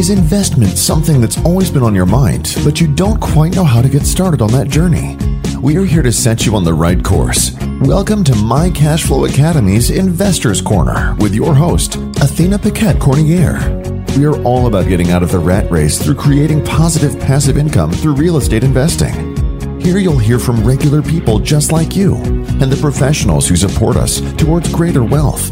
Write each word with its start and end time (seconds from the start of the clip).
Is 0.00 0.08
investment 0.08 0.78
something 0.78 1.20
that's 1.20 1.36
always 1.44 1.70
been 1.70 1.82
on 1.82 1.94
your 1.94 2.06
mind, 2.06 2.56
but 2.64 2.80
you 2.80 2.86
don't 2.86 3.20
quite 3.20 3.54
know 3.54 3.64
how 3.64 3.82
to 3.82 3.88
get 3.90 4.06
started 4.06 4.40
on 4.40 4.50
that 4.52 4.70
journey? 4.70 5.18
We 5.60 5.76
are 5.76 5.84
here 5.84 6.00
to 6.00 6.10
set 6.10 6.46
you 6.46 6.56
on 6.56 6.64
the 6.64 6.72
right 6.72 7.04
course. 7.04 7.54
Welcome 7.82 8.24
to 8.24 8.34
My 8.36 8.70
Cashflow 8.70 9.28
Academy's 9.28 9.90
Investors 9.90 10.62
Corner 10.62 11.14
with 11.20 11.34
your 11.34 11.54
host, 11.54 11.96
Athena 11.96 12.58
Paquette 12.58 12.98
Cormier. 12.98 13.58
We 14.16 14.24
are 14.24 14.42
all 14.42 14.68
about 14.68 14.88
getting 14.88 15.10
out 15.10 15.22
of 15.22 15.32
the 15.32 15.38
rat 15.38 15.70
race 15.70 16.02
through 16.02 16.14
creating 16.14 16.64
positive 16.64 17.20
passive 17.20 17.58
income 17.58 17.92
through 17.92 18.14
real 18.14 18.38
estate 18.38 18.64
investing. 18.64 19.36
Here 19.82 19.98
you'll 19.98 20.16
hear 20.16 20.38
from 20.38 20.66
regular 20.66 21.02
people 21.02 21.38
just 21.38 21.72
like 21.72 21.94
you 21.94 22.14
and 22.14 22.72
the 22.72 22.78
professionals 22.80 23.46
who 23.46 23.54
support 23.54 23.98
us 23.98 24.22
towards 24.36 24.72
greater 24.72 25.04
wealth. 25.04 25.50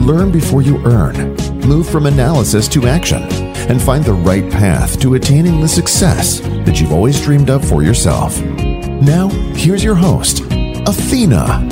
Learn 0.00 0.32
before 0.32 0.60
you 0.60 0.84
earn, 0.84 1.36
move 1.66 1.88
from 1.88 2.06
analysis 2.06 2.68
to 2.68 2.86
action, 2.86 3.22
and 3.68 3.82
find 3.82 4.04
the 4.04 4.12
right 4.12 4.50
path 4.50 5.00
to 5.00 5.14
attaining 5.14 5.60
the 5.60 5.68
success 5.68 6.40
that 6.40 6.80
you've 6.80 6.92
always 6.92 7.20
dreamed 7.20 7.50
of 7.50 7.66
for 7.66 7.82
yourself. 7.82 8.40
Now, 8.40 9.28
here's 9.54 9.82
your 9.82 9.96
host, 9.96 10.42
Athena. 10.50 11.66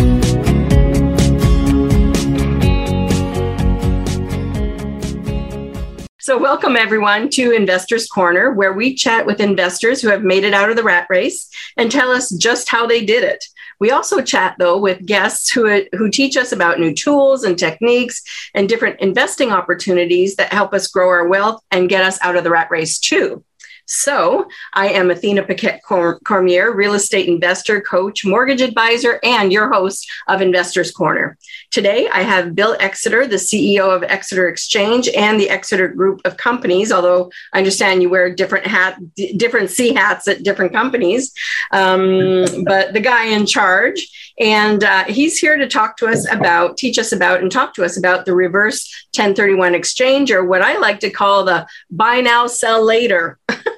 So, 6.19 6.39
welcome 6.39 6.75
everyone 6.75 7.29
to 7.33 7.53
Investors 7.53 8.07
Corner, 8.07 8.51
where 8.51 8.73
we 8.73 8.95
chat 8.95 9.27
with 9.27 9.41
investors 9.41 10.01
who 10.01 10.09
have 10.09 10.23
made 10.23 10.43
it 10.43 10.55
out 10.55 10.71
of 10.71 10.77
the 10.77 10.83
rat 10.83 11.07
race 11.11 11.51
and 11.77 11.93
tell 11.93 12.11
us 12.11 12.31
just 12.31 12.71
how 12.71 12.87
they 12.87 13.05
did 13.05 13.23
it. 13.23 13.45
We 13.81 13.91
also 13.91 14.23
chat, 14.23 14.57
though, 14.59 14.79
with 14.79 15.05
guests 15.07 15.51
who, 15.51 15.85
who 15.93 16.11
teach 16.11 16.37
us 16.37 16.53
about 16.53 16.81
new 16.81 16.95
tools 16.95 17.45
and 17.45 17.59
techniques 17.59 18.23
and 18.55 18.69
different 18.69 19.01
investing 19.01 19.51
opportunities 19.51 20.37
that 20.37 20.53
help 20.53 20.73
us 20.75 20.89
grow 20.89 21.09
our 21.09 21.29
wealth 21.29 21.63
and 21.71 21.89
get 21.89 22.05
us 22.05 22.19
out 22.23 22.37
of 22.37 22.45
the 22.45 22.51
rat 22.51 22.71
race, 22.71 22.99
too. 22.99 23.45
So, 23.87 24.49
I 24.73 24.89
am 24.89 25.11
Athena 25.11 25.43
Paquette 25.43 25.83
Cormier, 25.85 26.73
real 26.73 26.95
estate 26.95 27.29
investor, 27.29 27.83
coach, 27.83 28.25
mortgage 28.25 28.63
advisor, 28.63 29.21
and 29.23 29.53
your 29.53 29.71
host 29.71 30.11
of 30.27 30.41
Investors 30.41 30.91
Corner. 30.91 31.37
Today, 31.75 32.09
I 32.09 32.23
have 32.23 32.55
Bill 32.55 32.77
Exeter, 32.79 33.27
the 33.27 33.35
CEO 33.35 33.93
of 33.93 34.05
Exeter 34.05 34.47
Exchange 34.47 35.09
and 35.09 35.41
the 35.41 35.51
Exeter 35.51 35.89
Group 35.89 36.21
of 36.25 36.37
Companies. 36.37 36.93
Although 36.93 37.33
I 37.53 37.59
understand 37.59 38.01
you 38.01 38.09
wear 38.09 38.33
different 38.33 38.65
hat, 38.65 38.97
different 39.37 39.71
C 39.71 39.93
hats 39.93 40.29
at 40.29 40.45
different 40.45 40.73
companies, 40.73 41.33
um, 41.73 42.45
but 42.65 42.93
the 42.93 43.01
guy 43.01 43.25
in 43.25 43.45
charge. 43.45 44.07
And 44.39 44.85
uh, 44.85 45.03
he's 45.07 45.37
here 45.37 45.57
to 45.57 45.67
talk 45.67 45.97
to 45.97 46.07
us 46.07 46.31
about, 46.31 46.77
teach 46.77 46.97
us 46.97 47.11
about, 47.11 47.41
and 47.41 47.51
talk 47.51 47.75
to 47.75 47.85
us 47.85 47.99
about 47.99 48.25
the 48.25 48.37
reverse 48.37 48.89
1031 49.17 49.75
exchange, 49.75 50.31
or 50.31 50.45
what 50.45 50.63
I 50.63 50.79
like 50.79 51.01
to 51.01 51.11
call 51.11 51.43
the 51.43 51.67
buy 51.91 52.21
now, 52.21 52.47
sell 52.47 52.85
later. 52.85 53.41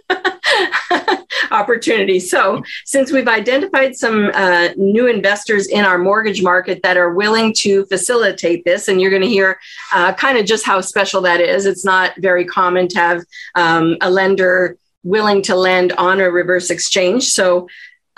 opportunity. 1.51 2.21
So, 2.21 2.63
since 2.85 3.13
we've 3.13 3.29
identified 3.29 3.97
some 3.97 4.31
uh, 4.35 4.69
new 4.77 5.07
investors 5.07 5.67
in 5.67 5.85
our 5.85 5.99
mortgage 5.99 6.43
market 6.43 6.83
that 6.83 6.97
are 6.97 7.15
willing 7.15 7.53
to 7.59 7.87
facilitate 7.87 8.65
this, 8.65 8.89
and 8.89 9.01
you're 9.01 9.11
going 9.11 9.23
to 9.23 9.29
hear 9.29 9.59
uh, 9.93 10.13
kind 10.15 10.39
of 10.39 10.47
just 10.47 10.65
how 10.65 10.81
special 10.81 11.21
that 11.23 11.41
is. 11.41 11.67
It's 11.67 11.85
not 11.85 12.13
very 12.19 12.45
common 12.45 12.89
to 12.89 12.99
have 12.99 13.25
um, 13.55 13.97
a 14.01 14.11
lender 14.11 14.77
willing 15.03 15.43
to 15.43 15.55
lend 15.55 15.93
on 15.93 16.21
a 16.21 16.31
reverse 16.31 16.71
exchange. 16.71 17.29
So, 17.29 17.69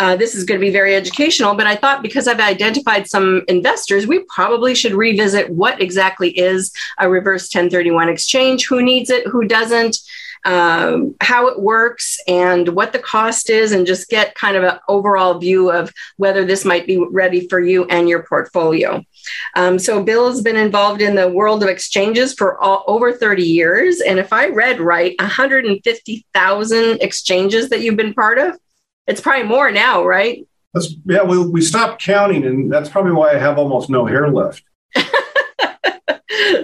uh, 0.01 0.15
this 0.15 0.37
is 0.37 0.45
going 0.45 0.61
to 0.61 0.65
be 0.65 0.71
very 0.71 0.95
educational, 0.95 1.57
but 1.57 1.67
I 1.67 1.75
thought 1.75 2.03
because 2.03 2.29
I've 2.29 2.39
identified 2.39 3.09
some 3.09 3.43
investors, 3.49 4.07
we 4.07 4.21
probably 4.29 4.77
should 4.77 4.95
revisit 4.95 5.51
what 5.51 5.83
exactly 5.83 6.31
is 6.39 6.73
a 6.99 7.11
reverse 7.11 7.53
1031 7.53 8.09
exchange, 8.09 8.69
who 8.69 8.81
needs 8.81 9.11
it, 9.11 9.27
who 9.27 9.45
doesn't, 9.45 9.99
um, 10.45 11.15
how 11.21 11.49
it 11.49 11.61
works 11.61 12.19
and 12.27 12.69
what 12.71 12.93
the 12.93 12.99
cost 12.99 13.51
is, 13.51 13.73
and 13.73 13.87
just 13.87 14.09
get 14.09 14.35
kind 14.35 14.57
of 14.57 14.65
an 14.65 14.79
overall 14.89 15.39
view 15.39 15.71
of 15.71 15.93
whether 16.17 16.45
this 16.45 16.65
might 16.65 16.87
be 16.87 16.99
ready 17.11 17.47
for 17.49 17.61
you 17.61 17.85
and 17.87 18.09
your 18.09 18.23
portfolio. 18.23 19.05
Um, 19.55 19.79
so, 19.79 20.03
Bill 20.03 20.29
has 20.29 20.41
been 20.41 20.57
involved 20.57 21.03
in 21.03 21.15
the 21.15 21.29
world 21.29 21.63
of 21.63 21.69
exchanges 21.69 22.35
for 22.35 22.59
all, 22.59 22.85
over 22.87 23.13
30 23.13 23.43
years. 23.43 24.01
And 24.01 24.19
if 24.19 24.33
I 24.33 24.49
read 24.49 24.81
right, 24.81 25.15
150,000 25.19 27.03
exchanges 27.03 27.69
that 27.69 27.81
you've 27.81 27.97
been 27.97 28.15
part 28.15 28.39
of. 28.39 28.59
It's 29.07 29.21
probably 29.21 29.45
more 29.45 29.71
now, 29.71 30.05
right? 30.05 30.47
That's, 30.75 30.95
yeah, 31.07 31.23
we, 31.23 31.45
we 31.45 31.63
stopped 31.63 32.03
counting, 32.03 32.45
and 32.45 32.71
that's 32.71 32.91
probably 32.91 33.13
why 33.13 33.33
I 33.33 33.39
have 33.39 33.59
almost 33.59 33.89
no 33.89 34.05
hair 34.05 34.31
left. 34.31 34.63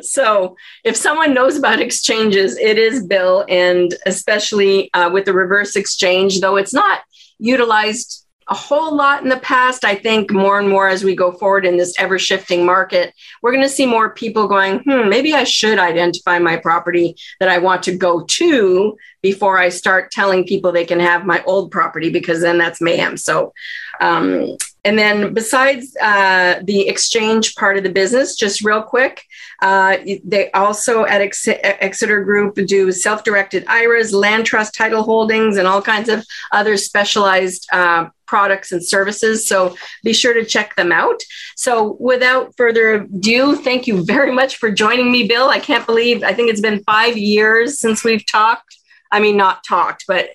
so 0.02 0.56
if 0.84 0.96
someone 0.96 1.34
knows 1.34 1.56
about 1.56 1.80
exchanges, 1.80 2.56
it 2.58 2.78
is 2.78 3.06
Bill, 3.06 3.44
and 3.48 3.94
especially 4.06 4.92
uh, 4.94 5.10
with 5.12 5.24
the 5.24 5.32
reverse 5.32 5.76
exchange, 5.76 6.40
though 6.40 6.56
it's 6.56 6.74
not 6.74 7.00
utilized 7.38 8.24
a 8.48 8.54
whole 8.54 8.94
lot 8.94 9.22
in 9.22 9.28
the 9.28 9.38
past. 9.38 9.84
I 9.84 9.94
think 9.94 10.30
more 10.30 10.58
and 10.58 10.68
more 10.68 10.88
as 10.88 11.02
we 11.02 11.16
go 11.16 11.32
forward 11.32 11.64
in 11.64 11.76
this 11.76 11.94
ever 11.98 12.18
shifting 12.18 12.66
market, 12.66 13.14
we're 13.42 13.52
going 13.52 13.62
to 13.62 13.68
see 13.68 13.86
more 13.86 14.10
people 14.10 14.48
going, 14.48 14.80
hmm, 14.80 15.08
maybe 15.08 15.32
I 15.32 15.44
should 15.44 15.78
identify 15.78 16.38
my 16.38 16.56
property 16.56 17.16
that 17.40 17.48
I 17.48 17.58
want 17.58 17.82
to 17.84 17.96
go 17.96 18.24
to 18.24 18.96
before 19.22 19.58
I 19.58 19.70
start 19.70 20.10
telling 20.10 20.44
people 20.44 20.72
they 20.72 20.84
can 20.84 21.00
have 21.00 21.24
my 21.24 21.42
old 21.44 21.70
property 21.70 22.10
because 22.10 22.40
then 22.40 22.58
that's 22.58 22.80
mayhem. 22.80 23.16
So, 23.16 23.54
um, 24.00 24.56
and 24.84 24.98
then 24.98 25.32
besides 25.32 25.96
uh, 25.96 26.60
the 26.62 26.88
exchange 26.88 27.54
part 27.54 27.78
of 27.78 27.84
the 27.84 27.90
business, 27.90 28.36
just 28.36 28.62
real 28.62 28.82
quick, 28.82 29.24
uh, 29.62 29.96
they 30.24 30.50
also 30.52 31.06
at 31.06 31.22
Ex- 31.22 31.48
Exeter 31.48 32.22
Group 32.22 32.54
do 32.66 32.92
self-directed 32.92 33.64
IRAs, 33.66 34.12
land 34.12 34.44
trust 34.44 34.74
title 34.74 35.02
holdings, 35.02 35.56
and 35.56 35.66
all 35.66 35.80
kinds 35.80 36.10
of 36.10 36.24
other 36.52 36.76
specialized 36.76 37.66
uh, 37.72 38.08
products 38.26 38.72
and 38.72 38.84
services. 38.84 39.46
So 39.46 39.74
be 40.02 40.12
sure 40.12 40.34
to 40.34 40.44
check 40.44 40.76
them 40.76 40.92
out. 40.92 41.20
So 41.56 41.96
without 41.98 42.54
further 42.56 42.94
ado, 42.94 43.56
thank 43.56 43.86
you 43.86 44.04
very 44.04 44.32
much 44.32 44.56
for 44.56 44.70
joining 44.70 45.10
me, 45.10 45.26
Bill. 45.26 45.48
I 45.48 45.60
can't 45.60 45.86
believe 45.86 46.22
I 46.22 46.34
think 46.34 46.50
it's 46.50 46.60
been 46.60 46.82
five 46.84 47.16
years 47.16 47.80
since 47.80 48.04
we've 48.04 48.26
talked. 48.26 48.76
I 49.10 49.20
mean, 49.20 49.36
not 49.36 49.64
talked, 49.64 50.04
but 50.08 50.30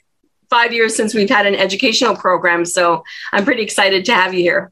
five 0.49 0.73
years 0.73 0.95
since 0.95 1.13
we've 1.13 1.29
had 1.29 1.45
an 1.45 1.55
educational 1.55 2.15
program. 2.15 2.65
So 2.65 3.03
I'm 3.31 3.45
pretty 3.45 3.63
excited 3.63 4.05
to 4.05 4.13
have 4.13 4.33
you 4.33 4.41
here. 4.41 4.71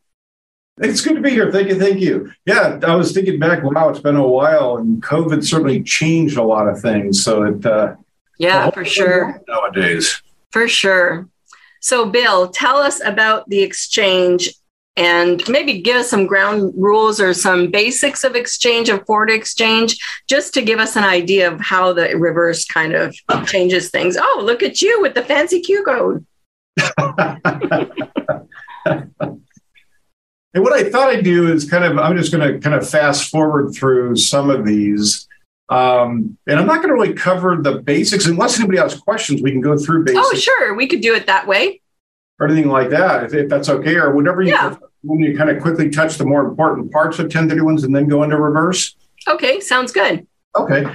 It's 0.80 1.02
good 1.02 1.16
to 1.16 1.22
be 1.22 1.32
here. 1.32 1.52
Thank 1.52 1.70
you. 1.70 1.80
Thank 1.80 2.00
you. 2.00 2.32
Yeah, 2.46 2.80
I 2.84 2.96
was 2.96 3.12
thinking 3.12 3.40
back, 3.40 3.64
wow, 3.64 3.90
it's 3.90 4.00
been 4.00 4.16
a 4.16 4.28
while, 4.28 4.78
and 4.78 5.02
COVID 5.02 5.44
certainly 5.44 5.82
changed 5.82 6.38
a 6.38 6.44
lot 6.44 6.68
of 6.68 6.80
things. 6.80 7.24
So 7.24 7.44
it, 7.44 7.66
uh, 7.66 7.96
yeah, 8.38 8.70
for 8.70 8.86
sure. 8.86 9.42
Nowadays. 9.48 10.22
For 10.52 10.68
sure. 10.68 11.28
So, 11.80 12.10
Bill, 12.10 12.50
tell 12.50 12.78
us 12.78 13.02
about 13.04 13.50
the 13.50 13.62
exchange 13.62 14.50
and 14.98 15.48
maybe 15.48 15.80
give 15.80 15.96
us 15.96 16.10
some 16.10 16.26
ground 16.26 16.74
rules 16.76 17.22
or 17.22 17.34
some 17.34 17.70
basics 17.70 18.24
of 18.24 18.36
exchange 18.36 18.90
of 18.90 19.06
forward 19.06 19.30
exchange 19.30 19.98
just 20.28 20.54
to 20.56 20.62
give 20.64 20.80
us 20.80 20.96
an 20.96 21.04
idea 21.04 21.50
of 21.52 21.62
how 21.62 21.94
the 21.94 22.18
reverse 22.18 22.66
kind 22.66 22.94
of 22.94 23.16
changes 23.46 23.90
things. 23.90 24.18
Oh 24.20 24.42
look 24.44 24.64
at 24.64 24.82
you 24.82 25.02
with 25.02 25.14
the 25.14 25.24
fancy 25.24 25.62
q 25.62 25.84
code 25.84 26.26
and 28.86 30.64
what 30.64 30.74
i 30.74 30.90
thought 30.90 31.10
i'd 31.10 31.24
do 31.24 31.52
is 31.52 31.70
kind 31.70 31.84
of 31.84 31.98
i'm 31.98 32.16
just 32.16 32.32
going 32.32 32.54
to 32.54 32.60
kind 32.60 32.76
of 32.76 32.88
fast 32.88 33.30
forward 33.30 33.74
through 33.74 34.16
some 34.16 34.50
of 34.50 34.66
these. 34.66 35.28
Um, 35.70 36.38
and 36.48 36.60
i'm 36.60 36.66
not 36.66 36.78
going 36.78 36.90
to 36.90 36.94
really 36.94 37.14
cover 37.14 37.58
the 37.58 37.82
basics. 37.82 38.26
Unless 38.26 38.60
anybody 38.60 38.80
has 38.80 39.00
questions 39.00 39.42
we 39.42 39.52
can 39.52 39.62
go 39.62 39.78
through 39.78 40.06
basics 40.06 40.28
oh 40.32 40.36
sure. 40.36 40.74
We 40.74 40.88
could 40.88 41.02
do 41.02 41.14
it 41.14 41.28
that 41.28 41.48
way 41.48 41.82
or 42.40 42.48
anything 42.48 42.70
like 42.70 42.90
that, 42.90 43.24
if, 43.24 43.34
if 43.34 43.50
that's 43.50 43.70
okay, 43.70 43.96
or 43.96 44.14
whatever 44.14 44.42
you 44.42 44.52
yeah. 44.52 44.76
when 45.04 45.20
you 45.20 45.36
kind 45.36 45.50
of 45.50 45.62
quickly 45.62 45.90
touch 45.90 46.18
the 46.18 46.26
more 46.26 46.46
important 46.46 46.92
parts 46.92 47.20
of 47.20 47.28
1031s 47.28 47.84
and 47.84 47.96
then 47.96 48.08
go 48.08 48.24
into 48.24 48.38
reverse. 48.38 48.96
Okay, 49.28 49.60
sounds 49.60 49.92
good. 49.92 50.26
Okay. 50.56 50.86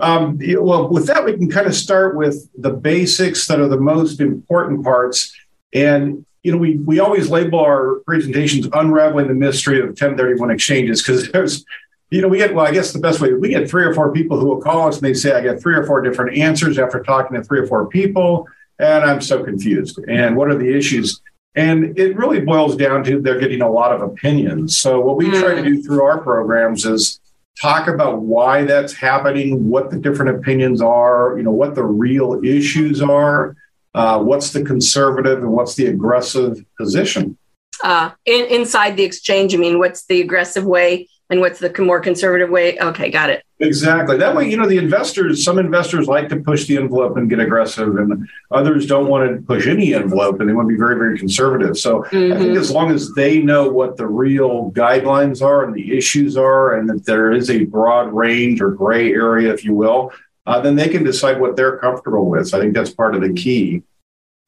Um, 0.00 0.38
well, 0.60 0.88
with 0.88 1.06
that, 1.06 1.24
we 1.24 1.32
can 1.32 1.50
kind 1.50 1.66
of 1.66 1.74
start 1.74 2.16
with 2.16 2.48
the 2.56 2.70
basics 2.70 3.46
that 3.48 3.60
are 3.60 3.68
the 3.68 3.80
most 3.80 4.20
important 4.20 4.84
parts. 4.84 5.34
And, 5.72 6.24
you 6.42 6.52
know, 6.52 6.58
we, 6.58 6.76
we 6.78 7.00
always 7.00 7.28
label 7.28 7.58
our 7.58 7.96
presentations 8.06 8.68
unraveling 8.72 9.28
the 9.28 9.34
mystery 9.34 9.80
of 9.80 9.88
1031 9.88 10.50
exchanges 10.50 11.02
because 11.02 11.30
there's, 11.32 11.64
you 12.10 12.22
know, 12.22 12.28
we 12.28 12.38
get, 12.38 12.54
well, 12.54 12.66
I 12.66 12.70
guess 12.70 12.92
the 12.92 13.00
best 13.00 13.20
way, 13.20 13.32
we 13.32 13.48
get 13.48 13.68
three 13.68 13.84
or 13.84 13.92
four 13.92 14.12
people 14.12 14.38
who 14.38 14.46
will 14.46 14.62
call 14.62 14.88
us 14.88 14.96
and 14.96 15.04
they 15.04 15.14
say, 15.14 15.32
I 15.32 15.40
get 15.40 15.60
three 15.60 15.74
or 15.74 15.84
four 15.84 16.00
different 16.00 16.36
answers 16.36 16.78
after 16.78 17.02
talking 17.02 17.36
to 17.36 17.42
three 17.42 17.58
or 17.58 17.66
four 17.66 17.88
people 17.88 18.46
and 18.78 19.04
I'm 19.04 19.20
so 19.20 19.42
confused. 19.44 19.98
And 20.08 20.36
what 20.36 20.48
are 20.48 20.56
the 20.56 20.76
issues? 20.76 21.20
And 21.54 21.98
it 21.98 22.16
really 22.16 22.40
boils 22.40 22.76
down 22.76 23.02
to 23.04 23.20
they're 23.20 23.40
getting 23.40 23.62
a 23.62 23.70
lot 23.70 23.92
of 23.92 24.02
opinions. 24.02 24.76
So, 24.76 25.00
what 25.00 25.16
we 25.16 25.30
try 25.30 25.54
to 25.54 25.62
do 25.62 25.82
through 25.82 26.02
our 26.02 26.20
programs 26.20 26.84
is 26.84 27.20
talk 27.60 27.88
about 27.88 28.20
why 28.20 28.64
that's 28.64 28.92
happening, 28.92 29.68
what 29.68 29.90
the 29.90 29.98
different 29.98 30.36
opinions 30.36 30.80
are, 30.80 31.34
you 31.36 31.42
know, 31.42 31.50
what 31.50 31.74
the 31.74 31.82
real 31.82 32.40
issues 32.44 33.02
are, 33.02 33.56
uh, 33.94 34.20
what's 34.20 34.52
the 34.52 34.62
conservative 34.62 35.38
and 35.40 35.50
what's 35.50 35.74
the 35.74 35.86
aggressive 35.86 36.64
position. 36.78 37.36
Uh, 37.82 38.10
in, 38.24 38.44
inside 38.46 38.96
the 38.96 39.02
exchange, 39.02 39.54
I 39.54 39.58
mean, 39.58 39.78
what's 39.78 40.04
the 40.06 40.20
aggressive 40.20 40.64
way 40.64 41.08
and 41.30 41.40
what's 41.40 41.58
the 41.58 41.72
more 41.82 42.00
conservative 42.00 42.48
way? 42.48 42.78
Okay, 42.78 43.10
got 43.10 43.28
it. 43.28 43.44
Exactly. 43.60 44.16
That 44.16 44.34
way, 44.34 44.48
you 44.48 44.56
know, 44.56 44.66
the 44.66 44.78
investors, 44.78 45.44
some 45.44 45.58
investors 45.58 46.06
like 46.06 46.28
to 46.30 46.36
push 46.36 46.66
the 46.66 46.76
envelope 46.76 47.16
and 47.16 47.28
get 47.28 47.40
aggressive, 47.40 47.96
and 47.96 48.26
others 48.50 48.86
don't 48.86 49.08
want 49.08 49.28
to 49.28 49.42
push 49.42 49.66
any 49.66 49.94
envelope 49.94 50.40
and 50.40 50.48
they 50.48 50.54
want 50.54 50.68
to 50.68 50.74
be 50.74 50.78
very, 50.78 50.94
very 50.94 51.18
conservative. 51.18 51.76
So 51.76 52.02
mm-hmm. 52.02 52.32
I 52.32 52.36
think 52.36 52.50
mm-hmm. 52.50 52.60
as 52.60 52.70
long 52.70 52.90
as 52.90 53.12
they 53.14 53.40
know 53.40 53.68
what 53.68 53.96
the 53.96 54.06
real 54.06 54.70
guidelines 54.70 55.42
are 55.42 55.64
and 55.64 55.74
the 55.74 55.96
issues 55.96 56.36
are, 56.36 56.78
and 56.78 56.88
that 56.88 57.04
there 57.04 57.32
is 57.32 57.50
a 57.50 57.64
broad 57.64 58.12
range 58.12 58.62
or 58.62 58.70
gray 58.70 59.12
area, 59.12 59.52
if 59.52 59.64
you 59.64 59.74
will, 59.74 60.12
uh, 60.46 60.60
then 60.60 60.76
they 60.76 60.88
can 60.88 61.04
decide 61.04 61.40
what 61.40 61.56
they're 61.56 61.78
comfortable 61.78 62.26
with. 62.26 62.48
So 62.48 62.58
I 62.58 62.60
think 62.62 62.74
that's 62.74 62.90
part 62.92 63.14
of 63.14 63.20
the 63.20 63.34
key. 63.34 63.82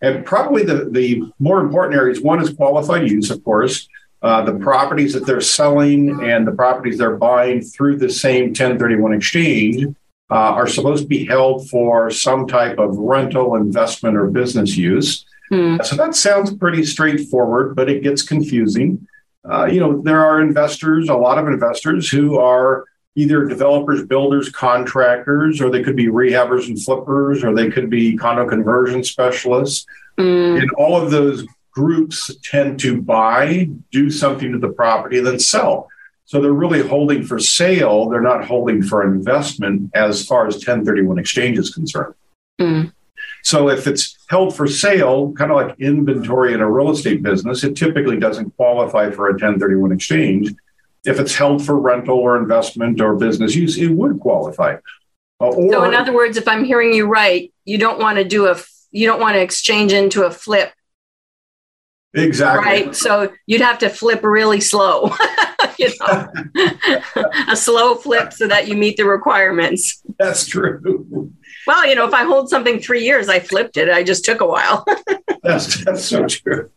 And 0.00 0.25
probably 0.25 0.62
the, 0.62 0.88
the 0.91 1.31
more 1.38 1.61
important 1.61 1.94
areas 1.94 2.23
one 2.23 2.41
is 2.41 2.55
qualified 2.55 3.11
use, 3.11 3.31
of 3.31 3.44
course 3.44 3.87
uh, 4.22 4.43
the 4.43 4.55
properties 4.55 5.14
that 5.14 5.25
they're 5.25 5.40
selling 5.40 6.22
and 6.22 6.46
the 6.46 6.52
properties 6.52 6.99
they're 6.99 7.17
buying 7.17 7.62
through 7.62 7.96
the 7.96 8.11
same 8.11 8.46
1031 8.46 9.14
exchange 9.14 9.84
uh, 10.31 10.34
are 10.34 10.67
supposed 10.67 11.02
to 11.02 11.08
be 11.08 11.25
held 11.25 11.69
for 11.69 12.11
some 12.11 12.46
type 12.46 12.78
of 12.78 12.96
rental, 12.96 13.56
investment, 13.56 14.17
or 14.17 14.26
business 14.26 14.76
use. 14.76 15.25
Mm. 15.50 15.84
So 15.84 15.96
that 15.96 16.14
sounds 16.14 16.55
pretty 16.55 16.84
straightforward, 16.84 17.75
but 17.75 17.90
it 17.90 18.02
gets 18.02 18.22
confusing. 18.22 19.06
Uh, 19.50 19.64
you 19.64 19.81
know, 19.81 20.00
there 20.02 20.25
are 20.25 20.40
investors, 20.40 21.08
a 21.08 21.14
lot 21.14 21.38
of 21.38 21.49
investors 21.49 22.08
who 22.08 22.38
are 22.38 22.84
either 23.16 23.44
developers, 23.46 24.05
builders, 24.05 24.49
contractors, 24.50 25.61
or 25.61 25.70
they 25.70 25.82
could 25.82 25.96
be 25.96 26.06
rehabbers 26.06 26.69
and 26.69 26.81
flippers, 26.81 27.43
or 27.43 27.55
they 27.55 27.70
could 27.70 27.90
be 27.90 28.16
condo 28.16 28.49
conversion 28.49 29.02
specialists. 29.02 29.87
Mm. 30.19 30.61
And 30.61 30.70
all 30.73 31.00
of 31.00 31.11
those 31.11 31.46
groups 31.70 32.31
tend 32.43 32.81
to 32.81 33.00
buy, 33.00 33.70
do 33.90 34.11
something 34.11 34.52
to 34.52 34.58
the 34.58 34.69
property, 34.69 35.20
then 35.20 35.38
sell. 35.38 35.88
So 36.25 36.40
they're 36.40 36.52
really 36.52 36.87
holding 36.87 37.25
for 37.25 37.38
sale. 37.38 38.08
They're 38.08 38.20
not 38.20 38.44
holding 38.44 38.82
for 38.82 39.02
investment 39.02 39.90
as 39.94 40.25
far 40.25 40.46
as 40.46 40.55
1031 40.55 41.19
exchange 41.19 41.58
is 41.58 41.75
concerned. 41.75 42.14
Mm. 42.61 42.93
So 43.43 43.69
if 43.69 43.87
it's 43.87 44.17
held 44.28 44.55
for 44.55 44.67
sale, 44.67 45.32
kind 45.32 45.50
of 45.50 45.56
like 45.56 45.81
inventory 45.81 46.55
in 46.55 46.61
a 46.61 46.70
real 46.70 46.90
estate 46.90 47.22
business, 47.22 47.64
it 47.64 47.76
typically 47.76 48.19
doesn't 48.19 48.55
qualify 48.56 49.11
for 49.11 49.28
a 49.28 49.32
1031 49.32 49.93
exchange. 49.93 50.55
If 51.05 51.19
it's 51.19 51.34
held 51.34 51.64
for 51.64 51.78
rental 51.78 52.19
or 52.19 52.37
investment 52.37 53.00
or 53.00 53.16
business 53.16 53.55
use, 53.55 53.78
it 53.78 53.88
would 53.88 54.20
qualify. 54.20 54.76
Uh, 55.40 55.46
or, 55.46 55.73
so 55.73 55.84
in 55.84 55.94
other 55.94 56.12
words, 56.12 56.37
if 56.37 56.46
I'm 56.46 56.64
hearing 56.64 56.93
you 56.93 57.06
right, 57.06 57.52
you 57.64 57.78
don't 57.78 57.99
want 57.99 58.19
to 58.19 58.25
do 58.25 58.46
a 58.46 58.56
you 58.93 59.06
don't 59.06 59.20
want 59.20 59.34
to 59.34 59.40
exchange 59.40 59.93
into 59.93 60.25
a 60.25 60.31
flip 60.31 60.73
Exactly. 62.15 62.65
Right. 62.65 62.97
So 62.97 63.33
you'd 63.47 63.61
have 63.61 63.79
to 63.79 63.89
flip 63.89 64.25
really 64.25 64.61
slow, 64.61 65.15
you 65.79 65.91
know, 66.01 66.29
a 67.49 67.57
slow 67.57 67.95
flip 67.95 68.33
so 68.33 68.49
that 68.49 68.67
you 68.67 68.77
meet 68.77 68.97
the 68.97 69.05
requirements. 69.05 70.03
That's 70.19 70.47
true. 70.47 71.31
Well, 71.67 71.87
you 71.87 71.95
know, 71.95 72.07
if 72.07 72.15
I 72.15 72.25
hold 72.25 72.49
something 72.49 72.81
three 72.81 73.05
years, 73.05 73.29
I 73.29 73.39
flipped 73.39 73.77
it. 73.77 73.89
I 73.89 74.03
just 74.03 74.25
took 74.25 74.41
a 74.41 74.47
while. 74.47 74.85
that's 75.43 75.85
that's 75.85 76.05
so 76.05 76.27
true. 76.27 76.71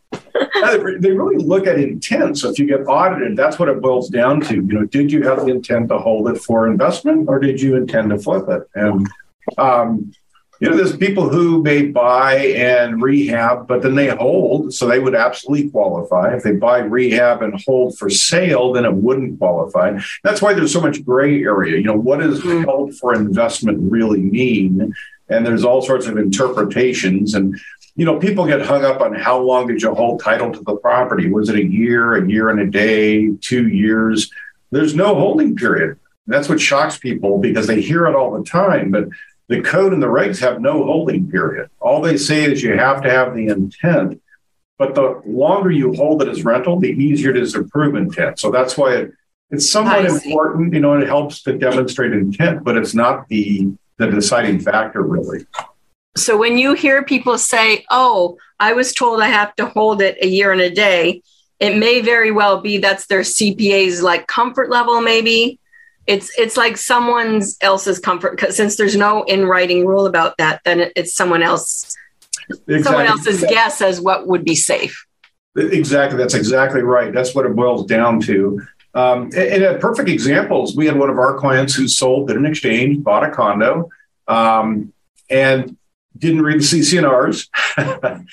they 1.00 1.10
really 1.10 1.42
look 1.44 1.66
at 1.66 1.78
intent. 1.78 2.38
So 2.38 2.50
if 2.50 2.58
you 2.58 2.66
get 2.66 2.86
audited, 2.86 3.36
that's 3.36 3.58
what 3.58 3.68
it 3.68 3.80
boils 3.80 4.08
down 4.08 4.40
to. 4.42 4.54
You 4.54 4.62
know, 4.62 4.84
did 4.84 5.10
you 5.10 5.22
have 5.22 5.46
the 5.46 5.50
intent 5.50 5.88
to 5.88 5.98
hold 5.98 6.28
it 6.28 6.38
for 6.38 6.68
investment, 6.68 7.28
or 7.28 7.40
did 7.40 7.60
you 7.60 7.74
intend 7.76 8.10
to 8.10 8.18
flip 8.18 8.48
it? 8.48 8.62
And 8.74 9.08
um, 9.58 10.12
you 10.64 10.70
know, 10.70 10.76
there's 10.78 10.96
people 10.96 11.28
who 11.28 11.62
may 11.62 11.88
buy 11.88 12.36
and 12.36 13.02
rehab, 13.02 13.68
but 13.68 13.82
then 13.82 13.96
they 13.96 14.08
hold, 14.08 14.72
so 14.72 14.86
they 14.86 14.98
would 14.98 15.14
absolutely 15.14 15.68
qualify. 15.68 16.34
If 16.34 16.42
they 16.42 16.52
buy 16.52 16.78
rehab 16.78 17.42
and 17.42 17.62
hold 17.66 17.98
for 17.98 18.08
sale, 18.08 18.72
then 18.72 18.86
it 18.86 18.94
wouldn't 18.94 19.38
qualify. 19.38 19.98
That's 20.22 20.40
why 20.40 20.54
there's 20.54 20.72
so 20.72 20.80
much 20.80 21.04
gray 21.04 21.42
area. 21.42 21.76
You 21.76 21.84
know, 21.84 21.98
what 21.98 22.20
does 22.20 22.40
mm-hmm. 22.40 22.62
held 22.62 22.94
for 22.94 23.12
investment 23.12 23.92
really 23.92 24.22
mean? 24.22 24.94
And 25.28 25.44
there's 25.44 25.64
all 25.64 25.82
sorts 25.82 26.06
of 26.06 26.16
interpretations. 26.16 27.34
And, 27.34 27.60
you 27.94 28.06
know, 28.06 28.18
people 28.18 28.46
get 28.46 28.62
hung 28.62 28.86
up 28.86 29.02
on 29.02 29.14
how 29.14 29.38
long 29.38 29.66
did 29.66 29.82
you 29.82 29.94
hold 29.94 30.22
title 30.22 30.50
to 30.50 30.62
the 30.62 30.76
property? 30.76 31.30
Was 31.30 31.50
it 31.50 31.56
a 31.56 31.64
year, 31.66 32.14
a 32.14 32.26
year 32.26 32.48
and 32.48 32.60
a 32.60 32.66
day, 32.66 33.32
two 33.42 33.68
years? 33.68 34.30
There's 34.70 34.94
no 34.94 35.14
holding 35.14 35.56
period. 35.56 35.98
That's 36.26 36.48
what 36.48 36.58
shocks 36.58 36.96
people 36.96 37.36
because 37.36 37.66
they 37.66 37.82
hear 37.82 38.06
it 38.06 38.16
all 38.16 38.38
the 38.38 38.44
time. 38.44 38.90
But 38.90 39.08
the 39.48 39.60
code 39.60 39.92
and 39.92 40.02
the 40.02 40.06
regs 40.06 40.40
have 40.40 40.60
no 40.60 40.84
holding 40.84 41.30
period. 41.30 41.68
All 41.80 42.00
they 42.00 42.16
say 42.16 42.50
is 42.50 42.62
you 42.62 42.76
have 42.76 43.02
to 43.02 43.10
have 43.10 43.34
the 43.34 43.48
intent, 43.48 44.22
but 44.78 44.94
the 44.94 45.22
longer 45.26 45.70
you 45.70 45.92
hold 45.94 46.22
it 46.22 46.28
as 46.28 46.44
rental, 46.44 46.80
the 46.80 46.88
easier 46.88 47.30
it 47.30 47.36
is 47.36 47.52
to 47.52 47.64
prove 47.64 47.94
intent. 47.94 48.38
So 48.38 48.50
that's 48.50 48.76
why 48.76 48.94
it, 48.94 49.12
it's 49.50 49.70
somewhat 49.70 50.06
important, 50.06 50.72
you 50.72 50.80
know, 50.80 50.98
it 50.98 51.06
helps 51.06 51.42
to 51.42 51.56
demonstrate 51.56 52.12
intent, 52.12 52.64
but 52.64 52.76
it's 52.76 52.94
not 52.94 53.28
the 53.28 53.72
the 53.96 54.08
deciding 54.08 54.58
factor 54.58 55.02
really. 55.02 55.46
So 56.16 56.36
when 56.36 56.58
you 56.58 56.74
hear 56.74 57.04
people 57.04 57.38
say, 57.38 57.84
"Oh, 57.90 58.38
I 58.58 58.72
was 58.72 58.92
told 58.92 59.20
I 59.20 59.28
have 59.28 59.54
to 59.56 59.66
hold 59.66 60.02
it 60.02 60.16
a 60.20 60.26
year 60.26 60.50
and 60.50 60.60
a 60.60 60.70
day," 60.70 61.22
it 61.60 61.76
may 61.76 62.00
very 62.00 62.30
well 62.30 62.60
be 62.60 62.78
that's 62.78 63.06
their 63.06 63.20
CPA's 63.20 64.02
like 64.02 64.26
comfort 64.26 64.70
level, 64.70 65.00
maybe 65.00 65.60
it's 66.06 66.36
it's 66.38 66.56
like 66.56 66.76
someone 66.76 67.42
else's 67.60 67.98
comfort 67.98 68.36
because 68.36 68.56
since 68.56 68.76
there's 68.76 68.96
no 68.96 69.22
in 69.24 69.46
writing 69.46 69.86
rule 69.86 70.06
about 70.06 70.36
that 70.38 70.60
then 70.64 70.90
it's 70.96 71.14
someone 71.14 71.42
else 71.42 71.96
exactly. 72.50 72.82
someone 72.82 73.06
else's 73.06 73.42
guess 73.48 73.80
as 73.80 74.00
what 74.00 74.26
would 74.26 74.44
be 74.44 74.54
safe 74.54 75.06
exactly 75.56 76.18
that's 76.18 76.34
exactly 76.34 76.82
right 76.82 77.12
that's 77.12 77.34
what 77.34 77.46
it 77.46 77.54
boils 77.54 77.86
down 77.86 78.20
to 78.20 78.60
um, 78.94 79.24
and, 79.36 79.64
and 79.64 79.80
perfect 79.80 80.08
examples 80.08 80.76
we 80.76 80.86
had 80.86 80.98
one 80.98 81.10
of 81.10 81.18
our 81.18 81.38
clients 81.38 81.74
who 81.74 81.88
sold 81.88 82.28
did 82.28 82.36
an 82.36 82.46
exchange 82.46 83.02
bought 83.02 83.24
a 83.24 83.30
condo 83.30 83.88
um, 84.28 84.92
and 85.30 85.76
didn't 86.16 86.42
read 86.42 86.60
the 86.60 86.64
CC&Rs 86.64 87.48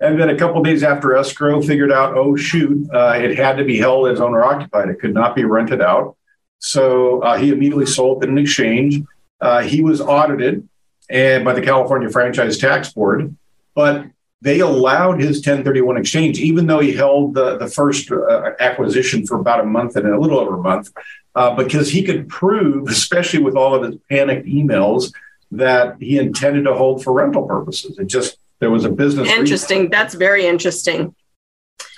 And 0.00 0.18
then 0.18 0.30
a 0.30 0.36
couple 0.36 0.62
days 0.62 0.82
after 0.82 1.14
escrow, 1.14 1.60
figured 1.60 1.92
out, 1.92 2.16
oh 2.16 2.34
shoot, 2.34 2.88
uh, 2.90 3.12
it 3.16 3.36
had 3.36 3.58
to 3.58 3.64
be 3.64 3.76
held 3.76 4.08
as 4.08 4.18
owner 4.18 4.42
occupied. 4.42 4.88
It 4.88 4.98
could 4.98 5.12
not 5.12 5.36
be 5.36 5.44
rented 5.44 5.82
out. 5.82 6.16
So 6.60 7.20
uh, 7.22 7.38
he 7.38 7.50
immediately 7.50 7.86
sold 7.86 8.22
in 8.22 8.30
an 8.30 8.38
exchange. 8.38 9.02
Uh, 9.40 9.62
he 9.62 9.82
was 9.82 10.00
audited 10.00 10.68
and 11.08 11.44
by 11.44 11.54
the 11.54 11.62
California 11.62 12.08
Franchise 12.08 12.58
Tax 12.58 12.92
Board, 12.92 13.34
but 13.74 14.06
they 14.42 14.60
allowed 14.60 15.20
his 15.20 15.38
1031 15.38 15.96
exchange, 15.96 16.38
even 16.38 16.66
though 16.66 16.78
he 16.78 16.92
held 16.92 17.34
the, 17.34 17.58
the 17.58 17.66
first 17.66 18.10
uh, 18.12 18.52
acquisition 18.60 19.26
for 19.26 19.38
about 19.38 19.60
a 19.60 19.64
month 19.64 19.96
and 19.96 20.06
a 20.06 20.18
little 20.18 20.38
over 20.38 20.54
a 20.54 20.62
month, 20.62 20.92
uh, 21.34 21.54
because 21.54 21.90
he 21.90 22.02
could 22.02 22.28
prove, 22.28 22.88
especially 22.88 23.42
with 23.42 23.56
all 23.56 23.74
of 23.74 23.82
his 23.82 24.00
panicked 24.08 24.46
emails, 24.46 25.12
that 25.50 25.96
he 25.98 26.18
intended 26.18 26.64
to 26.64 26.74
hold 26.74 27.02
for 27.02 27.12
rental 27.12 27.46
purposes. 27.46 27.98
It 27.98 28.06
just, 28.06 28.38
there 28.60 28.70
was 28.70 28.84
a 28.84 28.90
business. 28.90 29.28
Interesting. 29.28 29.78
Reason. 29.78 29.90
That's 29.90 30.14
very 30.14 30.46
interesting. 30.46 31.14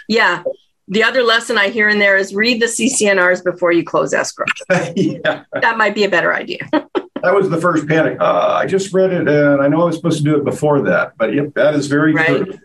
Yeah 0.08 0.42
the 0.92 1.02
other 1.02 1.22
lesson 1.22 1.56
I 1.56 1.70
hear 1.70 1.88
in 1.88 1.98
there 1.98 2.18
is 2.18 2.34
read 2.34 2.60
the 2.60 2.66
CC&Rs 2.66 3.40
before 3.40 3.72
you 3.72 3.82
close 3.82 4.12
escrow. 4.12 4.44
yeah. 4.94 5.44
That 5.54 5.78
might 5.78 5.94
be 5.94 6.04
a 6.04 6.08
better 6.08 6.34
idea. 6.34 6.58
that 6.72 7.34
was 7.34 7.48
the 7.48 7.58
first 7.58 7.88
panic. 7.88 8.18
Uh, 8.20 8.58
I 8.60 8.66
just 8.66 8.92
read 8.92 9.10
it 9.10 9.26
and 9.26 9.62
I 9.62 9.68
know 9.68 9.80
I 9.80 9.84
was 9.86 9.96
supposed 9.96 10.18
to 10.18 10.24
do 10.24 10.36
it 10.36 10.44
before 10.44 10.82
that, 10.82 11.14
but 11.16 11.32
yep, 11.32 11.54
that 11.54 11.74
is 11.74 11.86
very 11.86 12.12
right. 12.12 12.44
true. 12.44 12.58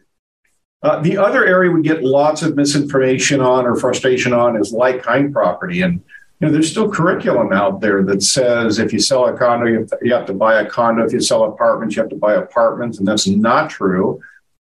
Uh, 0.84 1.00
the 1.02 1.18
other 1.18 1.46
area 1.46 1.72
we 1.72 1.82
get 1.82 2.04
lots 2.04 2.44
of 2.44 2.58
misinformation 2.58 3.40
on 3.40 3.66
or 3.66 3.78
frustration 3.78 4.34
on 4.34 4.58
is 4.58 4.74
like 4.74 5.02
kind 5.02 5.32
property. 5.32 5.82
And 5.82 6.04
you 6.40 6.48
know, 6.48 6.52
there's 6.52 6.70
still 6.70 6.92
curriculum 6.92 7.54
out 7.54 7.80
there 7.80 8.04
that 8.04 8.22
says 8.22 8.78
if 8.78 8.92
you 8.92 9.00
sell 9.00 9.26
a 9.26 9.38
condo, 9.38 9.68
you 9.68 9.80
have, 9.80 9.88
to, 9.88 9.98
you 10.02 10.14
have 10.14 10.26
to 10.26 10.34
buy 10.34 10.62
a 10.62 10.70
condo. 10.70 11.06
If 11.06 11.14
you 11.14 11.22
sell 11.22 11.46
apartments, 11.46 11.96
you 11.96 12.02
have 12.02 12.10
to 12.10 12.18
buy 12.18 12.34
apartments, 12.34 13.00
and 13.00 13.08
that's 13.08 13.26
not 13.26 13.70
true. 13.70 14.22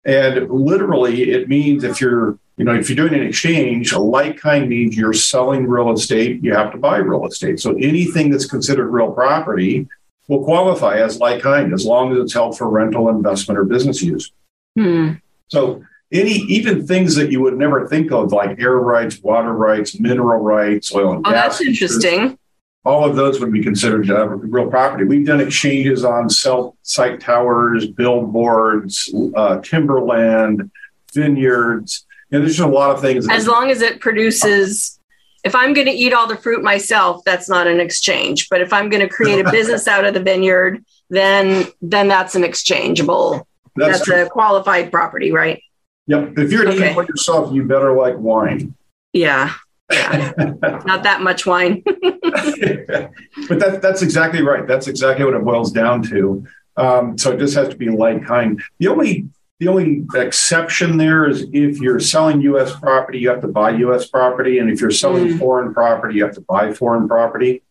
And 0.05 0.51
literally, 0.51 1.31
it 1.31 1.49
means 1.49 1.85
if 1.85 2.01
you're 2.01 2.39
you 2.61 2.65
know, 2.65 2.75
if 2.75 2.91
you're 2.91 3.09
doing 3.09 3.19
an 3.19 3.27
exchange, 3.27 3.93
a 3.93 3.99
like 3.99 4.37
kind 4.37 4.69
means 4.69 4.95
you're 4.95 5.15
selling 5.15 5.67
real 5.67 5.93
estate, 5.93 6.45
you 6.45 6.53
have 6.53 6.71
to 6.73 6.77
buy 6.77 6.99
real 6.99 7.27
estate. 7.27 7.59
So 7.59 7.71
anything 7.77 8.31
that's 8.31 8.45
considered 8.45 8.91
real 8.91 9.13
property 9.13 9.89
will 10.29 10.45
qualify 10.45 10.99
as 10.99 11.19
like 11.19 11.41
kind 11.41 11.73
as 11.73 11.87
long 11.87 12.13
as 12.13 12.19
it's 12.19 12.35
held 12.35 12.59
for 12.59 12.69
rental, 12.69 13.09
investment, 13.09 13.59
or 13.59 13.65
business 13.65 14.03
use. 14.03 14.31
Hmm. 14.77 15.13
So 15.49 15.83
any 16.13 16.33
even 16.33 16.87
things 16.87 17.15
that 17.15 17.33
you 17.33 17.41
would 17.41 17.57
never 17.57 17.89
think 17.89 18.13
of, 18.13 18.31
like 18.31 18.61
air 18.61 18.77
rights, 18.77 19.19
water 19.23 19.55
rights, 19.55 19.99
mineral 19.99 20.43
rights, 20.43 20.95
oil 20.95 21.13
and 21.13 21.27
oh, 21.27 21.31
gas. 21.31 21.59
That's 21.59 21.61
interesting. 21.63 22.39
All 22.85 23.09
of 23.09 23.15
those 23.15 23.41
would 23.41 23.53
be 23.53 23.63
considered 23.63 24.11
uh, 24.11 24.27
real 24.29 24.71
property. 24.71 25.05
We've 25.05 25.27
done 25.27 25.41
exchanges 25.41 26.05
on 26.05 26.31
cell 26.31 26.77
site 26.83 27.21
towers, 27.21 27.87
billboards, 27.87 29.13
uh, 29.35 29.61
timberland, 29.61 30.71
vineyards 31.13 32.07
you 32.31 32.39
know, 32.39 32.45
there's 32.45 32.57
just 32.57 32.69
a 32.69 32.73
lot 32.73 32.91
of 32.91 33.01
things. 33.01 33.29
As 33.29 33.49
long 33.49 33.71
as 33.71 33.83
it 33.83 34.01
produces, 34.01 35.01
if 35.43 35.55
I'm 35.55 35.73
going 35.73 35.87
to 35.87 35.93
eat 35.93 36.13
all 36.13 36.29
the 36.29 36.37
fruit 36.37 36.63
myself, 36.63 37.23
that's 37.25 37.49
not 37.49 37.67
an 37.67 37.81
exchange. 37.81 38.49
But 38.49 38.61
if 38.61 38.73
I'm 38.73 38.89
going 38.89 39.01
to 39.01 39.09
create 39.09 39.45
a 39.45 39.51
business 39.51 39.89
out 39.89 40.05
of 40.05 40.15
the 40.15 40.21
vineyard, 40.21 40.85
then 41.09 41.67
then 41.83 42.07
that's 42.07 42.37
an 42.37 42.45
exchangeable. 42.45 43.47
That's, 43.75 44.07
that's 44.07 44.29
a 44.29 44.31
qualified 44.31 44.93
property, 44.93 45.33
right? 45.33 45.61
Yep. 46.07 46.39
If 46.39 46.53
you're 46.53 46.69
okay. 46.69 46.93
eat 46.93 47.09
yourself, 47.09 47.53
you 47.53 47.65
better 47.65 47.93
like 47.97 48.17
wine. 48.17 48.75
Yeah. 49.13 49.55
Yeah. 49.91 50.33
Not 50.85 51.03
that 51.03 51.21
much 51.23 51.47
wine. 51.47 51.83
but 51.85 53.59
that, 53.59 53.81
that's 53.83 54.03
exactly 54.03 54.43
right. 54.43 54.67
That's 54.67 54.89
exactly 54.89 55.25
what 55.25 55.35
it 55.35 55.45
boils 55.45 55.73
down 55.73 56.03
to. 56.05 56.47
Um, 56.77 57.19
so 57.19 57.33
it 57.33 57.39
just 57.39 57.55
has 57.55 57.69
to 57.69 57.77
be 57.77 57.89
like 57.89 58.25
kind. 58.25 58.63
The 58.79 58.89
only 58.89 59.29
the 59.59 59.69
only 59.69 60.07
exception 60.15 60.97
there 60.97 61.29
is 61.29 61.47
if 61.53 61.81
you're 61.81 62.01
selling 62.01 62.41
U.S. 62.43 62.75
property, 62.81 63.19
you 63.19 63.29
have 63.29 63.43
to 63.43 63.49
buy 63.49 63.71
U.S. 63.71 64.07
property, 64.07 64.59
and 64.59 64.71
if 64.71 64.81
you're 64.81 64.91
selling 64.91 65.27
mm. 65.29 65.39
foreign 65.39 65.75
property, 65.75 66.17
you 66.17 66.25
have 66.25 66.35
to 66.35 66.41
buy 66.41 66.73
foreign 66.73 67.07
property. 67.07 67.63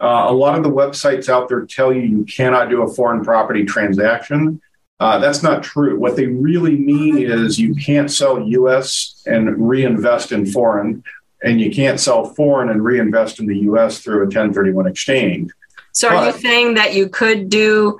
Uh, 0.00 0.26
a 0.28 0.32
lot 0.32 0.56
of 0.56 0.64
the 0.64 0.70
websites 0.70 1.28
out 1.28 1.48
there 1.48 1.66
tell 1.66 1.92
you 1.92 2.00
you 2.00 2.24
cannot 2.24 2.70
do 2.70 2.82
a 2.82 2.88
foreign 2.88 3.22
property 3.22 3.64
transaction. 3.64 4.60
Uh, 4.98 5.18
that's 5.18 5.42
not 5.42 5.62
true. 5.62 5.98
What 5.98 6.16
they 6.16 6.26
really 6.26 6.76
mean 6.76 7.18
is 7.18 7.58
you 7.58 7.74
can't 7.74 8.10
sell 8.10 8.40
U.S. 8.40 9.22
and 9.26 9.68
reinvest 9.68 10.32
in 10.32 10.46
foreign, 10.46 11.04
and 11.42 11.60
you 11.60 11.70
can't 11.70 12.00
sell 12.00 12.24
foreign 12.24 12.68
and 12.68 12.84
reinvest 12.84 13.40
in 13.40 13.46
the 13.46 13.58
U.S. 13.60 14.00
through 14.00 14.18
a 14.18 14.24
1031 14.24 14.86
exchange. 14.86 15.50
So, 15.92 16.08
but, 16.08 16.16
are 16.16 16.26
you 16.26 16.32
saying 16.40 16.74
that 16.74 16.94
you 16.94 17.08
could 17.08 17.48
do, 17.48 17.98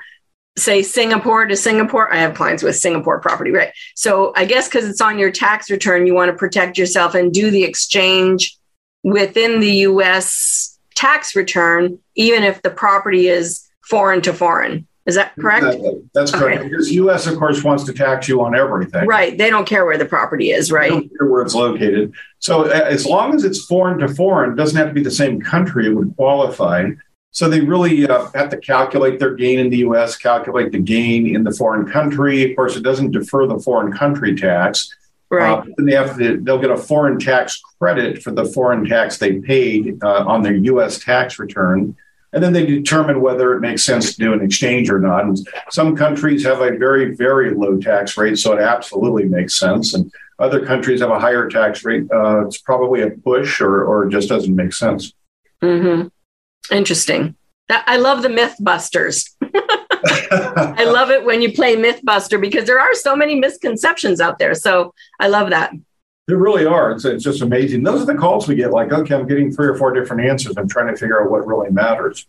say, 0.57 0.83
Singapore 0.83 1.47
to 1.47 1.57
Singapore? 1.57 2.13
I 2.13 2.19
have 2.19 2.35
clients 2.35 2.63
with 2.63 2.77
Singapore 2.77 3.21
property, 3.21 3.51
right? 3.51 3.73
So, 3.95 4.33
I 4.37 4.45
guess 4.45 4.69
because 4.69 4.89
it's 4.89 5.01
on 5.01 5.19
your 5.19 5.31
tax 5.31 5.71
return, 5.71 6.07
you 6.07 6.15
want 6.15 6.31
to 6.31 6.37
protect 6.37 6.79
yourself 6.79 7.15
and 7.15 7.33
do 7.33 7.51
the 7.51 7.65
exchange 7.65 8.57
within 9.03 9.61
the 9.61 9.73
U.S. 9.73 10.79
tax 10.95 11.37
return, 11.37 11.99
even 12.15 12.43
if 12.43 12.63
the 12.63 12.71
property 12.71 13.29
is 13.29 13.67
foreign 13.83 14.21
to 14.23 14.33
foreign. 14.33 14.87
Is 15.07 15.15
that 15.15 15.35
correct? 15.37 15.79
that's 16.15 16.33
correct. 16.33 16.61
Okay. 16.61 16.69
Because 16.69 16.91
U.S. 16.93 17.29
of 17.29 17.39
course 17.39 17.63
wants 17.63 17.85
to 17.85 17.93
tax 17.93 18.29
you 18.29 18.43
on 18.43 18.57
everything. 18.57 19.07
Right. 19.07 19.39
They 19.39 19.51
don't 19.51 19.67
care 19.67 19.85
where 19.85 19.97
the 19.97 20.05
property 20.05 20.51
is. 20.51 20.73
Right. 20.73 20.91
They 20.91 20.97
don't 20.97 21.17
care 21.17 21.29
where 21.29 21.43
it's 21.43 21.55
located. 21.55 22.13
So 22.41 22.65
as 22.65 23.07
long 23.07 23.35
as 23.35 23.45
it's 23.45 23.65
foreign 23.65 23.99
to 23.99 24.09
foreign, 24.09 24.53
it 24.53 24.57
doesn't 24.57 24.77
have 24.77 24.89
to 24.89 24.95
be 24.95 25.05
the 25.05 25.11
same 25.11 25.41
country. 25.41 25.87
It 25.87 25.95
would 25.95 26.15
qualify. 26.17 26.91
So 27.31 27.49
they 27.49 27.61
really 27.61 28.09
uh, 28.09 28.29
have 28.35 28.49
to 28.49 28.57
calculate 28.57 29.21
their 29.21 29.35
gain 29.35 29.61
in 29.61 29.71
the 29.71 29.79
U.S., 29.79 30.17
calculate 30.17 30.73
the 30.73 30.79
gain 30.79 31.37
in 31.37 31.45
the 31.45 31.53
foreign 31.53 31.87
country. 31.87 32.51
Of 32.51 32.57
course, 32.57 32.77
it 32.77 32.83
doesn't 32.83 33.13
defer 33.13 33.47
the 33.47 33.61
foreign 33.61 33.93
country 33.93 34.35
tax. 34.35 34.93
Right. 35.31 35.53
Uh, 35.53 35.65
they 35.79 35.95
have 35.95 36.19
to, 36.19 36.41
they'll 36.41 36.59
get 36.59 36.71
a 36.71 36.77
foreign 36.77 37.21
tax 37.21 37.61
credit 37.79 38.23
for 38.23 38.33
the 38.33 38.45
foreign 38.45 38.85
tax 38.87 39.19
they 39.19 39.39
paid 39.39 40.03
uh, 40.03 40.25
on 40.27 40.43
their 40.43 40.57
U.S. 40.57 40.99
tax 40.99 41.39
return 41.39 41.95
and 42.37 42.45
then 42.45 42.53
they 42.53 42.67
determine 42.67 43.23
whether 43.23 43.55
it 43.55 43.61
makes 43.61 43.83
sense 43.83 44.13
to 44.13 44.19
do 44.19 44.35
an 44.35 44.43
exchange 44.43 44.91
or 44.91 44.99
not. 45.01 45.25
And 45.25 45.39
some 45.71 45.97
countries 45.97 46.45
have 46.45 46.61
a 46.61 46.77
very, 46.77 47.15
very 47.15 47.55
low 47.55 47.79
tax 47.79 48.19
rate, 48.19 48.39
so 48.39 48.53
it 48.53 48.61
absolutely 48.61 49.25
makes 49.25 49.59
sense. 49.59 49.95
And 49.95 50.13
other 50.39 50.67
countries 50.67 51.01
have 51.01 51.09
a 51.09 51.19
higher 51.19 51.49
tax 51.49 51.83
rate. 51.83 52.05
Uh, 52.13 52.47
it's 52.47 52.59
probably 52.59 53.01
a 53.01 53.09
push 53.09 53.63
or, 53.63 53.83
or 53.85 54.07
just 54.07 54.29
doesn't 54.29 54.55
make 54.55 54.75
sense. 54.75 55.15
Mm-hmm. 55.63 56.09
Interesting. 56.75 57.37
I 57.71 57.97
love 57.97 58.21
the 58.21 58.29
Mythbusters. 58.29 59.31
I 59.43 60.85
love 60.85 61.11
it 61.11 61.25
when 61.25 61.41
you 61.41 61.55
play 61.55 61.75
Mythbuster 61.75 62.39
because 62.39 62.67
there 62.67 62.79
are 62.79 62.93
so 62.93 63.17
many 63.17 63.35
misconceptions 63.35 64.21
out 64.21 64.39
there. 64.39 64.55
So 64.55 64.93
I 65.19 65.29
love 65.29 65.49
that. 65.51 65.73
There 66.27 66.37
really 66.37 66.67
are. 66.67 66.91
It's, 66.91 67.05
it's 67.05 67.23
just 67.23 67.43
amazing. 67.43 67.85
Those 67.85 68.03
are 68.03 68.07
the 68.07 68.15
calls 68.15 68.49
we 68.49 68.57
get 68.57 68.73
like, 68.73 68.93
okay, 68.93 69.15
I'm 69.15 69.27
getting 69.27 69.53
three 69.53 69.69
or 69.69 69.77
four 69.77 69.93
different 69.93 70.29
answers. 70.29 70.57
I'm 70.57 70.69
trying 70.69 70.93
to 70.93 70.99
figure 70.99 71.23
out 71.23 71.31
what 71.31 71.47
really 71.47 71.71
matters. 71.71 72.27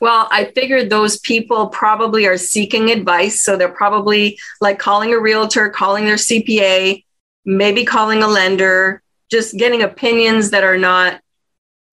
Well, 0.00 0.28
I 0.30 0.46
figured 0.46 0.88
those 0.88 1.18
people 1.18 1.68
probably 1.68 2.26
are 2.26 2.38
seeking 2.38 2.90
advice. 2.90 3.40
So 3.42 3.56
they're 3.56 3.68
probably 3.68 4.38
like 4.60 4.78
calling 4.78 5.12
a 5.12 5.20
realtor, 5.20 5.68
calling 5.68 6.06
their 6.06 6.16
CPA, 6.16 7.04
maybe 7.44 7.84
calling 7.84 8.22
a 8.22 8.28
lender, 8.28 9.02
just 9.30 9.56
getting 9.56 9.82
opinions 9.82 10.50
that 10.50 10.64
are 10.64 10.78
not 10.78 11.20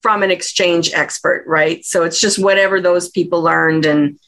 from 0.02 0.24
an 0.24 0.32
exchange 0.32 0.94
expert, 0.94 1.44
right? 1.48 1.84
So 1.84 2.04
it's 2.04 2.20
just 2.20 2.40
whatever 2.40 2.80
those 2.80 3.10
people 3.10 3.42
learned. 3.42 3.86
And 3.86 4.20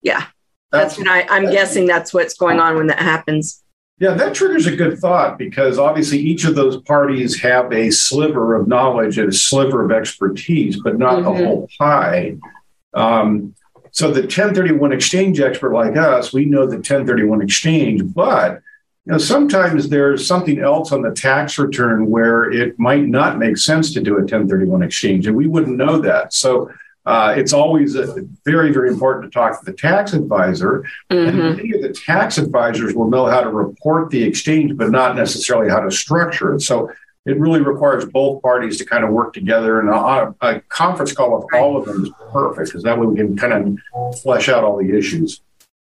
yeah, 0.00 0.26
that's, 0.70 0.96
that's 0.96 0.98
what 0.98 1.08
I, 1.08 1.26
I'm 1.28 1.50
guessing 1.50 1.86
that's 1.86 2.14
what's 2.14 2.34
going 2.34 2.60
on 2.60 2.76
when 2.76 2.86
that 2.86 3.00
happens. 3.00 3.62
Yeah, 4.00 4.14
that 4.14 4.34
triggers 4.34 4.66
a 4.66 4.76
good 4.76 4.98
thought 4.98 5.38
because 5.38 5.78
obviously 5.78 6.18
each 6.18 6.44
of 6.44 6.54
those 6.54 6.80
parties 6.82 7.40
have 7.40 7.72
a 7.72 7.90
sliver 7.90 8.54
of 8.54 8.68
knowledge 8.68 9.18
and 9.18 9.28
a 9.28 9.32
sliver 9.32 9.84
of 9.84 9.90
expertise, 9.90 10.80
but 10.80 10.98
not 10.98 11.18
mm-hmm. 11.18 11.24
the 11.38 11.44
whole 11.44 11.68
pie. 11.78 12.36
Um, 12.94 13.54
so 13.90 14.12
the 14.12 14.20
1031 14.20 14.92
exchange 14.92 15.40
expert 15.40 15.72
like 15.72 15.96
us, 15.96 16.32
we 16.32 16.44
know 16.44 16.66
the 16.66 16.76
1031 16.76 17.42
exchange, 17.42 18.02
but 18.14 18.60
you 19.04 19.12
know, 19.12 19.18
sometimes 19.18 19.88
there's 19.88 20.26
something 20.26 20.60
else 20.60 20.92
on 20.92 21.02
the 21.02 21.10
tax 21.10 21.58
return 21.58 22.08
where 22.08 22.52
it 22.52 22.78
might 22.78 23.06
not 23.08 23.38
make 23.38 23.56
sense 23.56 23.92
to 23.94 24.00
do 24.00 24.12
a 24.12 24.20
1031 24.20 24.82
exchange, 24.82 25.26
and 25.26 25.34
we 25.34 25.48
wouldn't 25.48 25.76
know 25.76 25.98
that. 25.98 26.32
So 26.32 26.70
uh, 27.08 27.32
it's 27.34 27.54
always 27.54 27.96
a, 27.96 28.22
very, 28.44 28.70
very 28.70 28.90
important 28.90 29.24
to 29.24 29.30
talk 29.30 29.58
to 29.58 29.64
the 29.64 29.72
tax 29.72 30.12
advisor. 30.12 30.84
Mm-hmm. 31.10 31.28
And 31.28 31.56
many 31.56 31.72
of 31.72 31.80
the 31.80 31.88
tax 31.88 32.36
advisors 32.36 32.92
will 32.94 33.08
know 33.08 33.24
how 33.24 33.40
to 33.40 33.48
report 33.48 34.10
the 34.10 34.22
exchange, 34.22 34.76
but 34.76 34.90
not 34.90 35.16
necessarily 35.16 35.70
how 35.70 35.80
to 35.80 35.90
structure 35.90 36.54
it. 36.54 36.60
So 36.60 36.92
it 37.24 37.38
really 37.40 37.62
requires 37.62 38.04
both 38.04 38.42
parties 38.42 38.76
to 38.76 38.84
kind 38.84 39.04
of 39.04 39.10
work 39.10 39.32
together. 39.32 39.80
And 39.80 39.88
a, 39.88 40.34
a 40.42 40.60
conference 40.68 41.12
call 41.14 41.34
with 41.34 41.46
all 41.54 41.78
of 41.78 41.86
them 41.86 42.04
is 42.04 42.10
perfect 42.30 42.68
because 42.68 42.82
that 42.82 42.98
way 42.98 43.06
we 43.06 43.16
can 43.16 43.38
kind 43.38 43.80
of 43.90 44.20
flesh 44.20 44.50
out 44.50 44.62
all 44.62 44.76
the 44.76 44.94
issues. 44.94 45.40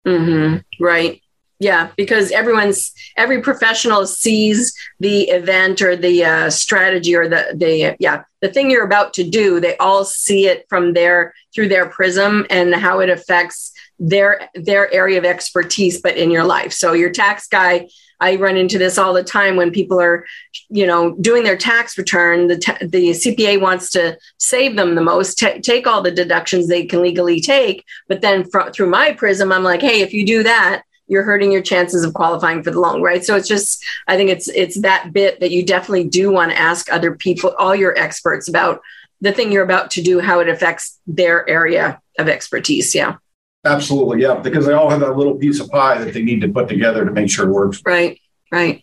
Mm-hmm. 0.06 0.82
Right. 0.82 1.21
Yeah, 1.62 1.92
because 1.96 2.32
everyone's 2.32 2.92
every 3.16 3.40
professional 3.40 4.04
sees 4.04 4.74
the 4.98 5.28
event 5.28 5.80
or 5.80 5.94
the 5.94 6.24
uh, 6.24 6.50
strategy 6.50 7.14
or 7.14 7.28
the 7.28 7.54
the 7.54 7.94
yeah 8.00 8.24
the 8.40 8.48
thing 8.48 8.68
you're 8.68 8.84
about 8.84 9.14
to 9.14 9.22
do. 9.22 9.60
They 9.60 9.76
all 9.76 10.04
see 10.04 10.48
it 10.48 10.66
from 10.68 10.92
their 10.92 11.32
through 11.54 11.68
their 11.68 11.88
prism 11.88 12.46
and 12.50 12.74
how 12.74 12.98
it 12.98 13.10
affects 13.10 13.72
their 14.00 14.48
their 14.56 14.92
area 14.92 15.18
of 15.18 15.24
expertise, 15.24 16.00
but 16.02 16.16
in 16.16 16.32
your 16.32 16.42
life. 16.42 16.72
So 16.72 16.94
your 16.94 17.10
tax 17.10 17.46
guy, 17.46 17.88
I 18.18 18.34
run 18.34 18.56
into 18.56 18.76
this 18.76 18.98
all 18.98 19.12
the 19.12 19.22
time 19.22 19.54
when 19.54 19.70
people 19.70 20.00
are, 20.00 20.26
you 20.68 20.84
know, 20.84 21.14
doing 21.20 21.44
their 21.44 21.56
tax 21.56 21.96
return. 21.96 22.48
The 22.48 22.56
the 22.90 23.10
CPA 23.10 23.60
wants 23.60 23.90
to 23.90 24.18
save 24.38 24.74
them 24.74 24.96
the 24.96 25.00
most, 25.00 25.38
t- 25.38 25.60
take 25.60 25.86
all 25.86 26.02
the 26.02 26.10
deductions 26.10 26.66
they 26.66 26.86
can 26.86 27.02
legally 27.02 27.40
take, 27.40 27.84
but 28.08 28.20
then 28.20 28.50
fr- 28.50 28.70
through 28.72 28.90
my 28.90 29.12
prism, 29.12 29.52
I'm 29.52 29.62
like, 29.62 29.80
hey, 29.80 30.00
if 30.00 30.12
you 30.12 30.26
do 30.26 30.42
that 30.42 30.82
you're 31.12 31.22
hurting 31.22 31.52
your 31.52 31.60
chances 31.60 32.04
of 32.04 32.14
qualifying 32.14 32.62
for 32.62 32.70
the 32.70 32.80
loan, 32.80 33.02
right? 33.02 33.22
So 33.22 33.36
it's 33.36 33.46
just, 33.46 33.84
I 34.08 34.16
think 34.16 34.30
it's 34.30 34.48
it's 34.48 34.80
that 34.80 35.12
bit 35.12 35.40
that 35.40 35.50
you 35.50 35.62
definitely 35.62 36.04
do 36.04 36.32
want 36.32 36.52
to 36.52 36.58
ask 36.58 36.90
other 36.90 37.14
people, 37.14 37.54
all 37.58 37.76
your 37.76 37.96
experts 37.98 38.48
about 38.48 38.80
the 39.20 39.30
thing 39.30 39.52
you're 39.52 39.62
about 39.62 39.90
to 39.90 40.02
do, 40.02 40.20
how 40.20 40.40
it 40.40 40.48
affects 40.48 40.98
their 41.06 41.46
area 41.46 42.00
of 42.18 42.30
expertise. 42.30 42.94
Yeah. 42.94 43.16
Absolutely, 43.66 44.22
yeah, 44.22 44.36
because 44.36 44.64
they 44.64 44.72
all 44.72 44.88
have 44.88 45.00
that 45.00 45.18
little 45.18 45.34
piece 45.34 45.60
of 45.60 45.70
pie 45.70 46.02
that 46.02 46.14
they 46.14 46.22
need 46.22 46.40
to 46.40 46.48
put 46.48 46.66
together 46.66 47.04
to 47.04 47.12
make 47.12 47.28
sure 47.28 47.46
it 47.46 47.52
works. 47.52 47.82
Right, 47.84 48.18
right. 48.50 48.82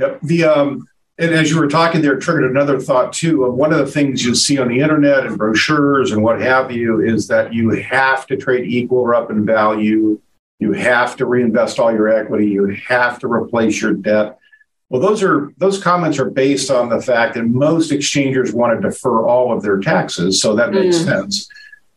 Yep. 0.00 0.20
The 0.22 0.44
um, 0.44 0.88
and 1.18 1.32
as 1.32 1.50
you 1.52 1.60
were 1.60 1.68
talking 1.68 2.02
there, 2.02 2.18
triggered 2.18 2.50
another 2.50 2.80
thought 2.80 3.12
too. 3.12 3.44
Of 3.44 3.54
one 3.54 3.72
of 3.72 3.78
the 3.78 3.86
things 3.86 4.24
you 4.24 4.34
see 4.34 4.58
on 4.58 4.68
the 4.68 4.80
internet 4.80 5.24
and 5.24 5.38
brochures 5.38 6.10
and 6.10 6.20
what 6.20 6.40
have 6.40 6.72
you 6.72 7.00
is 7.00 7.28
that 7.28 7.54
you 7.54 7.70
have 7.70 8.26
to 8.26 8.36
trade 8.36 8.68
equal 8.68 8.98
or 8.98 9.14
up 9.14 9.30
in 9.30 9.46
value 9.46 10.20
you 10.58 10.72
have 10.72 11.16
to 11.16 11.26
reinvest 11.26 11.78
all 11.78 11.92
your 11.92 12.08
equity. 12.08 12.48
You 12.48 12.76
have 12.88 13.18
to 13.20 13.28
replace 13.30 13.80
your 13.80 13.94
debt. 13.94 14.38
Well, 14.88 15.02
those 15.02 15.22
are 15.22 15.52
those 15.58 15.82
comments 15.82 16.18
are 16.18 16.30
based 16.30 16.70
on 16.70 16.88
the 16.88 17.00
fact 17.00 17.34
that 17.34 17.44
most 17.44 17.92
exchangers 17.92 18.52
want 18.52 18.80
to 18.80 18.88
defer 18.88 19.26
all 19.26 19.52
of 19.52 19.62
their 19.62 19.78
taxes, 19.78 20.40
so 20.40 20.56
that 20.56 20.72
makes 20.72 20.96
mm. 20.96 21.04
sense. 21.04 21.48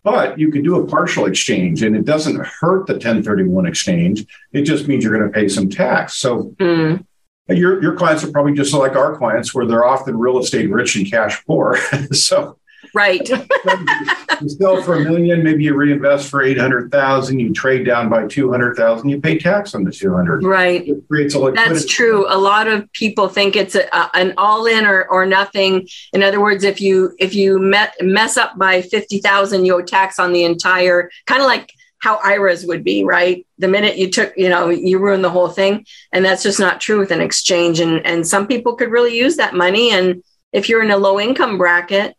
But 0.03 0.38
you 0.38 0.51
could 0.51 0.63
do 0.63 0.82
a 0.82 0.88
partial 0.88 1.25
exchange, 1.25 1.84
and 1.84 1.96
it 1.96 2.06
doesn't 2.06 2.44
hurt 2.44 2.88
the 2.88 2.94
1031 2.94 3.65
exchange. 3.65 4.25
It 4.51 4.63
just 4.63 4.88
means 4.88 5.03
you're 5.03 5.18
going 5.18 5.32
to 5.32 5.34
pay 5.34 5.48
some 5.48 5.70
tax. 5.70 6.15
So 6.15 6.56
mm. 6.60 7.06
your 7.48 7.82
your 7.82 7.96
clients 7.96 8.24
are 8.24 8.32
probably 8.32 8.53
just 8.53 8.74
like 8.74 8.96
our 8.96 9.18
clients, 9.18 9.56
where 9.56 9.65
they're 9.65 9.86
often 9.86 10.18
real 10.18 10.39
estate 10.39 10.70
rich 10.70 10.96
and 10.98 11.10
cash 11.10 11.44
poor. 11.46 11.77
so 12.12 12.58
Right. 12.93 13.27
you 14.41 14.50
sell 14.50 14.81
for 14.81 14.95
a 14.95 15.00
million, 15.00 15.43
maybe 15.43 15.63
you 15.63 15.75
reinvest 15.75 16.29
for 16.29 16.43
800,000, 16.43 17.39
you 17.39 17.53
trade 17.53 17.86
down 17.86 18.10
by 18.10 18.27
200,000, 18.27 19.10
you 19.10 19.21
pay 19.21 19.38
tax 19.38 19.74
on 19.75 19.83
the 19.83 19.91
200. 19.91 20.43
Right. 20.43 20.88
It 20.88 21.07
creates 21.07 21.33
a 21.36 21.39
liquidity. 21.39 21.74
That's 21.74 21.86
true. 21.86 22.25
A 22.29 22.38
lot 22.38 22.67
of 22.67 22.91
people 22.93 23.29
think 23.29 23.55
it's 23.55 23.75
a, 23.75 23.88
a, 23.93 24.10
an 24.13 24.33
all 24.38 24.65
in 24.65 24.86
or, 24.86 25.05
or 25.10 25.25
nothing. 25.25 25.88
In 26.13 26.24
other 26.24 26.41
words, 26.41 26.63
if 26.63 26.81
you, 26.81 27.15
if 27.19 27.33
you 27.33 27.60
met, 27.60 27.93
mess 28.01 28.38
up 28.38 28.57
by 28.57 28.81
50,000, 28.81 29.65
you 29.65 29.75
owe 29.75 29.81
tax 29.81 30.19
on 30.19 30.33
the 30.33 30.43
entire, 30.43 31.10
kind 31.25 31.41
of 31.41 31.48
like 31.48 31.71
how 32.01 32.19
IRAs 32.24 32.65
would 32.65 32.83
be, 32.83 33.03
right? 33.03 33.45
The 33.60 33.67
minute 33.67 33.98
you 33.98 34.10
took, 34.10 34.36
you 34.36 34.50
know, 34.50 34.69
you 34.69 34.98
ruin 34.98 35.21
the 35.21 35.29
whole 35.29 35.50
thing. 35.50 35.86
And 36.12 36.25
that's 36.25 36.43
just 36.43 36.60
not 36.60 36.81
true 36.81 36.98
with 36.98 37.12
an 37.12 37.21
exchange. 37.21 37.79
And, 37.79 38.05
and 38.05 38.27
some 38.27 38.48
people 38.48 38.75
could 38.75 38.89
really 38.89 39.15
use 39.15 39.38
that 39.38 39.53
money. 39.53 39.91
And 39.91 40.24
if 40.51 40.67
you're 40.67 40.83
in 40.83 40.91
a 40.91 40.98
low 40.98 41.19
income 41.19 41.60
bracket, 41.60 42.15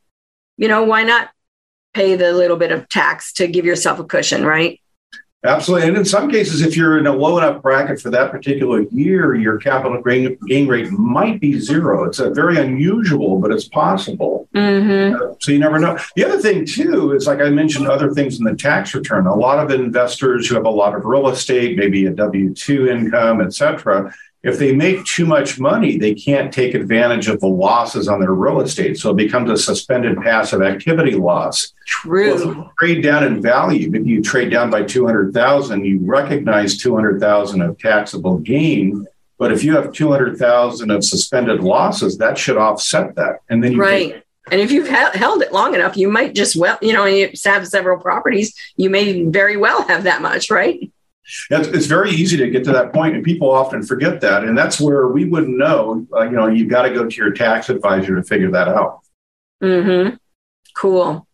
you 0.56 0.68
know, 0.68 0.84
why 0.84 1.02
not 1.02 1.30
pay 1.94 2.16
the 2.16 2.32
little 2.32 2.56
bit 2.56 2.72
of 2.72 2.88
tax 2.88 3.32
to 3.34 3.46
give 3.46 3.64
yourself 3.64 3.98
a 3.98 4.04
cushion, 4.04 4.44
right? 4.44 4.80
Absolutely. 5.44 5.88
And 5.88 5.96
in 5.96 6.04
some 6.04 6.30
cases, 6.30 6.62
if 6.62 6.76
you're 6.76 6.98
in 6.98 7.08
a 7.08 7.12
low 7.12 7.36
enough 7.36 7.62
bracket 7.62 8.00
for 8.00 8.10
that 8.10 8.30
particular 8.30 8.82
year, 8.92 9.34
your 9.34 9.58
capital 9.58 10.00
gain, 10.00 10.38
gain 10.46 10.68
rate 10.68 10.92
might 10.92 11.40
be 11.40 11.58
zero. 11.58 12.04
It's 12.04 12.20
a 12.20 12.30
very 12.30 12.58
unusual, 12.58 13.40
but 13.40 13.50
it's 13.50 13.66
possible. 13.66 14.48
Mm-hmm. 14.54 15.16
Uh, 15.16 15.34
so 15.40 15.50
you 15.50 15.58
never 15.58 15.80
know. 15.80 15.98
The 16.14 16.24
other 16.24 16.38
thing, 16.38 16.64
too, 16.64 17.10
is 17.12 17.26
like 17.26 17.40
I 17.40 17.50
mentioned, 17.50 17.88
other 17.88 18.12
things 18.12 18.38
in 18.38 18.44
the 18.44 18.54
tax 18.54 18.94
return. 18.94 19.26
A 19.26 19.34
lot 19.34 19.58
of 19.58 19.72
investors 19.72 20.46
who 20.46 20.54
have 20.54 20.64
a 20.64 20.70
lot 20.70 20.94
of 20.94 21.04
real 21.04 21.28
estate, 21.28 21.76
maybe 21.76 22.06
a 22.06 22.10
W 22.10 22.54
2 22.54 22.86
income, 22.88 23.40
et 23.40 23.52
cetera, 23.52 24.14
if 24.42 24.58
they 24.58 24.74
make 24.74 25.04
too 25.04 25.24
much 25.24 25.60
money, 25.60 25.98
they 25.98 26.14
can't 26.14 26.52
take 26.52 26.74
advantage 26.74 27.28
of 27.28 27.38
the 27.38 27.46
losses 27.46 28.08
on 28.08 28.20
their 28.20 28.34
real 28.34 28.60
estate. 28.60 28.98
So 28.98 29.10
it 29.10 29.16
becomes 29.16 29.50
a 29.50 29.56
suspended 29.56 30.18
passive 30.20 30.62
activity 30.62 31.12
loss. 31.12 31.72
True. 31.86 32.34
Well, 32.34 32.72
trade 32.78 33.02
down 33.02 33.22
in 33.22 33.40
value, 33.40 33.90
If 33.94 34.04
you 34.04 34.20
trade 34.20 34.50
down 34.50 34.68
by 34.68 34.82
200,000, 34.82 35.84
you 35.84 36.00
recognize 36.02 36.76
200,000 36.76 37.62
of 37.62 37.78
taxable 37.78 38.38
gain. 38.38 39.06
But 39.38 39.52
if 39.52 39.62
you 39.62 39.76
have 39.76 39.92
200,000 39.92 40.90
of 40.90 41.04
suspended 41.04 41.60
losses, 41.60 42.18
that 42.18 42.36
should 42.36 42.56
offset 42.56 43.14
that. 43.16 43.40
And 43.48 43.62
then 43.62 43.72
you 43.72 43.80
right. 43.80 44.24
and 44.50 44.60
if 44.60 44.70
you've 44.70 44.88
held 44.88 45.42
it 45.42 45.52
long 45.52 45.74
enough, 45.74 45.96
you 45.96 46.08
might 46.08 46.34
just 46.34 46.56
well, 46.56 46.78
you 46.82 46.92
know, 46.92 47.04
you 47.04 47.30
have 47.44 47.66
several 47.66 47.98
properties, 47.98 48.54
you 48.76 48.90
may 48.90 49.24
very 49.24 49.56
well 49.56 49.82
have 49.82 50.04
that 50.04 50.20
much, 50.20 50.50
right? 50.50 50.91
It's, 51.50 51.86
very 51.86 52.10
easy 52.10 52.36
to 52.36 52.50
get 52.50 52.64
to 52.64 52.72
that 52.72 52.92
point, 52.92 53.14
and 53.14 53.24
people 53.24 53.50
often 53.50 53.82
forget 53.82 54.20
that. 54.22 54.44
And 54.44 54.58
that's 54.58 54.80
where 54.80 55.08
we 55.08 55.24
wouldn't 55.24 55.56
know. 55.56 56.06
Uh, 56.12 56.24
you 56.24 56.32
know, 56.32 56.48
you've 56.48 56.68
got 56.68 56.82
to 56.82 56.90
go 56.90 57.06
to 57.06 57.16
your 57.16 57.30
tax 57.30 57.68
advisor 57.68 58.16
to 58.16 58.22
figure 58.22 58.50
that 58.50 58.68
out. 58.68 59.00
Hmm. 59.60 60.16
Cool. 60.74 61.26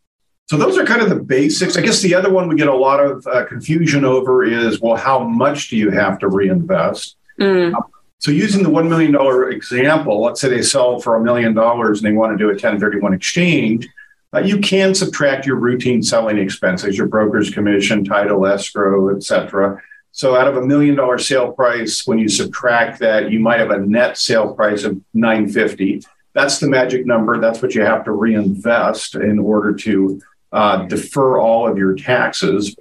So 0.48 0.56
those 0.56 0.78
are 0.78 0.84
kind 0.84 1.02
of 1.02 1.10
the 1.10 1.22
basics. 1.22 1.76
I 1.76 1.82
guess 1.82 2.00
the 2.00 2.14
other 2.14 2.32
one 2.32 2.48
we 2.48 2.56
get 2.56 2.68
a 2.68 2.74
lot 2.74 3.00
of 3.00 3.26
uh, 3.26 3.44
confusion 3.44 4.04
over 4.04 4.44
is, 4.44 4.80
well, 4.80 4.96
how 4.96 5.22
much 5.22 5.68
do 5.68 5.76
you 5.76 5.90
have 5.90 6.18
to 6.20 6.28
reinvest? 6.28 7.16
Mm. 7.38 7.72
so 8.18 8.32
using 8.32 8.64
the 8.64 8.70
$1 8.70 8.88
million 8.88 9.14
example, 9.52 10.20
let's 10.20 10.40
say 10.40 10.48
they 10.48 10.62
sell 10.62 10.98
for 10.98 11.14
a 11.14 11.22
million 11.22 11.54
dollars 11.54 12.00
and 12.00 12.06
they 12.08 12.16
want 12.16 12.32
to 12.32 12.36
do 12.36 12.46
a 12.46 12.52
1031 12.52 13.14
exchange. 13.14 13.86
Uh, 14.34 14.40
you 14.40 14.58
can 14.58 14.94
subtract 14.94 15.46
your 15.46 15.56
routine 15.56 16.02
selling 16.02 16.38
expenses, 16.38 16.98
your 16.98 17.06
broker's 17.06 17.50
commission, 17.50 18.04
title, 18.04 18.46
escrow, 18.46 19.14
etc. 19.16 19.80
So 20.12 20.36
out 20.36 20.48
of 20.48 20.56
a 20.56 20.66
million 20.66 20.96
dollar 20.96 21.18
sale 21.18 21.52
price, 21.52 22.06
when 22.06 22.18
you 22.18 22.28
subtract 22.28 22.98
that, 23.00 23.30
you 23.30 23.40
might 23.40 23.60
have 23.60 23.70
a 23.70 23.78
net 23.78 24.18
sale 24.18 24.52
price 24.52 24.84
of 24.84 25.00
950. 25.14 26.02
That's 26.34 26.58
the 26.58 26.68
magic 26.68 27.06
number. 27.06 27.40
That's 27.40 27.62
what 27.62 27.74
you 27.74 27.82
have 27.82 28.04
to 28.04 28.12
reinvest 28.12 29.14
in 29.14 29.38
order 29.38 29.74
to 29.74 30.20
uh, 30.52 30.84
defer 30.86 31.38
all 31.38 31.66
of 31.66 31.78
your 31.78 31.94
taxes. 31.94 32.76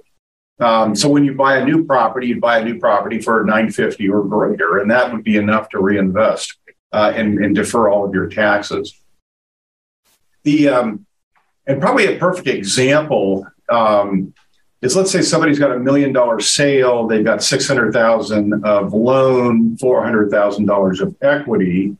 Um, 0.60 0.94
so 0.94 1.08
when 1.08 1.24
you 1.24 1.34
buy 1.34 1.58
a 1.58 1.64
new 1.64 1.84
property, 1.84 2.28
you 2.28 2.40
buy 2.40 2.58
a 2.58 2.64
new 2.64 2.78
property 2.78 3.20
for 3.20 3.44
950 3.44 4.08
or 4.08 4.24
greater, 4.24 4.78
and 4.78 4.90
that 4.90 5.12
would 5.12 5.22
be 5.22 5.36
enough 5.36 5.68
to 5.70 5.80
reinvest 5.80 6.56
uh, 6.92 7.12
and, 7.14 7.38
and, 7.38 7.54
defer 7.54 7.88
all 7.88 8.04
of 8.04 8.14
your 8.14 8.28
taxes. 8.28 8.98
The 10.42 10.68
um, 10.68 11.06
and 11.68 11.80
probably 11.80 12.06
a 12.06 12.18
perfect 12.18 12.48
example 12.48 13.46
um, 13.68 14.32
is 14.80 14.96
let's 14.96 15.10
say 15.10 15.20
somebody's 15.22 15.58
got 15.58 15.70
a 15.70 15.78
million 15.78 16.12
dollar 16.12 16.40
sale, 16.40 17.06
they've 17.06 17.24
got 17.24 17.42
600,000 17.42 18.64
of 18.64 18.94
loan, 18.94 19.76
$400,000 19.76 21.00
of 21.00 21.16
equity, 21.20 21.96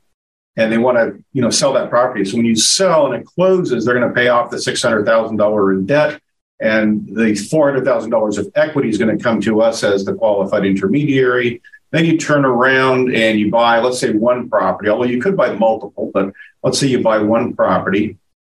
and 0.56 0.72
they 0.72 0.78
want 0.78 0.96
to, 0.96 1.22
you 1.32 1.42
know, 1.42 1.50
sell 1.50 1.74
that 1.74 1.90
property. 1.90 2.24
So 2.24 2.36
when 2.36 2.46
you 2.46 2.56
sell 2.56 3.06
and 3.06 3.14
it 3.14 3.26
closes, 3.26 3.84
they're 3.84 3.94
going 3.94 4.08
to 4.08 4.14
pay 4.14 4.28
off 4.28 4.50
the 4.50 4.56
$600,000 4.56 5.74
in 5.74 5.86
debt 5.86 6.20
and 6.60 7.06
the 7.06 7.32
$400,000 7.32 8.38
of 8.38 8.52
equity 8.56 8.88
is 8.88 8.98
going 8.98 9.16
to 9.16 9.22
come 9.22 9.40
to 9.42 9.60
us 9.60 9.84
as 9.84 10.04
the 10.04 10.14
qualified 10.14 10.64
intermediary. 10.64 11.62
Then 11.92 12.04
you 12.04 12.18
turn 12.18 12.44
around 12.44 13.14
and 13.14 13.38
you 13.38 13.50
buy, 13.50 13.78
let's 13.78 14.00
say, 14.00 14.12
one 14.12 14.48
property, 14.48 14.88
although 14.88 15.04
you 15.04 15.20
could 15.20 15.36
buy 15.36 15.54
multiple, 15.54 16.10
but 16.12 16.32
let's 16.62 16.78
say 16.78 16.88
you 16.88 17.02
buy 17.02 17.18
one 17.18 17.54
property 17.54 18.18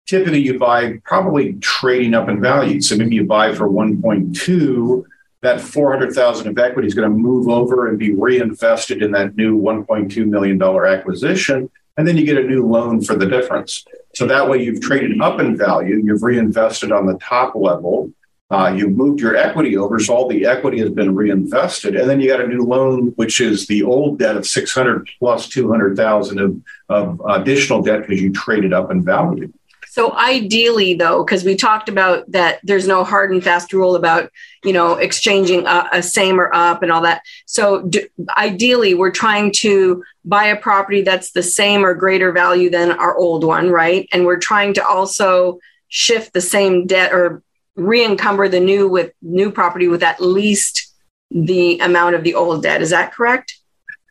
typically 0.10 0.42
you 0.42 0.58
buy 0.58 0.98
probably 1.04 1.54
trading 1.56 2.16
up 2.16 2.28
in 2.30 2.42
value. 2.42 2.82
So 2.82 2.96
maybe 2.96 3.16
you 3.16 3.25
buy 3.25 3.54
for 3.54 3.70
1.2, 3.70 5.04
that 5.42 5.62
400,000 5.62 6.48
of 6.48 6.58
equity 6.58 6.88
is 6.88 6.96
going 6.96 7.10
to 7.10 7.16
move 7.16 7.48
over 7.48 7.88
and 7.88 8.00
be 8.00 8.13
reinvested 8.13 9.04
in 9.04 9.12
that 9.12 9.36
new 9.36 9.58
1.2 9.58 10.28
million 10.28 10.58
dollar 10.58 10.86
acquisition 10.88 11.69
and 12.00 12.08
then 12.08 12.15
you 12.15 12.26
get 12.26 12.38
a 12.38 12.43
new 12.43 12.65
loan 12.65 13.02
for 13.02 13.17
the 13.17 13.26
difference. 13.26 13.84
So 14.15 14.26
that 14.28 14.48
way 14.48 14.63
you've 14.63 14.80
traded 14.80 15.19
up 15.19 15.41
in 15.41 15.58
value, 15.58 16.02
you've 16.02 16.24
reinvested 16.24 16.93
on 16.93 17.06
the 17.06 17.17
top 17.17 17.56
level, 17.56 18.13
uh, 18.50 18.74
you've 18.74 18.93
moved 18.93 19.19
your 19.19 19.36
equity 19.36 19.76
over, 19.76 20.00
so 20.00 20.15
all 20.15 20.28
the 20.30 20.45
equity 20.45 20.80
has 20.80 20.91
been 20.91 21.13
reinvested, 21.13 21.98
and 21.98 22.10
then 22.10 22.22
you 22.22 22.30
got 22.30 22.39
a 22.39 22.48
new 22.48 22.63
loan, 22.63 23.08
which 23.17 23.41
is 23.41 23.67
the 23.67 23.84
old 23.84 24.17
debt 24.17 24.38
of 24.38 24.48
600 24.48 25.10
plus 25.19 25.50
200,000 25.50 26.39
of, 26.39 26.62
of 26.88 27.22
additional 27.28 27.82
debt 27.82 28.08
because 28.08 28.22
you 28.22 28.32
traded 28.32 28.72
up 28.72 28.91
in 28.91 29.04
value. 29.04 29.52
So 29.89 30.13
ideally, 30.13 30.93
though, 30.93 31.23
because 31.23 31.43
we 31.43 31.56
talked 31.56 31.89
about 31.89 32.32
that, 32.32 32.60
there's 32.63 32.88
no 32.88 33.04
hard 33.04 33.32
and 33.32 33.43
fast 33.43 33.73
rule 33.73 33.95
about 33.95 34.32
you 34.63 34.71
know 34.71 34.93
exchanging 34.93 35.65
a, 35.65 35.89
a 35.93 36.04
same 36.04 36.39
or 36.39 36.54
up 36.54 36.84
and 36.84 36.91
all 36.91 37.02
that. 37.02 37.23
So 37.45 37.89
ideally, 38.38 38.93
we're 38.93 39.12
trying 39.12 39.52
to 39.58 40.04
buy 40.23 40.45
a 40.45 40.56
property 40.56 41.02
that's 41.02 41.32
the 41.32 41.43
same 41.43 41.84
or 41.84 41.95
greater 41.95 42.32
value 42.32 42.69
than 42.69 42.91
our 42.91 43.17
old 43.17 43.43
one, 43.43 43.69
right? 43.71 44.08
And 44.12 44.25
we're 44.25 44.39
trying 44.39 44.75
to 44.75 44.86
also 44.86 45.60
shift 45.88 46.34
the 46.34 46.41
same 46.41 46.86
debt 46.86 47.12
or 47.12 47.41
re-encumber 47.75 48.47
the 48.47 48.60
new 48.60 48.88
with 48.88 49.12
new 49.21 49.52
property 49.52 49.88
with 49.88 50.04
at 50.04 50.21
least 50.21 50.93
the 51.32 51.80
amount 51.80 52.15
of 52.15 52.23
the 52.23 52.36
old 52.36 52.63
debt. 52.63 52.82
Is 52.82 52.91
that 52.91 53.13
correct? 53.13 53.59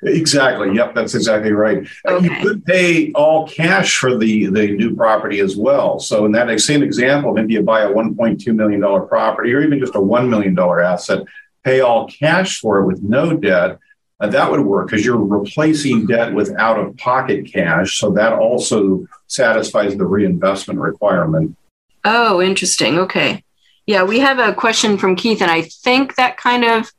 Exactly. 0.03 0.75
Yep, 0.75 0.95
that's 0.95 1.15
exactly 1.15 1.53
right. 1.53 1.87
Okay. 2.07 2.25
You 2.25 2.31
could 2.41 2.65
pay 2.65 3.13
all 3.13 3.49
cash 3.49 3.99
for 3.99 4.17
the 4.17 4.47
the 4.47 4.69
new 4.69 4.95
property 4.95 5.41
as 5.41 5.57
well. 5.57 5.99
So 5.99 6.25
in 6.25 6.33
that 6.33 6.61
same 6.61 6.83
example, 6.83 7.33
maybe 7.33 7.55
you 7.55 7.63
buy 7.63 7.81
a 7.81 7.91
1.2 7.91 8.55
million 8.55 8.81
dollar 8.81 9.01
property 9.01 9.53
or 9.53 9.61
even 9.61 9.81
just 9.81 9.97
a 9.97 10.01
1 10.01 10.31
million 10.31 10.55
dollar 10.55 10.81
asset, 10.81 11.25
pay 11.65 11.81
all 11.81 12.07
cash 12.07 12.61
for 12.61 12.79
it 12.79 12.87
with 12.87 13.03
no 13.03 13.37
debt. 13.37 13.79
Uh, 14.21 14.29
that 14.29 14.51
would 14.51 14.61
work 14.61 14.89
because 14.89 15.05
you're 15.05 15.17
replacing 15.17 16.07
debt 16.07 16.33
with 16.33 16.53
out 16.59 16.79
of 16.79 16.97
pocket 16.97 17.47
cash. 17.53 17.99
So 17.99 18.11
that 18.13 18.33
also 18.33 19.07
satisfies 19.27 19.97
the 19.97 20.07
reinvestment 20.07 20.81
requirement. 20.81 21.57
Oh, 22.05 22.41
interesting. 22.41 22.99
Okay. 22.99 23.45
Yeah, 23.87 24.05
we 24.05 24.19
have 24.19 24.39
a 24.39 24.53
question 24.53 24.99
from 24.99 25.17
Keith, 25.17 25.41
and 25.41 25.51
I 25.51 25.63
think 25.63 26.17
that 26.17 26.37
kind 26.37 26.65
of 26.65 26.93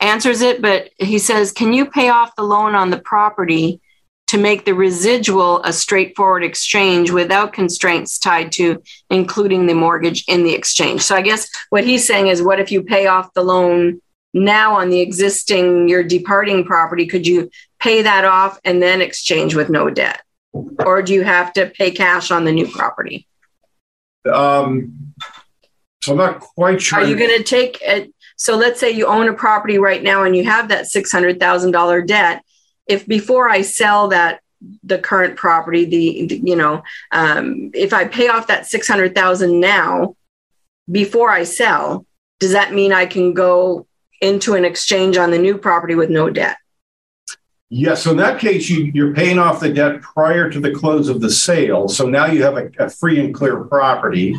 answers 0.00 0.40
it, 0.40 0.62
but 0.62 0.90
he 0.98 1.18
says, 1.18 1.52
Can 1.52 1.72
you 1.72 1.86
pay 1.86 2.08
off 2.08 2.36
the 2.36 2.42
loan 2.42 2.74
on 2.74 2.90
the 2.90 3.00
property 3.00 3.80
to 4.28 4.38
make 4.38 4.64
the 4.64 4.74
residual 4.74 5.62
a 5.62 5.72
straightforward 5.72 6.44
exchange 6.44 7.10
without 7.10 7.52
constraints 7.52 8.18
tied 8.18 8.52
to 8.52 8.82
including 9.10 9.66
the 9.66 9.74
mortgage 9.74 10.24
in 10.28 10.44
the 10.44 10.54
exchange? 10.54 11.02
So 11.02 11.16
I 11.16 11.22
guess 11.22 11.48
what 11.70 11.84
he's 11.84 12.06
saying 12.06 12.28
is, 12.28 12.42
What 12.42 12.60
if 12.60 12.70
you 12.70 12.82
pay 12.82 13.06
off 13.06 13.32
the 13.34 13.42
loan 13.42 14.00
now 14.34 14.74
on 14.74 14.90
the 14.90 15.00
existing, 15.00 15.88
your 15.88 16.02
departing 16.02 16.64
property? 16.64 17.06
Could 17.06 17.26
you 17.26 17.50
pay 17.80 18.02
that 18.02 18.24
off 18.24 18.58
and 18.64 18.82
then 18.82 19.00
exchange 19.00 19.54
with 19.54 19.70
no 19.70 19.90
debt? 19.90 20.20
Or 20.52 21.02
do 21.02 21.14
you 21.14 21.22
have 21.22 21.52
to 21.54 21.66
pay 21.66 21.90
cash 21.90 22.30
on 22.30 22.44
the 22.44 22.52
new 22.52 22.66
property? 22.66 23.26
Um, 24.30 25.14
so 26.02 26.12
I'm 26.12 26.18
not 26.18 26.40
quite 26.40 26.80
sure. 26.80 27.00
Are 27.00 27.06
you 27.06 27.16
going 27.16 27.36
to 27.36 27.44
take 27.44 27.78
it? 27.82 28.12
So 28.38 28.56
let's 28.56 28.80
say 28.80 28.90
you 28.90 29.06
own 29.06 29.28
a 29.28 29.34
property 29.34 29.78
right 29.78 30.02
now 30.02 30.22
and 30.22 30.34
you 30.34 30.44
have 30.44 30.68
that 30.68 30.86
$600,000 30.86 32.06
debt. 32.06 32.42
If 32.86 33.06
before 33.06 33.50
I 33.50 33.62
sell 33.62 34.08
that, 34.08 34.40
the 34.82 34.98
current 34.98 35.36
property, 35.36 35.84
the, 35.84 36.26
the 36.26 36.36
you 36.38 36.56
know, 36.56 36.82
um, 37.12 37.70
if 37.74 37.92
I 37.92 38.06
pay 38.06 38.28
off 38.28 38.46
that 38.46 38.66
600,000 38.66 39.60
now 39.60 40.16
before 40.90 41.30
I 41.30 41.44
sell, 41.44 42.06
does 42.40 42.52
that 42.52 42.72
mean 42.72 42.92
I 42.92 43.06
can 43.06 43.34
go 43.34 43.86
into 44.20 44.54
an 44.54 44.64
exchange 44.64 45.16
on 45.16 45.30
the 45.30 45.38
new 45.38 45.58
property 45.58 45.94
with 45.94 46.10
no 46.10 46.30
debt? 46.30 46.56
Yes. 47.70 48.02
So 48.02 48.12
in 48.12 48.16
that 48.16 48.40
case, 48.40 48.68
you, 48.70 49.06
are 49.06 49.14
paying 49.14 49.38
off 49.38 49.60
the 49.60 49.72
debt 49.72 50.00
prior 50.00 50.48
to 50.50 50.58
the 50.58 50.72
close 50.72 51.08
of 51.08 51.20
the 51.20 51.30
sale. 51.30 51.86
So 51.88 52.08
now 52.08 52.26
you 52.26 52.42
have 52.42 52.56
a, 52.56 52.70
a 52.78 52.88
free 52.88 53.22
and 53.22 53.34
clear 53.34 53.62
property. 53.64 54.34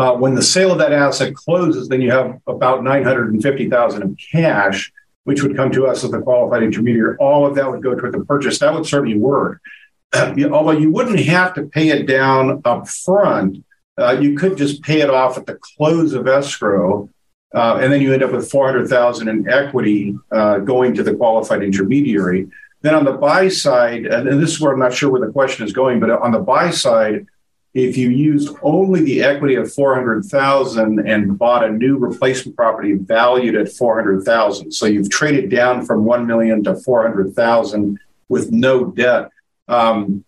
Uh, 0.00 0.14
when 0.14 0.34
the 0.34 0.42
sale 0.42 0.72
of 0.72 0.78
that 0.78 0.94
asset 0.94 1.34
closes, 1.34 1.86
then 1.86 2.00
you 2.00 2.10
have 2.10 2.40
about 2.46 2.82
950,000 2.82 4.02
of 4.02 4.16
cash, 4.32 4.90
which 5.24 5.42
would 5.42 5.54
come 5.54 5.70
to 5.70 5.86
us 5.86 6.02
as 6.02 6.10
a 6.14 6.22
qualified 6.22 6.62
intermediary. 6.62 7.18
All 7.18 7.46
of 7.46 7.54
that 7.56 7.70
would 7.70 7.82
go 7.82 7.94
toward 7.94 8.14
the 8.14 8.24
purchase. 8.24 8.58
That 8.60 8.72
would 8.72 8.86
certainly 8.86 9.18
work. 9.18 9.60
Although 10.14 10.70
you 10.70 10.90
wouldn't 10.90 11.20
have 11.26 11.52
to 11.52 11.64
pay 11.64 11.90
it 11.90 12.06
down 12.06 12.62
up 12.64 12.88
front, 12.88 13.62
uh, 13.98 14.16
you 14.18 14.38
could 14.38 14.56
just 14.56 14.82
pay 14.82 15.02
it 15.02 15.10
off 15.10 15.36
at 15.36 15.44
the 15.44 15.58
close 15.76 16.14
of 16.14 16.26
escrow. 16.26 17.10
Uh, 17.54 17.80
and 17.82 17.92
then 17.92 18.00
you 18.00 18.14
end 18.14 18.22
up 18.22 18.32
with 18.32 18.50
400,000 18.50 19.28
in 19.28 19.50
equity 19.50 20.16
going 20.30 20.94
to 20.94 21.02
the 21.02 21.14
qualified 21.14 21.62
intermediary. 21.62 22.48
Then 22.80 22.94
on 22.94 23.04
the 23.04 23.12
buy 23.12 23.48
side, 23.48 24.06
and 24.06 24.40
this 24.40 24.52
is 24.52 24.60
where 24.62 24.72
I'm 24.72 24.78
not 24.78 24.94
sure 24.94 25.10
where 25.10 25.20
the 25.20 25.30
question 25.30 25.66
is 25.66 25.74
going, 25.74 26.00
but 26.00 26.08
on 26.08 26.32
the 26.32 26.38
buy 26.38 26.70
side, 26.70 27.26
if 27.72 27.96
you 27.96 28.10
used 28.10 28.54
only 28.62 29.02
the 29.02 29.22
equity 29.22 29.54
of 29.54 29.72
400,000 29.72 31.06
and 31.06 31.38
bought 31.38 31.64
a 31.64 31.70
new 31.70 31.98
replacement 31.98 32.56
property 32.56 32.94
valued 32.94 33.54
at 33.54 33.70
400,000. 33.70 34.72
So 34.72 34.86
you've 34.86 35.10
traded 35.10 35.50
down 35.50 35.86
from 35.86 36.04
1 36.04 36.26
million 36.26 36.64
to 36.64 36.74
400,000 36.74 37.98
with 38.28 38.50
no 38.50 38.86
debt. 38.86 39.30
Um, 39.68 40.24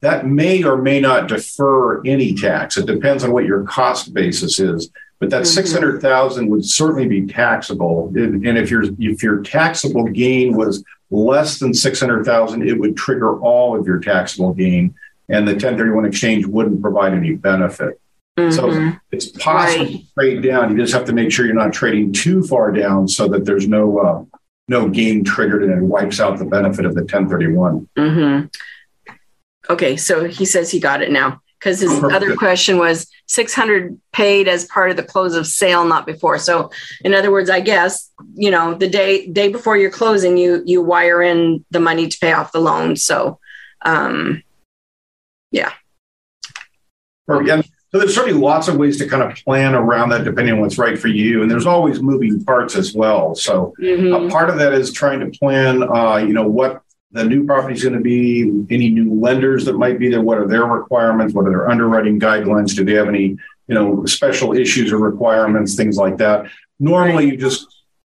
that 0.00 0.26
may 0.26 0.62
or 0.62 0.76
may 0.76 1.00
not 1.00 1.28
defer 1.28 2.02
any 2.06 2.34
tax. 2.34 2.76
It 2.76 2.86
depends 2.86 3.24
on 3.24 3.32
what 3.32 3.44
your 3.44 3.64
cost 3.64 4.14
basis 4.14 4.58
is. 4.58 4.90
But 5.18 5.30
that 5.30 5.42
mm-hmm. 5.42 5.54
600,000 5.54 6.48
would 6.48 6.64
certainly 6.64 7.08
be 7.08 7.26
taxable. 7.26 8.12
And 8.14 8.46
if 8.58 8.70
your 8.70 8.84
if 8.98 9.22
your 9.22 9.42
taxable 9.42 10.04
gain 10.04 10.56
was 10.56 10.84
less 11.10 11.58
than 11.58 11.72
600,000, 11.72 12.68
it 12.68 12.78
would 12.78 12.96
trigger 12.96 13.38
all 13.40 13.78
of 13.78 13.86
your 13.86 13.98
taxable 13.98 14.52
gain 14.52 14.94
and 15.28 15.46
the 15.46 15.52
1031 15.52 16.04
exchange 16.04 16.46
wouldn't 16.46 16.80
provide 16.82 17.12
any 17.12 17.34
benefit. 17.34 18.00
Mm-hmm. 18.36 18.52
So 18.52 18.98
it's 19.10 19.28
possible 19.28 19.84
right. 19.84 19.92
to 19.92 20.14
trade 20.14 20.42
down. 20.42 20.70
You 20.70 20.76
just 20.76 20.92
have 20.92 21.06
to 21.06 21.12
make 21.12 21.32
sure 21.32 21.46
you're 21.46 21.54
not 21.54 21.72
trading 21.72 22.12
too 22.12 22.42
far 22.42 22.70
down 22.70 23.08
so 23.08 23.28
that 23.28 23.44
there's 23.44 23.66
no 23.66 23.98
uh, 23.98 24.38
no 24.68 24.88
gain 24.88 25.24
triggered 25.24 25.62
and 25.62 25.72
it 25.72 25.82
wipes 25.82 26.20
out 26.20 26.38
the 26.38 26.44
benefit 26.44 26.84
of 26.84 26.94
the 26.94 27.00
1031. 27.00 27.88
Mm-hmm. 27.96 29.12
Okay, 29.70 29.96
so 29.96 30.24
he 30.24 30.44
says 30.44 30.70
he 30.70 30.78
got 30.78 31.02
it 31.02 31.10
now 31.10 31.40
because 31.58 31.80
his 31.80 31.90
Perfect. 31.98 32.12
other 32.12 32.36
question 32.36 32.78
was 32.78 33.10
600 33.26 33.98
paid 34.12 34.48
as 34.48 34.66
part 34.66 34.90
of 34.90 34.96
the 34.96 35.02
close 35.02 35.34
of 35.34 35.46
sale 35.46 35.84
not 35.84 36.06
before 36.06 36.38
so 36.38 36.70
in 37.02 37.14
other 37.14 37.30
words 37.32 37.50
i 37.50 37.60
guess 37.60 38.10
you 38.34 38.50
know 38.50 38.74
the 38.74 38.88
day 38.88 39.26
day 39.26 39.48
before 39.48 39.76
you're 39.76 39.90
closing 39.90 40.36
you 40.36 40.62
you 40.66 40.82
wire 40.82 41.22
in 41.22 41.64
the 41.70 41.80
money 41.80 42.08
to 42.08 42.18
pay 42.18 42.32
off 42.32 42.52
the 42.52 42.60
loan 42.60 42.94
so 42.94 43.38
um 43.82 44.42
yeah. 45.50 45.72
Yeah. 47.28 47.62
So 47.92 47.98
there's 47.98 48.14
certainly 48.14 48.38
lots 48.38 48.68
of 48.68 48.76
ways 48.76 48.98
to 48.98 49.08
kind 49.08 49.22
of 49.22 49.36
plan 49.36 49.74
around 49.74 50.10
that 50.10 50.24
depending 50.24 50.54
on 50.54 50.60
what's 50.60 50.76
right 50.76 50.98
for 50.98 51.08
you. 51.08 51.42
And 51.42 51.50
there's 51.50 51.66
always 51.66 52.02
moving 52.02 52.44
parts 52.44 52.76
as 52.76 52.94
well. 52.94 53.34
So 53.34 53.74
mm-hmm. 53.80 54.28
part 54.28 54.50
of 54.50 54.58
that 54.58 54.72
is 54.74 54.92
trying 54.92 55.20
to 55.20 55.38
plan, 55.38 55.82
uh, 55.82 56.16
you 56.16 56.32
know, 56.32 56.46
what 56.46 56.82
the 57.12 57.24
new 57.24 57.46
property 57.46 57.74
is 57.74 57.82
going 57.82 57.94
to 57.94 58.00
be, 58.00 58.42
any 58.70 58.90
new 58.90 59.14
lenders 59.14 59.64
that 59.64 59.74
might 59.74 59.98
be 59.98 60.10
there, 60.10 60.20
what 60.20 60.38
are 60.38 60.46
their 60.46 60.64
requirements, 60.64 61.32
what 61.32 61.46
are 61.46 61.50
their 61.50 61.70
underwriting 61.70 62.20
guidelines, 62.20 62.74
do 62.74 62.84
they 62.84 62.92
have 62.94 63.08
any, 63.08 63.36
you 63.68 63.74
know, 63.74 64.04
special 64.04 64.52
issues 64.54 64.92
or 64.92 64.98
requirements, 64.98 65.74
things 65.74 65.96
like 65.96 66.18
that. 66.18 66.46
Normally, 66.78 67.26
you 67.26 67.36
just 67.36 67.66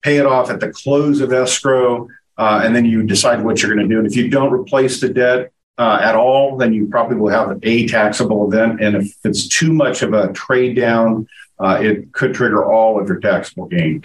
pay 0.01 0.17
it 0.17 0.25
off 0.25 0.49
at 0.49 0.59
the 0.59 0.69
close 0.69 1.21
of 1.21 1.31
escrow, 1.31 2.07
uh, 2.37 2.61
and 2.63 2.75
then 2.75 2.85
you 2.85 3.03
decide 3.03 3.43
what 3.43 3.61
you're 3.61 3.73
going 3.75 3.87
to 3.87 3.93
do. 3.93 3.99
And 3.99 4.07
if 4.07 4.15
you 4.15 4.29
don't 4.29 4.51
replace 4.51 4.99
the 4.99 5.09
debt, 5.09 5.51
uh, 5.77 5.99
at 6.01 6.15
all, 6.15 6.57
then 6.57 6.73
you 6.73 6.87
probably 6.87 7.17
will 7.17 7.29
have 7.29 7.59
a 7.61 7.87
taxable 7.87 8.51
event. 8.51 8.81
And 8.81 8.95
if 8.95 9.15
it's 9.23 9.47
too 9.47 9.73
much 9.73 10.01
of 10.01 10.13
a 10.13 10.33
trade 10.33 10.75
down, 10.75 11.27
uh, 11.59 11.79
it 11.81 12.11
could 12.13 12.33
trigger 12.33 12.65
all 12.65 12.99
of 12.99 13.07
your 13.07 13.19
taxable 13.19 13.67
gain. 13.67 14.03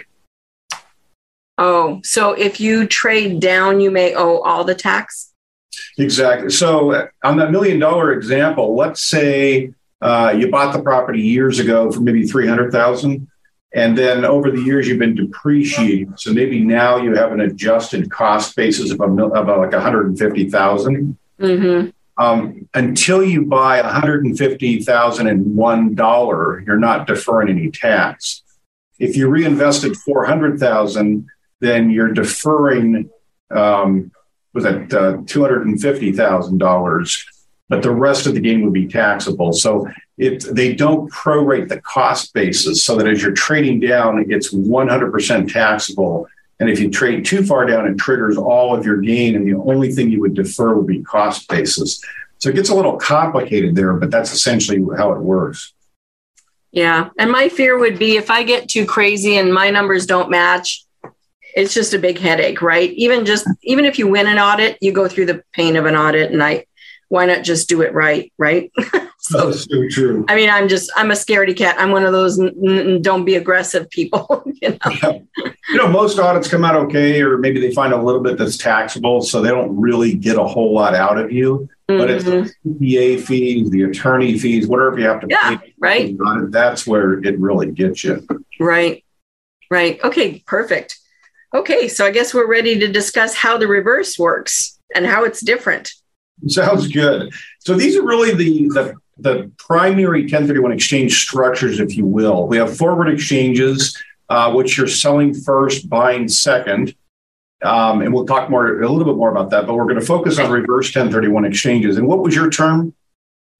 Oh, 1.58 2.00
so 2.02 2.32
if 2.32 2.60
you 2.60 2.86
trade 2.86 3.40
down, 3.40 3.80
you 3.80 3.90
may 3.90 4.14
owe 4.14 4.38
all 4.38 4.64
the 4.64 4.74
tax? 4.74 5.32
Exactly. 5.98 6.50
So 6.50 6.92
uh, 6.92 7.06
on 7.22 7.36
that 7.38 7.50
million 7.50 7.78
dollar 7.78 8.12
example, 8.12 8.74
let's 8.74 9.02
say 9.02 9.72
uh, 10.00 10.34
you 10.36 10.50
bought 10.50 10.74
the 10.74 10.82
property 10.82 11.20
years 11.20 11.58
ago 11.58 11.90
for 11.90 12.00
maybe 12.00 12.26
300,000 12.26 13.28
and 13.74 13.96
then 13.96 14.24
over 14.24 14.50
the 14.50 14.60
years 14.60 14.86
you've 14.86 14.98
been 14.98 15.14
depreciating. 15.14 16.14
So 16.16 16.32
maybe 16.32 16.60
now 16.60 16.98
you 16.98 17.14
have 17.14 17.32
an 17.32 17.40
adjusted 17.40 18.10
cost 18.10 18.54
basis 18.54 18.90
of, 18.90 19.00
a, 19.00 19.04
of 19.04 19.48
a, 19.48 19.56
like 19.56 19.72
150,000. 19.72 21.18
Mm-hmm. 21.42 21.90
Um, 22.22 22.68
until 22.74 23.24
you 23.24 23.46
buy 23.46 23.80
$150,001, 23.82 26.66
you're 26.66 26.78
not 26.78 27.06
deferring 27.06 27.48
any 27.48 27.70
tax. 27.70 28.42
If 28.98 29.16
you 29.16 29.28
reinvested 29.28 29.96
400,000, 29.96 31.26
then 31.60 31.88
you're 31.90 32.12
deferring 32.12 33.08
um, 33.50 34.12
was 34.54 34.64
it 34.64 34.92
uh, 34.92 35.18
$250,000, 35.18 37.24
but 37.68 37.82
the 37.82 37.90
rest 37.90 38.26
of 38.26 38.34
the 38.34 38.40
gain 38.40 38.64
would 38.64 38.72
be 38.72 38.86
taxable. 38.86 39.52
So 39.52 39.88
if 40.18 40.42
they 40.42 40.74
don't 40.74 41.10
prorate 41.10 41.68
the 41.68 41.80
cost 41.80 42.34
basis 42.34 42.84
so 42.84 42.96
that 42.96 43.06
as 43.06 43.22
you're 43.22 43.32
trading 43.32 43.80
down, 43.80 44.30
it's 44.30 44.52
100% 44.52 45.52
taxable 45.52 46.26
and 46.62 46.70
if 46.70 46.78
you 46.78 46.88
trade 46.88 47.24
too 47.24 47.44
far 47.44 47.66
down, 47.66 47.88
it 47.88 47.98
triggers 47.98 48.36
all 48.36 48.72
of 48.72 48.86
your 48.86 48.98
gain, 48.98 49.34
and 49.34 49.44
the 49.44 49.54
only 49.54 49.90
thing 49.90 50.12
you 50.12 50.20
would 50.20 50.34
defer 50.34 50.74
would 50.74 50.86
be 50.86 51.02
cost 51.02 51.48
basis. 51.48 52.00
So 52.38 52.50
it 52.50 52.54
gets 52.54 52.68
a 52.68 52.74
little 52.74 52.96
complicated 52.96 53.74
there, 53.74 53.94
but 53.94 54.12
that's 54.12 54.32
essentially 54.32 54.80
how 54.96 55.10
it 55.10 55.18
works. 55.18 55.74
Yeah. 56.70 57.10
And 57.18 57.32
my 57.32 57.48
fear 57.48 57.76
would 57.76 57.98
be 57.98 58.16
if 58.16 58.30
I 58.30 58.44
get 58.44 58.68
too 58.68 58.86
crazy 58.86 59.38
and 59.38 59.52
my 59.52 59.70
numbers 59.70 60.06
don't 60.06 60.30
match, 60.30 60.84
it's 61.56 61.74
just 61.74 61.94
a 61.94 61.98
big 61.98 62.16
headache, 62.16 62.62
right? 62.62 62.92
Even 62.92 63.26
just 63.26 63.44
even 63.64 63.84
if 63.84 63.98
you 63.98 64.06
win 64.06 64.28
an 64.28 64.38
audit, 64.38 64.78
you 64.80 64.92
go 64.92 65.08
through 65.08 65.26
the 65.26 65.42
pain 65.52 65.74
of 65.74 65.84
an 65.84 65.96
audit 65.96 66.30
and 66.30 66.44
I 66.44 66.66
why 67.12 67.26
not 67.26 67.44
just 67.44 67.68
do 67.68 67.82
it 67.82 67.92
right, 67.92 68.32
right? 68.38 68.72
so, 69.18 69.50
That's 69.50 69.64
so 69.64 69.86
true. 69.90 70.24
I 70.30 70.34
mean, 70.34 70.48
I'm 70.48 70.66
just 70.66 70.90
I'm 70.96 71.10
a 71.10 71.14
scaredy 71.14 71.54
cat. 71.54 71.76
I'm 71.78 71.90
one 71.90 72.06
of 72.06 72.12
those 72.12 72.40
n- 72.40 72.54
n- 72.66 73.02
don't 73.02 73.26
be 73.26 73.34
aggressive 73.34 73.88
people. 73.90 74.42
You 74.62 74.70
know? 74.70 74.78
Yeah. 75.02 75.44
you 75.70 75.76
know, 75.76 75.88
most 75.88 76.20
audits 76.20 76.46
come 76.46 76.64
out 76.64 76.76
okay, 76.76 77.20
or 77.20 77.36
maybe 77.36 77.60
they 77.60 77.74
find 77.74 77.92
a 77.92 78.00
little 78.00 78.20
bit 78.20 78.38
that's 78.38 78.56
taxable, 78.56 79.20
so 79.20 79.42
they 79.42 79.48
don't 79.48 79.76
really 79.76 80.14
get 80.14 80.36
a 80.36 80.44
whole 80.44 80.72
lot 80.72 80.94
out 80.94 81.18
of 81.18 81.32
you. 81.32 81.68
Mm-hmm. 81.90 81.98
But 81.98 82.10
it's 82.10 82.24
the 82.24 82.54
CPA 82.64 83.22
fees, 83.22 83.70
the 83.70 83.82
attorney 83.82 84.38
fees, 84.38 84.68
whatever 84.68 85.00
you 85.00 85.06
have 85.06 85.20
to 85.22 85.26
yeah, 85.28 85.56
pay. 85.56 85.74
Right. 85.80 86.16
That's 86.52 86.86
where 86.86 87.14
it 87.24 87.36
really 87.40 87.72
gets 87.72 88.04
you. 88.04 88.24
Right. 88.60 89.04
Right. 89.68 89.98
Okay. 90.04 90.44
Perfect. 90.46 91.00
Okay. 91.52 91.88
So 91.88 92.06
I 92.06 92.12
guess 92.12 92.32
we're 92.32 92.48
ready 92.48 92.78
to 92.78 92.86
discuss 92.86 93.34
how 93.34 93.58
the 93.58 93.66
reverse 93.66 94.16
works 94.16 94.78
and 94.94 95.04
how 95.04 95.24
it's 95.24 95.40
different. 95.40 95.92
Sounds 96.48 96.88
good. 96.88 97.32
So 97.58 97.74
these 97.74 97.96
are 97.96 98.02
really 98.02 98.34
the, 98.34 98.68
the 98.68 98.94
the 99.18 99.50
primary 99.56 100.22
1031 100.22 100.72
exchange 100.72 101.22
structures, 101.22 101.80
if 101.80 101.96
you 101.96 102.04
will. 102.04 102.46
We 102.46 102.56
have 102.56 102.76
forward 102.76 103.08
exchanges, 103.08 103.96
uh, 104.28 104.52
which 104.52 104.76
you're 104.76 104.88
selling 104.88 105.34
first, 105.34 105.88
buying 105.88 106.28
second. 106.28 106.94
Um, 107.62 108.02
and 108.02 108.12
we'll 108.12 108.26
talk 108.26 108.50
more 108.50 108.82
a 108.82 108.88
little 108.88 109.04
bit 109.04 109.16
more 109.16 109.30
about 109.30 109.50
that, 109.50 109.66
but 109.66 109.74
we're 109.74 109.84
going 109.84 110.00
to 110.00 110.04
focus 110.04 110.38
on 110.38 110.50
reverse 110.50 110.86
1031 110.86 111.44
exchanges. 111.44 111.96
And 111.96 112.08
what 112.08 112.18
was 112.20 112.34
your 112.34 112.50
term? 112.50 112.92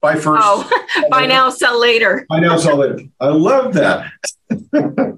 Buy 0.00 0.16
first. 0.16 0.42
Oh, 0.44 0.68
buy 1.10 1.26
now, 1.26 1.48
sell 1.50 1.78
later. 1.78 2.26
Buy 2.28 2.40
now, 2.40 2.56
sell 2.56 2.78
later. 2.78 2.98
I 3.20 3.28
love 3.28 3.74
that. 3.74 4.10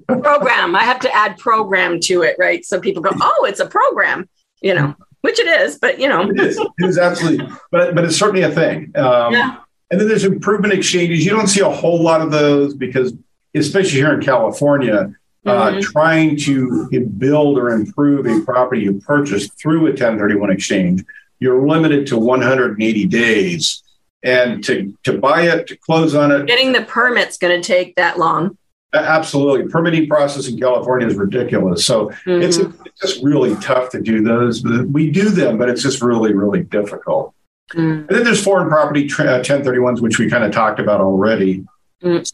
program. 0.07 0.75
I 0.75 0.83
have 0.83 0.99
to 0.99 1.15
add 1.15 1.39
program 1.39 1.99
to 2.01 2.21
it, 2.21 2.35
right? 2.37 2.63
So 2.63 2.79
people 2.79 3.01
go, 3.01 3.09
oh, 3.19 3.45
it's 3.49 3.59
a 3.59 3.65
program, 3.65 4.29
you 4.61 4.75
know, 4.75 4.95
which 5.25 5.39
it 5.39 5.47
is, 5.47 5.79
but 5.79 5.99
you 5.99 6.07
know, 6.07 6.29
it 6.29 6.39
is. 6.39 6.57
It 6.57 6.85
is 6.85 6.97
absolutely, 6.99 7.47
but 7.71 7.95
but 7.95 8.05
it's 8.05 8.15
certainly 8.15 8.43
a 8.43 8.51
thing. 8.51 8.91
Um, 8.95 9.33
yeah. 9.33 9.57
And 9.89 9.99
then 9.99 10.07
there's 10.07 10.23
improvement 10.23 10.73
exchanges. 10.73 11.25
You 11.25 11.31
don't 11.31 11.47
see 11.47 11.61
a 11.61 11.69
whole 11.69 12.01
lot 12.01 12.21
of 12.21 12.29
those 12.31 12.75
because, 12.75 13.13
especially 13.55 13.99
here 13.99 14.13
in 14.13 14.21
California, 14.21 15.13
uh, 15.45 15.49
mm-hmm. 15.51 15.77
uh, 15.77 15.81
trying 15.81 16.37
to 16.37 16.89
build 17.17 17.57
or 17.57 17.71
improve 17.71 18.27
a 18.27 18.45
property 18.45 18.81
you 18.81 19.01
purchased 19.01 19.51
through 19.59 19.81
a 19.87 19.89
1031 19.89 20.51
exchange, 20.51 21.03
you're 21.39 21.67
limited 21.67 22.07
to 22.07 22.17
180 22.17 23.05
days. 23.07 23.81
And 24.23 24.63
to, 24.63 24.97
to 25.03 25.19
buy 25.19 25.43
it, 25.49 25.67
to 25.67 25.75
close 25.75 26.15
on 26.15 26.31
it, 26.31 26.47
getting 26.47 26.71
the 26.71 26.81
permit's 26.81 27.37
going 27.37 27.61
to 27.61 27.67
take 27.67 27.95
that 27.95 28.17
long. 28.17 28.57
Absolutely. 28.95 29.69
Permitting 29.69 30.07
process 30.07 30.47
in 30.47 30.59
California 30.59 31.07
is 31.07 31.15
ridiculous. 31.15 31.85
So 31.85 32.07
mm-hmm. 32.07 32.41
it's, 32.41 32.57
it's 32.57 33.01
just 33.01 33.23
really 33.23 33.55
tough 33.55 33.89
to 33.91 34.01
do 34.01 34.23
those. 34.23 34.63
We 34.63 35.11
do 35.11 35.29
them, 35.29 35.57
but 35.57 35.69
it's 35.69 35.81
just 35.81 36.01
really, 36.01 36.33
really 36.33 36.63
difficult. 36.63 37.33
Mm. 37.73 38.07
And 38.07 38.09
then 38.09 38.23
there's 38.23 38.43
foreign 38.43 38.69
property 38.69 39.07
tra- 39.07 39.41
1031s, 39.41 39.97
uh, 39.97 40.01
which 40.01 40.19
we 40.19 40.29
kind 40.29 40.43
of 40.43 40.51
talked 40.51 40.79
about 40.79 41.01
already. 41.01 41.65
Mm. 42.03 42.25
So 42.25 42.33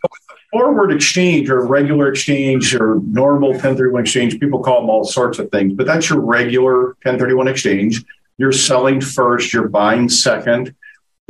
forward 0.52 0.92
exchange 0.92 1.50
or 1.50 1.66
regular 1.66 2.10
exchange 2.10 2.76
or 2.76 3.00
normal 3.06 3.52
1031 3.52 4.02
exchange, 4.02 4.40
people 4.40 4.62
call 4.62 4.82
them 4.82 4.90
all 4.90 5.04
sorts 5.04 5.40
of 5.40 5.50
things, 5.52 5.74
but 5.74 5.86
that's 5.86 6.10
your 6.10 6.20
regular 6.20 6.88
1031 7.04 7.48
exchange. 7.48 8.04
You're 8.38 8.52
selling 8.52 9.02
first, 9.02 9.54
you're 9.54 9.70
buying 9.70 10.10
second. 10.10 10.76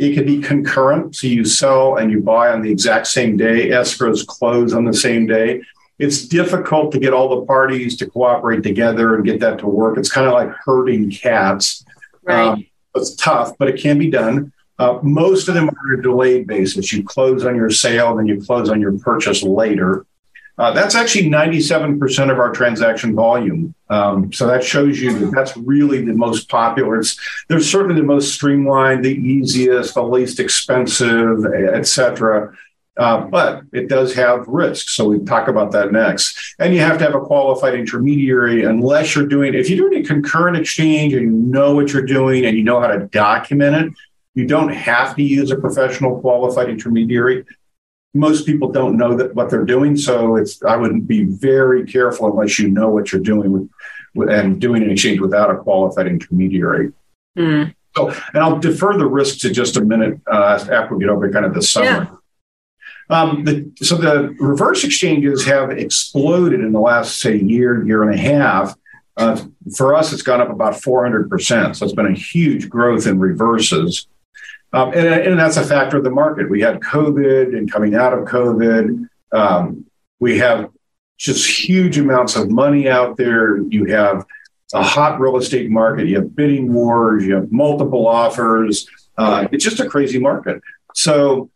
It 0.02 0.16
can 0.16 0.26
be 0.26 0.42
concurrent. 0.42 1.16
So 1.16 1.28
you 1.28 1.46
sell 1.46 1.98
and 1.98 2.10
you 2.10 2.22
buy 2.22 2.50
on 2.50 2.64
the 2.64 2.72
exact 2.72 3.06
same 3.06 3.38
day. 3.38 3.70
Escrows 3.70 4.26
close 4.26 4.74
on 4.74 4.84
the 4.84 4.96
same 4.96 5.28
day. 5.28 5.62
It's 6.00 6.28
difficult 6.28 6.92
to 6.94 7.00
get 7.00 7.14
all 7.14 7.30
the 7.40 7.46
parties 7.46 7.96
to 7.98 8.10
cooperate 8.10 8.64
together 8.64 9.14
and 9.14 9.24
get 9.24 9.40
that 9.42 9.60
to 9.60 9.68
work. 9.68 10.00
It's 10.00 10.12
kind 10.12 10.26
of 10.26 10.34
like 10.34 10.50
herding 10.66 11.12
cats. 11.12 11.86
Right. 12.24 12.48
Um, 12.48 12.66
it's 12.96 13.16
tough, 13.16 13.56
but 13.60 13.68
it 13.68 13.80
can 13.80 14.00
be 14.00 14.10
done. 14.10 14.52
Uh, 14.80 14.98
most 15.04 15.48
of 15.48 15.54
them 15.54 15.70
are 15.70 15.94
a 15.94 16.02
delayed 16.02 16.48
basis. 16.48 16.92
You 16.92 17.04
close 17.04 17.46
on 17.46 17.56
your 17.56 17.70
sale, 17.70 18.16
then 18.16 18.26
you 18.26 18.42
close 18.42 18.72
on 18.72 18.82
your 18.82 18.98
purchase 18.98 19.44
later. 19.44 20.08
Uh, 20.62 20.72
that's 20.72 20.94
actually 20.94 21.28
97% 21.28 22.32
of 22.32 22.38
our 22.38 22.52
transaction 22.52 23.16
volume. 23.16 23.74
Um, 23.90 24.32
so 24.32 24.46
that 24.46 24.64
shows 24.64 25.02
you 25.02 25.18
that 25.18 25.32
that's 25.32 25.58
really 25.58 26.06
the 26.06 26.14
most 26.14 26.50
popular. 26.50 27.00
It's, 27.00 27.20
they're 27.48 27.60
certainly 27.60 28.00
the 28.00 28.06
most 28.06 28.36
streamlined, 28.36 29.04
the 29.04 29.16
easiest, 29.16 29.96
the 29.96 30.04
least 30.04 30.40
expensive, 30.40 31.48
et 31.74 31.88
cetera. 31.88 32.56
Uh, 32.96 33.22
but 33.22 33.64
it 33.74 33.90
does 33.90 34.14
have 34.14 34.48
risks. 34.48 34.94
So 34.94 35.08
we 35.08 35.18
talk 35.26 35.48
about 35.48 35.72
that 35.72 35.92
next. 35.92 36.38
And 36.60 36.76
you 36.76 36.82
have 36.82 37.00
to 37.00 37.06
have 37.06 37.16
a 37.16 37.22
qualified 37.22 37.74
intermediary 37.74 38.64
unless 38.64 39.16
you're 39.16 39.26
doing, 39.26 39.56
if 39.56 39.68
you're 39.68 39.90
doing 39.90 40.06
a 40.06 40.08
concurrent 40.08 40.58
exchange 40.58 41.14
and 41.14 41.24
you 41.24 41.32
know 41.32 41.74
what 41.74 41.92
you're 41.92 42.06
doing 42.06 42.46
and 42.46 42.56
you 42.56 42.64
know 42.64 42.80
how 42.80 42.86
to 42.86 43.08
document 43.08 43.76
it, 43.78 43.94
you 44.36 44.46
don't 44.46 44.70
have 44.70 45.16
to 45.16 45.24
use 45.24 45.50
a 45.50 45.58
professional 45.58 46.20
qualified 46.22 46.70
intermediary. 46.70 47.46
Most 48.14 48.46
people 48.46 48.72
don't 48.72 48.98
know 48.98 49.16
that 49.16 49.34
what 49.36 49.50
they're 49.50 49.66
doing. 49.66 49.96
So 49.96 50.36
it's, 50.36 50.62
I 50.64 50.76
would 50.76 51.08
be 51.08 51.24
very 51.24 51.86
careful 51.86 52.30
unless 52.30 52.60
you 52.60 52.68
know 52.68 52.90
what 52.90 53.12
you're 53.12 53.22
doing 53.22 53.52
with, 53.52 53.70
with 54.14 54.30
and 54.30 54.60
doing 54.60 54.84
an 54.84 54.92
exchange 54.92 55.20
without 55.22 55.50
a 55.50 55.58
qualified 55.58 56.08
intermediary. 56.08 56.92
Mm. 57.38 57.74
So, 57.96 58.10
and 58.10 58.44
I'll 58.44 58.60
defer 58.60 58.98
the 58.98 59.06
risks 59.06 59.40
to 59.42 59.52
just 59.52 59.78
a 59.78 59.82
minute 59.82 60.20
uh, 60.28 60.66
after 60.72 60.96
we 60.96 61.04
get 61.04 61.10
over 61.10 61.30
kind 61.32 61.46
of 61.46 61.54
the 61.54 61.62
summary. 61.62 62.08
Yeah. 62.08 62.16
Um, 63.10 63.44
the, 63.44 63.70
so 63.82 63.98
the 63.98 64.34
reverse 64.40 64.86
exchanges 64.86 65.46
have 65.46 65.70
exploded 65.70 66.62
in 66.62 66.72
the 66.72 66.80
last, 66.80 67.20
say, 67.20 67.38
year, 67.38 67.86
year 67.86 68.04
and 68.04 68.14
a 68.14 68.18
half. 68.18 68.74
Uh, 69.18 69.42
for 69.76 69.94
us, 69.94 70.14
it's 70.14 70.22
gone 70.22 70.40
up 70.40 70.50
about 70.50 70.76
400%. 70.76 71.76
So 71.76 71.86
it's 71.86 71.94
been 71.94 72.06
a 72.06 72.14
huge 72.14 72.70
growth 72.70 73.08
in 73.08 73.20
reverses. 73.20 74.08
Um, 74.74 74.94
and, 74.94 75.08
and, 75.08 75.40
that's 75.40 75.58
a 75.58 75.66
factor 75.66 75.98
of 75.98 76.04
the 76.06 76.12
market. 76.12 76.50
We 76.50 76.62
had 76.62 76.80
COVID 76.80 77.58
and 77.58 77.70
coming 77.70 77.94
out 77.94 78.14
of 78.14 78.26
COVID, 78.26 79.06
um, 79.34 79.86
we 80.20 80.38
have 80.38 80.70
just 81.18 81.50
huge 81.50 81.98
amounts 81.98 82.36
of 82.36 82.50
money 82.50 82.90
out 82.90 83.18
there. 83.18 83.58
You 83.58 83.86
have 83.86 84.26
a 84.74 84.82
hot 84.82 85.20
real 85.20 85.38
estate 85.38 85.70
market, 85.70 86.08
you 86.08 86.16
have 86.16 86.36
bidding 86.36 86.74
wars, 86.74 87.26
you 87.26 87.36
have 87.36 87.52
multiple 87.52 88.08
offers. 88.08 88.88
Uh, 89.18 89.48
it's 89.52 89.64
just 89.64 89.80
a 89.80 89.90
crazy 89.90 90.20
market. 90.20 90.62
So 90.96 91.50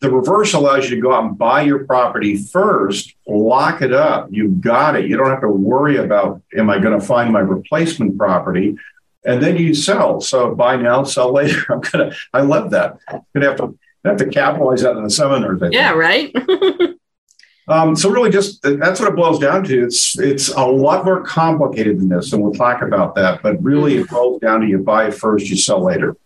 the 0.00 0.10
reverse 0.10 0.52
allows 0.52 0.90
you 0.90 0.96
to 0.96 1.02
go 1.02 1.14
out 1.14 1.24
and 1.24 1.38
buy 1.38 1.62
your 1.62 1.84
property 1.86 2.36
first, 2.36 3.14
lock 3.26 3.80
it 3.80 3.92
up. 3.92 4.28
You've 4.30 4.60
got 4.60 4.96
it. 4.96 5.08
You 5.08 5.16
don't 5.16 5.30
have 5.30 5.40
to 5.40 5.48
worry 5.48 5.96
about, 5.96 6.42
am 6.56 6.68
I 6.68 6.78
going 6.78 6.98
to 6.98 7.04
find 7.04 7.32
my 7.32 7.40
replacement 7.40 8.18
property? 8.18 8.76
And 9.24 9.42
then 9.42 9.56
you 9.56 9.74
sell. 9.74 10.20
So 10.20 10.54
buy 10.54 10.76
now, 10.76 11.04
sell 11.04 11.32
later. 11.32 11.64
I'm 11.70 11.80
to, 11.82 12.16
I 12.32 12.42
love 12.42 12.70
that. 12.70 12.98
I'm 13.08 13.22
going 13.34 13.42
to 13.42 13.48
have 13.48 13.56
to, 13.56 13.78
have 14.04 14.16
to 14.18 14.26
capitalize 14.26 14.82
that 14.82 14.96
in 14.96 15.04
the 15.04 15.10
seminars. 15.10 15.62
Yeah, 15.72 15.92
right. 15.92 16.34
um, 17.68 17.96
so 17.96 18.10
really 18.10 18.30
just 18.30 18.60
that's 18.62 19.00
what 19.00 19.08
it 19.08 19.16
boils 19.16 19.38
down 19.38 19.64
to. 19.64 19.84
It's, 19.84 20.18
it's 20.18 20.48
a 20.48 20.64
lot 20.64 21.06
more 21.06 21.22
complicated 21.22 21.98
than 21.98 22.08
this. 22.08 22.32
And 22.32 22.42
we'll 22.42 22.52
talk 22.52 22.82
about 22.82 23.14
that, 23.14 23.42
but 23.42 23.62
really 23.62 23.96
it 23.96 24.10
boils 24.10 24.40
down 24.40 24.60
to 24.60 24.66
you 24.66 24.78
buy 24.78 25.10
first, 25.10 25.48
you 25.48 25.56
sell 25.56 25.82
later. 25.82 26.16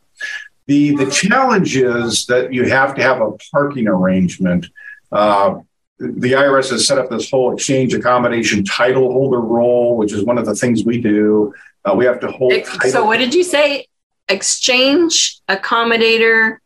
The, 0.67 0.97
the 0.97 1.11
challenge 1.11 1.77
is 1.77 2.27
that 2.27 2.53
you 2.53 2.69
have 2.69 2.95
to 2.97 3.03
have 3.03 3.21
a 3.21 3.33
parking 3.53 3.89
arrangement. 3.89 4.67
Uh, 5.11 5.61
the 5.99 6.33
IRS 6.33 6.71
has 6.71 6.87
set 6.87 6.99
up 6.99 7.11
this 7.11 7.31
whole 7.31 7.53
exchange 7.53 7.93
accommodation 7.93 8.65
title 8.65 9.13
holder 9.13 9.41
role, 9.41 9.97
which 9.97 10.13
is 10.13 10.25
one 10.25 10.39
of 10.39 10.47
the 10.47 10.55
things 10.55 10.85
we 10.85 11.01
do. 11.01 11.53
Uh, 11.85 11.95
we 11.95 12.05
have 12.05 12.21
to 12.21 12.31
hold. 12.31 12.53
So, 12.89 13.05
what 13.05 13.19
did 13.19 13.35
you 13.35 13.43
say? 13.43 13.87
Exchange 14.29 15.41
accommodator. 15.49 16.59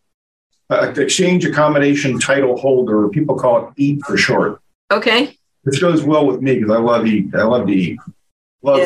Uh, 0.69 0.93
exchange 0.97 1.45
accommodation 1.45 2.19
title 2.19 2.57
holder. 2.59 3.09
People 3.09 3.37
call 3.37 3.69
it 3.69 3.75
EAT 3.77 4.03
for 4.05 4.17
short. 4.17 4.61
Okay. 4.91 5.37
Which 5.63 5.81
goes 5.81 6.03
well 6.03 6.27
with 6.27 6.41
me 6.41 6.57
because 6.57 6.71
I 6.71 6.79
love 6.79 7.07
eat. 7.07 7.35
I 7.35 7.45
love 7.45 7.67
to 7.67 7.73
eat. 7.73 7.99
Love 8.63 8.79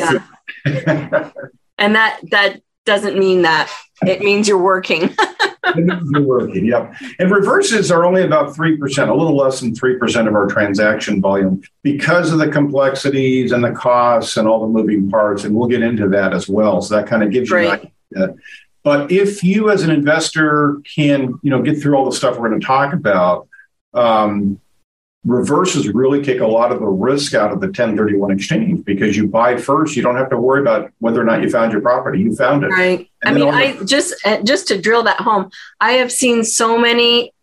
yeah. 0.65 1.31
and 1.77 1.95
that 1.95 2.19
that 2.31 2.61
doesn't 2.85 3.17
mean 3.17 3.41
that. 3.43 3.71
It 4.05 4.21
means 4.21 4.47
you're 4.47 4.61
working. 4.61 5.15
working, 6.21 6.65
yep. 6.65 6.93
And 7.19 7.31
reverses 7.31 7.91
are 7.91 8.05
only 8.05 8.23
about 8.23 8.55
3%, 8.55 9.09
a 9.09 9.13
little 9.13 9.35
less 9.35 9.59
than 9.59 9.73
3% 9.73 10.27
of 10.27 10.35
our 10.35 10.47
transaction 10.47 11.21
volume 11.21 11.61
because 11.83 12.31
of 12.31 12.39
the 12.39 12.49
complexities 12.49 13.51
and 13.51 13.63
the 13.63 13.71
costs 13.71 14.37
and 14.37 14.47
all 14.47 14.61
the 14.61 14.67
moving 14.67 15.09
parts. 15.09 15.43
And 15.43 15.55
we'll 15.55 15.67
get 15.67 15.81
into 15.81 16.09
that 16.09 16.33
as 16.33 16.47
well. 16.47 16.81
So 16.81 16.95
that 16.95 17.07
kind 17.07 17.23
of 17.23 17.31
gives 17.31 17.49
you 17.49 17.57
an 17.57 17.91
idea. 18.13 18.35
But 18.83 19.11
if 19.11 19.43
you 19.43 19.69
as 19.69 19.83
an 19.83 19.89
investor 19.89 20.81
can, 20.95 21.39
you 21.43 21.51
know, 21.51 21.61
get 21.61 21.81
through 21.81 21.95
all 21.95 22.05
the 22.05 22.15
stuff 22.15 22.37
we're 22.37 22.47
going 22.47 22.61
to 22.61 22.65
talk 22.65 22.93
about, 22.93 23.49
um, 23.93 24.61
reverses 25.27 25.89
really 25.89 26.23
take 26.23 26.39
a 26.39 26.47
lot 26.47 26.71
of 26.71 26.79
the 26.79 26.87
risk 26.87 27.33
out 27.33 27.51
of 27.51 27.59
the 27.59 27.67
1031 27.67 28.31
exchange 28.31 28.85
because 28.85 29.17
you 29.17 29.27
buy 29.27 29.57
first. 29.57 29.95
You 29.95 30.01
don't 30.01 30.15
have 30.15 30.29
to 30.29 30.37
worry 30.37 30.61
about 30.61 30.91
whether 30.99 31.21
or 31.21 31.25
not 31.25 31.41
you 31.41 31.49
found 31.49 31.73
your 31.73 31.81
property. 31.81 32.19
You 32.19 32.35
found 32.35 32.63
it. 32.63 32.67
Right. 32.67 33.09
And 33.23 33.35
i 33.35 33.39
mean 33.39 33.53
i 33.53 33.71
the- 33.73 33.85
just 33.85 34.13
uh, 34.25 34.41
just 34.43 34.67
to 34.67 34.79
drill 34.79 35.01
that 35.03 35.19
home 35.19 35.49
i 35.81 35.93
have 35.93 36.11
seen 36.11 36.43
so 36.43 36.77
many 36.77 37.33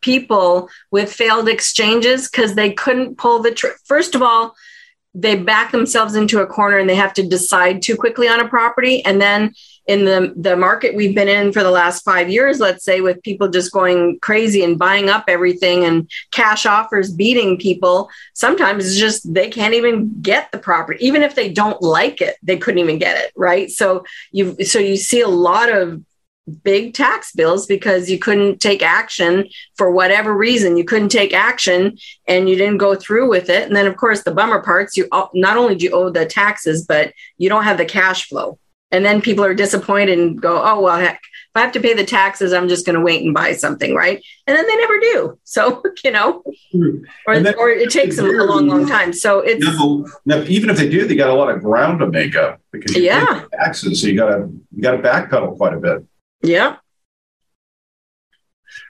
people 0.00 0.68
with 0.90 1.12
failed 1.12 1.48
exchanges 1.48 2.28
because 2.28 2.56
they 2.56 2.72
couldn't 2.72 3.18
pull 3.18 3.40
the 3.40 3.52
tr- 3.52 3.78
first 3.84 4.16
of 4.16 4.22
all 4.22 4.56
they 5.14 5.36
back 5.36 5.72
themselves 5.72 6.14
into 6.14 6.40
a 6.40 6.46
corner 6.46 6.78
and 6.78 6.88
they 6.88 6.94
have 6.94 7.12
to 7.14 7.22
decide 7.26 7.82
too 7.82 7.96
quickly 7.96 8.28
on 8.28 8.40
a 8.40 8.48
property. 8.48 9.04
And 9.04 9.20
then 9.20 9.54
in 9.86 10.04
the 10.04 10.32
the 10.36 10.56
market 10.56 10.94
we've 10.94 11.14
been 11.14 11.28
in 11.28 11.52
for 11.52 11.62
the 11.62 11.70
last 11.70 12.04
five 12.04 12.30
years, 12.30 12.60
let's 12.60 12.84
say, 12.84 13.00
with 13.00 13.22
people 13.22 13.48
just 13.48 13.72
going 13.72 14.18
crazy 14.20 14.62
and 14.62 14.78
buying 14.78 15.08
up 15.08 15.24
everything 15.28 15.84
and 15.84 16.10
cash 16.30 16.66
offers 16.66 17.12
beating 17.12 17.58
people, 17.58 18.08
sometimes 18.34 18.86
it's 18.86 18.98
just 18.98 19.32
they 19.32 19.50
can't 19.50 19.74
even 19.74 20.20
get 20.22 20.52
the 20.52 20.58
property, 20.58 21.04
even 21.04 21.22
if 21.22 21.34
they 21.34 21.52
don't 21.52 21.82
like 21.82 22.20
it, 22.20 22.36
they 22.42 22.56
couldn't 22.56 22.80
even 22.80 22.98
get 22.98 23.16
it, 23.18 23.32
right? 23.34 23.70
So 23.70 24.04
you 24.30 24.62
so 24.64 24.78
you 24.78 24.96
see 24.96 25.20
a 25.20 25.28
lot 25.28 25.68
of 25.68 26.02
big 26.64 26.92
tax 26.92 27.32
bills 27.32 27.66
because 27.66 28.10
you 28.10 28.18
couldn't 28.18 28.60
take 28.60 28.82
action 28.82 29.48
for 29.76 29.92
whatever 29.92 30.36
reason. 30.36 30.76
You 30.76 30.84
couldn't 30.84 31.10
take 31.10 31.32
action 31.32 31.96
and 32.26 32.48
you 32.48 32.56
didn't 32.56 32.78
go 32.78 32.96
through 32.96 33.28
with 33.28 33.48
it. 33.48 33.66
And 33.66 33.76
then 33.76 33.86
of 33.86 33.96
course 33.96 34.24
the 34.24 34.34
bummer 34.34 34.60
parts 34.60 34.96
you 34.96 35.08
not 35.34 35.56
only 35.56 35.76
do 35.76 35.84
you 35.86 35.92
owe 35.92 36.10
the 36.10 36.26
taxes 36.26 36.84
but 36.84 37.12
you 37.38 37.48
don't 37.48 37.64
have 37.64 37.78
the 37.78 37.84
cash 37.84 38.28
flow 38.28 38.58
and 38.92 39.04
then 39.04 39.22
people 39.22 39.44
are 39.44 39.54
disappointed 39.54 40.18
and 40.18 40.40
go, 40.40 40.62
oh, 40.62 40.82
well, 40.82 40.98
heck, 40.98 41.20
if 41.54 41.56
I 41.56 41.60
have 41.62 41.72
to 41.72 41.80
pay 41.80 41.94
the 41.94 42.04
taxes, 42.04 42.52
I'm 42.52 42.68
just 42.68 42.86
going 42.86 42.96
to 42.96 43.02
wait 43.02 43.24
and 43.24 43.34
buy 43.34 43.54
something, 43.54 43.94
right? 43.94 44.22
And 44.46 44.56
then 44.56 44.66
they 44.66 44.76
never 44.76 45.00
do. 45.00 45.38
So, 45.44 45.82
you 46.04 46.10
know, 46.10 46.42
mm-hmm. 46.74 47.04
or, 47.26 47.40
then, 47.40 47.54
or 47.58 47.70
it 47.70 47.90
takes 47.90 48.16
them 48.16 48.26
a 48.26 48.44
long, 48.44 48.68
long 48.68 48.86
time. 48.86 49.12
So 49.12 49.40
it's 49.40 49.64
now, 50.24 50.42
even 50.42 50.70
if 50.70 50.76
they 50.76 50.88
do, 50.88 51.06
they 51.06 51.16
got 51.16 51.30
a 51.30 51.34
lot 51.34 51.50
of 51.50 51.62
ground 51.62 52.00
to 52.00 52.06
make 52.06 52.36
up 52.36 52.60
because 52.70 52.94
you 52.94 53.02
yeah. 53.02 53.44
taxes. 53.52 54.02
So 54.02 54.08
you 54.08 54.16
got 54.16 54.30
to 54.30 54.50
you 54.74 54.82
got 54.82 54.92
to 54.92 54.98
backpedal 54.98 55.56
quite 55.56 55.74
a 55.74 55.80
bit. 55.80 56.04
Yeah. 56.42 56.76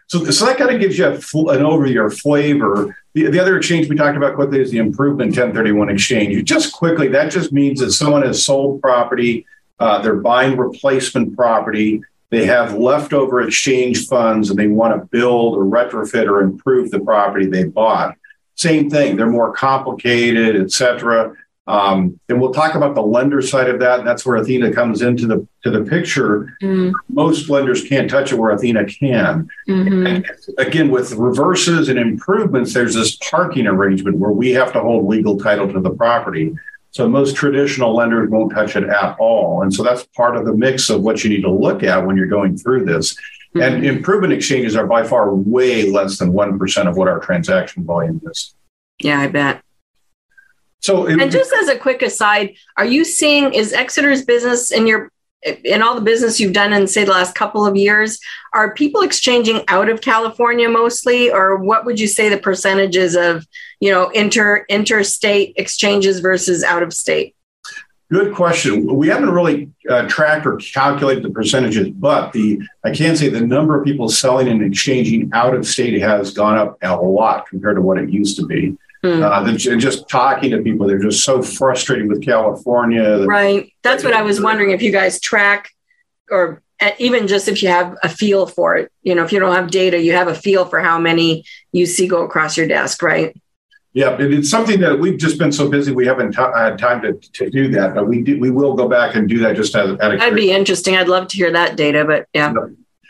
So, 0.09 0.25
so 0.25 0.47
that 0.47 0.59
kind 0.59 0.71
of 0.71 0.81
gives 0.81 0.99
you 0.99 1.07
a, 1.07 1.15
an 1.15 1.63
overview 1.63 2.05
or 2.05 2.11
flavor. 2.11 2.97
The, 3.15 3.29
the 3.29 3.41
other 3.41 3.57
exchange 3.57 3.89
we 3.89 3.97
talked 3.97 4.17
about 4.17 4.35
quickly 4.35 4.61
is 4.61 4.71
the 4.71 4.79
improvement 4.79 5.31
1031 5.31 5.89
exchange. 5.89 6.45
Just 6.45 6.73
quickly, 6.73 7.09
that 7.09 7.31
just 7.33 7.53
means 7.53 7.81
that 7.81 7.93
someone 7.93 8.23
has 8.23 8.45
sold 8.45 8.83
property 8.83 9.47
uh, 9.79 10.01
they're 10.01 10.17
buying 10.17 10.57
replacement 10.57 11.37
property. 11.37 12.03
They 12.31 12.47
have 12.47 12.75
leftover 12.75 13.43
exchange 13.43 14.07
funds 14.07 14.49
and 14.49 14.59
they 14.59 14.69
want 14.69 14.95
to 14.95 15.07
build 15.07 15.55
or 15.57 15.65
retrofit 15.65 16.27
or 16.27 16.41
improve 16.41 16.91
the 16.91 17.01
property 17.01 17.47
they 17.47 17.65
bought. 17.65 18.17
Same 18.55 18.89
thing. 18.89 19.17
They're 19.17 19.27
more 19.27 19.53
complicated, 19.53 20.57
et 20.57 20.71
cetera. 20.71 21.35
Um, 21.67 22.19
and 22.29 22.41
we'll 22.41 22.53
talk 22.53 22.75
about 22.75 22.95
the 22.95 23.03
lender 23.03 23.41
side 23.41 23.69
of 23.69 23.79
that. 23.81 24.01
And 24.01 24.09
that's 24.09 24.27
where 24.27 24.37
Athena 24.37 24.73
comes 24.73 25.01
into 25.01 25.27
the 25.27 25.47
to 25.63 25.71
the 25.71 25.85
picture. 25.85 26.57
Mm. 26.61 26.93
Most 27.09 27.49
lenders 27.49 27.85
can't 27.85 28.11
touch 28.11 28.33
it 28.33 28.39
where 28.39 28.51
Athena 28.51 28.85
can. 28.87 29.49
Mm-hmm. 29.69 30.25
Again, 30.59 30.91
with 30.91 31.13
reverses 31.13 31.89
and 31.89 31.99
improvements, 31.99 32.75
there's 32.75 32.95
this 32.95 33.17
parking 33.17 33.69
arrangement 33.69 34.19
where 34.19 34.33
we 34.33 34.51
have 34.53 34.73
to 34.73 34.81
hold 34.81 35.07
legal 35.07 35.39
title 35.39 35.73
to 35.73 35.81
the 35.81 35.91
property. 35.91 36.53
So 36.93 37.09
most 37.09 37.37
traditional 37.37 37.95
lenders 37.95 38.31
won't 38.31 38.53
touch 38.53 38.77
it 38.77 38.85
at 38.85 39.17
all. 39.19 39.63
And 39.63 39.73
so 39.73 39.83
that's 39.83 40.05
part 40.09 40.37
of 40.37 40.45
the 40.45 40.53
mix 40.53 40.91
of 40.91 41.01
what 41.03 41.25
you 41.25 41.31
need 41.31 41.41
to 41.41 41.51
look 41.51 41.83
at 41.83 42.07
when 42.07 42.17
you're 42.17 42.27
going 42.27 42.57
through 42.57 42.85
this. 42.85 43.15
Mm-hmm. 43.15 43.61
And 43.63 43.87
improvement 43.87 44.33
exchanges 44.33 44.77
are 44.77 44.87
by 44.87 45.03
far 45.03 45.35
way 45.35 45.91
less 45.91 46.19
than 46.19 46.33
1% 46.33 46.89
of 46.89 46.97
what 46.97 47.09
our 47.09 47.19
transaction 47.19 47.85
volume 47.85 48.21
is. 48.31 48.55
Yeah, 48.99 49.21
I 49.21 49.29
bet. 49.29 49.63
So, 50.81 51.07
it, 51.07 51.21
and 51.21 51.31
just 51.31 51.53
as 51.53 51.69
a 51.69 51.79
quick 51.79 52.03
aside, 52.03 52.57
are 52.77 52.85
you 52.85 53.05
seeing 53.05 53.55
is 53.55 53.73
Exeter's 53.73 54.25
business 54.25 54.73
in 54.73 54.87
your 54.87 55.12
in 55.43 55.83
all 55.83 55.95
the 55.95 56.01
business 56.01 56.39
you've 56.39 56.53
done 56.53 56.73
in 56.73 56.87
say 56.87 57.05
the 57.05 57.11
last 57.11 57.35
couple 57.35 57.67
of 57.67 57.77
years 57.77 58.19
are 58.53 58.75
people 58.75 59.01
exchanging 59.01 59.63
out 59.69 59.89
of 59.89 60.01
california 60.01 60.69
mostly? 60.69 61.31
Or 61.31 61.57
what 61.57 61.85
would 61.85 61.99
you 61.99 62.07
say 62.07 62.29
the 62.29 62.39
percentages 62.39 63.17
of 63.17 63.47
you 63.81 63.91
know 63.91 64.09
inter 64.11 64.65
interstate 64.69 65.55
exchanges 65.57 66.21
versus 66.21 66.63
out 66.63 66.83
of 66.83 66.93
state? 66.93 67.35
Good 68.11 68.35
question. 68.35 68.95
We 68.95 69.09
haven't 69.09 69.31
really 69.31 69.71
uh, 69.89 70.07
tracked 70.07 70.45
or 70.45 70.59
calculated 70.59 71.25
the 71.25 71.31
percentages 71.31 71.91
but 71.91 72.33
the 72.33 72.61
i 72.85 72.91
can 72.91 73.17
say 73.17 73.29
the 73.29 73.41
number 73.41 73.77
of 73.77 73.85
people 73.85 74.09
selling 74.09 74.49
and 74.49 74.63
exchanging 74.63 75.31
out 75.33 75.55
of 75.55 75.67
state 75.67 76.01
has 76.01 76.33
gone 76.33 76.57
up 76.57 76.79
a 76.83 76.95
lot 76.95 77.49
compared 77.49 77.77
to 77.77 77.83
what 77.83 77.99
it 77.99 78.11
used 78.11 78.37
to 78.37 78.47
be 78.47 78.77
Hmm. 79.05 79.23
Uh, 79.23 79.45
and 79.45 79.81
just 79.81 80.09
talking 80.09 80.53
to 80.53 80.63
people, 80.63 80.87
they're 80.87 80.99
just 80.99 81.25
so 81.25 81.43
frustrated 81.43 82.09
with 82.09 82.25
California. 82.25 83.25
Right. 83.27 83.73
That's 83.83 84.05
what 84.05 84.13
I 84.13 84.23
was 84.23 84.41
wondering 84.41 84.71
if 84.71 84.81
you 84.81 84.93
guys 84.93 85.21
track 85.21 85.71
or 86.31 86.63
even 86.99 87.27
just 87.27 87.49
if 87.49 87.63
you 87.63 87.69
have 87.69 87.97
a 88.03 88.09
feel 88.09 88.47
for 88.47 88.77
it. 88.77 88.93
You 89.03 89.15
know, 89.15 89.25
if 89.25 89.33
you 89.33 89.41
don't 89.41 89.55
have 89.55 89.71
data, 89.71 90.01
you 90.01 90.13
have 90.13 90.29
a 90.29 90.35
feel 90.35 90.65
for 90.65 90.81
how 90.81 90.99
many 90.99 91.45
you 91.73 91.87
see 91.87 92.07
go 92.07 92.23
across 92.25 92.57
your 92.57 92.69
desk, 92.69 93.03
right? 93.03 93.37
Yeah, 93.95 94.17
it's 94.19 94.49
something 94.49 94.81
that 94.81 94.99
we've 94.99 95.19
just 95.19 95.39
been 95.39 95.53
so 95.53 95.69
busy 95.69 95.93
we 95.93 96.07
haven't 96.07 96.33
t- 96.33 96.41
had 96.41 96.79
time 96.79 97.03
to, 97.03 97.13
to 97.13 97.51
do 97.51 97.69
that, 97.73 97.95
but 97.95 98.09
we 98.09 98.23
do, 98.23 98.41
we 98.41 98.51
will 98.51 98.75
go 98.75 98.89
back 98.89 99.17
and 99.17 99.29
do 99.29 99.39
that 99.41 99.55
just 99.55 99.77
as. 99.77 99.99
That'd 99.99 100.35
be 100.35 100.51
interesting. 100.51 100.97
I'd 100.97 101.09
love 101.09 101.29
to 101.29 101.37
hear 101.37 101.51
that 101.53 101.77
data, 101.77 102.05
but 102.05 102.27
yeah. 102.33 102.55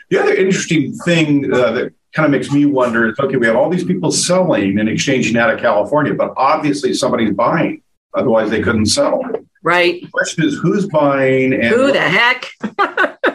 The 0.09 0.21
other 0.21 0.35
interesting 0.35 0.93
thing 1.05 1.53
uh, 1.53 1.71
that 1.71 1.93
kind 2.13 2.25
of 2.25 2.31
makes 2.31 2.51
me 2.51 2.65
wonder 2.65 3.09
is 3.09 3.19
okay, 3.19 3.37
we 3.37 3.47
have 3.47 3.55
all 3.55 3.69
these 3.69 3.83
people 3.83 4.11
selling 4.11 4.79
and 4.79 4.87
exchanging 4.87 5.35
out 5.35 5.53
of 5.53 5.59
California, 5.59 6.13
but 6.13 6.33
obviously 6.37 6.93
somebody's 6.93 7.33
buying. 7.33 7.81
Otherwise, 8.13 8.49
they 8.49 8.61
couldn't 8.61 8.85
sell. 8.85 9.21
Right. 9.63 10.01
The 10.01 10.09
question 10.09 10.43
is 10.43 10.55
who's 10.55 10.87
buying 10.87 11.53
and 11.53 11.63
who 11.63 11.91
the 11.91 12.01
heck? 12.01 12.51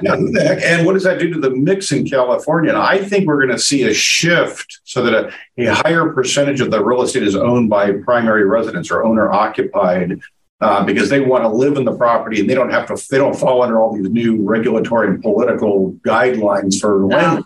yeah, 0.03 0.17
who 0.17 0.31
the 0.31 0.45
heck? 0.45 0.63
And 0.63 0.87
what 0.87 0.93
does 0.93 1.03
that 1.05 1.19
do 1.19 1.33
to 1.33 1.41
the 1.41 1.51
mix 1.51 1.91
in 1.91 2.07
California? 2.07 2.71
And 2.71 2.79
I 2.79 3.03
think 3.03 3.27
we're 3.27 3.39
going 3.39 3.57
to 3.57 3.59
see 3.59 3.85
a 3.85 3.95
shift 3.95 4.81
so 4.85 5.03
that 5.03 5.15
a, 5.15 5.67
a 5.67 5.75
higher 5.75 6.13
percentage 6.13 6.61
of 6.61 6.71
the 6.71 6.85
real 6.85 7.03
estate 7.03 7.23
is 7.23 7.35
owned 7.35 7.71
by 7.71 7.93
primary 7.93 8.45
residents 8.45 8.91
or 8.91 9.05
owner 9.05 9.31
occupied. 9.31 10.21
Uh, 10.61 10.85
because 10.85 11.09
they 11.09 11.21
want 11.21 11.45
to 11.45 11.49
live 11.49 11.77
in 11.77 11.85
the 11.85 11.97
property 11.97 12.41
and 12.41 12.51
they 12.51 12.55
don't 12.55 12.71
have 12.71 12.85
to 12.85 13.01
they 13.13 13.17
don't 13.17 13.37
fall 13.37 13.63
under 13.63 13.81
all 13.81 13.95
these 13.95 14.11
new 14.11 14.43
regulatory 14.43 15.07
and 15.07 15.23
political 15.23 15.93
guidelines 16.05 16.81
for 16.81 17.07
land 17.07 17.45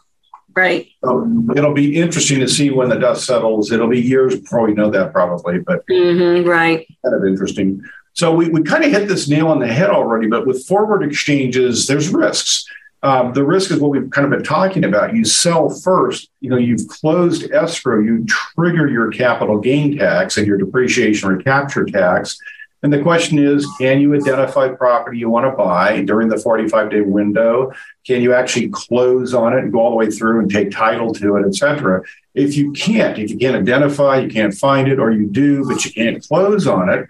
Right. 0.54 0.88
So 1.02 1.26
it'll 1.56 1.74
be 1.74 1.96
interesting 1.96 2.40
to 2.40 2.48
see 2.48 2.70
when 2.70 2.88
the 2.88 2.98
dust 2.98 3.24
settles. 3.24 3.72
It'll 3.72 3.88
be 3.88 4.00
years 4.00 4.38
before 4.38 4.66
we 4.66 4.74
know 4.74 4.90
that 4.90 5.12
probably, 5.12 5.58
but 5.58 5.86
mm-hmm, 5.86 6.48
right. 6.48 6.86
Kind 7.04 7.14
of 7.14 7.24
interesting. 7.24 7.82
So 8.14 8.34
we, 8.34 8.48
we 8.50 8.62
kind 8.62 8.84
of 8.84 8.90
hit 8.90 9.08
this 9.08 9.28
nail 9.28 9.48
on 9.48 9.58
the 9.58 9.66
head 9.66 9.90
already, 9.90 10.28
but 10.28 10.46
with 10.46 10.66
forward 10.66 11.02
exchanges, 11.02 11.86
there's 11.86 12.10
risks. 12.10 12.66
Um, 13.04 13.32
the 13.32 13.44
risk 13.44 13.72
is 13.72 13.80
what 13.80 13.90
we've 13.90 14.10
kind 14.10 14.24
of 14.24 14.30
been 14.30 14.44
talking 14.44 14.84
about. 14.84 15.14
You 15.14 15.24
sell 15.24 15.70
first, 15.70 16.30
you 16.40 16.50
know, 16.50 16.56
you've 16.56 16.86
closed 16.86 17.50
escrow, 17.50 18.00
you 18.00 18.24
trigger 18.26 18.86
your 18.86 19.10
capital 19.10 19.58
gain 19.58 19.98
tax 19.98 20.36
and 20.36 20.46
your 20.46 20.56
depreciation 20.56 21.28
recapture 21.28 21.84
tax. 21.84 22.38
And 22.82 22.92
the 22.92 23.00
question 23.00 23.38
is, 23.38 23.66
can 23.78 24.00
you 24.00 24.14
identify 24.14 24.68
property 24.68 25.18
you 25.18 25.30
want 25.30 25.46
to 25.46 25.56
buy 25.56 26.02
during 26.02 26.28
the 26.28 26.36
45 26.36 26.90
day 26.90 27.00
window? 27.00 27.72
Can 28.04 28.22
you 28.22 28.34
actually 28.34 28.70
close 28.70 29.34
on 29.34 29.52
it 29.52 29.60
and 29.60 29.72
go 29.72 29.80
all 29.80 29.90
the 29.90 29.96
way 29.96 30.10
through 30.10 30.40
and 30.40 30.50
take 30.50 30.72
title 30.72 31.14
to 31.14 31.36
it, 31.36 31.46
et 31.46 31.54
cetera? 31.54 32.02
If 32.34 32.56
you 32.56 32.72
can't, 32.72 33.18
if 33.18 33.30
you 33.30 33.38
can't 33.38 33.56
identify, 33.56 34.18
you 34.18 34.28
can't 34.28 34.54
find 34.54 34.88
it, 34.88 34.98
or 34.98 35.12
you 35.12 35.28
do, 35.28 35.64
but 35.68 35.84
you 35.84 35.92
can't 35.92 36.26
close 36.26 36.66
on 36.66 36.88
it, 36.88 37.06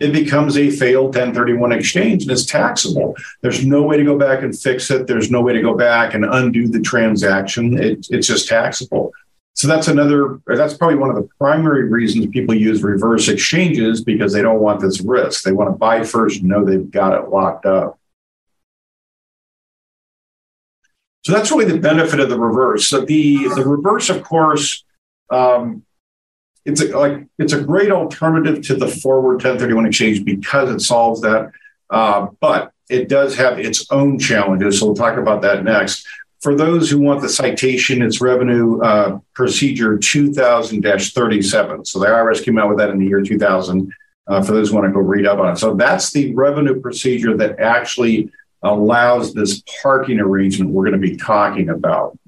it 0.00 0.12
becomes 0.12 0.58
a 0.58 0.70
failed 0.70 1.14
1031 1.14 1.72
exchange 1.72 2.22
and 2.24 2.32
it's 2.32 2.44
taxable. 2.44 3.16
There's 3.40 3.64
no 3.64 3.82
way 3.82 3.96
to 3.96 4.04
go 4.04 4.18
back 4.18 4.42
and 4.42 4.58
fix 4.58 4.90
it. 4.90 5.06
There's 5.06 5.30
no 5.30 5.40
way 5.40 5.54
to 5.54 5.62
go 5.62 5.74
back 5.74 6.14
and 6.14 6.24
undo 6.24 6.68
the 6.68 6.80
transaction. 6.80 7.78
It, 7.78 8.06
it's 8.10 8.26
just 8.26 8.48
taxable. 8.48 9.12
So 9.54 9.68
that's 9.68 9.86
another, 9.86 10.40
that's 10.46 10.74
probably 10.74 10.96
one 10.96 11.10
of 11.10 11.16
the 11.16 11.28
primary 11.38 11.88
reasons 11.88 12.26
people 12.26 12.54
use 12.54 12.82
reverse 12.82 13.28
exchanges 13.28 14.02
because 14.02 14.32
they 14.32 14.42
don't 14.42 14.60
want 14.60 14.80
this 14.80 15.00
risk. 15.00 15.44
They 15.44 15.52
want 15.52 15.70
to 15.70 15.78
buy 15.78 16.02
first 16.02 16.40
and 16.40 16.48
know 16.48 16.64
they've 16.64 16.90
got 16.90 17.14
it 17.14 17.30
locked 17.30 17.64
up. 17.64 17.98
So 21.24 21.32
that's 21.32 21.50
really 21.50 21.64
the 21.66 21.78
benefit 21.78 22.20
of 22.20 22.28
the 22.28 22.38
reverse. 22.38 22.86
So 22.86 23.00
the, 23.02 23.48
the 23.54 23.64
reverse, 23.64 24.10
of 24.10 24.22
course, 24.24 24.84
um, 25.30 25.84
it's 26.64 26.80
a, 26.80 26.86
like 26.98 27.26
it's 27.38 27.52
a 27.52 27.60
great 27.62 27.90
alternative 27.90 28.62
to 28.66 28.74
the 28.74 28.88
forward 28.88 29.34
1031 29.34 29.86
exchange 29.86 30.24
because 30.24 30.70
it 30.70 30.80
solves 30.80 31.20
that. 31.20 31.52
Uh, 31.90 32.28
but 32.40 32.72
it 32.88 33.08
does 33.08 33.36
have 33.36 33.58
its 33.58 33.90
own 33.90 34.18
challenges. 34.18 34.80
So 34.80 34.86
we'll 34.86 34.96
talk 34.96 35.16
about 35.16 35.42
that 35.42 35.64
next. 35.64 36.06
For 36.44 36.54
those 36.54 36.90
who 36.90 36.98
want 36.98 37.22
the 37.22 37.28
citation, 37.30 38.02
it's 38.02 38.20
Revenue 38.20 38.78
uh, 38.82 39.18
Procedure 39.32 39.96
2000 39.96 40.82
37. 40.82 41.84
So 41.86 41.98
the 41.98 42.04
IRS 42.04 42.44
came 42.44 42.58
out 42.58 42.68
with 42.68 42.76
that 42.76 42.90
in 42.90 42.98
the 42.98 43.06
year 43.06 43.22
2000. 43.22 43.90
Uh, 44.26 44.42
for 44.42 44.52
those 44.52 44.68
who 44.68 44.74
want 44.74 44.86
to 44.86 44.92
go 44.92 45.00
read 45.00 45.26
up 45.26 45.38
on 45.38 45.52
it. 45.52 45.56
So 45.56 45.72
that's 45.74 46.10
the 46.12 46.34
revenue 46.34 46.80
procedure 46.80 47.34
that 47.38 47.60
actually 47.60 48.30
allows 48.62 49.32
this 49.32 49.62
parking 49.82 50.20
arrangement 50.20 50.70
we're 50.70 50.84
going 50.84 51.00
to 51.00 51.08
be 51.08 51.16
talking 51.16 51.70
about. 51.70 52.18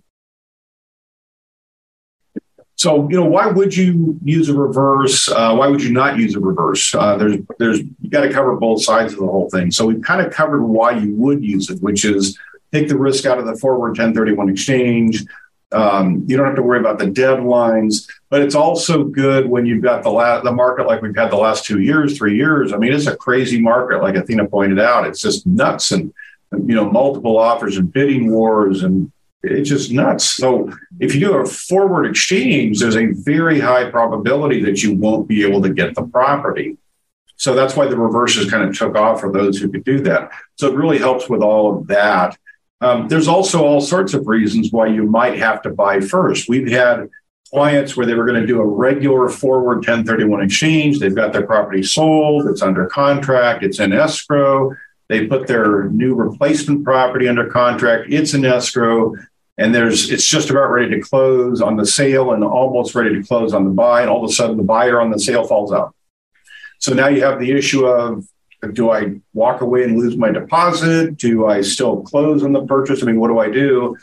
So, 2.77 3.09
you 3.11 3.17
know, 3.17 3.27
why 3.27 3.47
would 3.49 3.77
you 3.77 4.19
use 4.25 4.49
a 4.49 4.55
reverse? 4.55 5.29
Uh, 5.29 5.55
why 5.55 5.69
would 5.69 5.83
you 5.83 5.93
not 5.93 6.19
use 6.19 6.35
a 6.35 6.41
reverse? 6.41 6.95
Uh, 6.95 7.17
there's, 7.17 7.37
there's, 7.59 7.81
you 7.81 8.11
got 8.11 8.23
to 8.23 8.33
cover 8.33 8.57
both 8.57 8.83
sides 8.83 9.13
of 9.13 9.19
the 9.19 9.27
whole 9.27 9.51
thing. 9.51 9.71
So 9.71 9.87
we've 9.87 10.03
kind 10.03 10.25
of 10.25 10.33
covered 10.33 10.63
why 10.63 10.93
you 10.93 11.15
would 11.17 11.45
use 11.45 11.69
it, 11.71 11.83
which 11.83 12.05
is 12.07 12.39
take 12.73 12.89
the 12.89 12.97
risk 12.97 13.27
out 13.27 13.39
of 13.39 13.47
the 13.47 13.57
forward 13.57 13.91
1031 13.91 14.49
exchange. 14.49 15.25
Um, 15.73 16.25
you 16.29 16.37
don't 16.37 16.47
have 16.47 16.55
to 16.57 16.63
worry 16.63 16.79
about 16.79 16.99
the 16.99 17.07
deadlines, 17.07 18.09
but 18.31 18.41
it's 18.41 18.55
also 18.55 19.05
good 19.05 19.49
when 19.49 19.67
you've 19.67 19.83
got 19.83 20.05
the 20.05 20.11
la- 20.11 20.41
the 20.41 20.53
market 20.53 20.87
like 20.87 21.03
we've 21.03 21.17
had 21.17 21.31
the 21.31 21.37
last 21.37 21.65
two 21.65 21.81
years, 21.81 22.17
three 22.17 22.37
years. 22.37 22.73
I 22.73 22.77
mean, 22.77 22.93
it's 22.93 23.09
a 23.09 23.17
crazy 23.17 23.61
market, 23.61 24.01
like 24.01 24.15
Athena 24.15 24.47
pointed 24.47 24.79
out. 24.79 25.07
It's 25.07 25.21
just 25.21 25.47
nuts, 25.47 25.91
and 25.91 26.15
you 26.53 26.75
know, 26.75 26.89
multiple 26.89 27.37
offers 27.37 27.77
and 27.77 27.93
bidding 27.93 28.31
wars, 28.31 28.85
and 28.85 29.11
it's 29.43 29.69
just 29.69 29.91
nuts. 29.91 30.25
So, 30.25 30.73
if 31.01 31.15
you 31.15 31.21
do 31.21 31.35
a 31.35 31.45
forward 31.45 32.07
exchange, 32.07 32.79
there's 32.79 32.97
a 32.97 33.07
very 33.07 33.59
high 33.59 33.91
probability 33.91 34.63
that 34.63 34.85
you 34.85 34.95
won't 34.95 35.27
be 35.27 35.45
able 35.45 35.63
to 35.63 35.71
get 35.75 35.97
the 35.97 36.03
property. 36.03 36.79
So 37.37 37.55
that's 37.55 37.77
why 37.77 37.87
the 37.87 37.99
reverses 37.99 38.51
kind 38.51 38.67
of 38.67 38.77
took 38.77 38.97
off 38.97 39.21
for 39.21 39.31
those 39.31 39.59
who 39.59 39.71
could 39.71 39.85
do 39.85 40.01
that. 40.01 40.31
So 40.57 40.69
it 40.69 40.75
really 40.75 40.99
helps 40.99 41.29
with 41.29 41.43
all 41.43 41.77
of 41.77 41.87
that. 41.89 42.37
Um, 42.81 43.09
there's 43.09 43.29
also 43.29 43.65
all 43.65 43.81
sorts 43.81 44.15
of 44.15 44.27
reasons 44.27 44.71
why 44.71 44.89
you 44.89 45.05
might 45.05 45.39
have 45.39 45.63
to 45.63 45.71
buy 45.71 46.01
first. 46.01 46.49
We've 46.49 46.71
had 46.71 47.09
clients 47.51 47.97
where 47.97 48.07
they 48.07 48.15
were 48.15 48.27
going 48.27 48.41
to 48.41 48.47
do 48.47 48.61
a 48.61 48.67
regular 48.67 49.29
forward 49.29 49.77
1031 49.77 50.43
exchange. 50.43 50.99
They've 50.99 51.15
got 51.15 51.33
their 51.33 51.47
property 51.47 51.83
sold, 51.83 52.47
it's 52.49 52.63
under 52.63 52.87
contract, 52.87 53.63
it's 53.63 53.81
in 53.81 53.93
escrow. 53.93 54.75
They 55.09 55.27
put 55.27 55.47
their 55.47 55.85
new 55.85 56.15
replacement 56.15 56.85
property 56.85 57.29
under 57.29 57.49
contract, 57.49 58.13
it's 58.13 58.35
in 58.35 58.45
escrow, 58.45 59.15
and 59.57 59.75
there's 59.75 60.11
it's 60.11 60.27
just 60.27 60.51
about 60.51 60.71
ready 60.71 60.91
to 60.91 61.01
close 61.01 61.63
on 61.63 61.77
the 61.77 61.87
sale 61.87 62.33
and 62.33 62.43
almost 62.45 62.95
ready 62.95 63.15
to 63.15 63.23
close 63.23 63.55
on 63.55 63.65
the 63.65 63.71
buy. 63.71 64.03
And 64.03 64.11
all 64.11 64.25
of 64.25 64.31
a 64.31 64.33
sudden 64.33 64.57
the 64.57 64.65
buyer 64.65 65.01
on 65.01 65.11
the 65.11 65.19
sale 65.19 65.47
falls 65.47 65.73
out. 65.73 65.95
So 66.79 66.93
now 66.93 67.09
you 67.09 67.23
have 67.23 67.41
the 67.41 67.53
issue 67.53 67.87
of 67.87 68.27
do 68.73 68.91
I 68.91 69.21
walk 69.35 69.61
away 69.61 69.85
and 69.85 69.99
lose 69.99 70.17
my 70.17 70.31
deposit? 70.31 71.17
Do 71.17 71.47
I 71.47 71.61
still 71.61 72.03
close 72.03 72.43
on 72.43 72.53
the 72.53 72.65
purchase? 72.67 73.03
I 73.03 73.07
mean, 73.07 73.21
what 73.21 73.29
do 73.29 73.39
I 73.39 73.51
do? 73.51 73.97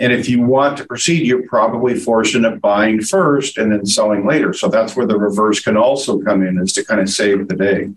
And 0.00 0.12
if 0.12 0.28
you 0.28 0.42
want 0.42 0.78
to 0.78 0.84
proceed, 0.84 1.26
you're 1.26 1.46
probably 1.48 1.94
into 2.34 2.56
buying 2.56 3.00
first 3.00 3.58
and 3.58 3.72
then 3.72 3.86
selling 3.86 4.26
later. 4.26 4.52
So 4.52 4.68
that's 4.68 4.94
where 4.94 5.06
the 5.06 5.18
reverse 5.18 5.60
can 5.60 5.76
also 5.76 6.20
come 6.20 6.46
in, 6.46 6.58
is 6.58 6.72
to 6.74 6.84
kind 6.84 7.00
of 7.00 7.08
save 7.08 7.48
the 7.48 7.56
day. 7.56 7.90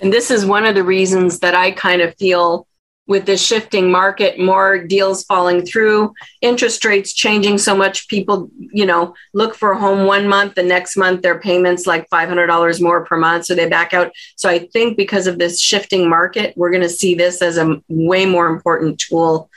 And 0.00 0.12
this 0.12 0.30
is 0.30 0.44
one 0.44 0.66
of 0.66 0.74
the 0.74 0.84
reasons 0.84 1.38
that 1.38 1.54
I 1.54 1.70
kind 1.70 2.02
of 2.02 2.14
feel 2.16 2.66
with 3.06 3.26
the 3.26 3.36
shifting 3.36 3.90
market, 3.90 4.38
more 4.38 4.78
deals 4.78 5.24
falling 5.24 5.66
through, 5.66 6.14
interest 6.40 6.84
rates 6.84 7.12
changing 7.12 7.58
so 7.58 7.76
much, 7.76 8.06
people, 8.08 8.48
you 8.58 8.86
know, 8.86 9.14
look 9.34 9.54
for 9.56 9.72
a 9.72 9.78
home 9.78 10.06
one 10.06 10.28
month, 10.28 10.54
the 10.54 10.62
next 10.62 10.96
month 10.96 11.20
their 11.20 11.38
payments 11.38 11.86
like 11.86 12.08
$500 12.10 12.80
more 12.80 13.04
per 13.04 13.16
month, 13.16 13.46
so 13.46 13.54
they 13.54 13.68
back 13.68 13.92
out. 13.92 14.12
So 14.36 14.48
I 14.48 14.60
think 14.72 14.96
because 14.96 15.26
of 15.26 15.38
this 15.38 15.60
shifting 15.60 16.08
market, 16.08 16.56
we're 16.56 16.70
going 16.70 16.82
to 16.82 16.88
see 16.88 17.14
this 17.14 17.42
as 17.42 17.58
a 17.58 17.82
way 17.88 18.24
more 18.24 18.46
important 18.46 19.00
tool 19.00 19.50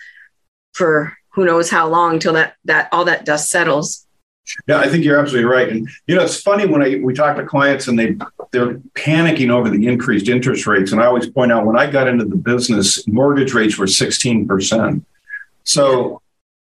for 0.73 1.15
who 1.29 1.45
knows 1.45 1.69
how 1.69 1.87
long 1.87 2.19
till 2.19 2.33
that 2.33 2.55
that 2.65 2.89
all 2.91 3.05
that 3.05 3.25
dust 3.25 3.49
settles. 3.49 4.04
Yeah, 4.67 4.79
I 4.79 4.87
think 4.89 5.03
you're 5.03 5.19
absolutely 5.19 5.49
right. 5.49 5.69
And 5.69 5.89
you 6.07 6.15
know, 6.15 6.23
it's 6.23 6.41
funny 6.41 6.65
when 6.65 6.81
I 6.81 6.99
we 7.03 7.13
talk 7.13 7.35
to 7.37 7.45
clients 7.45 7.87
and 7.87 7.97
they 7.97 8.15
they're 8.51 8.75
panicking 8.95 9.49
over 9.49 9.69
the 9.69 9.87
increased 9.87 10.27
interest 10.27 10.67
rates. 10.67 10.91
And 10.91 11.01
I 11.01 11.05
always 11.05 11.27
point 11.27 11.51
out 11.51 11.65
when 11.65 11.77
I 11.77 11.89
got 11.89 12.07
into 12.07 12.25
the 12.25 12.35
business, 12.35 13.05
mortgage 13.07 13.53
rates 13.53 13.77
were 13.77 13.85
16%. 13.85 15.03
So 15.63 16.21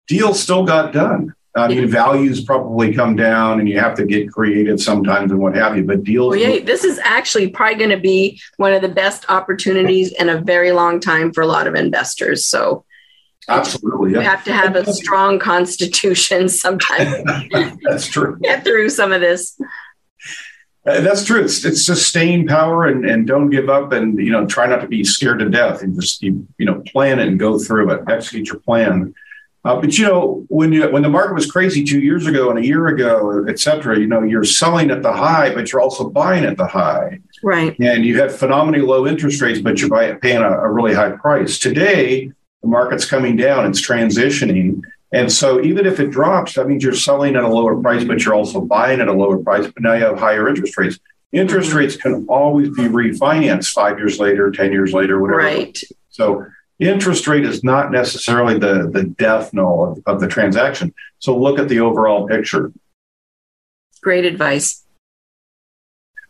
deals 0.08 0.42
still 0.42 0.64
got 0.64 0.94
done. 0.94 1.34
I 1.58 1.70
mean, 1.70 1.88
values 1.88 2.44
probably 2.44 2.94
come 2.94 3.16
down 3.16 3.62
and 3.62 3.70
you 3.70 3.80
have 3.80 3.96
to 3.96 4.06
get 4.06 4.30
creative 4.30 4.82
sometimes 4.82 5.32
and 5.32 5.40
what 5.40 5.56
have 5.56 5.78
you, 5.78 5.86
but 5.86 6.04
deals. 6.04 6.36
Yeah, 6.36 6.60
this 6.60 6.84
is 6.84 7.00
actually 7.00 7.48
probably 7.48 7.76
going 7.76 7.92
to 7.92 7.98
be 7.98 8.42
one 8.58 8.74
of 8.74 8.82
the 8.82 8.90
best 8.90 9.26
opportunities 9.30 10.12
in 10.12 10.28
a 10.28 10.42
very 10.42 10.74
long 10.74 11.00
time 11.00 11.32
for 11.32 11.42
a 11.42 11.48
lot 11.48 11.66
of 11.66 11.74
investors. 11.74 12.46
So 12.46 12.84
Absolutely. 13.48 14.12
You 14.12 14.20
have 14.22 14.44
to 14.46 14.54
have 14.54 14.76
a 14.76 14.92
strong 14.92 15.40
constitution 15.40 16.50
sometimes. 16.50 17.24
That's 17.84 18.08
true. 18.08 18.38
Get 18.42 18.64
through 18.64 18.90
some 18.90 19.12
of 19.12 19.22
this. 19.22 19.60
Uh, 20.88 21.02
that's 21.02 21.26
true. 21.26 21.44
It's, 21.44 21.66
it's 21.66 21.84
just 21.84 22.08
staying 22.08 22.46
power 22.46 22.86
and, 22.86 23.10
and 23.10 23.26
don't 23.26 23.50
give 23.50 23.70
up 23.70 23.92
and, 23.92 24.20
you 24.20 24.32
know, 24.32 24.46
try 24.46 24.68
not 24.68 24.82
to 24.82 24.88
be 24.88 25.04
scared 25.04 25.40
to 25.40 25.50
death 25.50 25.82
and 25.82 26.00
just, 26.00 26.22
you, 26.22 26.48
you 26.60 26.66
know, 26.68 26.84
plan 26.86 27.20
it 27.20 27.28
and 27.28 27.40
go 27.40 27.58
through 27.58 27.90
it, 27.90 28.04
execute 28.08 28.50
your 28.50 28.60
plan. 28.60 29.16
Uh, 29.66 29.82
but 29.82 29.98
you 29.98 30.06
know, 30.06 30.46
when 30.50 30.72
you 30.72 30.88
when 30.92 31.02
the 31.02 31.10
market 31.10 31.34
was 31.34 31.50
crazy 31.50 31.84
two 31.84 32.00
years 32.00 32.28
ago 32.28 32.52
and 32.52 32.60
a 32.60 32.64
year 32.64 32.86
ago, 32.86 33.44
et 33.50 33.58
cetera, 33.58 33.98
you 33.98 34.06
know, 34.06 34.22
you're 34.22 34.44
selling 34.44 34.92
at 34.92 35.02
the 35.02 35.12
high, 35.12 35.52
but 35.56 35.72
you're 35.72 35.82
also 35.82 36.08
buying 36.08 36.46
at 36.46 36.56
the 36.56 36.68
high. 36.68 37.20
Right. 37.42 37.76
And 37.80 38.06
you 38.06 38.20
have 38.20 38.38
phenomenally 38.38 38.86
low 38.86 39.08
interest 39.08 39.42
rates, 39.42 39.60
but 39.60 39.82
you're 39.82 39.90
buy, 39.90 40.14
paying 40.14 40.44
a, 40.44 40.52
a 40.52 40.70
really 40.70 40.94
high 40.94 41.14
price. 41.14 41.58
Today, 41.58 42.32
the 42.66 42.72
market's 42.72 43.06
coming 43.06 43.36
down, 43.36 43.68
it's 43.68 43.80
transitioning. 43.80 44.82
And 45.12 45.32
so 45.32 45.62
even 45.62 45.86
if 45.86 46.00
it 46.00 46.10
drops, 46.10 46.56
that 46.56 46.68
means 46.68 46.84
you're 46.84 46.94
selling 46.94 47.36
at 47.36 47.44
a 47.44 47.48
lower 47.48 47.80
price, 47.80 48.04
but 48.04 48.26
you're 48.26 48.34
also 48.34 48.60
buying 48.60 49.00
at 49.00 49.08
a 49.08 49.14
lower 49.14 49.38
price, 49.38 49.66
but 49.66 49.84
now 49.84 49.94
you 49.94 50.04
have 50.04 50.18
higher 50.18 50.50
interest 50.50 50.76
rates. 50.78 51.00
Interest 51.32 51.70
mm-hmm. 51.70 51.78
rates 51.78 51.96
can 51.96 52.26
always 52.28 52.70
be 52.70 52.84
refinanced 52.84 53.72
five 53.72 54.00
years 54.00 54.20
later, 54.20 54.52
10 54.52 54.72
years 54.72 54.94
later, 54.94 55.22
whatever. 55.22 55.44
Right. 55.44 55.78
So 56.10 56.46
interest 56.80 57.28
rate 57.28 57.46
is 57.46 57.64
not 57.64 57.92
necessarily 57.92 58.58
the, 58.58 58.90
the 58.92 59.04
death 59.04 59.54
knell 59.54 59.84
of, 59.84 60.16
of 60.16 60.22
the 60.22 60.28
transaction. 60.28 60.94
So 61.20 61.38
look 61.38 61.60
at 61.60 61.70
the 61.70 61.82
overall 61.82 62.28
picture. 62.28 62.72
Great 64.02 64.26
advice. 64.26 64.84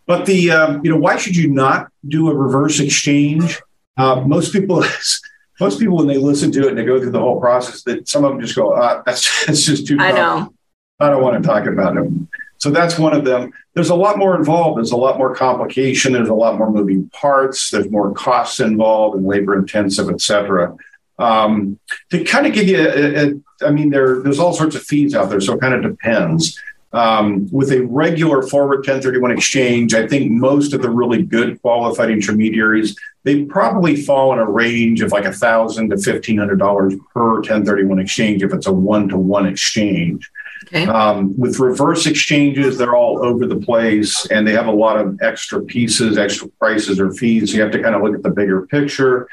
But 0.06 0.26
the 0.26 0.52
um, 0.52 0.82
you 0.84 0.92
know 0.92 0.98
why 0.98 1.18
should 1.18 1.36
you 1.36 1.50
not 1.50 1.88
do 2.08 2.30
a 2.30 2.36
reverse 2.36 2.80
exchange? 2.80 3.60
Uh, 3.98 4.22
most 4.22 4.54
people, 4.54 4.84
most 5.60 5.80
people 5.80 5.98
when 5.98 6.08
they 6.08 6.18
listen 6.18 6.52
to 6.52 6.66
it 6.66 6.70
and 6.70 6.78
they 6.78 6.86
go 6.86 7.00
through 7.00 7.12
the 7.12 7.20
whole 7.20 7.40
process, 7.40 7.84
that 7.84 8.08
some 8.08 8.24
of 8.24 8.32
them 8.32 8.42
just 8.42 8.56
go, 8.56 8.74
ah, 8.74 9.02
"That's 9.06 9.46
that's 9.46 9.64
just 9.64 9.88
too." 9.88 9.98
I 10.00 10.12
know. 10.12 10.54
I 11.00 11.10
don't 11.10 11.22
want 11.22 11.42
to 11.42 11.48
talk 11.48 11.66
about 11.66 11.98
it. 11.98 12.10
So 12.58 12.72
that's 12.72 12.98
one 12.98 13.14
of 13.14 13.26
them. 13.26 13.52
There's 13.74 13.90
a 13.90 13.96
lot 13.96 14.18
more 14.18 14.36
involved. 14.36 14.78
There's 14.78 14.92
a 14.92 14.98
lot 14.98 15.18
more 15.18 15.36
complication. 15.36 16.14
There's 16.14 16.30
a 16.30 16.34
lot 16.34 16.58
more 16.58 16.72
moving 16.72 17.10
parts. 17.10 17.70
There's 17.70 17.90
more 17.92 18.14
costs 18.14 18.60
involved 18.60 19.18
and 19.18 19.28
labor 19.28 19.58
intensive, 19.58 20.10
et 20.10 20.22
cetera. 20.22 20.76
Um, 21.20 21.80
to 22.12 22.24
kind 22.24 22.48
of 22.48 22.54
give 22.54 22.68
you, 22.68 22.80
a, 22.80 23.28
a, 23.28 23.68
I 23.68 23.72
mean, 23.72 23.90
there 23.90 24.22
there's 24.22 24.40
all 24.40 24.54
sorts 24.54 24.76
of 24.76 24.84
fees 24.84 25.14
out 25.14 25.30
there, 25.30 25.42
so 25.42 25.54
it 25.54 25.62
kind 25.62 25.74
of 25.74 25.82
depends. 25.84 26.60
Um, 26.96 27.50
with 27.52 27.72
a 27.72 27.82
regular 27.82 28.42
forward 28.42 28.78
1031 28.78 29.32
exchange, 29.32 29.94
I 29.94 30.08
think 30.08 30.32
most 30.32 30.74
of 30.74 30.82
the 30.82 30.90
really 30.90 31.22
good 31.24 31.62
qualified 31.62 32.10
intermediaries 32.10 32.96
they 33.26 33.44
probably 33.44 33.96
fall 33.96 34.32
in 34.34 34.40
a 34.40 34.46
range 34.46 35.02
of 35.02 35.12
like 35.12 35.26
a 35.26 35.34
thousand 35.34 35.90
to 35.90 35.98
fifteen 35.98 36.38
hundred 36.38 36.60
dollars 36.60 36.94
per 37.12 37.34
1031 37.36 38.00
exchange 38.00 38.44
if 38.44 38.54
it's 38.54 38.68
a 38.68 38.72
one 38.72 39.10
to 39.10 39.18
one 39.18 39.48
exchange. 39.48 40.32
Okay. 40.68 40.86
Um, 40.86 41.38
with 41.38 41.60
reverse 41.60 42.06
exchanges, 42.06 42.78
they're 42.78 42.96
all 42.96 43.26
over 43.26 43.46
the 43.46 43.58
place 43.58 44.26
and 44.28 44.48
they 44.48 44.54
have 44.54 44.68
a 44.68 44.72
lot 44.72 44.98
of 45.00 45.20
extra 45.22 45.62
pieces, 45.62 46.18
extra 46.18 46.48
prices 46.60 47.00
or 47.00 47.12
fees. 47.14 47.52
So 47.52 47.58
you 47.58 47.64
have 47.64 47.72
to 47.72 47.82
kind 47.82 47.96
of 47.96 48.04
look 48.04 48.16
at 48.16 48.24
the 48.24 48.30
bigger 48.30 48.66
picture. 48.68 49.28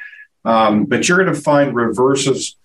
Um, 0.45 0.85
but 0.85 1.09
you're 1.09 1.23
going 1.23 1.33
to 1.33 1.41
find 1.41 1.75
reverses 1.75 2.57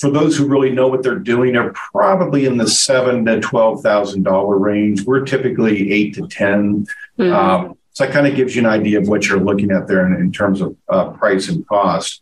for 0.00 0.10
those 0.10 0.36
who 0.36 0.46
really 0.46 0.70
know 0.70 0.88
what 0.88 1.02
they're 1.02 1.18
doing 1.18 1.56
are 1.56 1.72
probably 1.72 2.46
in 2.46 2.56
the 2.56 2.68
seven 2.68 3.24
to 3.26 3.40
twelve 3.40 3.82
thousand 3.82 4.22
dollar 4.22 4.56
range. 4.56 5.02
We're 5.02 5.24
typically 5.24 5.92
eight 5.92 6.14
to 6.14 6.26
10 6.26 6.86
mm-hmm. 7.18 7.32
um, 7.32 7.76
so 7.92 8.04
that 8.04 8.12
kind 8.12 8.26
of 8.26 8.34
gives 8.34 8.54
you 8.54 8.62
an 8.62 8.66
idea 8.66 8.98
of 8.98 9.08
what 9.08 9.26
you're 9.26 9.40
looking 9.40 9.70
at 9.72 9.88
there 9.88 10.06
in, 10.06 10.14
in 10.14 10.32
terms 10.32 10.60
of 10.60 10.76
uh, 10.88 11.10
price 11.10 11.48
and 11.48 11.66
cost. 11.66 12.20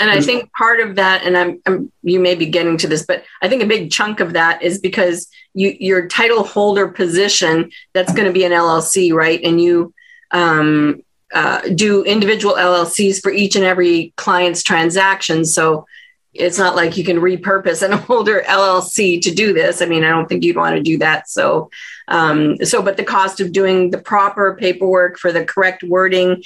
And 0.00 0.08
I 0.08 0.22
think 0.22 0.50
part 0.54 0.80
of 0.80 0.96
that, 0.96 1.24
and 1.24 1.36
I'm, 1.36 1.60
I'm, 1.66 1.92
you 2.02 2.20
may 2.20 2.34
be 2.34 2.46
getting 2.46 2.78
to 2.78 2.88
this, 2.88 3.04
but 3.04 3.22
I 3.42 3.48
think 3.48 3.62
a 3.62 3.66
big 3.66 3.90
chunk 3.90 4.20
of 4.20 4.32
that 4.32 4.62
is 4.62 4.78
because 4.78 5.28
you 5.52 5.76
your 5.78 6.08
title 6.08 6.42
holder 6.42 6.88
position 6.88 7.70
that's 7.92 8.14
going 8.14 8.26
to 8.26 8.32
be 8.32 8.44
an 8.44 8.52
LLC, 8.52 9.12
right? 9.12 9.40
And 9.44 9.60
you 9.60 9.92
um, 10.30 11.02
uh, 11.34 11.60
do 11.74 12.02
individual 12.04 12.54
LLCs 12.54 13.20
for 13.20 13.30
each 13.30 13.56
and 13.56 13.64
every 13.64 14.14
client's 14.16 14.62
transaction. 14.62 15.44
So 15.44 15.86
it's 16.32 16.58
not 16.58 16.76
like 16.76 16.96
you 16.96 17.04
can 17.04 17.18
repurpose 17.18 17.82
an 17.82 18.04
older 18.08 18.42
LLC 18.46 19.20
to 19.22 19.34
do 19.34 19.52
this. 19.52 19.82
I 19.82 19.86
mean, 19.86 20.04
I 20.04 20.10
don't 20.10 20.28
think 20.28 20.44
you'd 20.44 20.56
want 20.56 20.76
to 20.76 20.82
do 20.82 20.98
that. 20.98 21.28
So, 21.28 21.70
um, 22.08 22.56
so, 22.64 22.82
but 22.82 22.96
the 22.96 23.04
cost 23.04 23.40
of 23.40 23.52
doing 23.52 23.90
the 23.90 23.98
proper 23.98 24.56
paperwork 24.56 25.18
for 25.18 25.32
the 25.32 25.44
correct 25.44 25.82
wording 25.82 26.42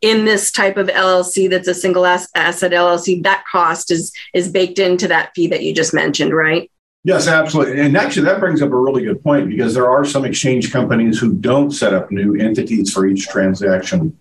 in 0.00 0.24
this 0.24 0.52
type 0.52 0.76
of 0.76 0.86
LLC 0.88 1.50
that's 1.50 1.68
a 1.68 1.74
single 1.74 2.06
asset 2.06 2.72
LLC, 2.72 3.22
that 3.24 3.44
cost 3.50 3.90
is 3.90 4.12
is 4.32 4.48
baked 4.48 4.78
into 4.78 5.08
that 5.08 5.32
fee 5.34 5.48
that 5.48 5.62
you 5.62 5.74
just 5.74 5.94
mentioned, 5.94 6.34
right? 6.34 6.70
Yes, 7.04 7.26
absolutely. 7.26 7.80
And 7.80 7.96
actually, 7.96 8.26
that 8.26 8.40
brings 8.40 8.60
up 8.60 8.70
a 8.70 8.76
really 8.76 9.04
good 9.04 9.22
point 9.22 9.48
because 9.48 9.72
there 9.72 9.88
are 9.88 10.04
some 10.04 10.24
exchange 10.24 10.72
companies 10.72 11.18
who 11.18 11.32
don't 11.32 11.70
set 11.70 11.94
up 11.94 12.10
new 12.10 12.34
entities 12.34 12.92
for 12.92 13.06
each 13.06 13.28
transaction. 13.28 14.18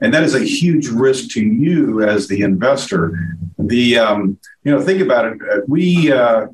And 0.00 0.14
that 0.14 0.22
is 0.22 0.34
a 0.34 0.44
huge 0.44 0.88
risk 0.88 1.30
to 1.30 1.44
you 1.44 2.02
as 2.02 2.28
the 2.28 2.42
investor. 2.42 3.36
The 3.58 3.98
um, 3.98 4.38
you 4.64 4.72
know 4.72 4.80
think 4.80 5.00
about 5.00 5.24
it. 5.24 5.38
Uh, 5.42 5.60
we 5.66 6.12
uh, 6.12 6.46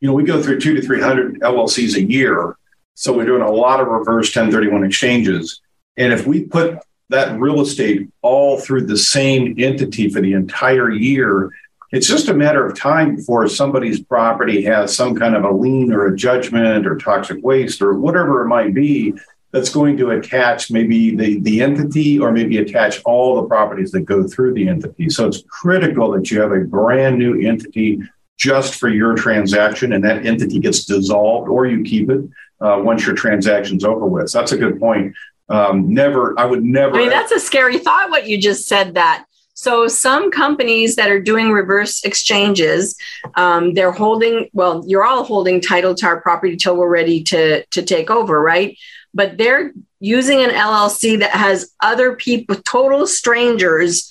you 0.00 0.08
know 0.08 0.14
we 0.14 0.24
go 0.24 0.42
through 0.42 0.60
two 0.60 0.74
to 0.74 0.82
three 0.82 1.00
hundred 1.00 1.40
LLCs 1.40 1.96
a 1.96 2.02
year, 2.02 2.56
so 2.94 3.12
we're 3.12 3.26
doing 3.26 3.42
a 3.42 3.50
lot 3.50 3.80
of 3.80 3.88
reverse 3.88 4.28
1031 4.28 4.84
exchanges. 4.84 5.60
And 5.96 6.12
if 6.12 6.26
we 6.26 6.44
put 6.44 6.78
that 7.10 7.38
real 7.38 7.60
estate 7.60 8.08
all 8.22 8.58
through 8.58 8.86
the 8.86 8.96
same 8.96 9.54
entity 9.58 10.08
for 10.08 10.20
the 10.20 10.32
entire 10.32 10.90
year, 10.90 11.50
it's 11.92 12.08
just 12.08 12.28
a 12.28 12.34
matter 12.34 12.66
of 12.66 12.76
time 12.76 13.16
before 13.16 13.48
somebody's 13.48 14.00
property 14.00 14.62
has 14.64 14.94
some 14.94 15.14
kind 15.14 15.36
of 15.36 15.44
a 15.44 15.50
lien 15.50 15.92
or 15.92 16.06
a 16.06 16.16
judgment 16.16 16.86
or 16.86 16.96
toxic 16.96 17.42
waste 17.42 17.82
or 17.82 17.94
whatever 17.94 18.42
it 18.42 18.48
might 18.48 18.74
be 18.74 19.14
that's 19.54 19.70
going 19.70 19.96
to 19.96 20.10
attach 20.10 20.70
maybe 20.70 21.14
the, 21.14 21.38
the 21.40 21.62
entity 21.62 22.18
or 22.18 22.32
maybe 22.32 22.58
attach 22.58 23.00
all 23.04 23.36
the 23.36 23.46
properties 23.46 23.90
that 23.92 24.00
go 24.00 24.26
through 24.26 24.52
the 24.52 24.68
entity. 24.68 25.08
So 25.08 25.28
it's 25.28 25.42
critical 25.48 26.10
that 26.10 26.30
you 26.30 26.40
have 26.40 26.52
a 26.52 26.60
brand 26.64 27.18
new 27.18 27.40
entity 27.40 28.02
just 28.36 28.74
for 28.74 28.88
your 28.88 29.14
transaction 29.14 29.92
and 29.92 30.02
that 30.04 30.26
entity 30.26 30.58
gets 30.58 30.84
dissolved 30.84 31.48
or 31.48 31.66
you 31.66 31.84
keep 31.84 32.10
it 32.10 32.20
uh, 32.60 32.80
once 32.82 33.06
your 33.06 33.14
transaction's 33.14 33.84
over 33.84 34.06
with. 34.06 34.28
So 34.28 34.40
that's 34.40 34.52
a 34.52 34.58
good 34.58 34.80
point 34.80 35.14
um, 35.48 35.92
never, 35.92 36.38
I 36.38 36.46
would 36.46 36.64
never. 36.64 36.96
I 36.96 36.98
mean, 36.98 37.10
that's 37.10 37.32
a 37.32 37.40
scary 37.40 37.78
thought. 37.78 38.10
What 38.10 38.26
you 38.26 38.40
just 38.40 38.66
said 38.66 38.94
that. 38.94 39.26
So 39.56 39.86
some 39.86 40.32
companies 40.32 40.96
that 40.96 41.10
are 41.10 41.20
doing 41.20 41.52
reverse 41.52 42.02
exchanges, 42.02 42.96
um, 43.36 43.74
they're 43.74 43.92
holding. 43.92 44.48
Well, 44.52 44.82
you're 44.86 45.04
all 45.04 45.24
holding 45.24 45.60
title 45.60 45.94
to 45.96 46.06
our 46.06 46.20
property 46.20 46.56
till 46.56 46.76
we're 46.76 46.88
ready 46.88 47.22
to 47.24 47.64
to 47.66 47.82
take 47.82 48.10
over, 48.10 48.40
right? 48.40 48.76
But 49.14 49.38
they're 49.38 49.72
using 50.00 50.42
an 50.42 50.50
LLC 50.50 51.18
that 51.20 51.30
has 51.30 51.72
other 51.80 52.16
people, 52.16 52.56
total 52.56 53.06
strangers, 53.06 54.10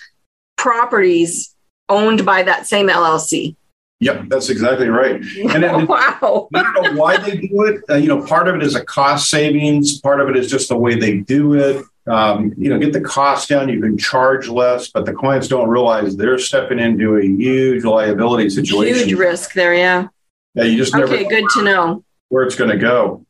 properties 0.58 1.54
owned 1.89 2.26
by 2.26 2.43
that 2.43 2.68
same 2.68 2.88
LLC. 2.88 3.56
Yep, 3.99 4.26
that's 4.28 4.49
exactly 4.49 4.89
right. 4.89 5.22
And, 5.38 5.64
and 5.64 5.88
wow. 5.88 6.49
I 6.54 6.64
don't 6.64 6.95
know 6.95 7.01
why 7.01 7.18
they 7.18 7.38
do 7.38 7.64
it. 7.66 7.84
Uh, 7.89 7.95
you 7.95 8.08
know, 8.08 8.26
part 8.26 8.47
of 8.47 8.56
it 8.56 8.64
is 8.64 8.76
a 8.76 8.84
cost 8.84 9.30
savings. 9.30 9.99
Part 10.01 10.20
of 10.20 10.30
it 10.30 10.36
is 10.36 10.49
just 10.49 10.70
the 10.70 10.78
way 10.78 10.95
they 10.95 11.18
do 11.20 11.54
it. 11.54 11.86
Um, 12.06 12.54
you 12.58 12.70
know, 12.70 12.78
get 12.78 12.91
the 12.91 12.99
cost 12.99 13.47
down. 13.47 13.70
You 13.70 13.80
can 13.80 13.97
charge 13.97 14.49
less, 14.49 14.89
but 14.89 15.06
the 15.06 15.14
clients 15.14 15.47
don't 15.47 15.70
realize 15.70 16.18
they're 16.18 16.38
stepping 16.38 16.80
into 16.80 17.16
a 17.16 17.24
huge 17.24 17.86
liability 17.86 18.49
situation. 18.49 19.08
Huge 19.08 19.18
risk 19.18 19.54
there, 19.54 19.74
yeah. 19.74 20.08
Yeah, 20.54 20.66
you 20.66 20.78
just 20.78 20.93
okay. 20.93 21.26
Good 21.28 21.45
to 21.54 21.64
know 21.64 22.04
where 22.28 22.43
it's 22.43 22.56
going 22.56 22.72
to 22.72 22.78
go. 22.78 23.26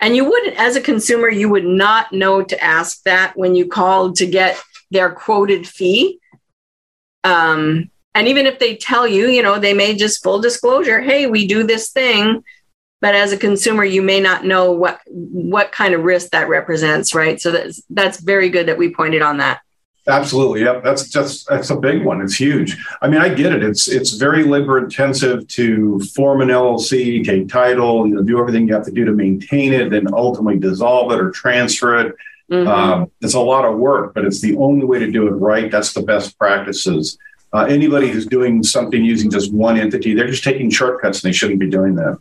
And 0.00 0.14
you 0.14 0.24
wouldn't, 0.24 0.56
as 0.56 0.76
a 0.76 0.80
consumer, 0.80 1.28
you 1.28 1.48
would 1.48 1.64
not 1.64 2.12
know 2.12 2.42
to 2.42 2.62
ask 2.62 3.02
that 3.02 3.36
when 3.36 3.54
you 3.54 3.66
called 3.66 4.16
to 4.16 4.26
get 4.26 4.60
their 4.90 5.10
quoted 5.10 5.66
fee. 5.66 6.20
Um, 7.24 7.90
and 8.14 8.28
even 8.28 8.46
if 8.46 8.58
they 8.58 8.76
tell 8.76 9.06
you, 9.06 9.28
you 9.28 9.42
know, 9.42 9.58
they 9.58 9.74
may 9.74 9.94
just 9.94 10.22
full 10.22 10.40
disclosure, 10.40 11.00
hey, 11.00 11.26
we 11.26 11.46
do 11.46 11.64
this 11.64 11.90
thing. 11.90 12.42
But 13.00 13.14
as 13.14 13.32
a 13.32 13.36
consumer, 13.36 13.84
you 13.84 14.02
may 14.02 14.18
not 14.18 14.44
know 14.44 14.72
what 14.72 15.00
what 15.06 15.70
kind 15.70 15.94
of 15.94 16.02
risk 16.02 16.30
that 16.30 16.48
represents, 16.48 17.14
right? 17.14 17.40
So 17.40 17.52
that's 17.52 17.80
that's 17.90 18.20
very 18.20 18.48
good 18.48 18.66
that 18.66 18.78
we 18.78 18.92
pointed 18.92 19.22
on 19.22 19.36
that. 19.36 19.60
Absolutely. 20.08 20.62
Yep. 20.62 20.82
That's 20.82 21.08
just 21.08 21.46
that's 21.48 21.68
a 21.68 21.76
big 21.76 22.02
one. 22.04 22.22
It's 22.22 22.34
huge. 22.34 22.82
I 23.02 23.08
mean, 23.08 23.20
I 23.20 23.28
get 23.28 23.52
it. 23.52 23.62
It's 23.62 23.88
it's 23.88 24.12
very 24.12 24.42
labor 24.42 24.78
intensive 24.78 25.46
to 25.48 26.00
form 26.14 26.40
an 26.40 26.48
LLC, 26.48 27.22
take 27.24 27.48
title, 27.48 28.08
you 28.08 28.14
know, 28.14 28.22
do 28.22 28.38
everything 28.40 28.66
you 28.66 28.74
have 28.74 28.86
to 28.86 28.90
do 28.90 29.04
to 29.04 29.12
maintain 29.12 29.74
it, 29.74 29.90
then 29.90 30.06
ultimately 30.14 30.58
dissolve 30.58 31.12
it 31.12 31.20
or 31.20 31.30
transfer 31.30 31.98
it. 31.98 32.16
Mm-hmm. 32.50 32.68
Um, 32.68 33.10
it's 33.20 33.34
a 33.34 33.40
lot 33.40 33.66
of 33.66 33.78
work, 33.78 34.14
but 34.14 34.24
it's 34.24 34.40
the 34.40 34.56
only 34.56 34.86
way 34.86 34.98
to 34.98 35.10
do 35.10 35.26
it 35.26 35.32
right. 35.32 35.70
That's 35.70 35.92
the 35.92 36.02
best 36.02 36.38
practices. 36.38 37.18
Uh, 37.52 37.64
anybody 37.64 38.08
who's 38.08 38.26
doing 38.26 38.62
something 38.62 39.04
using 39.04 39.30
just 39.30 39.52
one 39.52 39.78
entity, 39.78 40.14
they're 40.14 40.28
just 40.28 40.44
taking 40.44 40.70
shortcuts 40.70 41.22
and 41.22 41.28
they 41.28 41.36
shouldn't 41.36 41.60
be 41.60 41.68
doing 41.68 41.94
that. 41.96 42.18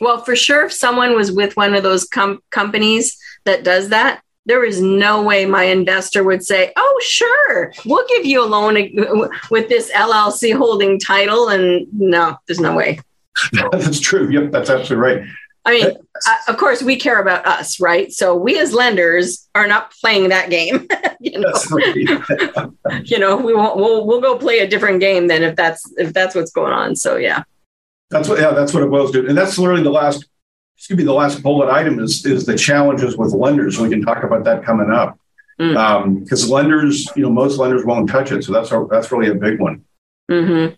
Well, 0.00 0.18
for 0.22 0.36
sure, 0.36 0.66
if 0.66 0.72
someone 0.72 1.14
was 1.16 1.32
with 1.32 1.56
one 1.56 1.74
of 1.74 1.82
those 1.82 2.04
com- 2.04 2.42
companies 2.50 3.16
that 3.44 3.64
does 3.64 3.88
that, 3.88 4.22
there 4.46 4.64
is 4.64 4.80
no 4.80 5.22
way 5.22 5.44
my 5.44 5.64
investor 5.64 6.24
would 6.24 6.44
say, 6.44 6.72
"Oh, 6.76 7.00
sure, 7.02 7.72
we'll 7.84 8.06
give 8.08 8.24
you 8.24 8.42
a 8.42 8.46
loan 8.46 8.74
with 9.50 9.68
this 9.68 9.90
LLC 9.92 10.56
holding 10.56 10.98
title." 10.98 11.48
And 11.48 11.86
no, 11.92 12.36
there's 12.46 12.60
no 12.60 12.74
way. 12.74 13.00
that's 13.72 14.00
true. 14.00 14.30
Yep, 14.30 14.52
that's 14.52 14.70
absolutely 14.70 14.96
right. 14.96 15.28
I 15.66 15.72
mean, 15.72 15.86
uh, 15.86 16.36
of 16.46 16.58
course, 16.58 16.80
we 16.80 16.94
care 16.94 17.20
about 17.20 17.44
us, 17.44 17.80
right? 17.80 18.12
So 18.12 18.36
we 18.36 18.56
as 18.60 18.72
lenders 18.72 19.48
are 19.56 19.66
not 19.66 19.90
playing 20.00 20.28
that 20.28 20.48
game. 20.48 20.86
you 21.20 21.40
know, 21.40 21.52
you 23.04 23.18
know, 23.18 23.36
we 23.36 23.52
won't. 23.52 23.76
We'll 23.76 24.06
we'll 24.06 24.20
go 24.20 24.38
play 24.38 24.60
a 24.60 24.68
different 24.68 25.00
game 25.00 25.26
than 25.26 25.42
if 25.42 25.56
that's 25.56 25.82
if 25.96 26.12
that's 26.12 26.36
what's 26.36 26.52
going 26.52 26.72
on. 26.72 26.94
So 26.94 27.16
yeah, 27.16 27.42
that's 28.10 28.28
what 28.28 28.38
yeah, 28.38 28.52
that's 28.52 28.72
what 28.72 28.84
it 28.84 28.90
was, 28.90 29.10
dude. 29.10 29.26
And 29.26 29.36
that's 29.36 29.58
literally 29.58 29.82
the 29.82 29.90
last. 29.90 30.24
Excuse 30.76 30.98
me, 30.98 31.04
the 31.04 31.12
last 31.12 31.42
bullet 31.42 31.70
item 31.70 31.98
is 31.98 32.24
is 32.26 32.44
the 32.46 32.56
challenges 32.56 33.16
with 33.16 33.32
lenders. 33.32 33.78
We 33.78 33.88
can 33.88 34.02
talk 34.02 34.24
about 34.24 34.44
that 34.44 34.64
coming 34.64 34.90
up 34.90 35.18
because 35.58 35.74
mm. 35.74 36.44
um, 36.44 36.50
lenders, 36.50 37.08
you 37.16 37.22
know, 37.22 37.30
most 37.30 37.58
lenders 37.58 37.84
won't 37.84 38.10
touch 38.10 38.30
it. 38.30 38.44
So 38.44 38.52
that's 38.52 38.70
a, 38.72 38.86
that's 38.90 39.10
really 39.10 39.30
a 39.30 39.34
big 39.34 39.58
one. 39.58 39.84
Mm-hmm. 40.30 40.74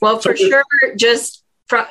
Well, 0.00 0.18
for 0.18 0.36
sure, 0.36 0.64
just 0.96 1.42
from 1.68 1.86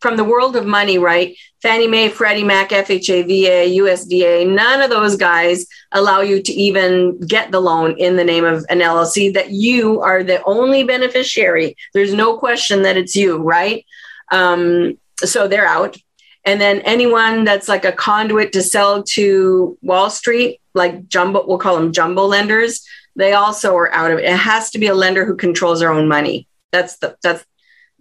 from 0.00 0.16
the 0.16 0.24
world 0.24 0.54
of 0.54 0.66
money, 0.66 0.98
right? 0.98 1.36
Fannie 1.62 1.88
Mae, 1.88 2.10
Freddie 2.10 2.44
Mac, 2.44 2.68
FHA, 2.70 3.22
VA, 3.24 3.80
USDA, 3.80 4.46
none 4.46 4.82
of 4.82 4.90
those 4.90 5.16
guys 5.16 5.66
allow 5.92 6.20
you 6.20 6.42
to 6.42 6.52
even 6.52 7.18
get 7.20 7.50
the 7.50 7.60
loan 7.60 7.98
in 7.98 8.16
the 8.16 8.24
name 8.24 8.44
of 8.44 8.66
an 8.68 8.80
LLC 8.80 9.32
that 9.32 9.50
you 9.50 10.02
are 10.02 10.22
the 10.22 10.44
only 10.44 10.84
beneficiary. 10.84 11.74
There's 11.94 12.12
no 12.12 12.36
question 12.36 12.82
that 12.82 12.98
it's 12.98 13.16
you, 13.16 13.38
right? 13.38 13.86
Um, 14.30 14.98
so 15.16 15.48
they're 15.48 15.66
out. 15.66 15.96
And 16.44 16.60
then 16.60 16.80
anyone 16.80 17.44
that's 17.44 17.68
like 17.68 17.84
a 17.84 17.92
conduit 17.92 18.52
to 18.52 18.62
sell 18.62 19.02
to 19.02 19.78
Wall 19.82 20.10
Street, 20.10 20.60
like 20.74 21.08
jumbo, 21.08 21.46
we'll 21.46 21.58
call 21.58 21.76
them 21.76 21.92
jumbo 21.92 22.24
lenders, 22.24 22.86
they 23.16 23.32
also 23.32 23.76
are 23.76 23.92
out 23.92 24.10
of 24.10 24.18
it. 24.18 24.24
It 24.24 24.36
has 24.36 24.70
to 24.70 24.78
be 24.78 24.88
a 24.88 24.94
lender 24.94 25.24
who 25.24 25.36
controls 25.36 25.80
their 25.80 25.92
own 25.92 26.08
money. 26.08 26.48
That's 26.72 26.98
the 26.98 27.16
that's 27.22 27.44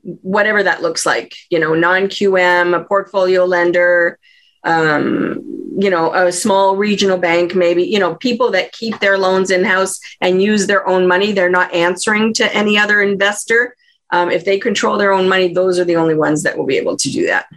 whatever 0.01 0.63
that 0.63 0.81
looks 0.81 1.05
like. 1.05 1.35
You 1.49 1.59
know, 1.59 1.73
non 1.73 2.03
QM, 2.03 2.75
a 2.75 2.83
portfolio 2.83 3.45
lender, 3.45 4.17
um, 4.63 5.75
you 5.77 5.89
know, 5.89 6.13
a 6.13 6.31
small 6.31 6.75
regional 6.75 7.17
bank, 7.17 7.55
maybe. 7.55 7.83
You 7.83 7.99
know, 7.99 8.15
people 8.15 8.51
that 8.51 8.71
keep 8.71 8.99
their 8.99 9.17
loans 9.17 9.51
in 9.51 9.63
house 9.63 9.99
and 10.19 10.41
use 10.41 10.67
their 10.67 10.87
own 10.87 11.07
money. 11.07 11.31
They're 11.31 11.49
not 11.49 11.73
answering 11.73 12.33
to 12.35 12.55
any 12.55 12.77
other 12.77 13.01
investor. 13.01 13.75
Um, 14.09 14.31
if 14.31 14.45
they 14.45 14.59
control 14.59 14.97
their 14.97 15.11
own 15.11 15.29
money, 15.29 15.53
those 15.53 15.79
are 15.79 15.85
the 15.85 15.95
only 15.95 16.15
ones 16.15 16.43
that 16.43 16.57
will 16.57 16.65
be 16.65 16.77
able 16.77 16.97
to 16.97 17.09
do 17.09 17.27
that. 17.27 17.47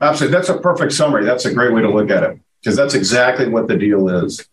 Absolutely. 0.00 0.36
That's 0.36 0.48
a 0.48 0.58
perfect 0.58 0.92
summary. 0.92 1.24
That's 1.24 1.44
a 1.44 1.54
great 1.54 1.72
way 1.72 1.82
to 1.82 1.90
look 1.90 2.10
at 2.10 2.22
it 2.22 2.40
because 2.60 2.76
that's 2.76 2.94
exactly 2.94 3.48
what 3.48 3.68
the 3.68 3.76
deal 3.76 4.08
is. 4.08 4.46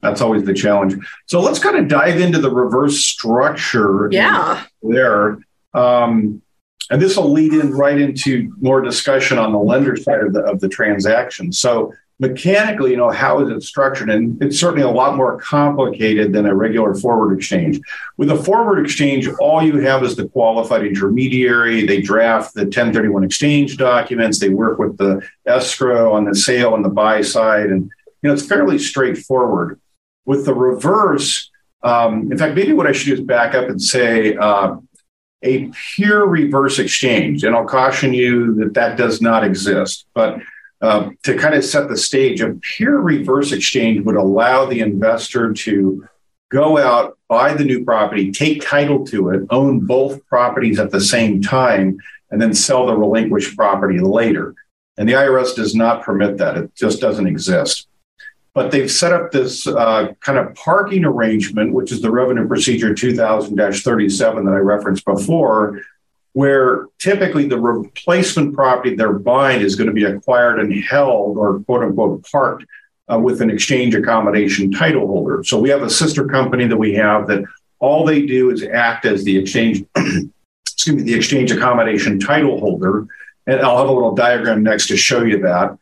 That's 0.00 0.20
always 0.20 0.44
the 0.44 0.54
challenge. 0.54 0.94
So 1.26 1.40
let's 1.40 1.60
kind 1.60 1.76
of 1.76 1.88
dive 1.88 2.20
into 2.20 2.38
the 2.38 2.50
reverse 2.50 2.98
structure. 2.98 4.08
Yeah. 4.10 4.64
There. 4.82 5.38
Um, 5.74 6.42
and 6.90 7.00
this 7.00 7.16
will 7.16 7.30
lead 7.30 7.52
in 7.52 7.72
right 7.72 7.98
into 7.98 8.52
more 8.60 8.82
discussion 8.82 9.38
on 9.38 9.52
the 9.52 9.58
lender 9.58 9.96
side 9.96 10.20
of 10.20 10.32
the, 10.32 10.40
of 10.40 10.60
the 10.60 10.68
transaction. 10.68 11.52
So 11.52 11.94
mechanically, 12.18 12.90
you 12.90 12.96
know, 12.96 13.10
how 13.10 13.40
is 13.40 13.50
it 13.50 13.62
structured? 13.62 14.10
And 14.10 14.40
it's 14.42 14.58
certainly 14.58 14.82
a 14.82 14.90
lot 14.90 15.16
more 15.16 15.38
complicated 15.38 16.32
than 16.32 16.46
a 16.46 16.54
regular 16.54 16.94
forward 16.94 17.36
exchange. 17.36 17.80
With 18.16 18.30
a 18.30 18.36
forward 18.36 18.84
exchange, 18.84 19.28
all 19.40 19.62
you 19.62 19.78
have 19.78 20.04
is 20.04 20.16
the 20.16 20.28
qualified 20.28 20.84
intermediary. 20.84 21.86
They 21.86 22.00
draft 22.00 22.54
the 22.54 22.62
1031 22.62 23.24
exchange 23.24 23.76
documents. 23.76 24.38
They 24.38 24.50
work 24.50 24.78
with 24.78 24.96
the 24.98 25.26
escrow 25.46 26.12
on 26.12 26.24
the 26.24 26.34
sale 26.34 26.74
and 26.74 26.84
the 26.84 26.90
buy 26.90 27.22
side. 27.22 27.70
And, 27.70 27.90
you 28.22 28.28
know, 28.28 28.32
it's 28.32 28.46
fairly 28.46 28.78
straightforward. 28.78 29.80
With 30.24 30.46
the 30.46 30.54
reverse, 30.54 31.50
um, 31.82 32.30
in 32.30 32.38
fact, 32.38 32.54
maybe 32.54 32.72
what 32.72 32.86
I 32.86 32.92
should 32.92 33.06
do 33.06 33.14
is 33.14 33.20
back 33.20 33.54
up 33.54 33.68
and 33.68 33.82
say, 33.82 34.36
uh, 34.36 34.76
a 35.42 35.70
pure 35.94 36.26
reverse 36.26 36.78
exchange. 36.78 37.44
And 37.44 37.54
I'll 37.54 37.66
caution 37.66 38.14
you 38.14 38.54
that 38.56 38.74
that 38.74 38.96
does 38.96 39.20
not 39.20 39.44
exist. 39.44 40.06
But 40.14 40.38
uh, 40.82 41.10
to 41.22 41.36
kind 41.36 41.54
of 41.54 41.64
set 41.64 41.88
the 41.88 41.96
stage, 41.96 42.40
a 42.40 42.54
pure 42.54 43.00
reverse 43.00 43.52
exchange 43.52 44.04
would 44.04 44.16
allow 44.16 44.66
the 44.66 44.80
investor 44.80 45.52
to 45.52 46.04
go 46.50 46.76
out, 46.76 47.16
buy 47.28 47.54
the 47.54 47.64
new 47.64 47.84
property, 47.84 48.32
take 48.32 48.60
title 48.60 49.06
to 49.06 49.30
it, 49.30 49.46
own 49.50 49.80
both 49.80 50.26
properties 50.26 50.80
at 50.80 50.90
the 50.90 51.00
same 51.00 51.40
time, 51.40 51.96
and 52.30 52.42
then 52.42 52.52
sell 52.52 52.86
the 52.86 52.96
relinquished 52.96 53.56
property 53.56 54.00
later. 54.00 54.54
And 54.98 55.08
the 55.08 55.14
IRS 55.14 55.54
does 55.54 55.74
not 55.74 56.02
permit 56.02 56.36
that. 56.38 56.58
It 56.58 56.74
just 56.74 57.00
doesn't 57.00 57.28
exist. 57.28 57.86
But 58.52 58.70
they've 58.70 58.90
set 58.90 59.12
up 59.12 59.30
this 59.30 59.66
uh, 59.66 60.08
kind 60.20 60.38
of 60.38 60.54
parking 60.54 61.04
arrangement, 61.04 61.72
which 61.72 61.92
is 61.92 62.02
the 62.02 62.10
revenue 62.10 62.46
procedure 62.46 62.92
2000 62.92 63.56
37 63.56 64.44
that 64.44 64.50
I 64.50 64.58
referenced 64.58 65.04
before, 65.04 65.80
where 66.34 66.86
typically 66.98 67.46
the 67.46 67.58
replacement 67.58 68.54
property 68.54 68.94
they're 68.94 69.12
buying 69.12 69.60
is 69.60 69.76
going 69.76 69.88
to 69.88 69.92
be 69.92 70.04
acquired 70.04 70.60
and 70.60 70.72
held 70.84 71.36
or 71.36 71.60
quote 71.60 71.82
unquote 71.82 72.24
parked 72.30 72.64
uh, 73.12 73.18
with 73.18 73.42
an 73.42 73.50
exchange 73.50 73.94
accommodation 73.94 74.70
title 74.70 75.06
holder. 75.06 75.44
So 75.44 75.58
we 75.58 75.68
have 75.68 75.82
a 75.82 75.90
sister 75.90 76.26
company 76.26 76.66
that 76.66 76.76
we 76.76 76.94
have 76.94 77.26
that 77.26 77.44
all 77.78 78.06
they 78.06 78.24
do 78.24 78.50
is 78.50 78.62
act 78.62 79.04
as 79.04 79.24
the 79.24 79.36
exchange, 79.36 79.84
excuse 79.96 80.96
me, 80.96 81.02
the 81.02 81.14
exchange 81.14 81.50
accommodation 81.50 82.18
title 82.18 82.58
holder. 82.58 83.06
And 83.46 83.60
I'll 83.60 83.78
have 83.78 83.88
a 83.88 83.92
little 83.92 84.14
diagram 84.14 84.62
next 84.62 84.86
to 84.88 84.96
show 84.96 85.22
you 85.24 85.40
that. 85.40 85.76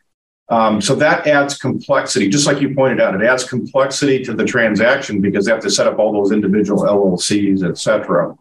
Um, 0.49 0.81
so 0.81 0.95
that 0.95 1.27
adds 1.27 1.57
complexity, 1.57 2.27
just 2.27 2.45
like 2.45 2.59
you 2.59 2.75
pointed 2.75 2.99
out. 2.99 3.15
It 3.15 3.21
adds 3.25 3.45
complexity 3.45 4.21
to 4.25 4.33
the 4.33 4.43
transaction 4.43 5.21
because 5.21 5.45
they 5.45 5.51
have 5.51 5.61
to 5.61 5.71
set 5.71 5.87
up 5.87 5.97
all 5.97 6.11
those 6.11 6.33
individual 6.33 6.83
LLCs, 6.83 7.63
et 7.67 7.77
cetera. 7.77 8.35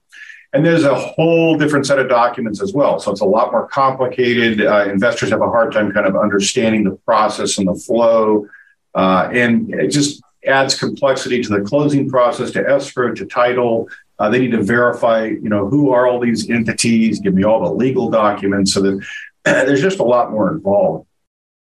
And 0.52 0.66
there's 0.66 0.84
a 0.84 0.94
whole 0.94 1.56
different 1.56 1.86
set 1.86 2.00
of 2.00 2.08
documents 2.08 2.60
as 2.60 2.72
well. 2.72 2.98
So 2.98 3.12
it's 3.12 3.20
a 3.20 3.26
lot 3.26 3.52
more 3.52 3.68
complicated. 3.68 4.66
Uh, 4.66 4.88
investors 4.88 5.30
have 5.30 5.42
a 5.42 5.48
hard 5.48 5.72
time 5.72 5.92
kind 5.92 6.06
of 6.06 6.16
understanding 6.16 6.82
the 6.82 6.96
process 6.96 7.58
and 7.58 7.68
the 7.68 7.74
flow. 7.74 8.48
Uh, 8.94 9.28
and 9.32 9.72
it 9.72 9.88
just 9.88 10.22
adds 10.44 10.76
complexity 10.76 11.40
to 11.42 11.48
the 11.50 11.60
closing 11.60 12.08
process, 12.08 12.50
to 12.52 12.68
escrow, 12.68 13.14
to 13.14 13.26
title. 13.26 13.88
Uh, 14.18 14.28
they 14.28 14.40
need 14.40 14.50
to 14.50 14.62
verify, 14.62 15.26
you 15.26 15.48
know, 15.48 15.68
who 15.68 15.92
are 15.92 16.08
all 16.08 16.18
these 16.18 16.50
entities, 16.50 17.20
give 17.20 17.32
me 17.34 17.44
all 17.44 17.62
the 17.62 17.70
legal 17.70 18.10
documents 18.10 18.74
so 18.74 18.82
that 18.82 19.06
there's 19.44 19.80
just 19.80 20.00
a 20.00 20.04
lot 20.04 20.32
more 20.32 20.52
involved. 20.52 21.06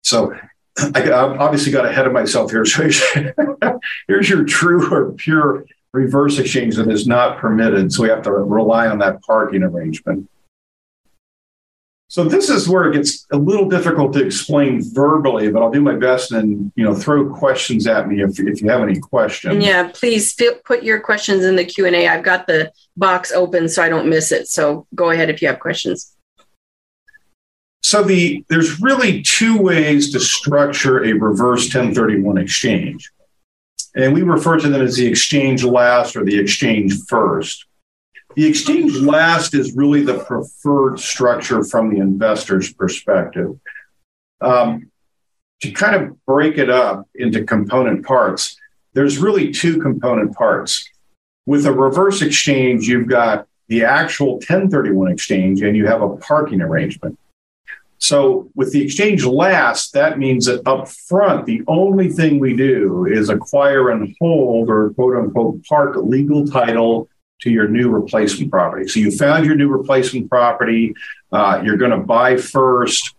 So 0.04 0.34
I 0.78 1.10
obviously 1.12 1.72
got 1.72 1.86
ahead 1.86 2.08
of 2.08 2.14
myself 2.14 2.52
here. 2.52 2.66
So 2.66 2.90
here's 4.08 4.30
your 4.30 4.44
true 4.44 4.94
or 4.94 5.14
pure 5.14 5.66
reverse 5.96 6.38
exchange 6.38 6.76
that 6.76 6.90
is 6.90 7.08
not 7.08 7.38
permitted. 7.38 7.92
So 7.92 8.04
we 8.04 8.10
have 8.10 8.22
to 8.24 8.32
rely 8.32 8.88
on 8.88 9.00
that 9.00 9.22
parking 9.24 9.64
arrangement. 9.64 10.30
So 12.08 12.24
this 12.24 12.50
is 12.50 12.70
where 12.70 12.86
it 12.86 12.94
gets 12.94 13.26
a 13.32 13.38
little 13.38 13.68
difficult 13.68 14.14
to 14.14 14.24
explain 14.24 14.82
verbally, 14.94 15.52
but 15.52 15.64
I'll 15.64 15.72
do 15.72 15.82
my 15.82 15.96
best 15.96 16.32
and 16.32 16.72
you 16.76 16.84
know 16.84 16.94
throw 16.94 17.34
questions 17.34 17.88
at 17.88 18.08
me 18.08 18.22
if, 18.22 18.40
if 18.40 18.62
you 18.62 18.70
have 18.70 18.82
any 18.82 19.00
questions. 19.00 19.66
Yeah, 19.66 19.90
please 19.92 20.34
feel, 20.34 20.54
put 20.64 20.84
your 20.84 21.00
questions 21.00 21.44
in 21.44 21.56
the 21.56 21.66
Q 21.66 21.88
and 21.88 21.96
A. 21.96 22.08
I've 22.08 22.24
got 22.24 22.46
the 22.46 22.72
box 22.96 23.32
open 23.32 23.68
so 23.68 23.82
I 23.82 23.90
don't 23.90 24.08
miss 24.08 24.32
it. 24.32 24.48
So 24.48 24.86
go 24.94 25.10
ahead 25.10 25.30
if 25.30 25.42
you 25.42 25.48
have 25.48 25.60
questions. 25.60 26.16
So 27.82 28.04
the 28.04 28.46
there's 28.50 28.80
really 28.80 29.24
two 29.24 29.58
ways 29.58 30.12
to 30.12 30.20
structure 30.20 31.04
a 31.04 31.14
reverse 31.14 31.64
1031 31.66 32.38
exchange. 32.38 33.12
And 33.96 34.14
we 34.14 34.22
refer 34.22 34.60
to 34.60 34.70
them 34.70 34.82
as 34.82 34.98
the 34.98 35.08
exchange 35.08 35.64
last 35.64 36.16
or 36.16 36.26
the 36.26 36.38
exchange 36.38 36.94
first. 37.08 37.66
The 38.36 38.46
exchange 38.46 38.98
last 38.98 39.54
is 39.54 39.76
really 39.76 40.04
the 40.04 40.20
preferred 40.20 41.00
structure 41.00 41.64
from 41.64 41.94
the 41.94 42.02
investor's 42.02 42.74
perspective. 42.74 43.58
Um, 44.42 44.92
to 45.62 45.72
kind 45.72 45.96
of 45.96 46.26
break 46.26 46.58
it 46.58 46.70
up 46.70 47.08
into 47.16 47.46
component 47.46 48.06
parts, 48.06 48.58
there's 48.94 49.18
really 49.18 49.52
two 49.52 49.80
component 49.80 50.36
parts. 50.36 50.90
With 51.46 51.66
a 51.66 51.72
reverse 51.72 52.22
exchange, 52.22 52.88
you've 52.88 53.08
got 53.08 53.48
the 53.70 53.86
actual 53.86 54.34
1031 54.34 55.12
exchange 55.12 55.62
and 55.62 55.78
you 55.78 55.88
have 55.88 56.02
a 56.02 56.18
parking 56.18 56.62
arrangement. 56.62 57.18
So 57.98 58.50
with 58.56 58.72
the 58.72 58.84
exchange 58.84 59.24
last, 59.24 59.94
that 59.94 60.20
means 60.20 60.46
that 60.46 60.68
up 60.68 60.88
front, 60.88 61.46
the 61.46 61.64
only 61.68 62.10
thing 62.10 62.40
we 62.40 62.56
do 62.56 63.06
is 63.06 63.30
acquire 63.30 63.90
and 63.90 64.16
hold 64.20 64.70
or 64.70 64.92
quote 64.92 65.16
unquote 65.18 65.64
park 65.66 65.96
legal 65.96 66.46
title 66.46 67.10
to 67.42 67.50
your 67.50 67.68
new 67.68 67.90
replacement 67.90 68.52
property. 68.52 68.88
So 68.88 69.00
you 69.00 69.12
found 69.12 69.46
your 69.46 69.56
new 69.56 69.70
replacement 69.70 70.30
property. 70.30 70.94
Uh, 71.32 71.62
you're 71.64 71.78
going 71.78 71.92
to 71.92 71.98
buy 71.98 72.38
first. 72.38 73.14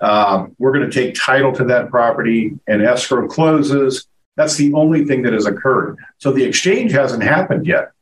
Uh, 0.00 0.46
we're 0.58 0.72
going 0.72 0.88
to 0.88 0.92
take 0.92 1.14
title 1.14 1.52
to 1.52 1.64
that 1.64 1.90
property 1.90 2.58
and 2.66 2.82
escrow 2.82 3.26
closes. 3.26 4.06
That's 4.36 4.56
the 4.56 4.72
only 4.74 5.04
thing 5.04 5.22
that 5.22 5.32
has 5.32 5.46
occurred. 5.46 5.98
So 6.18 6.32
the 6.32 6.44
exchange 6.44 6.92
hasn't 6.92 7.22
happened 7.22 7.66
yet. 7.66 7.92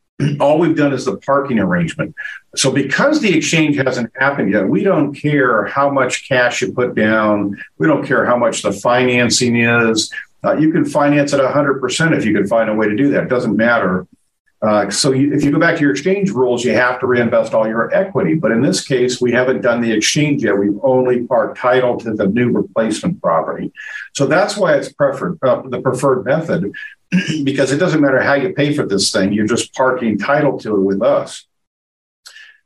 All 0.40 0.58
we've 0.58 0.76
done 0.76 0.92
is 0.92 1.04
the 1.04 1.16
parking 1.18 1.58
arrangement. 1.58 2.14
So 2.56 2.70
because 2.70 3.20
the 3.20 3.36
exchange 3.36 3.76
hasn't 3.76 4.12
happened 4.18 4.52
yet, 4.52 4.68
we 4.68 4.82
don't 4.82 5.14
care 5.14 5.64
how 5.66 5.90
much 5.90 6.28
cash 6.28 6.60
you 6.60 6.72
put 6.72 6.94
down. 6.94 7.62
We 7.78 7.86
don't 7.86 8.06
care 8.06 8.24
how 8.24 8.36
much 8.36 8.62
the 8.62 8.72
financing 8.72 9.56
is. 9.56 10.12
Uh, 10.44 10.56
you 10.56 10.72
can 10.72 10.84
finance 10.84 11.32
it 11.32 11.40
100% 11.40 12.16
if 12.16 12.24
you 12.24 12.34
can 12.34 12.46
find 12.46 12.68
a 12.68 12.74
way 12.74 12.88
to 12.88 12.96
do 12.96 13.10
that. 13.10 13.24
It 13.24 13.28
doesn't 13.28 13.56
matter. 13.56 14.06
Uh, 14.62 14.88
so 14.90 15.10
you, 15.10 15.34
if 15.34 15.42
you 15.42 15.50
go 15.50 15.58
back 15.58 15.74
to 15.74 15.80
your 15.80 15.90
exchange 15.90 16.30
rules, 16.30 16.64
you 16.64 16.72
have 16.72 17.00
to 17.00 17.06
reinvest 17.06 17.52
all 17.52 17.66
your 17.66 17.92
equity. 17.92 18.34
But 18.34 18.52
in 18.52 18.62
this 18.62 18.86
case, 18.86 19.20
we 19.20 19.32
haven't 19.32 19.60
done 19.60 19.80
the 19.80 19.90
exchange 19.90 20.44
yet. 20.44 20.56
We've 20.56 20.78
only 20.84 21.26
parked 21.26 21.58
title 21.58 21.98
to 21.98 22.14
the 22.14 22.28
new 22.28 22.52
replacement 22.52 23.20
property. 23.20 23.72
So 24.14 24.26
that's 24.26 24.56
why 24.56 24.76
it's 24.76 24.92
preferred, 24.92 25.38
uh, 25.42 25.62
the 25.62 25.80
preferred 25.80 26.24
method, 26.24 26.72
because 27.42 27.72
it 27.72 27.78
doesn't 27.78 28.00
matter 28.00 28.22
how 28.22 28.34
you 28.34 28.52
pay 28.52 28.72
for 28.72 28.86
this 28.86 29.10
thing. 29.10 29.32
You're 29.32 29.48
just 29.48 29.74
parking 29.74 30.16
title 30.16 30.58
to 30.60 30.76
it 30.76 30.80
with 30.80 31.02
us. 31.02 31.44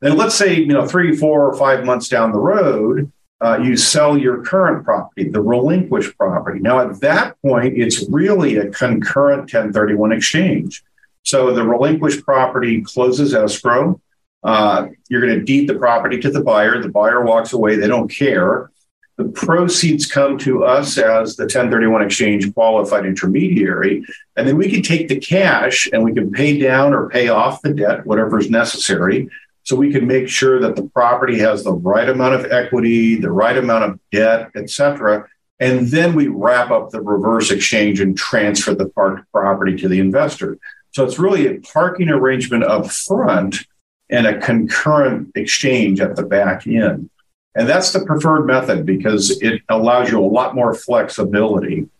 Then 0.02 0.18
let's 0.18 0.34
say 0.34 0.54
you 0.54 0.66
know 0.66 0.86
three, 0.86 1.16
four, 1.16 1.46
or 1.46 1.56
five 1.56 1.86
months 1.86 2.08
down 2.08 2.32
the 2.32 2.38
road, 2.38 3.10
uh, 3.40 3.58
you 3.62 3.74
sell 3.76 4.18
your 4.18 4.42
current 4.42 4.84
property, 4.84 5.30
the 5.30 5.40
relinquished 5.40 6.16
property. 6.18 6.60
Now 6.60 6.80
at 6.80 7.00
that 7.00 7.40
point, 7.40 7.78
it's 7.78 8.06
really 8.10 8.56
a 8.56 8.68
concurrent 8.68 9.52
1031 9.52 10.12
exchange. 10.12 10.84
So 11.26 11.52
the 11.52 11.66
relinquished 11.66 12.24
property 12.24 12.82
closes 12.82 13.34
escrow. 13.34 14.00
Uh, 14.44 14.86
you're 15.08 15.20
going 15.20 15.36
to 15.36 15.44
deed 15.44 15.68
the 15.68 15.74
property 15.74 16.20
to 16.20 16.30
the 16.30 16.40
buyer. 16.40 16.80
The 16.80 16.88
buyer 16.88 17.24
walks 17.24 17.52
away. 17.52 17.74
They 17.74 17.88
don't 17.88 18.08
care. 18.08 18.70
The 19.16 19.24
proceeds 19.24 20.06
come 20.06 20.38
to 20.38 20.64
us 20.64 20.96
as 20.98 21.34
the 21.34 21.44
1031 21.44 22.02
exchange 22.02 22.54
qualified 22.54 23.06
intermediary. 23.06 24.04
And 24.36 24.46
then 24.46 24.56
we 24.56 24.70
can 24.70 24.82
take 24.82 25.08
the 25.08 25.18
cash 25.18 25.88
and 25.92 26.04
we 26.04 26.14
can 26.14 26.30
pay 26.30 26.60
down 26.60 26.94
or 26.94 27.10
pay 27.10 27.28
off 27.28 27.60
the 27.60 27.74
debt, 27.74 28.06
whatever 28.06 28.38
is 28.38 28.48
necessary. 28.48 29.28
So 29.64 29.74
we 29.74 29.90
can 29.90 30.06
make 30.06 30.28
sure 30.28 30.60
that 30.60 30.76
the 30.76 30.84
property 30.84 31.40
has 31.40 31.64
the 31.64 31.72
right 31.72 32.08
amount 32.08 32.34
of 32.36 32.52
equity, 32.52 33.16
the 33.16 33.32
right 33.32 33.56
amount 33.56 33.82
of 33.82 33.98
debt, 34.12 34.50
et 34.54 34.70
cetera. 34.70 35.26
And 35.58 35.88
then 35.88 36.14
we 36.14 36.28
wrap 36.28 36.70
up 36.70 36.90
the 36.90 37.00
reverse 37.00 37.50
exchange 37.50 38.00
and 38.00 38.16
transfer 38.16 38.76
the 38.76 38.90
parked 38.90 39.32
property 39.32 39.76
to 39.78 39.88
the 39.88 39.98
investor. 39.98 40.58
So 40.96 41.04
it's 41.04 41.18
really 41.18 41.46
a 41.46 41.60
parking 41.60 42.08
arrangement 42.08 42.64
up 42.64 42.90
front 42.90 43.66
and 44.08 44.26
a 44.26 44.40
concurrent 44.40 45.32
exchange 45.34 46.00
at 46.00 46.16
the 46.16 46.22
back 46.22 46.66
end. 46.66 47.10
And 47.54 47.68
that's 47.68 47.92
the 47.92 48.06
preferred 48.06 48.46
method 48.46 48.86
because 48.86 49.42
it 49.42 49.60
allows 49.68 50.10
you 50.10 50.18
a 50.18 50.24
lot 50.24 50.54
more 50.54 50.72
flexibility. 50.72 51.90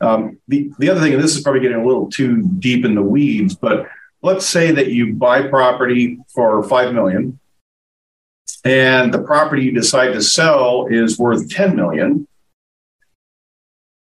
Um, 0.00 0.38
the, 0.46 0.70
the 0.78 0.90
other 0.90 1.00
thing, 1.00 1.14
and 1.14 1.20
this 1.20 1.34
is 1.34 1.42
probably 1.42 1.60
getting 1.60 1.82
a 1.82 1.84
little 1.84 2.08
too 2.08 2.42
deep 2.60 2.84
in 2.84 2.94
the 2.94 3.02
weeds, 3.02 3.56
but 3.56 3.88
let's 4.22 4.46
say 4.46 4.70
that 4.70 4.92
you 4.92 5.12
buy 5.14 5.48
property 5.48 6.20
for 6.32 6.62
5 6.62 6.94
million 6.94 7.40
and 8.64 9.12
the 9.12 9.22
property 9.22 9.64
you 9.64 9.72
decide 9.72 10.12
to 10.12 10.22
sell 10.22 10.86
is 10.86 11.18
worth 11.18 11.50
10 11.50 11.74
million 11.74 12.28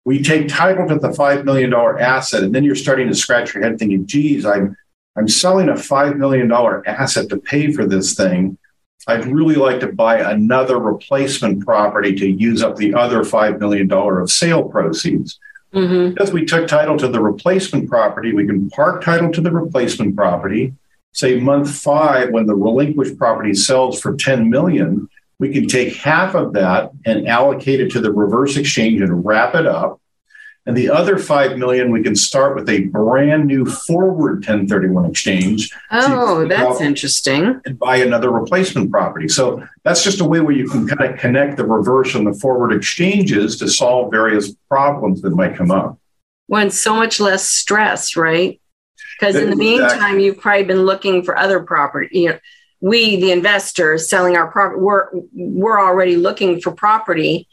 we 0.05 0.21
take 0.21 0.47
title 0.47 0.87
to 0.87 0.95
the 0.95 1.09
$5 1.09 1.43
million 1.43 1.73
asset, 1.73 2.43
and 2.43 2.53
then 2.53 2.63
you're 2.63 2.75
starting 2.75 3.07
to 3.07 3.15
scratch 3.15 3.53
your 3.53 3.63
head 3.63 3.77
thinking, 3.77 4.07
geez, 4.07 4.45
I'm, 4.45 4.75
I'm 5.15 5.27
selling 5.27 5.69
a 5.69 5.73
$5 5.73 6.17
million 6.17 6.51
asset 6.51 7.29
to 7.29 7.37
pay 7.37 7.71
for 7.71 7.85
this 7.85 8.15
thing. 8.15 8.57
I'd 9.07 9.25
really 9.25 9.55
like 9.55 9.79
to 9.81 9.91
buy 9.91 10.19
another 10.19 10.77
replacement 10.77 11.65
property 11.65 12.15
to 12.15 12.29
use 12.29 12.61
up 12.61 12.75
the 12.75 12.93
other 12.93 13.23
$5 13.23 13.59
million 13.59 13.91
of 13.91 14.31
sale 14.31 14.63
proceeds. 14.63 15.39
Mm-hmm. 15.73 16.13
Because 16.13 16.31
we 16.31 16.45
took 16.45 16.67
title 16.67 16.97
to 16.97 17.07
the 17.07 17.21
replacement 17.21 17.89
property, 17.89 18.33
we 18.33 18.45
can 18.45 18.69
park 18.69 19.03
title 19.03 19.31
to 19.31 19.41
the 19.41 19.51
replacement 19.51 20.15
property. 20.15 20.73
Say 21.13 21.39
month 21.39 21.73
five, 21.73 22.29
when 22.31 22.45
the 22.45 22.55
relinquished 22.55 23.17
property 23.17 23.53
sells 23.53 23.99
for 23.99 24.15
10 24.15 24.49
million, 24.49 25.09
we 25.41 25.51
can 25.51 25.67
take 25.67 25.95
half 25.95 26.35
of 26.35 26.53
that 26.53 26.91
and 27.03 27.27
allocate 27.27 27.81
it 27.81 27.89
to 27.91 27.99
the 27.99 28.13
reverse 28.13 28.57
exchange 28.57 29.01
and 29.01 29.25
wrap 29.25 29.55
it 29.55 29.65
up. 29.65 29.99
And 30.67 30.77
the 30.77 30.91
other 30.91 31.17
5 31.17 31.57
million, 31.57 31.91
we 31.91 32.03
can 32.03 32.15
start 32.15 32.55
with 32.55 32.69
a 32.69 32.81
brand 32.81 33.47
new 33.47 33.65
forward 33.65 34.35
1031 34.35 35.07
exchange. 35.09 35.71
Oh, 35.89 36.47
that's 36.47 36.79
interesting. 36.79 37.59
And 37.65 37.79
buy 37.79 37.97
another 37.97 38.29
replacement 38.29 38.91
property. 38.91 39.27
So 39.27 39.67
that's 39.83 40.03
just 40.03 40.21
a 40.21 40.25
way 40.25 40.41
where 40.41 40.53
you 40.53 40.69
can 40.69 40.87
kind 40.87 41.11
of 41.11 41.19
connect 41.19 41.57
the 41.57 41.65
reverse 41.65 42.13
and 42.13 42.27
the 42.27 42.39
forward 42.39 42.71
exchanges 42.71 43.57
to 43.57 43.67
solve 43.67 44.11
various 44.11 44.53
problems 44.69 45.23
that 45.23 45.31
might 45.31 45.55
come 45.55 45.71
up. 45.71 45.97
When 46.45 46.69
so 46.69 46.93
much 46.93 47.19
less 47.19 47.49
stress, 47.49 48.15
right? 48.15 48.61
Because 49.19 49.35
in 49.37 49.49
the 49.49 49.55
meantime, 49.55 50.19
you've 50.19 50.39
probably 50.39 50.65
been 50.65 50.83
looking 50.83 51.23
for 51.23 51.35
other 51.35 51.61
property. 51.61 52.19
You 52.19 52.29
know, 52.29 52.39
we, 52.81 53.15
the 53.21 53.31
investors 53.31 54.09
selling 54.09 54.35
our 54.35 54.51
property, 54.51 54.81
we're, 54.81 55.07
we're 55.33 55.79
already 55.79 56.17
looking 56.17 56.59
for 56.59 56.71
property. 56.71 57.47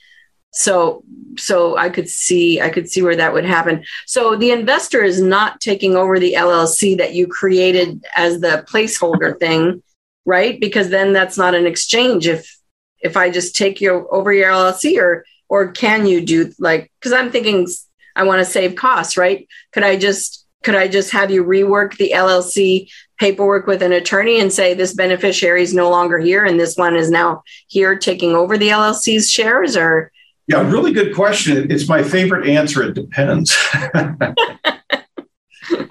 So, 0.52 1.04
so 1.36 1.76
I 1.76 1.90
could 1.90 2.08
see, 2.08 2.60
I 2.60 2.70
could 2.70 2.90
see 2.90 3.02
where 3.02 3.16
that 3.16 3.34
would 3.34 3.44
happen. 3.44 3.84
So 4.06 4.36
the 4.36 4.50
investor 4.50 5.04
is 5.04 5.20
not 5.20 5.60
taking 5.60 5.94
over 5.94 6.18
the 6.18 6.32
LLC 6.32 6.96
that 6.96 7.14
you 7.14 7.26
created 7.26 8.02
as 8.16 8.40
the 8.40 8.64
placeholder 8.68 9.38
thing, 9.40 9.82
right? 10.24 10.58
Because 10.58 10.88
then 10.88 11.12
that's 11.12 11.36
not 11.36 11.54
an 11.54 11.66
exchange. 11.66 12.26
If, 12.26 12.56
if 13.00 13.16
I 13.16 13.30
just 13.30 13.54
take 13.54 13.82
you 13.82 14.08
over 14.10 14.32
your 14.32 14.50
LLC 14.50 14.98
or, 14.98 15.24
or 15.50 15.72
can 15.72 16.06
you 16.06 16.24
do 16.24 16.52
like, 16.58 16.90
cause 17.02 17.12
I'm 17.12 17.30
thinking 17.30 17.68
I 18.16 18.24
want 18.24 18.40
to 18.40 18.50
save 18.50 18.74
costs, 18.74 19.16
right? 19.16 19.46
Could 19.72 19.84
I 19.84 19.96
just, 19.96 20.46
could 20.64 20.74
I 20.74 20.88
just 20.88 21.12
have 21.12 21.30
you 21.30 21.44
rework 21.44 21.96
the 21.96 22.12
LLC 22.14 22.90
paperwork 23.18 23.66
with 23.66 23.82
an 23.82 23.92
attorney 23.92 24.40
and 24.40 24.52
say 24.52 24.74
this 24.74 24.94
beneficiary 24.94 25.62
is 25.62 25.74
no 25.74 25.90
longer 25.90 26.18
here 26.18 26.44
and 26.44 26.58
this 26.58 26.76
one 26.76 26.96
is 26.96 27.10
now 27.10 27.42
here 27.66 27.98
taking 27.98 28.34
over 28.34 28.56
the 28.56 28.68
LLC's 28.68 29.30
shares 29.30 29.76
or 29.76 30.12
yeah, 30.48 30.62
really 30.62 30.92
good 30.92 31.14
question. 31.14 31.70
It's 31.70 31.88
my 31.88 32.02
favorite 32.02 32.48
answer. 32.48 32.82
It 32.82 32.94
depends. 32.94 33.54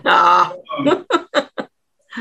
ah. 0.04 0.52
um, 0.80 1.06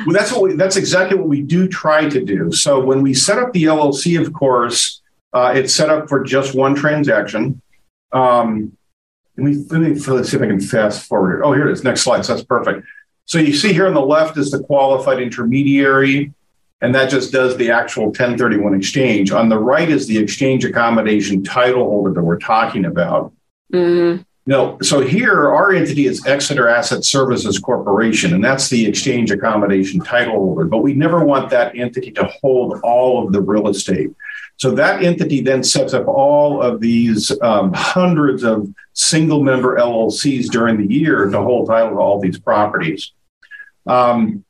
well, 0.05 0.13
that's 0.13 0.31
what 0.33 0.43
we, 0.43 0.53
that's 0.53 0.77
exactly 0.77 1.17
what 1.17 1.29
we 1.29 1.41
do 1.41 1.67
try 1.67 2.07
to 2.07 2.23
do. 2.23 2.53
So 2.53 2.79
when 2.79 3.01
we 3.01 3.15
set 3.15 3.39
up 3.39 3.55
the 3.55 3.65
LLC, 3.65 4.21
of 4.21 4.35
course, 4.35 5.01
uh, 5.33 5.55
it's 5.57 5.73
set 5.73 5.89
up 5.89 6.11
for 6.11 6.23
just 6.23 6.55
one 6.55 6.75
transaction. 6.75 7.63
Um, 8.13 8.77
let 9.39 9.45
me, 9.45 9.65
let 9.71 9.81
me 9.81 9.95
let's 9.95 10.31
see 10.31 10.37
if 10.37 10.43
I 10.43 10.47
can 10.47 10.61
fast 10.61 11.07
forward. 11.07 11.41
It. 11.41 11.45
Oh, 11.45 11.53
here 11.53 11.69
it 11.69 11.73
is. 11.73 11.85
Next 11.85 12.03
slide. 12.03 12.27
So 12.27 12.35
that's 12.35 12.45
perfect. 12.45 12.87
So 13.27 13.39
you 13.39 13.53
see 13.53 13.73
here 13.73 13.89
on 13.89 13.95
the 13.95 14.01
left 14.01 14.39
is 14.39 14.53
the 14.53 14.63
qualified 14.63 15.21
intermediary, 15.21 16.33
and 16.81 16.95
that 16.95 17.11
just 17.11 17.33
does 17.33 17.57
the 17.57 17.73
actual 17.73 18.07
1031 18.07 18.75
exchange. 18.75 19.33
On 19.33 19.49
the 19.49 19.59
right 19.59 19.89
is 19.89 20.07
the 20.07 20.17
exchange 20.17 20.65
accommodation 20.65 21.43
title 21.43 21.85
holder 21.85 22.13
that 22.13 22.23
we're 22.23 22.39
talking 22.39 22.85
about. 22.85 23.33
Mm-hmm. 23.73 24.23
No, 24.49 24.79
so 24.81 25.01
here 25.01 25.53
our 25.53 25.73
entity 25.73 26.07
is 26.07 26.25
Exeter 26.25 26.69
Asset 26.69 27.05
Services 27.05 27.59
Corporation, 27.59 28.33
and 28.33 28.45
that's 28.45 28.69
the 28.69 28.87
exchange 28.87 29.33
accommodation 29.33 29.99
title 29.99 30.35
holder. 30.35 30.67
But 30.67 30.79
we 30.79 30.95
never 30.95 31.25
want 31.25 31.51
that 31.51 31.77
entity 31.77 32.13
to 32.13 32.31
hold 32.41 32.79
all 32.85 33.27
of 33.27 33.33
the 33.33 33.41
real 33.41 33.67
estate. 33.67 34.11
So 34.59 34.71
that 34.77 35.03
entity 35.03 35.41
then 35.41 35.65
sets 35.65 35.95
up 35.95 36.07
all 36.07 36.63
of 36.63 36.81
these 36.81 37.33
um, 37.43 37.73
hundreds 37.75 38.45
of 38.45 38.73
single 38.93 39.43
member 39.43 39.77
LLCs 39.77 40.47
during 40.47 40.77
the 40.79 40.95
year 40.95 41.29
to 41.29 41.43
hold 41.43 41.67
title 41.67 41.91
to 41.91 41.97
all 41.97 42.21
these 42.21 42.39
properties. 42.39 43.13
Um, 43.87 44.45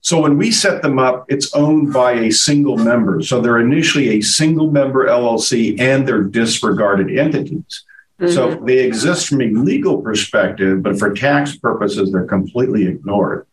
so 0.00 0.20
when 0.20 0.38
we 0.38 0.50
set 0.50 0.82
them 0.82 0.98
up, 0.98 1.26
it's 1.28 1.52
owned 1.54 1.92
by 1.92 2.12
a 2.12 2.30
single 2.30 2.76
member. 2.76 3.20
So 3.22 3.40
they're 3.40 3.58
initially 3.58 4.10
a 4.10 4.20
single 4.20 4.70
member 4.70 5.06
LLC 5.06 5.78
and 5.80 6.06
they're 6.06 6.22
disregarded 6.22 7.16
entities. 7.16 7.84
Mm-hmm. 8.20 8.32
So 8.32 8.54
they 8.64 8.78
exist 8.78 9.28
from 9.28 9.42
a 9.42 9.50
legal 9.50 10.00
perspective, 10.00 10.82
but 10.82 10.98
for 10.98 11.12
tax 11.12 11.56
purposes, 11.56 12.12
they're 12.12 12.26
completely 12.26 12.86
ignored. 12.86 13.46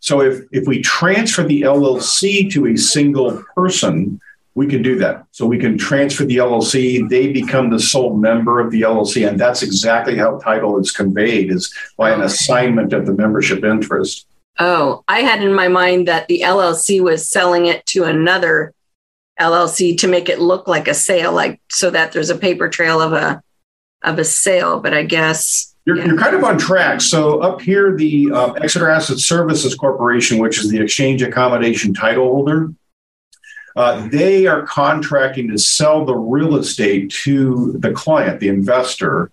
So 0.00 0.20
if, 0.20 0.42
if 0.50 0.66
we 0.66 0.82
transfer 0.82 1.44
the 1.44 1.62
LLC 1.62 2.50
to 2.52 2.66
a 2.66 2.76
single 2.76 3.42
person, 3.54 4.20
we 4.54 4.66
can 4.66 4.82
do 4.82 4.98
that. 4.98 5.24
So 5.30 5.46
we 5.46 5.58
can 5.58 5.78
transfer 5.78 6.24
the 6.24 6.36
LLC. 6.36 7.08
They 7.08 7.32
become 7.32 7.70
the 7.70 7.80
sole 7.80 8.16
member 8.16 8.60
of 8.60 8.70
the 8.70 8.82
LLC. 8.82 9.26
And 9.26 9.40
that's 9.40 9.62
exactly 9.62 10.16
how 10.16 10.38
title 10.38 10.78
is 10.78 10.90
conveyed 10.90 11.50
is 11.50 11.72
by 11.96 12.10
an 12.10 12.20
assignment 12.20 12.92
of 12.92 13.06
the 13.06 13.14
membership 13.14 13.64
interest. 13.64 14.26
Oh, 14.58 15.02
I 15.08 15.20
had 15.20 15.42
in 15.42 15.54
my 15.54 15.68
mind 15.68 16.06
that 16.08 16.28
the 16.28 16.42
LLC 16.44 17.00
was 17.00 17.28
selling 17.28 17.66
it 17.66 17.86
to 17.86 18.04
another 18.04 18.74
LLC 19.40 19.96
to 19.98 20.08
make 20.08 20.28
it 20.28 20.40
look 20.40 20.68
like 20.68 20.88
a 20.88 20.94
sale, 20.94 21.32
like 21.32 21.60
so 21.70 21.90
that 21.90 22.12
there's 22.12 22.28
a 22.28 22.36
paper 22.36 22.68
trail 22.68 23.00
of 23.00 23.14
a 23.14 23.42
of 24.02 24.18
a 24.18 24.24
sale. 24.24 24.78
But 24.80 24.92
I 24.92 25.04
guess 25.04 25.74
you're, 25.86 25.96
yeah. 25.96 26.04
you're 26.04 26.18
kind 26.18 26.36
of 26.36 26.44
on 26.44 26.58
track. 26.58 27.00
So 27.00 27.40
up 27.40 27.62
here, 27.62 27.96
the 27.96 28.30
uh, 28.30 28.52
Exeter 28.52 28.90
Asset 28.90 29.18
Services 29.18 29.74
Corporation, 29.74 30.38
which 30.38 30.58
is 30.58 30.70
the 30.70 30.80
exchange 30.80 31.22
accommodation 31.22 31.94
title 31.94 32.26
holder, 32.26 32.72
uh, 33.76 34.08
they 34.08 34.46
are 34.46 34.62
contracting 34.62 35.48
to 35.48 35.58
sell 35.58 36.04
the 36.04 36.16
real 36.16 36.56
estate 36.56 37.10
to 37.10 37.72
the 37.78 37.92
client, 37.92 38.40
the 38.40 38.48
investor. 38.48 39.30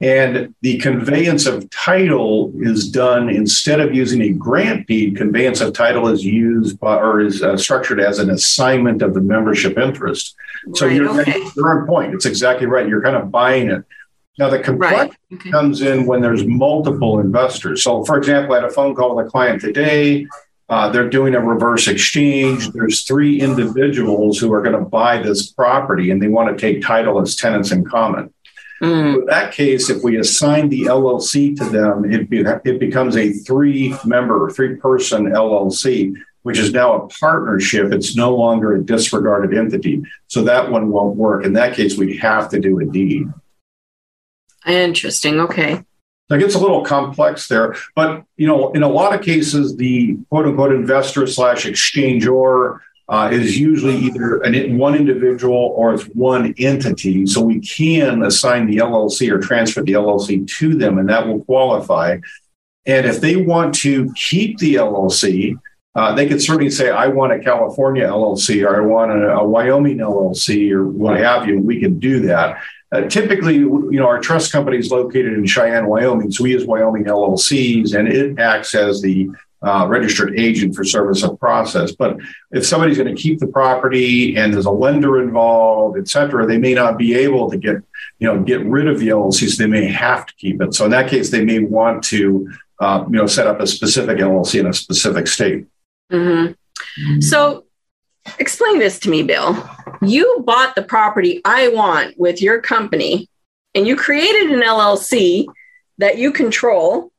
And 0.00 0.52
the 0.62 0.78
conveyance 0.78 1.46
of 1.46 1.70
title 1.70 2.52
is 2.58 2.90
done 2.90 3.28
instead 3.28 3.78
of 3.78 3.94
using 3.94 4.20
a 4.22 4.30
grant 4.30 4.88
deed, 4.88 5.16
conveyance 5.16 5.60
of 5.60 5.74
title 5.74 6.08
is 6.08 6.24
used 6.24 6.80
by, 6.80 6.96
or 6.96 7.20
is 7.20 7.40
uh, 7.40 7.56
structured 7.56 8.00
as 8.00 8.18
an 8.18 8.30
assignment 8.30 9.00
of 9.00 9.14
the 9.14 9.20
membership 9.20 9.78
interest. 9.78 10.34
So 10.74 10.86
right, 10.86 10.96
you're, 10.96 11.20
okay. 11.20 11.44
you're 11.56 11.80
on 11.80 11.86
point. 11.86 12.14
It's 12.14 12.26
exactly 12.26 12.66
right. 12.66 12.88
You're 12.88 13.02
kind 13.02 13.14
of 13.14 13.30
buying 13.30 13.70
it. 13.70 13.84
Now, 14.38 14.48
the 14.48 14.58
complexity 14.58 15.16
right. 15.30 15.40
okay. 15.40 15.50
comes 15.50 15.82
in 15.82 16.06
when 16.06 16.20
there's 16.20 16.44
multiple 16.46 17.20
investors. 17.20 17.84
So, 17.84 18.02
for 18.04 18.16
example, 18.16 18.54
I 18.54 18.60
had 18.60 18.64
a 18.64 18.72
phone 18.72 18.94
call 18.94 19.14
with 19.14 19.26
a 19.26 19.30
client 19.30 19.60
today. 19.60 20.26
Uh, 20.72 20.88
they're 20.88 21.10
doing 21.10 21.34
a 21.34 21.38
reverse 21.38 21.86
exchange. 21.86 22.70
There's 22.70 23.02
three 23.02 23.38
individuals 23.38 24.38
who 24.38 24.50
are 24.54 24.62
going 24.62 24.74
to 24.74 24.80
buy 24.80 25.18
this 25.18 25.52
property 25.52 26.10
and 26.10 26.22
they 26.22 26.28
want 26.28 26.48
to 26.48 26.58
take 26.58 26.82
title 26.82 27.20
as 27.20 27.36
tenants 27.36 27.72
in 27.72 27.84
common. 27.84 28.32
Mm. 28.80 29.18
In 29.20 29.26
that 29.26 29.52
case, 29.52 29.90
if 29.90 30.02
we 30.02 30.16
assign 30.16 30.70
the 30.70 30.84
LLC 30.84 31.54
to 31.58 31.64
them, 31.66 32.10
it, 32.10 32.30
be, 32.30 32.38
it 32.38 32.80
becomes 32.80 33.18
a 33.18 33.34
three 33.34 33.94
member, 34.06 34.48
three 34.48 34.76
person 34.76 35.26
LLC, 35.26 36.14
which 36.40 36.58
is 36.58 36.72
now 36.72 36.94
a 36.94 37.08
partnership. 37.20 37.92
It's 37.92 38.16
no 38.16 38.34
longer 38.34 38.74
a 38.74 38.82
disregarded 38.82 39.54
entity. 39.54 40.02
So 40.28 40.42
that 40.44 40.70
one 40.70 40.88
won't 40.88 41.16
work. 41.16 41.44
In 41.44 41.52
that 41.52 41.74
case, 41.74 41.98
we'd 41.98 42.18
have 42.20 42.48
to 42.48 42.58
do 42.58 42.80
a 42.80 42.86
deed. 42.86 43.26
Interesting. 44.66 45.38
Okay. 45.38 45.84
It 46.32 46.38
gets 46.38 46.54
a 46.54 46.58
little 46.58 46.82
complex 46.82 47.48
there, 47.48 47.74
but 47.94 48.24
you 48.36 48.46
know, 48.46 48.70
in 48.72 48.82
a 48.82 48.88
lot 48.88 49.14
of 49.14 49.22
cases, 49.22 49.76
the 49.76 50.16
quote 50.28 50.46
unquote 50.46 50.72
investor 50.72 51.26
slash 51.26 51.64
exchanger 51.64 52.78
uh, 53.08 53.28
is 53.30 53.58
usually 53.58 53.96
either 53.96 54.40
an, 54.42 54.78
one 54.78 54.94
individual 54.94 55.74
or 55.76 55.94
it's 55.94 56.04
one 56.04 56.54
entity. 56.58 57.26
So 57.26 57.42
we 57.42 57.60
can 57.60 58.22
assign 58.22 58.66
the 58.66 58.78
LLC 58.78 59.30
or 59.30 59.38
transfer 59.38 59.82
the 59.82 59.92
LLC 59.92 60.46
to 60.58 60.74
them, 60.74 60.98
and 60.98 61.08
that 61.08 61.26
will 61.26 61.44
qualify. 61.44 62.18
And 62.86 63.06
if 63.06 63.20
they 63.20 63.36
want 63.36 63.74
to 63.76 64.12
keep 64.14 64.58
the 64.58 64.76
LLC, 64.76 65.58
uh, 65.94 66.14
they 66.14 66.26
could 66.26 66.40
certainly 66.40 66.70
say, 66.70 66.90
I 66.90 67.08
want 67.08 67.32
a 67.32 67.38
California 67.38 68.06
LLC 68.06 68.66
or 68.66 68.82
I 68.82 68.86
want 68.86 69.12
a, 69.12 69.36
a 69.36 69.44
Wyoming 69.44 69.98
LLC 69.98 70.70
or 70.72 70.86
what 70.86 71.18
have 71.18 71.46
you. 71.46 71.58
We 71.58 71.80
can 71.80 71.98
do 71.98 72.20
that. 72.20 72.62
Uh, 72.90 73.02
typically, 73.02 73.56
you 73.56 73.92
know, 73.92 74.06
our 74.06 74.20
trust 74.20 74.52
company 74.52 74.76
is 74.76 74.90
located 74.90 75.32
in 75.32 75.46
Cheyenne, 75.46 75.86
Wyoming, 75.86 76.30
so 76.30 76.44
we 76.44 76.52
use 76.52 76.66
Wyoming 76.66 77.04
LLCs, 77.04 77.98
and 77.98 78.06
it 78.06 78.38
acts 78.38 78.74
as 78.74 79.00
the 79.00 79.30
uh, 79.62 79.86
registered 79.88 80.38
agent 80.38 80.74
for 80.74 80.84
service 80.84 81.22
of 81.22 81.38
process. 81.38 81.92
But 81.92 82.18
if 82.50 82.66
somebody's 82.66 82.98
going 82.98 83.14
to 83.14 83.20
keep 83.20 83.38
the 83.38 83.46
property 83.46 84.36
and 84.36 84.52
there's 84.52 84.66
a 84.66 84.70
lender 84.70 85.22
involved, 85.22 85.96
et 85.98 86.08
cetera, 86.08 86.46
they 86.46 86.58
may 86.58 86.74
not 86.74 86.98
be 86.98 87.14
able 87.14 87.50
to 87.50 87.56
get, 87.56 87.76
you 88.18 88.26
know, 88.26 88.42
get 88.42 88.64
rid 88.66 88.88
of 88.88 88.98
the 88.98 89.08
LLC, 89.08 89.48
so 89.48 89.62
they 89.62 89.70
may 89.70 89.86
have 89.86 90.26
to 90.26 90.34
keep 90.34 90.60
it. 90.60 90.74
So 90.74 90.84
in 90.84 90.90
that 90.90 91.08
case, 91.08 91.30
they 91.30 91.44
may 91.44 91.60
want 91.60 92.02
to, 92.04 92.52
uh, 92.80 93.04
you 93.08 93.16
know, 93.16 93.26
set 93.26 93.46
up 93.46 93.60
a 93.60 93.66
specific 93.66 94.18
LLC 94.18 94.60
in 94.60 94.66
a 94.66 94.74
specific 94.74 95.28
state. 95.28 95.66
Mm-hmm. 96.12 97.20
So 97.20 97.64
explain 98.38 98.78
this 98.78 98.98
to 99.00 99.10
me, 99.10 99.22
Bill. 99.22 99.56
You 100.02 100.42
bought 100.44 100.74
the 100.74 100.82
property 100.82 101.40
I 101.44 101.68
want 101.68 102.18
with 102.18 102.42
your 102.42 102.60
company, 102.60 103.28
and 103.74 103.86
you 103.86 103.96
created 103.96 104.50
an 104.50 104.60
LLC 104.60 105.46
that 105.98 106.18
you 106.18 106.32
control. 106.32 107.12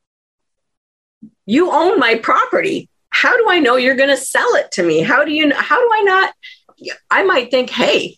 You 1.46 1.70
own 1.70 1.98
my 1.98 2.16
property. 2.16 2.88
How 3.10 3.36
do 3.36 3.46
I 3.48 3.60
know 3.60 3.76
you're 3.76 3.94
going 3.94 4.10
to 4.10 4.16
sell 4.16 4.54
it 4.54 4.72
to 4.72 4.82
me? 4.82 5.00
How 5.00 5.24
do 5.24 5.32
you? 5.32 5.52
How 5.54 5.80
do 5.80 5.90
I 5.92 6.02
not? 6.02 6.34
I 7.10 7.22
might 7.22 7.50
think, 7.50 7.70
hey, 7.70 8.16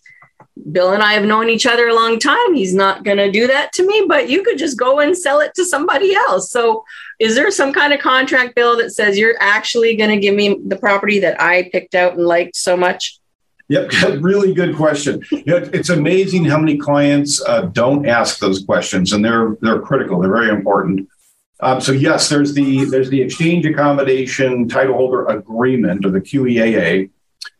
Bill 0.71 0.91
and 0.91 1.03
I 1.03 1.13
have 1.13 1.23
known 1.23 1.49
each 1.49 1.65
other 1.65 1.87
a 1.87 1.95
long 1.95 2.19
time. 2.19 2.53
He's 2.53 2.73
not 2.73 3.03
going 3.03 3.17
to 3.17 3.31
do 3.31 3.47
that 3.47 3.71
to 3.73 3.85
me, 3.85 4.05
but 4.07 4.29
you 4.29 4.43
could 4.43 4.57
just 4.57 4.77
go 4.77 4.99
and 4.99 5.17
sell 5.17 5.39
it 5.39 5.53
to 5.55 5.65
somebody 5.65 6.15
else. 6.15 6.51
So, 6.51 6.83
is 7.19 7.35
there 7.35 7.49
some 7.51 7.73
kind 7.73 7.93
of 7.93 7.99
contract 7.99 8.55
bill 8.55 8.77
that 8.77 8.91
says 8.91 9.17
you're 9.17 9.37
actually 9.39 9.95
going 9.95 10.11
to 10.11 10.19
give 10.19 10.35
me 10.35 10.59
the 10.65 10.75
property 10.75 11.19
that 11.19 11.41
I 11.41 11.69
picked 11.71 11.95
out 11.95 12.13
and 12.13 12.25
liked 12.25 12.55
so 12.55 12.77
much? 12.77 13.19
Yep, 13.69 13.91
really 14.19 14.53
good 14.53 14.75
question. 14.75 15.23
You 15.31 15.43
know, 15.45 15.57
it's 15.73 15.89
amazing 15.89 16.45
how 16.45 16.57
many 16.57 16.77
clients 16.77 17.41
uh, 17.45 17.61
don't 17.61 18.07
ask 18.07 18.39
those 18.39 18.63
questions, 18.63 19.13
and 19.13 19.25
they're 19.25 19.57
they're 19.61 19.79
critical. 19.79 20.19
They're 20.19 20.31
very 20.31 20.49
important. 20.49 21.09
Um, 21.59 21.81
so 21.81 21.91
yes, 21.91 22.29
there's 22.29 22.53
the 22.53 22.85
there's 22.85 23.09
the 23.09 23.21
exchange 23.21 23.65
accommodation 23.65 24.69
title 24.69 24.95
holder 24.95 25.25
agreement 25.25 26.05
or 26.05 26.11
the 26.11 26.21
QEAA, 26.21 27.09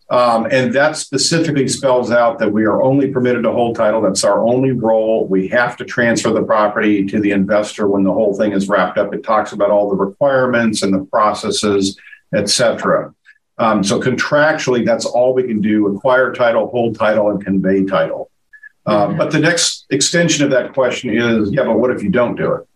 um, 0.10 0.48
and 0.52 0.74
that 0.74 0.96
specifically 0.96 1.68
spells 1.68 2.12
out 2.12 2.40
that 2.40 2.52
we 2.52 2.66
are 2.66 2.82
only 2.82 3.12
permitted 3.12 3.44
to 3.44 3.52
hold 3.52 3.76
title. 3.76 4.02
That's 4.02 4.24
our 4.24 4.42
only 4.42 4.72
role. 4.72 5.28
We 5.28 5.48
have 5.50 5.76
to 5.78 5.86
transfer 5.86 6.32
the 6.32 6.44
property 6.44 7.06
to 7.08 7.20
the 7.20 7.32
investor 7.32 7.88
when 7.88 8.04
the 8.04 8.14
whole 8.14 8.36
thing 8.36 8.54
is 8.54 8.70
wrapped 8.70 8.98
up. 8.98 9.14
It 9.14 9.24
talks 9.24 9.52
about 9.52 9.70
all 9.70 9.90
the 9.90 9.96
requirements 9.96 10.82
and 10.82 10.94
the 10.94 11.06
processes, 11.06 12.00
et 12.34 12.50
cetera. 12.50 13.14
Um, 13.58 13.84
so 13.84 14.00
contractually, 14.00 14.86
that's 14.86 15.06
all 15.06 15.34
we 15.34 15.44
can 15.44 15.62
do: 15.62 15.88
acquire 15.96 16.32
title, 16.32 16.68
hold 16.68 16.98
title, 16.98 17.32
and 17.32 17.44
convey 17.44 17.86
title. 17.86 18.30
Mm-hmm. 18.88 19.18
But 19.18 19.32
the 19.32 19.40
next 19.40 19.86
extension 19.90 20.46
of 20.46 20.52
that 20.52 20.74
question 20.74 21.10
is, 21.10 21.52
yeah, 21.52 21.64
but 21.64 21.78
what 21.78 21.92
if 21.92 22.02
you 22.02 22.10
don't 22.10 22.36
do 22.36 22.54
it? 22.54 22.68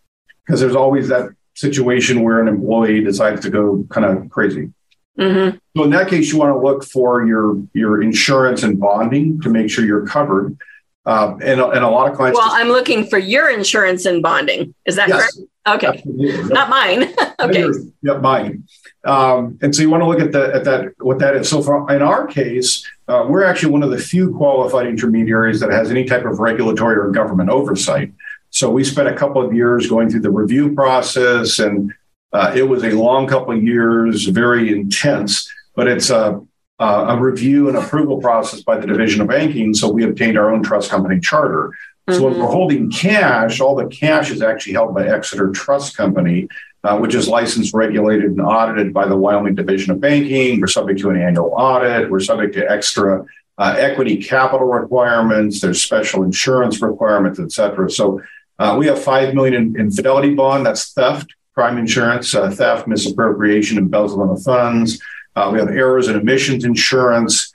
Because 0.44 0.60
there's 0.60 0.76
always 0.76 1.08
that 1.08 1.30
situation 1.54 2.22
where 2.22 2.40
an 2.40 2.48
employee 2.48 3.02
decides 3.02 3.40
to 3.42 3.50
go 3.50 3.86
kind 3.90 4.04
of 4.04 4.28
crazy. 4.28 4.72
Mm-hmm. 5.18 5.58
So 5.76 5.84
in 5.84 5.90
that 5.90 6.08
case, 6.08 6.32
you 6.32 6.38
want 6.38 6.54
to 6.54 6.58
look 6.58 6.84
for 6.84 7.26
your 7.26 7.62
your 7.74 8.02
insurance 8.02 8.62
and 8.62 8.78
bonding 8.80 9.40
to 9.42 9.50
make 9.50 9.70
sure 9.70 9.84
you're 9.84 10.06
covered. 10.06 10.56
Uh, 11.04 11.36
and, 11.42 11.60
and 11.60 11.84
a 11.84 11.88
lot 11.88 12.08
of 12.08 12.16
clients. 12.16 12.38
Well, 12.38 12.46
just, 12.46 12.56
I'm 12.56 12.68
looking 12.68 13.08
for 13.08 13.18
your 13.18 13.50
insurance 13.50 14.06
and 14.06 14.22
bonding. 14.22 14.72
Is 14.86 14.94
that 14.94 15.08
yes, 15.08 15.18
correct? 15.18 15.84
Okay, 15.84 16.02
yep. 16.06 16.44
not 16.46 16.70
mine. 16.70 17.12
okay, 17.40 17.66
yep, 18.02 18.20
mine. 18.20 18.68
Um, 19.04 19.58
and 19.62 19.74
so 19.74 19.82
you 19.82 19.90
want 19.90 20.02
to 20.02 20.06
look 20.06 20.20
at 20.20 20.30
that 20.30 20.50
at 20.50 20.64
that 20.64 20.92
what 20.98 21.18
that 21.18 21.34
is. 21.34 21.48
So 21.48 21.60
for, 21.60 21.92
in 21.92 22.02
our 22.02 22.26
case, 22.28 22.88
uh, 23.08 23.26
we're 23.28 23.44
actually 23.44 23.72
one 23.72 23.82
of 23.82 23.90
the 23.90 23.98
few 23.98 24.32
qualified 24.32 24.86
intermediaries 24.86 25.58
that 25.58 25.72
has 25.72 25.90
any 25.90 26.04
type 26.04 26.24
of 26.24 26.38
regulatory 26.38 26.96
or 26.96 27.10
government 27.10 27.50
oversight. 27.50 28.12
So 28.50 28.70
we 28.70 28.84
spent 28.84 29.08
a 29.08 29.14
couple 29.14 29.44
of 29.44 29.52
years 29.52 29.88
going 29.88 30.08
through 30.08 30.20
the 30.20 30.30
review 30.30 30.74
process 30.74 31.58
and 31.58 31.92
uh, 32.32 32.52
it 32.54 32.62
was 32.62 32.82
a 32.84 32.90
long 32.90 33.26
couple 33.26 33.54
of 33.54 33.62
years, 33.62 34.26
very 34.26 34.72
intense, 34.72 35.50
but 35.76 35.86
it's 35.86 36.10
a, 36.10 36.40
a 36.78 37.16
review 37.18 37.68
and 37.68 37.76
approval 37.76 38.20
process 38.20 38.62
by 38.62 38.76
the 38.76 38.86
Division 38.86 39.20
of 39.20 39.28
Banking. 39.28 39.74
So 39.74 39.90
we 39.90 40.04
obtained 40.04 40.38
our 40.38 40.50
own 40.52 40.62
trust 40.62 40.90
company 40.90 41.20
charter. 41.20 41.72
So 42.08 42.14
mm-hmm. 42.14 42.24
when 42.24 42.38
we're 42.38 42.50
holding 42.50 42.90
cash, 42.90 43.60
all 43.60 43.76
the 43.76 43.86
cash 43.86 44.30
is 44.30 44.42
actually 44.42 44.72
held 44.72 44.94
by 44.94 45.06
Exeter 45.06 45.50
Trust 45.50 45.96
Company, 45.96 46.48
uh, 46.82 46.98
which 46.98 47.14
is 47.14 47.28
licensed, 47.28 47.72
regulated, 47.74 48.30
and 48.32 48.40
audited 48.40 48.92
by 48.92 49.06
the 49.06 49.16
Wyoming 49.16 49.54
Division 49.54 49.92
of 49.92 50.00
Banking. 50.00 50.60
We're 50.60 50.66
subject 50.66 50.98
to 51.00 51.10
an 51.10 51.20
annual 51.20 51.52
audit. 51.56 52.10
We're 52.10 52.20
subject 52.20 52.54
to 52.54 52.68
extra 52.68 53.24
uh, 53.56 53.74
equity 53.78 54.16
capital 54.16 54.66
requirements. 54.66 55.60
There's 55.60 55.80
special 55.80 56.24
insurance 56.24 56.82
requirements, 56.82 57.38
et 57.38 57.52
cetera. 57.52 57.88
So 57.88 58.20
uh, 58.58 58.74
we 58.78 58.86
have 58.86 59.00
five 59.00 59.34
million 59.34 59.54
in, 59.54 59.80
in 59.80 59.90
fidelity 59.92 60.34
bond. 60.34 60.66
That's 60.66 60.92
theft 60.92 61.32
crime 61.54 61.78
insurance, 61.78 62.34
uh, 62.34 62.50
theft, 62.50 62.86
misappropriation, 62.86 63.78
embezzlement 63.78 64.30
of 64.30 64.42
funds. 64.42 65.00
Uh, 65.34 65.50
we 65.52 65.58
have 65.58 65.68
errors 65.68 66.08
and 66.08 66.16
omissions 66.16 66.64
insurance 66.64 67.52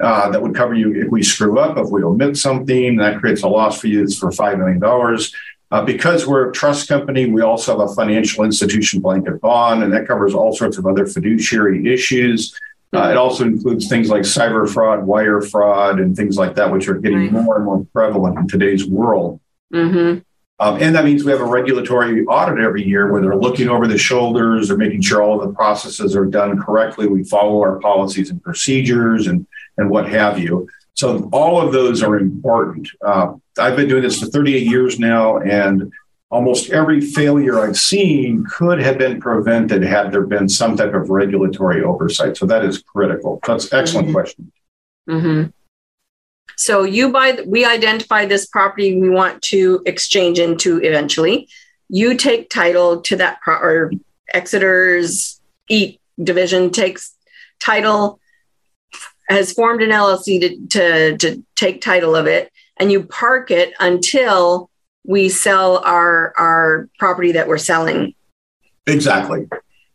uh, 0.00 0.30
that 0.30 0.40
would 0.40 0.54
cover 0.54 0.74
you 0.74 0.94
if 0.94 1.10
we 1.10 1.22
screw 1.22 1.58
up, 1.58 1.78
if 1.78 1.88
we 1.88 2.02
omit 2.02 2.36
something, 2.36 2.96
that 2.96 3.18
creates 3.18 3.42
a 3.42 3.48
loss 3.48 3.80
for 3.80 3.86
you. 3.86 4.02
It's 4.02 4.18
for 4.18 4.30
$5 4.30 4.58
million. 4.58 5.18
Uh, 5.70 5.84
because 5.84 6.26
we're 6.26 6.50
a 6.50 6.52
trust 6.52 6.88
company, 6.88 7.26
we 7.26 7.42
also 7.42 7.78
have 7.78 7.90
a 7.90 7.94
financial 7.94 8.44
institution 8.44 9.00
blanket 9.00 9.40
bond, 9.40 9.82
and 9.82 9.92
that 9.92 10.06
covers 10.06 10.32
all 10.34 10.54
sorts 10.54 10.78
of 10.78 10.86
other 10.86 11.06
fiduciary 11.06 11.92
issues. 11.92 12.56
Uh, 12.94 13.10
it 13.10 13.16
also 13.16 13.44
includes 13.44 13.88
things 13.88 14.08
like 14.08 14.22
cyber 14.22 14.72
fraud, 14.72 15.04
wire 15.04 15.40
fraud, 15.40 15.98
and 15.98 16.16
things 16.16 16.38
like 16.38 16.54
that, 16.54 16.70
which 16.70 16.88
are 16.88 16.98
getting 16.98 17.32
right. 17.32 17.32
more 17.32 17.56
and 17.56 17.64
more 17.64 17.84
prevalent 17.92 18.38
in 18.38 18.46
today's 18.46 18.86
world. 18.86 19.40
Mm-hmm. 19.74 20.20
Um, 20.58 20.80
and 20.80 20.94
that 20.94 21.04
means 21.04 21.22
we 21.22 21.32
have 21.32 21.40
a 21.40 21.44
regulatory 21.44 22.24
audit 22.24 22.64
every 22.64 22.82
year 22.82 23.12
where 23.12 23.20
they're 23.20 23.36
looking 23.36 23.68
over 23.68 23.86
the 23.86 23.98
shoulders, 23.98 24.68
they're 24.68 24.78
making 24.78 25.02
sure 25.02 25.22
all 25.22 25.40
of 25.40 25.46
the 25.46 25.54
processes 25.54 26.16
are 26.16 26.24
done 26.24 26.58
correctly. 26.58 27.06
We 27.06 27.24
follow 27.24 27.60
our 27.60 27.78
policies 27.78 28.30
and 28.30 28.42
procedures 28.42 29.26
and, 29.26 29.46
and 29.76 29.90
what 29.90 30.08
have 30.08 30.38
you. 30.38 30.66
So 30.94 31.28
all 31.30 31.60
of 31.60 31.74
those 31.74 32.02
are 32.02 32.16
important. 32.16 32.88
Uh, 33.04 33.34
I've 33.58 33.76
been 33.76 33.88
doing 33.88 34.02
this 34.02 34.18
for 34.18 34.26
38 34.26 34.66
years 34.66 34.98
now, 34.98 35.38
and 35.38 35.92
almost 36.30 36.70
every 36.70 37.02
failure 37.02 37.60
I've 37.60 37.76
seen 37.76 38.46
could 38.50 38.80
have 38.80 38.96
been 38.96 39.20
prevented 39.20 39.82
had 39.82 40.10
there 40.10 40.24
been 40.24 40.48
some 40.48 40.74
type 40.74 40.94
of 40.94 41.10
regulatory 41.10 41.84
oversight. 41.84 42.38
So 42.38 42.46
that 42.46 42.64
is 42.64 42.82
critical. 42.82 43.40
That's 43.46 43.72
excellent 43.74 44.06
mm-hmm. 44.06 44.14
question. 44.14 44.52
Mm-hmm. 45.08 45.50
So 46.56 46.84
you 46.84 47.12
buy, 47.12 47.38
we 47.46 47.64
identify 47.64 48.24
this 48.24 48.46
property 48.46 48.98
we 48.98 49.10
want 49.10 49.42
to 49.42 49.82
exchange 49.86 50.38
into 50.38 50.78
eventually. 50.78 51.48
You 51.88 52.16
take 52.16 52.50
title 52.50 53.02
to 53.02 53.16
that, 53.16 53.40
pro- 53.42 53.58
or 53.58 53.92
Exeter's 54.32 55.40
E 55.68 55.98
division 56.22 56.70
takes 56.70 57.14
title, 57.60 58.18
has 59.28 59.52
formed 59.52 59.82
an 59.82 59.90
LLC 59.90 60.40
to, 60.40 60.66
to, 60.68 61.16
to 61.18 61.44
take 61.54 61.80
title 61.80 62.16
of 62.16 62.26
it, 62.26 62.50
and 62.78 62.90
you 62.90 63.04
park 63.04 63.50
it 63.50 63.74
until 63.78 64.70
we 65.04 65.28
sell 65.28 65.78
our 65.78 66.34
our 66.36 66.88
property 66.98 67.32
that 67.32 67.48
we're 67.48 67.58
selling. 67.58 68.14
Exactly. 68.86 69.46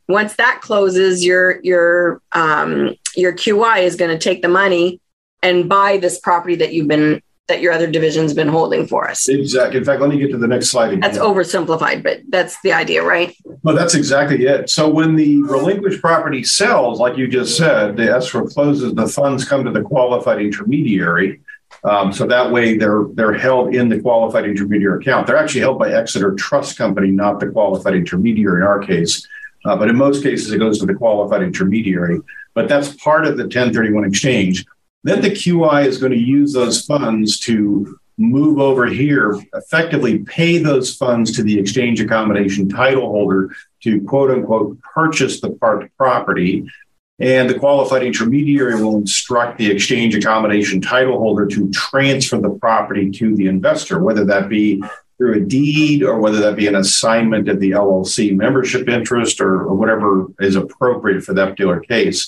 Once 0.07 0.35
that 0.35 0.61
closes, 0.61 1.25
your 1.25 1.61
your 1.63 2.21
um, 2.31 2.95
your 3.15 3.33
QI 3.33 3.83
is 3.83 3.95
going 3.95 4.11
to 4.11 4.17
take 4.17 4.41
the 4.41 4.47
money 4.47 4.99
and 5.43 5.67
buy 5.67 5.97
this 5.97 6.19
property 6.19 6.55
that 6.55 6.73
you've 6.73 6.87
been 6.87 7.21
that 7.47 7.61
your 7.61 7.73
other 7.73 7.87
division's 7.87 8.33
been 8.33 8.47
holding 8.47 8.87
for 8.87 9.09
us. 9.09 9.27
Exactly. 9.27 9.77
In 9.77 9.83
fact, 9.83 9.99
let 9.99 10.09
me 10.09 10.17
get 10.17 10.31
to 10.31 10.37
the 10.37 10.47
next 10.47 10.69
slide. 10.69 10.89
Again. 10.89 11.01
That's 11.01 11.17
oversimplified, 11.17 12.01
but 12.01 12.21
that's 12.29 12.61
the 12.61 12.71
idea, 12.71 13.03
right? 13.03 13.35
No, 13.63 13.73
that's 13.73 13.93
exactly 13.93 14.45
it. 14.45 14.69
So 14.69 14.87
when 14.89 15.15
the 15.15 15.43
relinquished 15.43 15.99
property 15.99 16.43
sells, 16.43 16.99
like 16.99 17.17
you 17.17 17.27
just 17.27 17.57
said, 17.57 17.97
the 17.97 18.09
escrow 18.09 18.47
closes, 18.47 18.93
the 18.93 19.07
funds 19.07 19.43
come 19.43 19.65
to 19.65 19.71
the 19.71 19.81
qualified 19.81 20.41
intermediary. 20.41 21.41
Um, 21.83 22.13
so 22.13 22.25
that 22.27 22.51
way 22.51 22.77
they're 22.77 23.05
they're 23.13 23.33
held 23.33 23.75
in 23.75 23.89
the 23.89 23.99
qualified 23.99 24.45
intermediary 24.45 25.01
account. 25.01 25.25
They're 25.27 25.37
actually 25.37 25.61
held 25.61 25.79
by 25.79 25.91
Exeter 25.91 26.33
Trust 26.35 26.77
Company, 26.77 27.11
not 27.11 27.39
the 27.39 27.47
qualified 27.47 27.95
intermediary 27.95 28.61
in 28.61 28.67
our 28.67 28.79
case. 28.79 29.27
Uh, 29.65 29.75
but 29.75 29.89
in 29.89 29.95
most 29.95 30.23
cases, 30.23 30.51
it 30.51 30.59
goes 30.59 30.79
to 30.79 30.85
the 30.85 30.93
qualified 30.93 31.43
intermediary. 31.43 32.19
But 32.53 32.67
that's 32.67 32.95
part 32.95 33.25
of 33.25 33.37
the 33.37 33.43
1031 33.43 34.05
exchange. 34.05 34.65
Then 35.03 35.21
the 35.21 35.31
QI 35.31 35.85
is 35.85 35.97
going 35.97 36.11
to 36.11 36.17
use 36.17 36.53
those 36.53 36.85
funds 36.85 37.39
to 37.41 37.99
move 38.17 38.59
over 38.59 38.85
here, 38.85 39.39
effectively 39.53 40.19
pay 40.19 40.59
those 40.59 40.95
funds 40.95 41.31
to 41.35 41.43
the 41.43 41.57
exchange 41.57 41.99
accommodation 41.99 42.69
title 42.69 43.09
holder 43.09 43.55
to 43.81 44.01
quote 44.01 44.29
unquote 44.29 44.79
purchase 44.81 45.41
the 45.41 45.49
parked 45.51 45.95
property. 45.97 46.65
And 47.19 47.49
the 47.49 47.57
qualified 47.57 48.03
intermediary 48.03 48.81
will 48.81 48.97
instruct 48.97 49.57
the 49.57 49.69
exchange 49.69 50.15
accommodation 50.15 50.81
title 50.81 51.19
holder 51.19 51.45
to 51.47 51.69
transfer 51.71 52.39
the 52.39 52.49
property 52.49 53.11
to 53.11 53.35
the 53.35 53.47
investor, 53.47 54.01
whether 54.01 54.25
that 54.25 54.49
be 54.49 54.83
through 55.17 55.35
a 55.35 55.39
deed 55.39 56.01
or 56.01 56.19
whether 56.19 56.39
that 56.39 56.55
be 56.55 56.65
an 56.65 56.75
assignment 56.75 57.47
of 57.47 57.59
the 57.59 57.71
LLC 57.71 58.35
membership 58.35 58.89
interest 58.89 59.39
or, 59.39 59.65
or 59.65 59.75
whatever 59.75 60.25
is 60.39 60.55
appropriate 60.55 61.23
for 61.23 61.33
that 61.33 61.49
particular 61.49 61.79
case. 61.79 62.27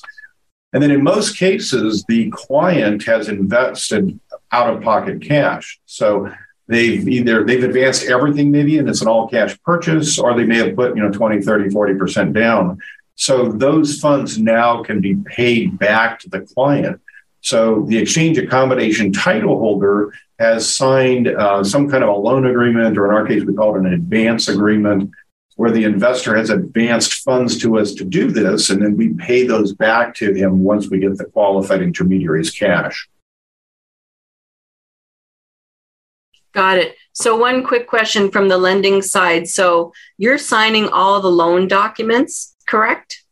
And 0.74 0.82
then 0.82 0.92
in 0.92 1.04
most 1.04 1.38
cases, 1.38 2.04
the 2.08 2.32
client 2.32 3.04
has 3.06 3.30
invested 3.30 4.20
out 4.52 4.74
of 4.74 4.82
pocket 4.82 5.22
cash. 5.22 5.80
So 5.86 6.32
they've 6.68 7.08
either 7.08 7.44
they've 7.44 7.64
advanced 7.64 8.06
everything 8.06 8.50
maybe 8.50 8.78
and 8.80 8.90
it's 8.90 9.02
an 9.02 9.08
all 9.08 9.28
cash 9.28 9.58
purchase 9.64 10.18
or 10.18 10.36
they 10.36 10.46
may 10.46 10.58
have 10.58 10.76
put, 10.76 10.96
you 10.96 11.04
know, 11.04 11.12
20, 11.12 11.42
30, 11.42 11.70
40% 11.70 12.34
down. 12.34 12.80
So 13.16 13.52
those 13.52 14.00
funds 14.00 14.40
now 14.40 14.84
can 14.84 15.00
be 15.00 15.16
paid 15.16 15.78
back 15.78 16.20
to 16.20 16.30
the 16.30 16.42
client. 16.42 17.00
So 17.42 17.86
the 17.88 17.98
exchange 17.98 18.38
accommodation 18.38 19.12
title 19.12 19.60
holder 19.60 20.14
has 20.40 20.68
signed 20.68 21.28
uh, 21.28 21.64
some 21.64 21.90
kind 21.90 22.04
of 22.04 22.10
a 22.10 22.14
loan 22.14 22.46
agreement, 22.48 22.98
or 22.98 23.06
in 23.06 23.16
our 23.16 23.28
case, 23.28 23.44
we 23.44 23.54
call 23.54 23.76
it 23.76 23.80
an 23.80 23.94
advance 23.94 24.48
agreement 24.48 25.12
where 25.56 25.72
the 25.72 25.84
investor 25.84 26.36
has 26.36 26.50
advanced 26.50 27.14
funds 27.24 27.58
to 27.60 27.78
us 27.78 27.94
to 27.96 28.04
do 28.04 28.32
this, 28.32 28.70
and 28.70 28.82
then 28.82 28.98
we 28.98 29.14
pay 29.14 29.46
those 29.46 29.74
back 29.74 30.16
to 30.16 30.34
him 30.34 30.64
once 30.64 30.90
we 30.90 31.00
get 31.00 31.18
the 31.18 31.26
qualified 31.26 31.82
intermediary's 31.82 32.52
cash. 32.52 33.08
Got 36.54 36.78
it. 36.78 36.96
So, 37.14 37.36
one 37.36 37.64
quick 37.64 37.88
question 37.88 38.30
from 38.32 38.48
the 38.48 38.58
lending 38.58 39.02
side. 39.02 39.48
So, 39.48 39.94
you're 40.18 40.38
signing 40.38 40.88
all 40.90 41.20
the 41.20 41.32
loan 41.32 41.68
documents, 41.68 42.56
correct? 42.68 43.24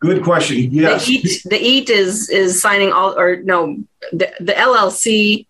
Good 0.00 0.24
question. 0.24 0.56
Yes. 0.72 1.06
The 1.06 1.12
EAT, 1.12 1.42
the 1.44 1.64
EAT 1.64 1.90
is 1.90 2.28
is 2.28 2.60
signing 2.60 2.92
all, 2.92 3.18
or 3.18 3.42
no, 3.42 3.84
the, 4.12 4.32
the 4.40 4.52
LLC 4.52 5.46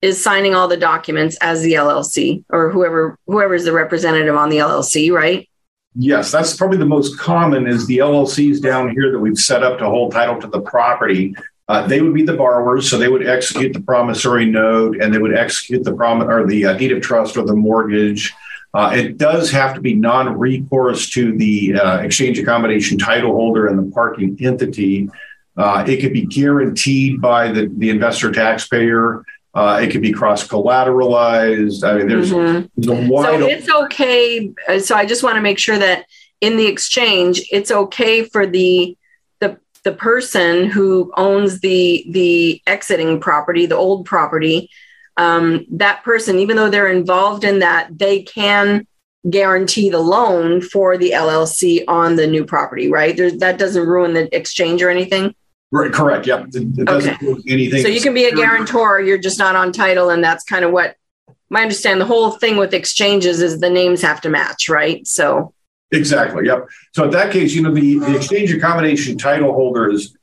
is 0.00 0.22
signing 0.22 0.54
all 0.54 0.68
the 0.68 0.76
documents 0.76 1.36
as 1.40 1.62
the 1.62 1.72
LLC 1.74 2.44
or 2.50 2.70
whoever 2.70 3.18
whoever 3.26 3.54
is 3.54 3.64
the 3.64 3.72
representative 3.72 4.36
on 4.36 4.48
the 4.48 4.58
LLC, 4.58 5.12
right? 5.12 5.48
Yes, 5.94 6.30
that's 6.30 6.56
probably 6.56 6.78
the 6.78 6.86
most 6.86 7.18
common 7.18 7.66
is 7.66 7.86
the 7.86 7.98
LLCs 7.98 8.62
down 8.62 8.90
here 8.90 9.10
that 9.10 9.18
we've 9.18 9.38
set 9.38 9.62
up 9.62 9.78
to 9.78 9.86
hold 9.86 10.12
title 10.12 10.40
to 10.40 10.46
the 10.46 10.60
property. 10.60 11.34
Uh, 11.66 11.86
they 11.86 12.00
would 12.00 12.14
be 12.14 12.22
the 12.22 12.36
borrowers, 12.36 12.88
so 12.88 12.96
they 12.96 13.08
would 13.08 13.26
execute 13.26 13.72
the 13.72 13.80
promissory 13.80 14.46
note 14.46 14.96
and 15.00 15.12
they 15.12 15.18
would 15.18 15.36
execute 15.36 15.84
the 15.84 15.92
prom 15.92 16.22
or 16.22 16.46
the 16.46 16.64
uh, 16.64 16.72
deed 16.74 16.92
of 16.92 17.02
trust 17.02 17.36
or 17.36 17.44
the 17.44 17.54
mortgage. 17.54 18.32
Uh, 18.74 18.92
it 18.94 19.18
does 19.18 19.50
have 19.50 19.74
to 19.74 19.80
be 19.80 19.94
non-recourse 19.94 21.10
to 21.10 21.36
the 21.36 21.74
uh, 21.74 21.98
exchange 21.98 22.38
accommodation 22.38 22.96
title 22.96 23.32
holder 23.32 23.66
and 23.66 23.78
the 23.78 23.90
parking 23.92 24.36
entity. 24.40 25.08
Uh, 25.56 25.84
it 25.88 26.00
could 26.00 26.12
be 26.12 26.24
guaranteed 26.24 27.20
by 27.20 27.50
the, 27.50 27.70
the 27.78 27.90
investor 27.90 28.30
taxpayer. 28.30 29.24
Uh, 29.58 29.80
it 29.80 29.90
could 29.90 30.02
be 30.02 30.12
cross 30.12 30.46
collateralized. 30.46 31.82
I 31.82 31.98
mean, 31.98 32.06
there's, 32.06 32.30
mm-hmm. 32.30 32.66
there's 32.76 32.96
a 32.96 33.10
wide. 33.10 33.40
So 33.40 33.46
it's 33.48 33.68
okay. 33.68 34.52
Uh, 34.68 34.78
so 34.78 34.94
I 34.94 35.04
just 35.04 35.24
want 35.24 35.34
to 35.34 35.40
make 35.40 35.58
sure 35.58 35.76
that 35.76 36.06
in 36.40 36.56
the 36.56 36.66
exchange, 36.66 37.42
it's 37.50 37.72
okay 37.72 38.22
for 38.22 38.46
the 38.46 38.96
the 39.40 39.58
the 39.82 39.90
person 39.90 40.66
who 40.66 41.12
owns 41.16 41.58
the 41.58 42.06
the 42.08 42.62
exiting 42.68 43.18
property, 43.18 43.66
the 43.66 43.74
old 43.74 44.06
property. 44.06 44.70
Um, 45.16 45.66
that 45.72 46.04
person, 46.04 46.38
even 46.38 46.56
though 46.56 46.70
they're 46.70 46.92
involved 46.92 47.42
in 47.42 47.58
that, 47.58 47.98
they 47.98 48.22
can 48.22 48.86
guarantee 49.28 49.90
the 49.90 49.98
loan 49.98 50.60
for 50.60 50.96
the 50.96 51.10
LLC 51.10 51.82
on 51.88 52.14
the 52.14 52.28
new 52.28 52.44
property, 52.44 52.88
right? 52.88 53.16
There's, 53.16 53.38
that 53.38 53.58
doesn't 53.58 53.88
ruin 53.88 54.14
the 54.14 54.32
exchange 54.32 54.84
or 54.84 54.90
anything. 54.90 55.34
Right, 55.70 55.92
correct. 55.92 56.26
Yep. 56.26 56.48
It, 56.48 56.56
it 56.78 56.84
doesn't 56.84 57.14
okay. 57.14 57.26
do 57.26 57.42
anything. 57.46 57.82
So 57.82 57.88
you 57.88 58.00
can 58.00 58.14
be 58.14 58.24
a 58.24 58.34
guarantor, 58.34 59.00
you're 59.00 59.18
just 59.18 59.38
not 59.38 59.54
on 59.54 59.72
title, 59.72 60.10
and 60.10 60.24
that's 60.24 60.44
kind 60.44 60.64
of 60.64 60.72
what 60.72 60.96
my 61.50 61.62
understand. 61.62 62.00
The 62.00 62.06
whole 62.06 62.32
thing 62.32 62.56
with 62.56 62.74
exchanges 62.74 63.42
is 63.42 63.60
the 63.60 63.70
names 63.70 64.02
have 64.02 64.20
to 64.22 64.30
match, 64.30 64.68
right? 64.68 65.06
So 65.06 65.52
exactly. 65.90 66.46
Yep. 66.46 66.68
So 66.94 67.04
in 67.04 67.10
that 67.10 67.32
case, 67.32 67.54
you 67.54 67.62
know, 67.62 67.72
the, 67.72 67.98
the 67.98 68.16
exchange 68.16 68.52
accommodation 68.52 69.18
title 69.18 69.52
holder 69.52 69.90
is 69.90 70.16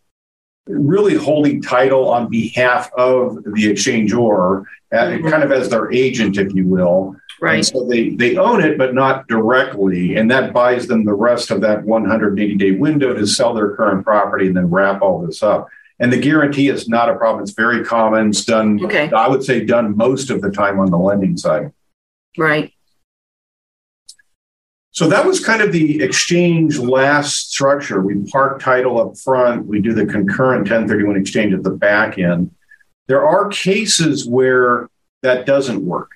really 0.68 1.16
holding 1.16 1.62
title 1.62 2.10
on 2.10 2.30
behalf 2.30 2.91
of 2.98 3.36
the 3.43 3.72
exchanger, 3.72 4.66
uh, 4.91 4.96
mm-hmm. 4.96 5.28
kind 5.30 5.43
of 5.43 5.52
as 5.52 5.70
their 5.70 5.91
agent, 5.91 6.38
if 6.38 6.54
you 6.56 6.68
will. 6.68 7.16
Right. 7.41 7.55
And 7.55 7.65
so 7.65 7.86
they, 7.86 8.09
they 8.09 8.38
own 8.38 8.63
it, 8.63 8.77
but 8.77 8.93
not 8.93 9.27
directly. 9.27 10.15
And 10.15 10.29
that 10.31 10.53
buys 10.53 10.88
them 10.88 11.03
the 11.03 11.13
rest 11.13 11.51
of 11.51 11.61
that 11.61 11.83
180 11.83 12.55
day 12.55 12.71
window 12.71 13.13
to 13.13 13.27
sell 13.27 13.53
their 13.53 13.75
current 13.75 14.03
property 14.03 14.47
and 14.47 14.55
then 14.55 14.69
wrap 14.69 15.01
all 15.01 15.25
this 15.25 15.43
up. 15.43 15.67
And 15.99 16.11
the 16.11 16.19
guarantee 16.19 16.69
is 16.69 16.89
not 16.89 17.09
a 17.09 17.15
problem. 17.15 17.43
It's 17.43 17.53
very 17.53 17.83
common. 17.83 18.29
It's 18.29 18.45
done, 18.45 18.83
okay. 18.83 19.09
I 19.11 19.27
would 19.27 19.43
say, 19.43 19.63
done 19.63 19.95
most 19.95 20.29
of 20.29 20.41
the 20.41 20.51
time 20.51 20.79
on 20.79 20.91
the 20.91 20.97
lending 20.97 21.38
side. 21.38 21.71
Right. 22.38 22.73
So 24.95 25.09
that 25.09 25.25
was 25.25 25.43
kind 25.43 25.61
of 25.61 25.73
the 25.73 26.01
exchange 26.01 26.79
last 26.79 27.51
structure. 27.51 28.01
We 28.01 28.23
park 28.31 28.61
title 28.61 28.97
up 29.01 29.17
front, 29.17 29.65
we 29.65 29.81
do 29.81 29.93
the 29.93 30.05
concurrent 30.05 30.61
1031 30.61 31.17
exchange 31.17 31.53
at 31.53 31.63
the 31.63 31.71
back 31.71 32.17
end. 32.17 32.51
There 33.07 33.27
are 33.27 33.49
cases 33.49 34.25
where 34.25 34.89
that 35.21 35.45
doesn't 35.45 35.86
work. 35.86 36.11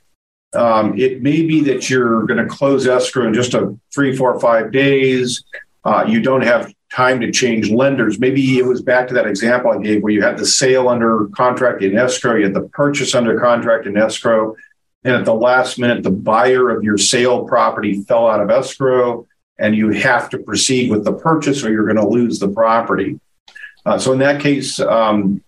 Um, 0.54 0.98
it 0.98 1.22
may 1.22 1.44
be 1.44 1.62
that 1.66 1.90
you're 1.90 2.24
going 2.26 2.44
to 2.44 2.48
close 2.48 2.88
escrow 2.88 3.28
in 3.28 3.34
just 3.34 3.54
a 3.54 3.78
three, 3.94 4.16
four, 4.16 4.40
five 4.40 4.72
days. 4.72 5.44
Uh, 5.84 6.06
you 6.08 6.22
don't 6.22 6.42
have 6.42 6.74
time 6.94 7.22
to 7.22 7.32
change 7.32 7.70
lenders. 7.70 8.20
Maybe 8.20 8.58
it 8.58 8.66
was 8.66 8.82
back 8.82 9.08
to 9.10 9.14
that 9.14 9.28
example 9.28 9.72
I 9.72 9.78
gave 9.78 10.02
where 10.02 10.12
you 10.12 10.24
had 10.24 10.38
the 10.38 10.46
sale 10.46 10.90
under 10.90 11.28
contract 11.28 11.84
in 11.84 11.98
escrow, 11.98 12.36
you 12.36 12.46
had 12.46 12.56
the 12.56 12.68
purchase 12.70 13.14
under 13.14 13.40
contract 13.40 13.86
in 13.86 13.96
escrow, 13.96 14.56
and 15.04 15.16
at 15.16 15.26
the 15.26 15.34
last 15.34 15.78
minute, 15.78 16.04
the 16.04 16.12
buyer 16.12 16.70
of 16.70 16.84
your 16.84 16.98
sale 16.98 17.46
property 17.46 18.02
fell 18.04 18.28
out 18.28 18.42
of 18.42 18.50
escrow, 18.50 19.28
and 19.58 19.76
you 19.76 19.92
have 19.92 20.30
to 20.32 20.40
proceed 20.40 20.90
with 20.90 21.04
the 21.06 21.14
purchase 21.14 21.64
or 21.64 21.72
you're 21.72 21.86
going 21.86 21.96
to 21.96 22.08
lose 22.08 22.40
the 22.40 22.48
property. 22.48 23.20
Uh, 23.86 23.98
so 23.98 24.12
in 24.12 24.20
that 24.20 24.42
case, 24.42 24.80
um, 24.80 25.44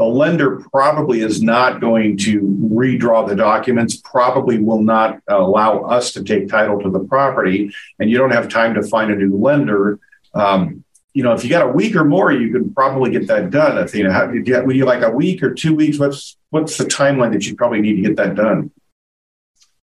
the 0.00 0.06
lender 0.06 0.62
probably 0.72 1.20
is 1.20 1.42
not 1.42 1.78
going 1.78 2.16
to 2.16 2.40
redraw 2.40 3.28
the 3.28 3.36
documents, 3.36 3.96
probably 3.96 4.56
will 4.56 4.80
not 4.80 5.20
allow 5.28 5.80
us 5.80 6.14
to 6.14 6.24
take 6.24 6.48
title 6.48 6.80
to 6.80 6.88
the 6.88 7.00
property, 7.00 7.70
and 7.98 8.10
you 8.10 8.16
don't 8.16 8.30
have 8.30 8.48
time 8.48 8.72
to 8.72 8.82
find 8.82 9.10
a 9.10 9.14
new 9.14 9.36
lender. 9.36 10.00
Um, 10.32 10.84
you 11.12 11.22
know, 11.22 11.34
if 11.34 11.44
you 11.44 11.50
got 11.50 11.68
a 11.68 11.72
week 11.72 11.94
or 11.96 12.04
more, 12.06 12.32
you 12.32 12.50
could 12.50 12.74
probably 12.74 13.10
get 13.10 13.26
that 13.26 13.50
done. 13.50 13.86
You 13.92 14.10
how, 14.10 14.30
you, 14.30 14.42
would 14.64 14.74
you 14.74 14.86
like 14.86 15.02
a 15.02 15.10
week 15.10 15.42
or 15.42 15.52
two 15.52 15.74
weeks? 15.74 15.98
What's 15.98 16.38
what's 16.48 16.78
the 16.78 16.84
timeline 16.84 17.32
that 17.32 17.46
you 17.46 17.54
probably 17.54 17.82
need 17.82 17.96
to 17.96 18.02
get 18.02 18.16
that 18.16 18.36
done 18.36 18.70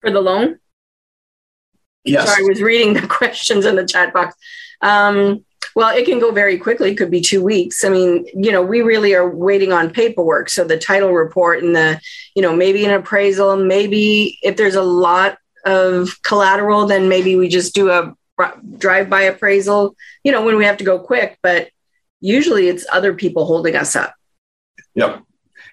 for 0.02 0.10
the 0.10 0.20
loan? 0.20 0.58
Yes. 2.04 2.28
Sorry, 2.28 2.44
I 2.44 2.48
was 2.50 2.60
reading 2.60 2.92
the 2.92 3.06
questions 3.06 3.64
in 3.64 3.76
the 3.76 3.86
chat 3.86 4.12
box. 4.12 4.34
Um, 4.82 5.46
well, 5.74 5.96
it 5.96 6.04
can 6.04 6.18
go 6.18 6.30
very 6.32 6.58
quickly. 6.58 6.90
It 6.90 6.96
could 6.96 7.10
be 7.10 7.20
two 7.20 7.42
weeks. 7.42 7.84
I 7.84 7.88
mean, 7.88 8.26
you 8.34 8.52
know, 8.52 8.62
we 8.62 8.82
really 8.82 9.14
are 9.14 9.28
waiting 9.28 9.72
on 9.72 9.90
paperwork. 9.90 10.50
So 10.50 10.64
the 10.64 10.78
title 10.78 11.12
report 11.12 11.62
and 11.62 11.74
the, 11.74 12.00
you 12.34 12.42
know, 12.42 12.54
maybe 12.54 12.84
an 12.84 12.90
appraisal, 12.90 13.56
maybe 13.56 14.38
if 14.42 14.56
there's 14.56 14.74
a 14.74 14.82
lot 14.82 15.38
of 15.64 16.20
collateral, 16.22 16.86
then 16.86 17.08
maybe 17.08 17.36
we 17.36 17.48
just 17.48 17.74
do 17.74 17.90
a 17.90 18.14
drive 18.78 19.08
by 19.08 19.22
appraisal, 19.22 19.94
you 20.24 20.32
know, 20.32 20.44
when 20.44 20.56
we 20.56 20.64
have 20.64 20.78
to 20.78 20.84
go 20.84 20.98
quick. 20.98 21.38
But 21.42 21.68
usually 22.20 22.68
it's 22.68 22.86
other 22.92 23.14
people 23.14 23.46
holding 23.46 23.76
us 23.76 23.96
up. 23.96 24.14
Yep. 24.94 25.22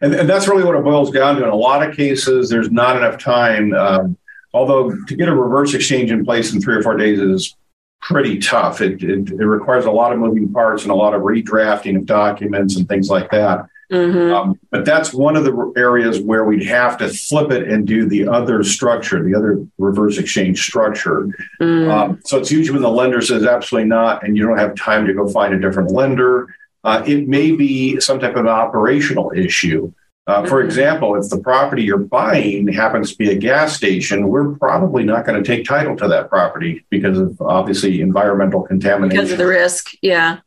And, 0.01 0.15
and 0.15 0.29
that's 0.29 0.47
really 0.47 0.63
what 0.63 0.75
it 0.75 0.83
boils 0.83 1.11
down 1.11 1.35
to. 1.35 1.43
In 1.43 1.49
a 1.49 1.55
lot 1.55 1.87
of 1.87 1.95
cases, 1.95 2.49
there's 2.49 2.71
not 2.71 2.95
enough 2.95 3.21
time. 3.21 3.73
Um, 3.73 4.17
although 4.53 4.91
to 5.07 5.15
get 5.15 5.27
a 5.27 5.35
reverse 5.35 5.73
exchange 5.73 6.11
in 6.11 6.23
place 6.23 6.53
in 6.53 6.61
three 6.61 6.75
or 6.75 6.81
four 6.81 6.95
days 6.95 7.19
is 7.19 7.55
pretty 8.01 8.39
tough. 8.39 8.81
It, 8.81 9.03
it, 9.03 9.29
it, 9.29 9.45
requires 9.45 9.85
a 9.85 9.91
lot 9.91 10.11
of 10.11 10.19
moving 10.19 10.51
parts 10.51 10.83
and 10.83 10.91
a 10.91 10.95
lot 10.95 11.13
of 11.13 11.21
redrafting 11.21 11.97
of 11.97 12.05
documents 12.05 12.75
and 12.75 12.87
things 12.87 13.09
like 13.09 13.29
that. 13.31 13.67
Mm-hmm. 13.91 14.33
Um, 14.33 14.59
but 14.69 14.85
that's 14.85 15.13
one 15.13 15.35
of 15.35 15.43
the 15.43 15.73
areas 15.75 16.19
where 16.19 16.45
we'd 16.45 16.65
have 16.65 16.97
to 16.99 17.09
flip 17.09 17.51
it 17.51 17.67
and 17.67 17.87
do 17.87 18.07
the 18.07 18.27
other 18.27 18.63
structure, 18.63 19.23
the 19.23 19.35
other 19.35 19.65
reverse 19.79 20.19
exchange 20.19 20.63
structure. 20.63 21.27
Mm. 21.59 21.89
Um, 21.91 22.21
so 22.23 22.37
it's 22.37 22.51
usually 22.51 22.75
when 22.75 22.83
the 22.83 22.95
lender 22.95 23.19
says 23.21 23.45
absolutely 23.45 23.89
not, 23.89 24.23
and 24.23 24.37
you 24.37 24.45
don't 24.45 24.59
have 24.59 24.75
time 24.75 25.07
to 25.07 25.13
go 25.13 25.27
find 25.27 25.55
a 25.55 25.59
different 25.59 25.91
lender. 25.91 26.55
Uh, 26.83 27.03
it 27.05 27.27
may 27.27 27.51
be 27.51 27.99
some 27.99 28.19
type 28.19 28.35
of 28.35 28.45
operational 28.45 29.31
issue. 29.35 29.91
Uh, 30.29 30.45
for 30.45 30.61
example, 30.61 31.15
if 31.15 31.27
the 31.29 31.39
property 31.39 31.81
you're 31.81 31.97
buying 31.97 32.67
happens 32.67 33.11
to 33.11 33.17
be 33.17 33.31
a 33.31 33.35
gas 33.35 33.75
station, 33.75 34.27
we're 34.27 34.53
probably 34.57 35.03
not 35.03 35.25
going 35.25 35.41
to 35.41 35.47
take 35.47 35.65
title 35.65 35.95
to 35.95 36.07
that 36.07 36.29
property 36.29 36.85
because 36.91 37.17
of 37.17 37.41
obviously 37.41 37.99
environmental 37.99 38.61
contamination. 38.61 39.17
Because 39.17 39.31
of 39.31 39.39
the 39.39 39.47
risk, 39.47 39.89
yeah. 40.03 40.41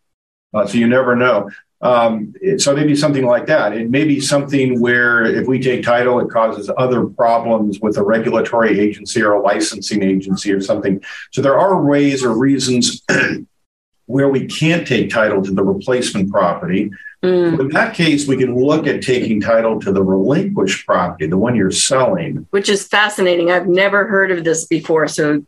Uh, 0.54 0.64
so 0.64 0.78
you 0.78 0.86
never 0.86 1.16
know. 1.16 1.50
Um, 1.80 2.32
so 2.58 2.76
maybe 2.76 2.94
something 2.94 3.26
like 3.26 3.46
that. 3.46 3.72
It 3.72 3.90
may 3.90 4.04
be 4.04 4.20
something 4.20 4.80
where 4.80 5.24
if 5.24 5.48
we 5.48 5.58
take 5.58 5.82
title, 5.82 6.20
it 6.20 6.30
causes 6.30 6.70
other 6.76 7.06
problems 7.06 7.80
with 7.80 7.96
a 7.96 8.04
regulatory 8.04 8.78
agency 8.78 9.20
or 9.20 9.32
a 9.32 9.42
licensing 9.42 10.04
agency 10.04 10.52
or 10.52 10.60
something. 10.60 11.02
So 11.32 11.42
there 11.42 11.58
are 11.58 11.82
ways 11.82 12.22
or 12.22 12.38
reasons 12.38 13.02
where 14.06 14.28
we 14.28 14.46
can't 14.46 14.86
take 14.86 15.10
title 15.10 15.42
to 15.42 15.50
the 15.50 15.64
replacement 15.64 16.30
property. 16.30 16.92
Mm. 17.22 17.60
In 17.60 17.68
that 17.68 17.94
case, 17.94 18.26
we 18.26 18.36
can 18.36 18.56
look 18.56 18.86
at 18.86 19.00
taking 19.00 19.40
title 19.40 19.78
to 19.80 19.92
the 19.92 20.02
relinquished 20.02 20.84
property, 20.86 21.26
the 21.26 21.38
one 21.38 21.54
you're 21.54 21.70
selling. 21.70 22.46
Which 22.50 22.68
is 22.68 22.86
fascinating. 22.88 23.50
I've 23.50 23.68
never 23.68 24.06
heard 24.06 24.32
of 24.32 24.42
this 24.42 24.66
before. 24.66 25.06
So 25.06 25.44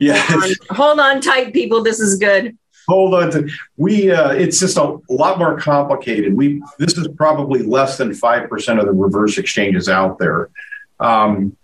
yeah. 0.00 0.16
hold, 0.18 0.42
on, 0.42 0.50
hold 0.70 1.00
on 1.00 1.20
tight, 1.20 1.52
people. 1.52 1.82
This 1.82 2.00
is 2.00 2.18
good 2.18 2.56
hold 2.86 3.14
on 3.14 3.30
to 3.30 3.48
we 3.76 4.10
uh, 4.10 4.30
it's 4.30 4.60
just 4.60 4.76
a 4.76 4.98
lot 5.08 5.38
more 5.38 5.58
complicated 5.58 6.34
we 6.34 6.62
this 6.78 6.96
is 6.96 7.08
probably 7.16 7.62
less 7.62 7.96
than 7.96 8.10
5% 8.10 8.80
of 8.80 8.86
the 8.86 8.92
reverse 8.92 9.38
exchanges 9.38 9.88
out 9.88 10.18
there 10.18 10.50
um, 11.00 11.56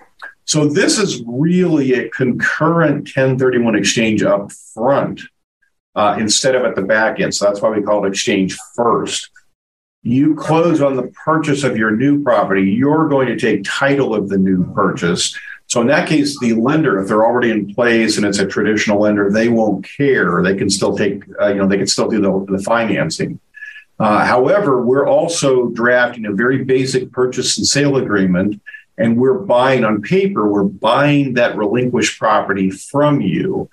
so 0.45 0.67
this 0.67 0.99
is 0.99 1.23
really 1.27 1.95
a 1.95 2.09
concurrent 2.09 3.05
1031 3.05 3.77
exchange 3.77 4.23
up 4.23 4.51
front 4.53 5.21
uh, 5.95 6.17
instead 6.19 6.55
of 6.55 6.65
at 6.65 6.75
the 6.75 6.83
back 6.83 7.21
end 7.21 7.35
so 7.35 7.47
that's 7.47 7.61
why 7.61 7.71
we 7.71 7.83
call 7.83 8.05
it 8.05 8.09
exchange 8.09 8.57
first 8.75 9.31
you 10.03 10.35
close 10.35 10.81
on 10.81 10.97
the 10.97 11.09
purchase 11.25 11.63
of 11.63 11.77
your 11.77 11.91
new 11.91 12.23
property 12.23 12.63
you're 12.63 13.09
going 13.09 13.27
to 13.27 13.37
take 13.37 13.63
title 13.65 14.15
of 14.15 14.29
the 14.29 14.39
new 14.39 14.65
purchase 14.73 15.37
so 15.71 15.81
in 15.81 15.87
that 15.87 16.09
case, 16.09 16.37
the 16.41 16.55
lender, 16.55 17.01
if 17.01 17.07
they're 17.07 17.25
already 17.25 17.53
in 17.53 17.73
place 17.73 18.17
and 18.17 18.27
it's 18.27 18.41
a 18.41 18.47
traditional 18.47 18.99
lender, 18.99 19.31
they 19.31 19.49
won't 19.49 19.85
care. 19.85 20.43
They 20.43 20.57
can 20.57 20.69
still 20.69 20.97
take, 20.97 21.23
uh, 21.41 21.47
you 21.47 21.55
know, 21.55 21.69
they 21.69 21.77
can 21.77 21.87
still 21.87 22.09
do 22.09 22.21
the, 22.21 22.57
the 22.57 22.61
financing. 22.61 23.39
Uh, 24.01 24.25
however, 24.25 24.83
we're 24.83 25.07
also 25.07 25.69
drafting 25.69 26.27
a 26.27 26.33
very 26.33 26.65
basic 26.65 27.13
purchase 27.13 27.57
and 27.57 27.65
sale 27.65 27.99
agreement, 27.99 28.61
and 28.99 29.17
we're 29.17 29.39
buying 29.39 29.85
on 29.85 30.03
paper. 30.03 30.49
We're 30.49 30.65
buying 30.65 31.35
that 31.35 31.57
relinquished 31.57 32.19
property 32.19 32.71
from 32.71 33.21
you, 33.21 33.71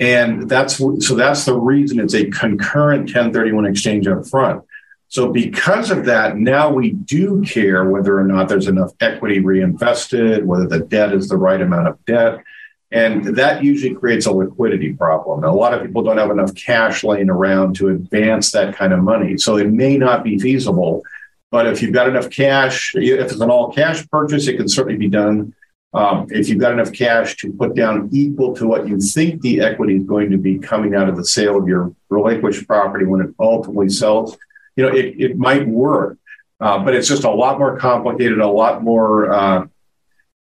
and 0.00 0.48
that's 0.48 0.78
so 0.78 1.14
that's 1.14 1.44
the 1.44 1.56
reason 1.56 2.00
it's 2.00 2.14
a 2.14 2.30
concurrent 2.30 3.02
1031 3.02 3.66
exchange 3.66 4.08
up 4.08 4.26
front. 4.26 4.64
So, 5.12 5.30
because 5.30 5.90
of 5.90 6.06
that, 6.06 6.38
now 6.38 6.72
we 6.72 6.92
do 6.92 7.42
care 7.42 7.84
whether 7.84 8.18
or 8.18 8.24
not 8.24 8.48
there's 8.48 8.66
enough 8.66 8.92
equity 8.98 9.40
reinvested, 9.40 10.46
whether 10.46 10.66
the 10.66 10.78
debt 10.78 11.12
is 11.12 11.28
the 11.28 11.36
right 11.36 11.60
amount 11.60 11.88
of 11.88 12.02
debt. 12.06 12.42
And 12.90 13.36
that 13.36 13.62
usually 13.62 13.94
creates 13.94 14.24
a 14.24 14.32
liquidity 14.32 14.94
problem. 14.94 15.44
a 15.44 15.52
lot 15.52 15.74
of 15.74 15.82
people 15.82 16.02
don't 16.02 16.16
have 16.16 16.30
enough 16.30 16.54
cash 16.54 17.04
laying 17.04 17.28
around 17.28 17.76
to 17.76 17.88
advance 17.88 18.52
that 18.52 18.74
kind 18.74 18.94
of 18.94 19.00
money. 19.00 19.36
So, 19.36 19.58
it 19.58 19.68
may 19.68 19.98
not 19.98 20.24
be 20.24 20.38
feasible. 20.38 21.02
But 21.50 21.66
if 21.66 21.82
you've 21.82 21.92
got 21.92 22.08
enough 22.08 22.30
cash, 22.30 22.94
if 22.94 23.20
it's 23.20 23.38
an 23.38 23.50
all 23.50 23.70
cash 23.70 24.08
purchase, 24.08 24.48
it 24.48 24.56
can 24.56 24.66
certainly 24.66 24.96
be 24.96 25.08
done. 25.08 25.54
Um, 25.92 26.26
if 26.30 26.48
you've 26.48 26.58
got 26.58 26.72
enough 26.72 26.90
cash 26.90 27.36
to 27.36 27.52
put 27.52 27.74
down 27.74 28.08
equal 28.12 28.56
to 28.56 28.66
what 28.66 28.88
you 28.88 28.98
think 28.98 29.42
the 29.42 29.60
equity 29.60 29.96
is 29.96 30.04
going 30.04 30.30
to 30.30 30.38
be 30.38 30.58
coming 30.58 30.94
out 30.94 31.10
of 31.10 31.18
the 31.18 31.26
sale 31.26 31.58
of 31.58 31.68
your 31.68 31.94
relinquished 32.08 32.66
property 32.66 33.04
when 33.04 33.20
it 33.20 33.34
ultimately 33.38 33.90
sells, 33.90 34.38
you 34.76 34.84
know, 34.84 34.94
it, 34.94 35.14
it 35.18 35.36
might 35.36 35.66
work, 35.66 36.18
uh, 36.60 36.78
but 36.78 36.94
it's 36.94 37.08
just 37.08 37.24
a 37.24 37.30
lot 37.30 37.58
more 37.58 37.76
complicated, 37.78 38.38
a 38.38 38.48
lot 38.48 38.82
more 38.82 39.32
uh, 39.32 39.66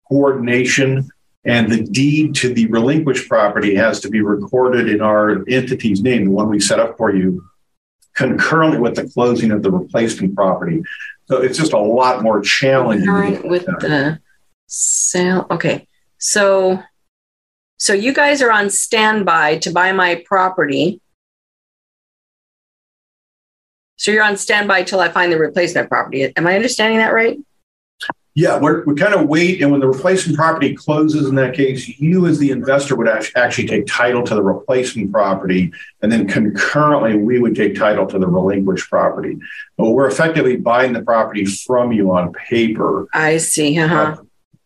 coordination. 0.08 1.08
And 1.44 1.72
the 1.72 1.82
deed 1.82 2.34
to 2.36 2.52
the 2.52 2.66
relinquished 2.66 3.26
property 3.28 3.74
has 3.74 4.00
to 4.00 4.10
be 4.10 4.20
recorded 4.20 4.90
in 4.90 5.00
our 5.00 5.42
entity's 5.48 6.02
name, 6.02 6.26
the 6.26 6.30
one 6.30 6.50
we 6.50 6.60
set 6.60 6.78
up 6.78 6.98
for 6.98 7.14
you, 7.14 7.42
concurrently 8.14 8.78
with 8.78 8.94
the 8.94 9.08
closing 9.08 9.50
of 9.50 9.62
the 9.62 9.70
replacement 9.70 10.34
property. 10.34 10.82
So 11.26 11.40
it's 11.40 11.56
just 11.56 11.72
a 11.72 11.78
lot 11.78 12.22
more 12.22 12.42
challenging. 12.42 13.08
Right, 13.08 13.42
with 13.42 13.64
the 13.64 14.20
sale. 14.66 15.46
Okay. 15.50 15.86
So 16.18 16.82
so 17.78 17.94
you 17.94 18.12
guys 18.12 18.42
are 18.42 18.52
on 18.52 18.68
standby 18.68 19.56
to 19.58 19.70
buy 19.70 19.92
my 19.92 20.22
property 20.26 21.00
so 24.00 24.10
you're 24.10 24.24
on 24.24 24.38
standby 24.38 24.82
till 24.84 24.98
I 24.98 25.10
find 25.10 25.30
the 25.30 25.38
replacement 25.38 25.90
property. 25.90 26.32
Am 26.34 26.46
I 26.46 26.54
understanding 26.56 27.00
that 27.00 27.12
right? 27.12 27.38
Yeah, 28.34 28.58
we're, 28.58 28.82
we 28.84 28.94
kind 28.94 29.12
of 29.12 29.28
wait, 29.28 29.60
and 29.60 29.70
when 29.70 29.80
the 29.80 29.88
replacement 29.88 30.38
property 30.38 30.74
closes, 30.74 31.28
in 31.28 31.34
that 31.34 31.52
case, 31.52 31.86
you 32.00 32.26
as 32.26 32.38
the 32.38 32.50
investor 32.50 32.96
would 32.96 33.08
actually 33.08 33.66
take 33.66 33.86
title 33.86 34.22
to 34.22 34.34
the 34.34 34.42
replacement 34.42 35.12
property, 35.12 35.70
and 36.00 36.10
then 36.10 36.26
concurrently, 36.26 37.16
we 37.16 37.40
would 37.40 37.54
take 37.54 37.74
title 37.74 38.06
to 38.06 38.18
the 38.18 38.26
relinquished 38.26 38.88
property. 38.88 39.36
But 39.76 39.90
we're 39.90 40.08
effectively 40.08 40.56
buying 40.56 40.94
the 40.94 41.02
property 41.02 41.44
from 41.44 41.92
you 41.92 42.10
on 42.12 42.32
paper. 42.32 43.06
I 43.12 43.36
see. 43.36 43.78
Uh-huh. 43.78 43.94
Uh, 43.94 44.16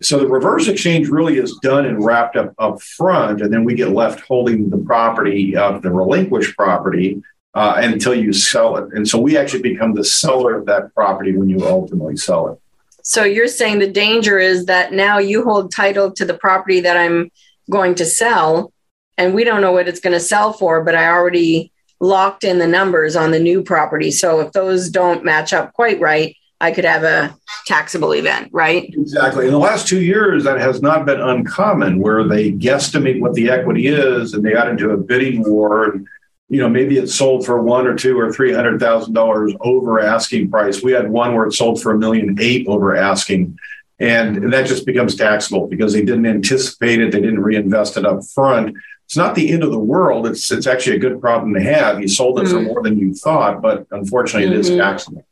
so 0.00 0.18
the 0.20 0.28
reverse 0.28 0.68
exchange 0.68 1.08
really 1.08 1.38
is 1.38 1.58
done 1.60 1.86
and 1.86 2.04
wrapped 2.04 2.36
up 2.36 2.54
up 2.58 2.80
front, 2.82 3.42
and 3.42 3.52
then 3.52 3.64
we 3.64 3.74
get 3.74 3.88
left 3.88 4.20
holding 4.20 4.70
the 4.70 4.78
property 4.78 5.56
of 5.56 5.82
the 5.82 5.90
relinquished 5.90 6.56
property 6.56 7.20
uh, 7.54 7.74
until 7.76 8.14
you 8.14 8.32
sell 8.32 8.76
it. 8.76 8.92
And 8.92 9.08
so 9.08 9.18
we 9.18 9.36
actually 9.36 9.62
become 9.62 9.94
the 9.94 10.04
seller 10.04 10.56
of 10.56 10.66
that 10.66 10.94
property 10.94 11.36
when 11.36 11.48
you 11.48 11.66
ultimately 11.66 12.16
sell 12.16 12.48
it. 12.48 12.60
So 13.02 13.22
you're 13.22 13.48
saying 13.48 13.78
the 13.78 13.90
danger 13.90 14.38
is 14.38 14.66
that 14.66 14.92
now 14.92 15.18
you 15.18 15.44
hold 15.44 15.70
title 15.70 16.10
to 16.12 16.24
the 16.24 16.34
property 16.34 16.80
that 16.80 16.96
I'm 16.96 17.30
going 17.70 17.94
to 17.96 18.06
sell, 18.06 18.72
and 19.18 19.34
we 19.34 19.44
don't 19.44 19.60
know 19.60 19.72
what 19.72 19.88
it's 19.88 20.00
going 20.00 20.14
to 20.14 20.20
sell 20.20 20.52
for, 20.52 20.82
but 20.82 20.94
I 20.94 21.08
already 21.08 21.70
locked 22.00 22.44
in 22.44 22.58
the 22.58 22.66
numbers 22.66 23.14
on 23.14 23.30
the 23.30 23.38
new 23.38 23.62
property. 23.62 24.10
So 24.10 24.40
if 24.40 24.52
those 24.52 24.90
don't 24.90 25.24
match 25.24 25.52
up 25.52 25.72
quite 25.74 26.00
right, 26.00 26.36
I 26.60 26.70
could 26.70 26.84
have 26.84 27.02
a 27.02 27.36
taxable 27.66 28.12
event, 28.12 28.48
right? 28.52 28.84
Exactly. 28.94 29.46
In 29.46 29.52
the 29.52 29.58
last 29.58 29.86
two 29.86 30.00
years, 30.00 30.44
that 30.44 30.58
has 30.58 30.80
not 30.80 31.04
been 31.04 31.20
uncommon 31.20 31.98
where 31.98 32.24
they 32.24 32.52
guesstimate 32.52 33.20
what 33.20 33.34
the 33.34 33.50
equity 33.50 33.86
is 33.86 34.34
and 34.34 34.44
they 34.44 34.52
got 34.52 34.68
into 34.68 34.90
a 34.90 34.96
bidding 34.96 35.42
war. 35.48 35.90
And 35.90 36.08
you 36.54 36.60
know, 36.60 36.68
maybe 36.68 36.98
it 36.98 37.08
sold 37.08 37.44
for 37.44 37.60
one 37.60 37.84
or 37.84 37.96
two 37.96 38.16
or 38.16 38.32
three 38.32 38.52
hundred 38.52 38.78
thousand 38.78 39.12
dollars 39.12 39.52
over 39.58 39.98
asking 39.98 40.50
price. 40.52 40.84
We 40.84 40.92
had 40.92 41.10
one 41.10 41.34
where 41.34 41.46
it 41.46 41.52
sold 41.52 41.82
for 41.82 41.90
a 41.90 41.98
million 41.98 42.36
eight 42.40 42.68
over 42.68 42.94
asking. 42.94 43.58
And 43.98 44.52
that 44.52 44.66
just 44.66 44.86
becomes 44.86 45.16
taxable 45.16 45.66
because 45.66 45.92
they 45.92 46.04
didn't 46.04 46.26
anticipate 46.26 47.00
it, 47.00 47.10
they 47.10 47.20
didn't 47.20 47.42
reinvest 47.42 47.96
it 47.96 48.06
up 48.06 48.24
front. 48.24 48.76
It's 49.04 49.16
not 49.16 49.34
the 49.34 49.50
end 49.50 49.64
of 49.64 49.72
the 49.72 49.78
world. 49.80 50.28
It's 50.28 50.52
it's 50.52 50.68
actually 50.68 50.94
a 50.94 51.00
good 51.00 51.20
problem 51.20 51.54
to 51.54 51.60
have. 51.60 52.00
You 52.00 52.06
sold 52.06 52.38
it 52.38 52.44
mm-hmm. 52.44 52.52
for 52.52 52.62
more 52.62 52.82
than 52.84 53.00
you 53.00 53.14
thought, 53.14 53.60
but 53.60 53.88
unfortunately 53.90 54.46
mm-hmm. 54.46 54.54
it 54.54 54.60
is 54.60 54.70
mm-hmm. 54.70 54.78
taxable. 54.78 55.26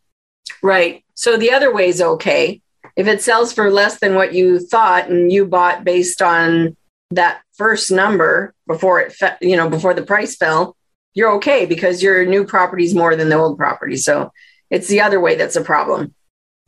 Right. 0.60 1.04
So 1.14 1.36
the 1.36 1.52
other 1.52 1.72
way 1.72 1.88
is 1.88 2.02
okay. 2.02 2.60
If 2.96 3.06
it 3.06 3.22
sells 3.22 3.52
for 3.52 3.70
less 3.70 4.00
than 4.00 4.16
what 4.16 4.34
you 4.34 4.58
thought 4.58 5.08
and 5.08 5.30
you 5.30 5.46
bought 5.46 5.84
based 5.84 6.20
on 6.20 6.76
that 7.12 7.42
first 7.52 7.92
number 7.92 8.54
before 8.66 9.00
it, 9.00 9.12
fe- 9.12 9.36
you 9.40 9.56
know, 9.56 9.68
before 9.70 9.94
the 9.94 10.02
price 10.02 10.36
fell, 10.36 10.76
you're 11.14 11.32
okay 11.34 11.66
because 11.66 12.02
your 12.02 12.24
new 12.24 12.44
property 12.44 12.84
is 12.84 12.94
more 12.94 13.16
than 13.16 13.28
the 13.28 13.36
old 13.36 13.58
property. 13.58 13.96
So 13.96 14.32
it's 14.70 14.88
the 14.88 15.00
other 15.00 15.20
way 15.20 15.34
that's 15.34 15.56
a 15.56 15.62
problem. 15.62 16.14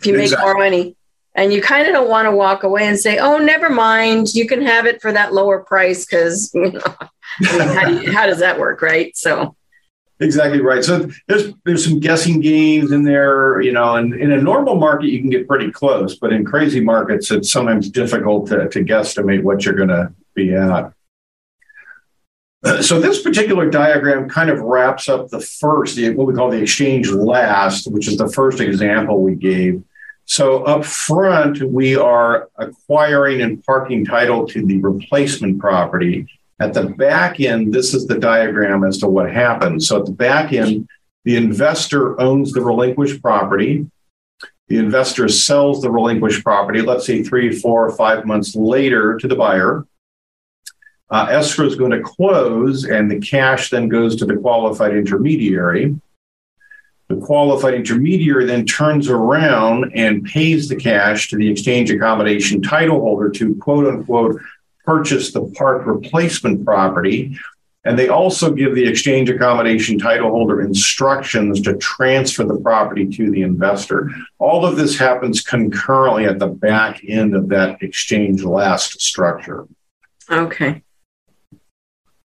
If 0.01 0.07
you 0.07 0.19
exactly. 0.19 0.37
make 0.37 0.45
more 0.45 0.63
money 0.63 0.97
and 1.35 1.53
you 1.53 1.63
kind 1.63 1.87
of 1.87 1.93
don't 1.93 2.11
want 2.11 2.27
to 2.27 2.33
walk 2.33 2.63
away 2.63 2.87
and 2.87 2.99
say, 2.99 3.19
oh, 3.19 3.39
never 3.39 3.71
mind, 3.71 4.35
you 4.35 4.47
can 4.47 4.63
have 4.63 4.87
it 4.87 5.01
for 5.01 5.13
that 5.13 5.33
lower 5.33 5.61
price 5.61 6.05
because 6.05 6.53
you 6.55 6.73
know, 6.73 6.81
I 7.41 7.51
mean, 7.51 7.69
how, 7.69 7.89
do 7.89 7.95
you, 7.95 8.13
how 8.13 8.27
does 8.27 8.39
that 8.39 8.59
work, 8.59 8.83
right? 8.83 9.17
So 9.17 9.57
exactly 10.21 10.61
right. 10.61 10.85
So 10.85 11.09
there's 11.27 11.53
there's 11.65 11.85
some 11.85 11.99
guessing 11.99 12.41
games 12.41 12.93
in 12.93 13.03
there, 13.03 13.61
you 13.61 13.73
know, 13.73 13.97
and 13.97 14.15
in 14.15 14.33
a 14.33 14.41
normal 14.41 14.77
market 14.77 15.07
you 15.07 15.21
can 15.21 15.31
get 15.31 15.49
pretty 15.49 15.73
close, 15.73 16.17
but 16.17 16.33
in 16.33 16.45
crazy 16.45 16.81
markets 16.81 17.31
it's 17.31 17.51
sometimes 17.51 17.89
difficult 17.89 18.49
to, 18.49 18.69
to 18.69 18.85
guesstimate 18.85 19.43
what 19.43 19.65
you're 19.65 19.75
going 19.75 19.89
to 19.89 20.13
be 20.35 20.55
at. 20.55 20.93
Uh, 22.65 22.81
so 22.81 22.99
this 22.99 23.23
particular 23.23 23.69
diagram 23.69 24.29
kind 24.29 24.49
of 24.49 24.61
wraps 24.61 25.09
up 25.09 25.29
the 25.29 25.41
first, 25.41 26.01
what 26.15 26.27
we 26.27 26.35
call 26.35 26.51
the 26.51 26.63
exchange 26.63 27.11
last, 27.11 27.91
which 27.91 28.09
is 28.09 28.17
the 28.17 28.29
first 28.29 28.61
example 28.61 29.23
we 29.23 29.35
gave. 29.35 29.83
So 30.25 30.65
up 30.65 30.85
front, 30.85 31.63
we 31.63 31.97
are 31.97 32.49
acquiring 32.57 33.43
and 33.43 33.63
parking 33.65 34.07
title 34.07 34.47
to 34.49 34.65
the 34.65 34.79
replacement 34.79 35.59
property. 35.59 36.27
At 36.59 36.73
the 36.73 36.85
back 36.85 37.41
end, 37.41 37.75
this 37.75 37.93
is 37.93 38.07
the 38.07 38.19
diagram 38.19 38.85
as 38.85 38.97
to 38.99 39.09
what 39.09 39.31
happens. 39.31 39.87
So 39.87 40.01
at 40.01 40.07
the 40.07 40.13
back 40.13 40.55
end, 40.55 40.89
the 41.25 41.37
investor 41.37 42.19
owns 42.19 42.53
the 42.53 42.63
relinquished 42.63 43.21
property. 43.21 43.87
The 44.69 44.79
investor 44.79 45.29
sells 45.29 45.83
the 45.83 45.91
relinquished 45.91 46.43
property, 46.43 46.81
let's 46.81 47.05
say 47.05 47.23
three, 47.23 47.53
four, 47.53 47.91
five 47.91 48.25
months 48.25 48.57
later 48.57 49.19
to 49.19 49.29
the 49.29 49.37
buyer. 49.37 49.87
Uh, 51.11 51.27
escrow 51.31 51.67
is 51.67 51.77
going 51.77 51.91
to 51.91 52.01
close, 52.01 52.85
and 52.85 53.11
the 53.11 53.21
cash 53.21 53.71
then 53.71 53.89
goes 53.89 54.17
to 54.17 54.25
the 54.25 54.37
qualified 54.37 54.97
intermediary. 54.97 55.95
The 57.09 57.17
qualified 57.17 57.75
intermediary 57.75 58.47
then 58.47 58.65
turns 58.65 59.09
around 59.09 59.93
and 59.95 60.25
pays 60.25 60.69
the 60.69 60.77
cash 60.77 61.29
to 61.29 61.37
the 61.37 61.49
exchange 61.49 61.91
accommodation 61.91 62.63
title 62.63 63.01
holder 63.01 63.31
to 63.31 63.55
quote 63.57 63.87
unquote 63.87 64.41
purchase 64.85 65.33
the 65.33 65.43
park 65.57 65.87
replacement 65.87 66.65
property. 66.65 67.39
And 67.87 67.99
they 67.99 68.09
also 68.09 68.51
give 68.51 68.75
the 68.75 68.89
exchange 68.89 69.29
accommodation 69.29 69.99
title 69.99 70.31
holder 70.31 70.63
instructions 70.63 71.61
to 71.63 71.77
transfer 71.77 72.45
the 72.45 72.59
property 72.59 73.07
to 73.17 73.31
the 73.31 73.43
investor. 73.43 74.11
All 74.39 74.65
of 74.65 74.77
this 74.77 74.99
happens 74.99 75.43
concurrently 75.43 76.25
at 76.25 76.39
the 76.39 76.47
back 76.47 77.03
end 77.07 77.37
of 77.37 77.51
that 77.51 77.83
exchange 77.83 78.43
last 78.43 79.03
structure. 79.03 79.67
Okay. 80.31 80.83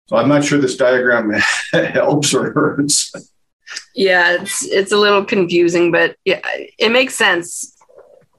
So 0.08 0.18
I'm 0.18 0.30
not 0.30 0.44
sure 0.44 0.60
this 0.60 0.78
diagram 0.78 1.32
helps 1.72 2.34
or 2.34 2.52
hurts. 2.52 3.12
Yeah, 3.96 4.42
it's 4.42 4.64
it's 4.66 4.92
a 4.92 4.98
little 4.98 5.26
confusing, 5.26 5.92
but 5.92 6.16
yeah, 6.26 6.42
it 6.78 6.92
makes 6.92 7.16
sense. 7.16 7.76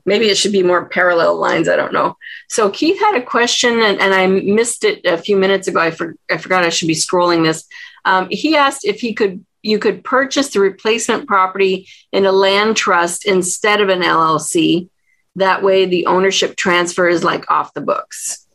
Maybe 0.04 0.26
it 0.26 0.36
should 0.36 0.52
be 0.52 0.62
more 0.62 0.88
parallel 0.88 1.36
lines. 1.36 1.68
I 1.68 1.74
don't 1.74 1.92
know. 1.92 2.16
So 2.48 2.70
Keith 2.70 3.00
had 3.00 3.16
a 3.16 3.22
question, 3.22 3.82
and, 3.82 4.00
and 4.00 4.14
I 4.14 4.28
missed 4.28 4.84
it 4.84 5.04
a 5.04 5.18
few 5.18 5.36
minutes 5.36 5.66
ago. 5.66 5.80
I, 5.80 5.90
for, 5.90 6.14
I 6.30 6.36
forgot 6.36 6.62
I 6.62 6.68
should 6.68 6.86
be 6.86 6.94
scrolling 6.94 7.42
this. 7.42 7.64
Um, 8.04 8.28
he 8.30 8.54
asked 8.54 8.84
if 8.84 9.00
he 9.00 9.14
could 9.14 9.44
you 9.62 9.80
could 9.80 10.04
purchase 10.04 10.50
the 10.50 10.60
replacement 10.60 11.26
property 11.26 11.88
in 12.12 12.24
a 12.24 12.30
land 12.30 12.76
trust 12.76 13.26
instead 13.26 13.80
of 13.80 13.88
an 13.88 14.02
LLC. 14.02 14.88
That 15.34 15.64
way, 15.64 15.86
the 15.86 16.06
ownership 16.06 16.54
transfer 16.54 17.08
is 17.08 17.24
like 17.24 17.50
off 17.50 17.74
the 17.74 17.80
books. 17.80 18.45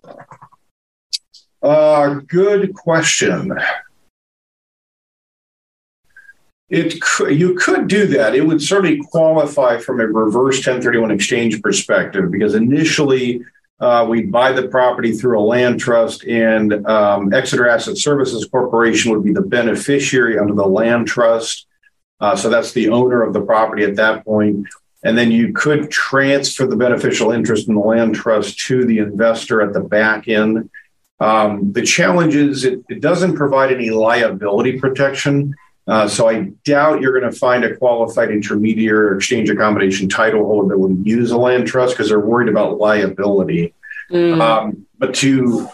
Uh, 1.62 2.16
good 2.28 2.74
question. 2.74 3.57
It 6.70 6.95
you 7.30 7.55
could 7.55 7.88
do 7.88 8.07
that. 8.07 8.34
It 8.34 8.47
would 8.47 8.62
certainly 8.62 9.01
qualify 9.12 9.78
from 9.78 9.99
a 9.99 10.07
reverse 10.07 10.57
1031 10.57 11.12
exchange 11.12 11.62
perspective 11.62 12.32
because 12.32 12.55
initially 12.55 13.43
uh, 13.82 14.05
we 14.07 14.24
buy 14.24 14.53
the 14.53 14.68
property 14.68 15.12
through 15.12 15.39
a 15.39 15.41
land 15.41 15.80
trust, 15.80 16.24
and 16.26 16.86
um, 16.88 17.34
Exeter 17.34 17.68
Asset 17.68 17.97
Services 17.97 18.45
Corporation 18.45 19.12
would 19.12 19.24
be 19.24 19.34
the 19.34 19.41
beneficiary 19.41 20.39
under 20.39 20.53
the 20.53 20.66
land 20.66 21.07
trust. 21.07 21.68
Uh, 22.20 22.36
so 22.36 22.47
that's 22.47 22.72
the 22.72 22.89
owner 22.89 23.24
of 23.24 23.34
the 23.34 23.41
property 23.41 23.84
at 23.84 23.95
that 23.95 24.24
point. 24.24 24.68
And 25.03 25.18
then 25.18 25.32
you 25.32 25.51
could 25.51 25.89
transfer 25.89 26.68
the 26.68 26.76
beneficial 26.76 27.32
interest 27.32 27.68
in 27.68 27.74
the 27.74 27.82
land 27.82 28.14
trust 28.14 28.59
to 28.68 28.86
the 28.86 28.99
investor 28.99 29.64
at 29.64 29.74
the 29.74 29.80
back 29.80 30.28
end. 30.28 30.70
Um, 31.22 31.72
the 31.72 31.84
challenge 31.84 32.34
is 32.36 32.65
it, 32.65 32.84
it, 32.89 32.99
doesn't 32.99 33.36
provide 33.36 33.72
any 33.72 33.91
liability 33.91 34.80
protection. 34.80 35.53
Uh, 35.88 36.07
so 36.07 36.28
I 36.28 36.51
doubt 36.63 36.99
you're 36.99 37.17
going 37.19 37.32
to 37.32 37.38
find 37.38 37.63
a 37.63 37.78
qualified 37.78 38.32
intermediary 38.32 39.09
or 39.09 39.15
exchange 39.17 39.47
accommodation 39.51 40.09
title 40.09 40.43
holder 40.43 40.69
that 40.69 40.80
would 40.80 41.05
use 41.05 41.30
a 41.30 41.38
land 41.38 41.67
trust 41.67 41.93
because 41.93 42.09
they're 42.09 42.19
worried 42.19 42.49
about 42.49 42.80
liability. 42.80 43.76
Mm. 44.09 44.41
Um, 44.41 44.88
but 44.97 45.13
to 45.15 45.69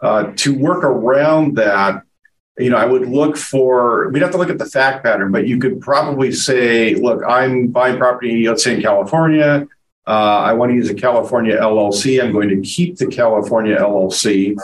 uh, 0.00 0.32
to 0.36 0.58
work 0.58 0.82
around 0.82 1.56
that, 1.56 2.02
you 2.58 2.70
know, 2.70 2.78
I 2.78 2.86
would 2.86 3.06
look 3.06 3.36
for. 3.36 4.08
We'd 4.08 4.22
have 4.22 4.32
to 4.32 4.38
look 4.38 4.50
at 4.50 4.58
the 4.58 4.66
fact 4.66 5.04
pattern, 5.04 5.30
but 5.30 5.46
you 5.46 5.58
could 5.58 5.82
probably 5.82 6.32
say, 6.32 6.94
"Look, 6.94 7.22
I'm 7.28 7.66
buying 7.66 7.98
property, 7.98 8.48
let's 8.48 8.64
say 8.64 8.76
in 8.76 8.82
California. 8.82 9.68
Uh, 10.06 10.10
I 10.10 10.52
want 10.54 10.70
to 10.70 10.74
use 10.74 10.88
a 10.88 10.94
California 10.94 11.56
LLC. 11.56 12.22
I'm 12.22 12.32
going 12.32 12.48
to 12.48 12.60
keep 12.62 12.96
the 12.96 13.06
California 13.06 13.76
LLC." 13.76 14.56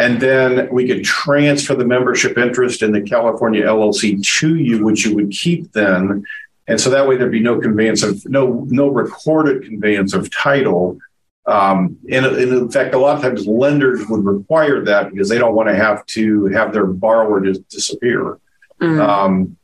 And 0.00 0.18
then 0.18 0.66
we 0.72 0.86
could 0.86 1.04
transfer 1.04 1.74
the 1.74 1.84
membership 1.84 2.38
interest 2.38 2.80
in 2.80 2.92
the 2.92 3.02
California 3.02 3.66
LLC 3.66 4.26
to 4.38 4.56
you, 4.56 4.82
which 4.82 5.04
you 5.04 5.14
would 5.14 5.30
keep 5.30 5.72
then. 5.72 6.24
And 6.66 6.80
so 6.80 6.88
that 6.88 7.06
way 7.06 7.18
there'd 7.18 7.30
be 7.30 7.40
no 7.40 7.60
conveyance 7.60 8.02
of 8.02 8.24
no 8.24 8.64
no 8.70 8.88
recorded 8.88 9.62
conveyance 9.62 10.14
of 10.14 10.30
title. 10.30 10.98
Um, 11.44 11.98
and, 12.10 12.24
and, 12.24 12.50
in 12.50 12.70
fact, 12.70 12.94
a 12.94 12.98
lot 12.98 13.16
of 13.16 13.22
times 13.22 13.46
lenders 13.46 14.06
would 14.08 14.24
require 14.24 14.82
that 14.86 15.10
because 15.10 15.28
they 15.28 15.36
don't 15.36 15.54
want 15.54 15.68
to 15.68 15.76
have 15.76 16.06
to 16.06 16.46
have 16.46 16.72
their 16.72 16.86
borrower 16.86 17.42
just 17.42 17.68
disappear. 17.68 18.38
Mm. 18.80 19.06
Um, 19.06 19.56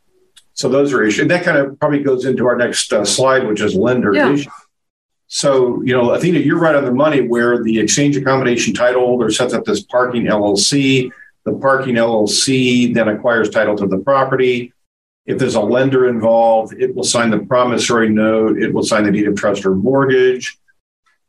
so 0.53 0.69
those 0.69 0.93
are 0.93 1.03
issues. 1.03 1.21
And 1.21 1.31
that 1.31 1.45
kind 1.45 1.57
of 1.57 1.79
probably 1.81 2.03
goes 2.03 2.27
into 2.27 2.47
our 2.47 2.57
next 2.57 2.93
uh, 2.93 3.07
slide, 3.07 3.47
which 3.47 3.63
is 3.63 3.75
lender 3.75 4.13
yeah. 4.13 4.33
issues. 4.33 4.53
So, 5.29 5.83
you 5.83 5.93
know, 5.93 6.13
Athena, 6.13 6.39
you're 6.39 6.59
right 6.59 6.75
on 6.75 6.85
the 6.85 6.93
money 6.93 7.21
where 7.21 7.63
the 7.63 7.81
exchange 7.81 8.17
accommodation 8.17 8.75
title 8.75 9.05
holder 9.05 9.31
sets 9.31 9.55
up 9.55 9.65
this 9.65 9.83
parking 9.83 10.25
LLC. 10.25 11.11
The 11.45 11.53
parking 11.55 11.97
LLC 11.97 12.95
then 12.95 13.09
acquires 13.09 13.51
title 13.51 13.77
to 13.77 13.87
the 13.87 13.99
property. 13.99 14.73
If 15.27 15.39
there's 15.39 15.57
a 15.57 15.61
lender 15.61 16.09
involved, 16.09 16.75
it 16.75 16.95
will 16.95 17.05
sign 17.05 17.31
the 17.31 17.41
promissory 17.41 18.09
note, 18.09 18.59
it 18.59 18.73
will 18.73 18.85
sign 18.85 19.05
the 19.05 19.11
deed 19.11 19.27
of 19.27 19.35
trust 19.35 19.67
or 19.67 19.75
mortgage. 19.75 20.57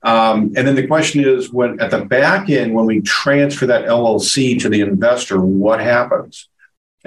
Um, 0.03 0.53
and 0.55 0.67
then 0.67 0.75
the 0.75 0.85
question 0.85 1.27
is 1.27 1.51
when 1.51 1.79
at 1.79 1.89
the 1.89 2.05
back 2.05 2.49
end, 2.51 2.75
when 2.75 2.85
we 2.85 3.01
transfer 3.01 3.65
that 3.65 3.85
LLC 3.85 4.59
to 4.61 4.69
the 4.69 4.81
investor, 4.81 5.41
what 5.41 5.79
happens? 5.79 6.47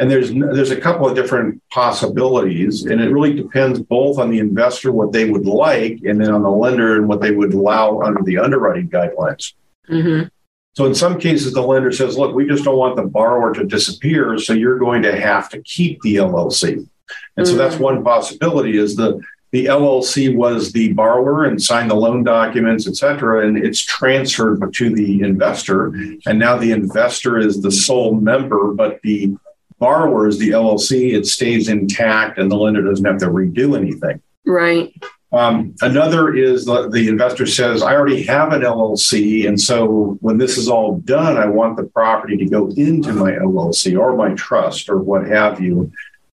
And 0.01 0.11
there's 0.11 0.33
there's 0.33 0.71
a 0.71 0.81
couple 0.81 1.07
of 1.07 1.15
different 1.15 1.63
possibilities, 1.69 2.87
and 2.87 3.03
it 3.03 3.13
really 3.13 3.35
depends 3.35 3.79
both 3.79 4.19
on 4.19 4.31
the 4.31 4.39
investor 4.39 4.91
what 4.91 5.13
they 5.13 5.29
would 5.29 5.45
like, 5.45 6.01
and 6.07 6.19
then 6.19 6.31
on 6.33 6.43
the 6.43 6.51
lender 6.51 6.97
and 6.97 7.07
what 7.07 7.21
they 7.21 7.33
would 7.33 7.53
allow 7.53 8.01
under 8.01 8.23
the 8.23 8.39
underwriting 8.39 8.89
guidelines. 8.89 9.53
Mm-hmm. 9.91 10.29
So 10.73 10.87
in 10.87 10.95
some 10.95 11.21
cases, 11.21 11.53
the 11.53 11.61
lender 11.61 11.93
says, 11.93 12.17
"Look, 12.17 12.35
we 12.35 12.47
just 12.47 12.65
don't 12.65 12.79
want 12.79 12.97
the 12.97 13.03
borrower 13.03 13.53
to 13.53 13.65
disappear, 13.65 14.39
so 14.39 14.55
you're 14.55 14.79
going 14.79 15.03
to 15.03 15.21
have 15.21 15.51
to 15.51 15.61
keep 15.61 16.01
the 16.01 16.17
LLC." 16.17 16.73
And 16.73 16.87
mm-hmm. 16.87 17.45
so 17.45 17.57
that's 17.57 17.75
mm-hmm. 17.75 17.85
one 17.85 18.03
possibility: 18.03 18.79
is 18.79 18.97
the 18.97 19.21
the 19.53 19.67
LLC 19.67 20.35
was 20.35 20.73
the 20.73 20.93
borrower 20.95 21.45
and 21.45 21.61
signed 21.61 21.91
the 21.91 21.95
loan 21.95 22.25
documents, 22.25 22.87
et 22.87 22.97
cetera, 22.97 23.47
and 23.47 23.59
it's 23.59 23.83
transferred 23.83 24.73
to 24.73 24.91
the 24.91 25.23
investor. 25.23 25.93
And 26.25 26.39
now 26.39 26.57
the 26.57 26.71
investor 26.71 27.37
is 27.37 27.61
the 27.61 27.73
sole 27.73 28.15
member, 28.15 28.73
but 28.73 29.03
the 29.03 29.37
borrower 29.81 30.29
is 30.29 30.39
the 30.39 30.51
LLC, 30.51 31.15
it 31.15 31.27
stays 31.27 31.69
intact 31.69 32.39
and 32.39 32.51
the 32.51 32.57
lender 32.57 32.83
doesn't 32.83 33.05
have 33.05 33.19
to 33.19 33.27
redo 33.27 33.77
anything. 33.77 34.23
Right. 34.47 34.95
Um, 35.33 35.75
another 35.81 36.35
is 36.35 36.65
the, 36.65 36.89
the, 36.89 37.09
investor 37.09 37.47
says, 37.47 37.83
I 37.83 37.95
already 37.95 38.23
have 38.25 38.53
an 38.53 38.63
LLC. 38.63 39.47
And 39.47 39.61
so 39.61 40.19
when 40.21 40.39
this 40.39 40.59
is 40.59 40.69
all 40.69 40.99
done, 40.99 41.37
I 41.37 41.47
want 41.47 41.77
the 41.77 41.85
property 41.85 42.37
to 42.37 42.47
go 42.47 42.69
into 42.71 43.13
my 43.13 43.33
LLC 43.33 43.99
or 43.99 44.17
my 44.17 44.35
trust 44.35 44.89
or 44.89 44.99
what 44.99 45.27
have 45.27 45.61
you. 45.61 45.93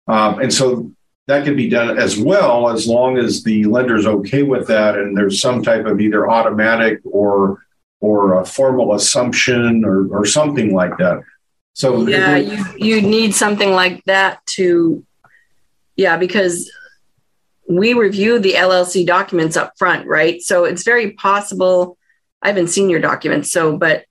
Um, 0.08 0.39
and 0.39 0.54
so 0.54 0.91
that 1.28 1.44
can 1.44 1.56
be 1.56 1.70
done 1.70 1.98
as 1.98 2.20
well 2.20 2.70
as 2.70 2.88
long 2.88 3.18
as 3.18 3.44
the 3.44 3.66
lender 3.66 3.96
is 3.96 4.06
okay 4.06 4.44
with 4.44 4.68
that 4.68 4.96
and 4.96 5.18
there's 5.18 5.41
some 5.41 5.64
type 5.64 5.86
of 5.86 6.00
either 6.00 6.30
automatic 6.30 7.00
or 7.04 7.66
or 8.02 8.41
a 8.41 8.46
formal 8.46 8.94
assumption 8.94 9.86
or, 9.86 10.08
or 10.14 10.26
something 10.26 10.76
like 10.76 10.98
that. 10.98 11.24
So 11.74 12.08
yeah, 12.08 12.38
you 12.38 12.66
you 12.78 13.02
need 13.02 13.34
something 13.34 13.72
like 13.72 14.04
that 14.06 14.46
to 14.58 15.04
yeah, 15.96 16.18
because 16.18 16.72
we 17.68 17.94
review 17.94 18.40
the 18.40 18.54
LLC 18.54 19.06
documents 19.06 19.58
up 19.58 19.74
front, 19.78 20.08
right? 20.08 20.42
So 20.42 20.66
it's 20.66 20.84
very 20.84 21.12
possible 21.12 21.98
I 22.42 22.48
haven't 22.48 22.68
seen 22.68 22.90
your 22.90 23.00
documents, 23.00 23.52
so 23.52 23.78
but 23.78 24.06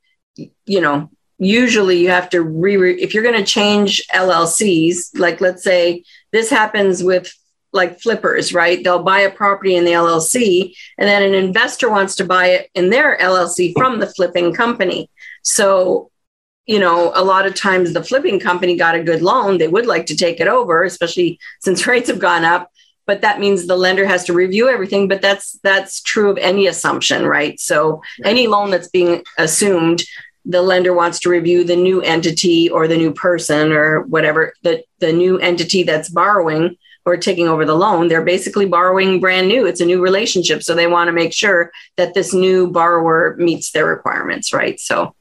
you 0.67 0.81
know, 0.81 1.11
usually 1.39 1.99
you 1.99 2.11
have 2.11 2.31
to 2.31 2.43
re 2.43 2.95
if 2.95 3.15
you're 3.15 3.23
going 3.23 3.39
to 3.39 3.45
change 3.45 4.03
LLCs, 4.15 5.19
like 5.19 5.41
let's 5.41 5.63
say 5.63 6.05
this 6.33 6.51
happens 6.51 7.03
with 7.03 7.33
like 7.73 8.01
flippers, 8.01 8.53
right? 8.53 8.83
They'll 8.83 9.03
buy 9.03 9.21
a 9.21 9.31
property 9.31 9.77
in 9.77 9.85
the 9.85 9.93
LLC 9.93 10.75
and 10.99 11.09
then 11.09 11.23
an 11.23 11.35
investor 11.35 11.91
wants 11.91 12.17
to 12.17 12.25
buy 12.25 12.49
it 12.49 12.71
in 12.75 12.91
their 12.91 13.17
LLC 13.19 13.73
from 13.75 13.99
the 13.99 14.07
flipping 14.07 14.55
company. 14.55 15.11
So 15.43 16.12
you 16.67 16.79
know, 16.79 17.13
a 17.15 17.25
lot 17.25 17.47
of 17.47 17.55
times 17.55 17.93
the 17.93 18.05
flipping 18.05 18.39
company 18.39 18.77
got 18.77 18.95
a 18.95 19.03
good 19.03 19.23
loan. 19.23 19.59
They 19.59 19.69
would 19.69 19.87
like 19.87 20.07
to 20.07 20.17
take 20.17 20.41
it 20.41 20.49
over, 20.49 20.85
especially 20.85 21.39
since 21.61 21.87
rates 21.87 22.09
have 22.09 22.19
gone 22.19 22.45
up. 22.45 22.71
But 23.05 23.23
that 23.23 23.41
means 23.41 23.67
the 23.67 23.77
lender 23.77 24.07
has 24.07 24.25
to 24.25 24.33
review 24.33 24.69
everything. 24.69 25.09
But 25.09 25.23
that's 25.23 25.59
that's 25.65 26.01
true 26.01 26.31
of 26.31 26.39
any 26.39 26.69
assumption, 26.69 27.27
right? 27.27 27.59
So 27.59 28.01
any 28.25 28.47
loan 28.47 28.71
that's 28.71 28.89
being 28.89 29.25
assumed, 29.39 30.05
the 30.45 30.63
lender 30.63 30.95
wants 30.95 31.19
to 31.21 31.29
review 31.29 31.65
the 31.65 31.77
new 31.77 32.01
entity 32.01 32.71
or 32.71 32.87
the 32.87 32.97
new 32.97 33.13
person 33.13 33.73
or 33.73 34.03
whatever 34.03 34.55
the 34.63 34.85
the 35.01 35.13
new 35.13 35.39
entity 35.39 35.83
that's 35.83 36.09
borrowing 36.09 36.77
or 37.05 37.17
taking 37.17 37.49
over 37.49 37.65
the 37.65 37.75
loan. 37.75 38.07
They're 38.07 38.25
basically 38.25 38.67
borrowing 38.67 39.19
brand 39.19 39.49
new. 39.49 39.67
It's 39.67 39.81
a 39.81 39.85
new 39.85 40.01
relationship, 40.01 40.63
so 40.63 40.77
they 40.77 40.87
want 40.87 41.09
to 41.09 41.13
make 41.13 41.33
sure 41.33 41.73
that 41.97 42.15
this 42.15 42.33
new 42.33 42.71
borrower 42.71 43.35
meets 43.37 43.73
their 43.73 43.87
requirements, 43.87 44.53
right? 44.53 44.79
So 44.79 45.17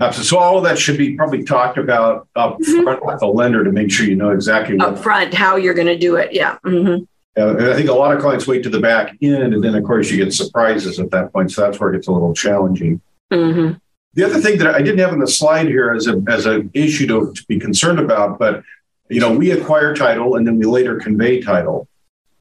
so, 0.00 0.22
so, 0.22 0.38
all 0.38 0.56
of 0.56 0.64
that 0.64 0.78
should 0.78 0.96
be 0.96 1.14
probably 1.14 1.44
talked 1.44 1.76
about 1.76 2.26
up 2.34 2.58
mm-hmm. 2.58 2.82
front 2.82 3.04
with 3.04 3.20
the 3.20 3.26
lender 3.26 3.62
to 3.62 3.70
make 3.70 3.90
sure 3.90 4.06
you 4.06 4.16
know 4.16 4.30
exactly 4.30 4.76
what 4.76 4.88
up 4.88 4.98
front 4.98 5.34
how 5.34 5.56
you're 5.56 5.74
going 5.74 5.86
to 5.86 5.98
do 5.98 6.16
it. 6.16 6.32
Yeah. 6.32 6.56
Mm-hmm. 6.64 7.04
Uh, 7.40 7.70
I 7.70 7.74
think 7.74 7.88
a 7.88 7.92
lot 7.92 8.14
of 8.14 8.20
clients 8.20 8.46
wait 8.46 8.62
to 8.62 8.70
the 8.70 8.80
back 8.80 9.16
end, 9.20 9.54
and 9.54 9.62
then 9.62 9.74
of 9.74 9.84
course 9.84 10.10
you 10.10 10.22
get 10.22 10.32
surprises 10.32 10.98
at 10.98 11.10
that 11.10 11.32
point. 11.32 11.52
So 11.52 11.62
that's 11.62 11.78
where 11.78 11.92
it 11.92 11.98
gets 11.98 12.08
a 12.08 12.12
little 12.12 12.34
challenging. 12.34 13.00
Mm-hmm. 13.30 13.78
The 14.14 14.24
other 14.24 14.40
thing 14.40 14.58
that 14.58 14.74
I 14.74 14.82
didn't 14.82 14.98
have 14.98 15.12
on 15.12 15.20
the 15.20 15.28
slide 15.28 15.68
here 15.68 15.92
as 15.92 16.06
a 16.06 16.22
as 16.28 16.46
an 16.46 16.70
issue 16.74 17.06
to, 17.06 17.32
to 17.32 17.44
be 17.46 17.58
concerned 17.58 18.00
about, 18.00 18.38
but 18.38 18.64
you 19.10 19.20
know, 19.20 19.32
we 19.32 19.50
acquire 19.50 19.94
title 19.94 20.36
and 20.36 20.46
then 20.46 20.56
we 20.56 20.64
later 20.64 20.98
convey 20.98 21.40
title. 21.40 21.88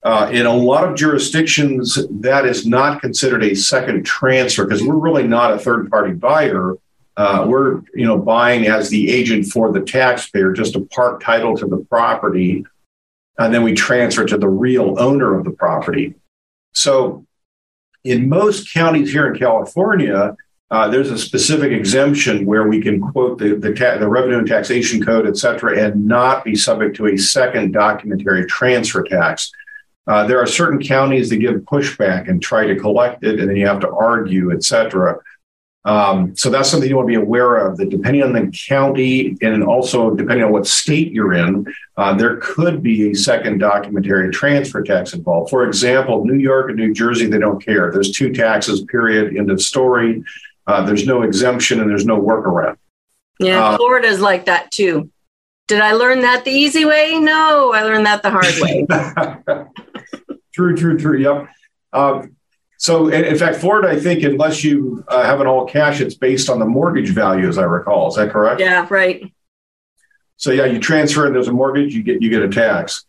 Uh, 0.01 0.29
in 0.31 0.45
a 0.45 0.53
lot 0.53 0.87
of 0.87 0.95
jurisdictions, 0.95 1.99
that 2.09 2.45
is 2.45 2.65
not 2.65 3.01
considered 3.01 3.43
a 3.43 3.53
second 3.53 4.05
transfer 4.05 4.63
because 4.63 4.81
we're 4.81 4.95
really 4.95 5.27
not 5.27 5.51
a 5.51 5.57
third 5.57 5.89
party 5.89 6.13
buyer. 6.13 6.75
Uh, 7.19 7.45
we're 7.45 7.81
you 7.93 8.05
know 8.05 8.17
buying 8.17 8.65
as 8.67 8.89
the 8.89 9.11
agent 9.11 9.45
for 9.45 9.73
the 9.73 9.81
taxpayer 9.81 10.53
just 10.53 10.77
a 10.77 10.79
park 10.85 11.21
title 11.21 11.53
to 11.53 11.67
the 11.67 11.85
property, 11.89 12.65
and 13.37 13.53
then 13.53 13.61
we 13.61 13.73
transfer 13.73 14.23
to 14.23 14.37
the 14.37 14.47
real 14.47 14.95
owner 14.97 15.37
of 15.37 15.43
the 15.43 15.51
property. 15.51 16.15
So, 16.73 17.25
in 18.05 18.29
most 18.29 18.73
counties 18.73 19.11
here 19.11 19.27
in 19.27 19.37
California, 19.37 20.37
uh, 20.71 20.87
there's 20.87 21.11
a 21.11 21.17
specific 21.17 21.73
exemption 21.73 22.45
where 22.45 22.69
we 22.69 22.81
can 22.81 23.01
quote 23.01 23.37
the 23.37 23.55
the, 23.55 23.73
ta- 23.73 23.97
the, 23.97 24.07
revenue 24.07 24.37
and 24.37 24.47
taxation 24.47 25.03
code, 25.03 25.27
et 25.27 25.35
cetera, 25.35 25.77
and 25.77 26.07
not 26.07 26.45
be 26.45 26.55
subject 26.55 26.95
to 26.95 27.07
a 27.07 27.17
second 27.17 27.73
documentary 27.73 28.45
transfer 28.45 29.03
tax. 29.03 29.51
Uh, 30.07 30.25
there 30.25 30.39
are 30.39 30.47
certain 30.47 30.81
counties 30.81 31.29
that 31.29 31.37
give 31.39 31.55
pushback 31.63 32.29
and 32.29 32.41
try 32.41 32.65
to 32.65 32.77
collect 32.77 33.25
it, 33.25 33.41
and 33.41 33.49
then 33.49 33.57
you 33.57 33.67
have 33.67 33.81
to 33.81 33.91
argue, 33.91 34.53
et 34.53 34.63
cetera. 34.63 35.19
Um, 35.85 36.35
so 36.35 36.49
that's 36.49 36.69
something 36.69 36.89
you 36.89 36.97
want 36.97 37.07
to 37.07 37.17
be 37.17 37.23
aware 37.23 37.55
of. 37.55 37.77
That 37.77 37.89
depending 37.89 38.21
on 38.23 38.33
the 38.33 38.51
county 38.67 39.37
and 39.41 39.63
also 39.63 40.11
depending 40.11 40.43
on 40.43 40.51
what 40.51 40.67
state 40.67 41.11
you're 41.11 41.33
in, 41.33 41.65
uh, 41.97 42.13
there 42.13 42.37
could 42.37 42.83
be 42.83 43.11
a 43.11 43.15
second 43.15 43.59
documentary 43.59 44.29
transfer 44.31 44.83
tax 44.83 45.13
involved. 45.13 45.49
For 45.49 45.65
example, 45.65 46.25
New 46.25 46.37
York 46.37 46.69
and 46.69 46.77
New 46.77 46.93
Jersey, 46.93 47.27
they 47.27 47.39
don't 47.39 47.63
care. 47.63 47.91
There's 47.91 48.11
two 48.11 48.33
taxes. 48.33 48.83
Period. 48.83 49.37
End 49.37 49.49
of 49.49 49.61
story. 49.61 50.23
Uh, 50.67 50.85
there's 50.85 51.07
no 51.07 51.23
exemption 51.23 51.79
and 51.79 51.89
there's 51.89 52.05
no 52.05 52.21
workaround. 52.21 52.77
Yeah, 53.39 53.69
uh, 53.69 53.77
Florida's 53.77 54.19
like 54.19 54.45
that 54.45 54.69
too. 54.71 55.09
Did 55.67 55.81
I 55.81 55.93
learn 55.93 56.21
that 56.21 56.45
the 56.45 56.51
easy 56.51 56.83
way? 56.83 57.17
No, 57.19 57.71
I 57.73 57.83
learned 57.83 58.05
that 58.05 58.21
the 58.21 58.31
hard 58.31 58.53
way. 58.59 58.85
true, 60.53 60.75
true, 60.75 60.97
true. 60.97 61.19
Yep. 61.19 61.47
Um, 61.93 62.35
so, 62.81 63.09
in, 63.09 63.25
in, 63.25 63.37
fact, 63.37 63.57
Florida, 63.57 63.89
I 63.89 63.99
think, 63.99 64.23
unless 64.23 64.63
you 64.63 65.03
uh, 65.09 65.21
have 65.23 65.41
an 65.41 65.47
all 65.47 65.65
cash, 65.65 65.99
it's 65.99 66.15
based 66.15 66.49
on 66.49 66.59
the 66.59 66.65
mortgage 66.65 67.09
value, 67.09 67.45
as 67.49 67.57
I 67.57 67.63
recall. 67.63 68.07
Is 68.07 68.15
that 68.15 68.31
correct? 68.31 68.61
Yeah, 68.61 68.87
right. 68.89 69.33
So, 70.37 70.51
yeah, 70.51 70.63
you 70.63 70.79
transfer 70.79 71.25
and 71.25 71.35
there's 71.35 71.49
a 71.49 71.51
mortgage, 71.51 71.93
you 71.93 72.03
get 72.03 72.21
you 72.21 72.29
get 72.29 72.41
a 72.41 72.47
tax. 72.47 73.03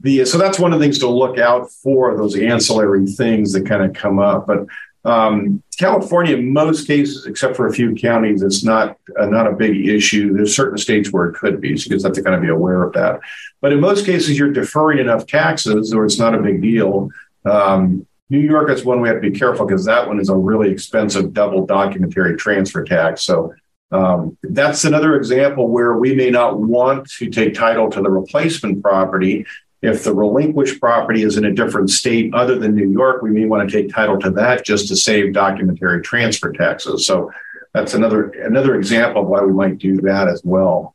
The 0.00 0.26
so 0.26 0.36
that's 0.36 0.58
one 0.58 0.74
of 0.74 0.78
the 0.78 0.84
things 0.84 0.98
to 0.98 1.08
look 1.08 1.38
out 1.38 1.70
for 1.70 2.14
those 2.18 2.36
ancillary 2.36 3.06
things 3.06 3.54
that 3.54 3.66
kind 3.66 3.82
of 3.82 3.94
come 3.94 4.18
up. 4.18 4.46
But 4.46 4.66
um, 5.06 5.62
California, 5.78 6.36
in 6.36 6.52
most 6.52 6.86
cases, 6.86 7.24
except 7.24 7.56
for 7.56 7.66
a 7.66 7.72
few 7.72 7.94
counties, 7.94 8.42
it's 8.42 8.62
not 8.62 8.98
uh, 9.18 9.24
not 9.24 9.46
a 9.46 9.52
big 9.52 9.88
issue. 9.88 10.34
There's 10.34 10.54
certain 10.54 10.76
states 10.76 11.10
where 11.10 11.30
it 11.30 11.34
could 11.34 11.62
be, 11.62 11.78
so 11.78 11.88
you 11.88 11.96
just 11.96 12.04
have 12.04 12.14
to 12.14 12.22
kind 12.22 12.34
of 12.36 12.42
be 12.42 12.48
aware 12.48 12.82
of 12.82 12.92
that. 12.92 13.20
But 13.62 13.72
in 13.72 13.80
most 13.80 14.04
cases, 14.04 14.38
you're 14.38 14.52
deferring 14.52 14.98
enough 14.98 15.26
taxes, 15.26 15.94
or 15.94 16.04
it's 16.04 16.18
not 16.18 16.34
a 16.34 16.42
big 16.42 16.60
deal. 16.60 17.08
Um, 17.46 18.06
New 18.30 18.40
York 18.40 18.70
is 18.70 18.84
one 18.84 19.00
we 19.00 19.08
have 19.08 19.20
to 19.20 19.30
be 19.30 19.36
careful 19.38 19.66
because 19.66 19.84
that 19.84 20.06
one 20.06 20.18
is 20.18 20.28
a 20.28 20.36
really 20.36 20.70
expensive 20.70 21.32
double 21.32 21.66
documentary 21.66 22.36
transfer 22.36 22.82
tax. 22.82 23.22
So 23.22 23.54
um, 23.92 24.36
that's 24.42 24.84
another 24.84 25.16
example 25.16 25.68
where 25.68 25.94
we 25.94 26.14
may 26.14 26.30
not 26.30 26.58
want 26.58 27.08
to 27.10 27.28
take 27.28 27.54
title 27.54 27.90
to 27.90 28.00
the 28.00 28.10
replacement 28.10 28.82
property 28.82 29.46
if 29.84 30.02
the 30.02 30.14
relinquished 30.14 30.80
property 30.80 31.22
is 31.22 31.36
in 31.36 31.44
a 31.44 31.52
different 31.52 31.90
state 31.90 32.32
other 32.32 32.58
than 32.58 32.74
New 32.74 32.90
York, 32.90 33.20
we 33.20 33.30
may 33.30 33.44
want 33.44 33.68
to 33.68 33.76
take 33.82 33.92
title 33.92 34.18
to 34.20 34.30
that 34.30 34.64
just 34.64 34.88
to 34.88 34.96
save 34.96 35.34
documentary 35.34 36.00
transfer 36.00 36.50
taxes. 36.52 37.06
So 37.06 37.30
that's 37.74 37.92
another 37.92 38.30
another 38.30 38.76
example 38.76 39.22
of 39.22 39.28
why 39.28 39.42
we 39.42 39.52
might 39.52 39.76
do 39.76 40.00
that 40.02 40.26
as 40.26 40.40
well. 40.42 40.94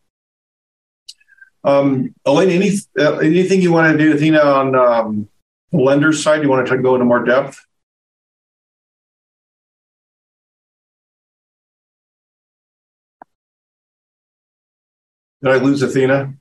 Um, 1.64 2.16
Elaine, 2.26 2.50
any, 2.50 2.72
uh, 2.98 3.18
anything 3.18 3.62
you 3.62 3.72
want 3.72 3.92
to 3.92 3.98
do, 4.04 4.16
Athena, 4.16 4.40
on 4.40 4.76
um, 4.76 5.30
lender's 5.72 6.24
side? 6.24 6.42
You 6.42 6.50
want 6.50 6.68
to 6.68 6.78
go 6.78 6.96
into 6.96 7.06
more 7.06 7.24
depth? 7.24 7.66
Did 15.42 15.52
I 15.54 15.58
lose 15.58 15.82
Athena? 15.82 16.34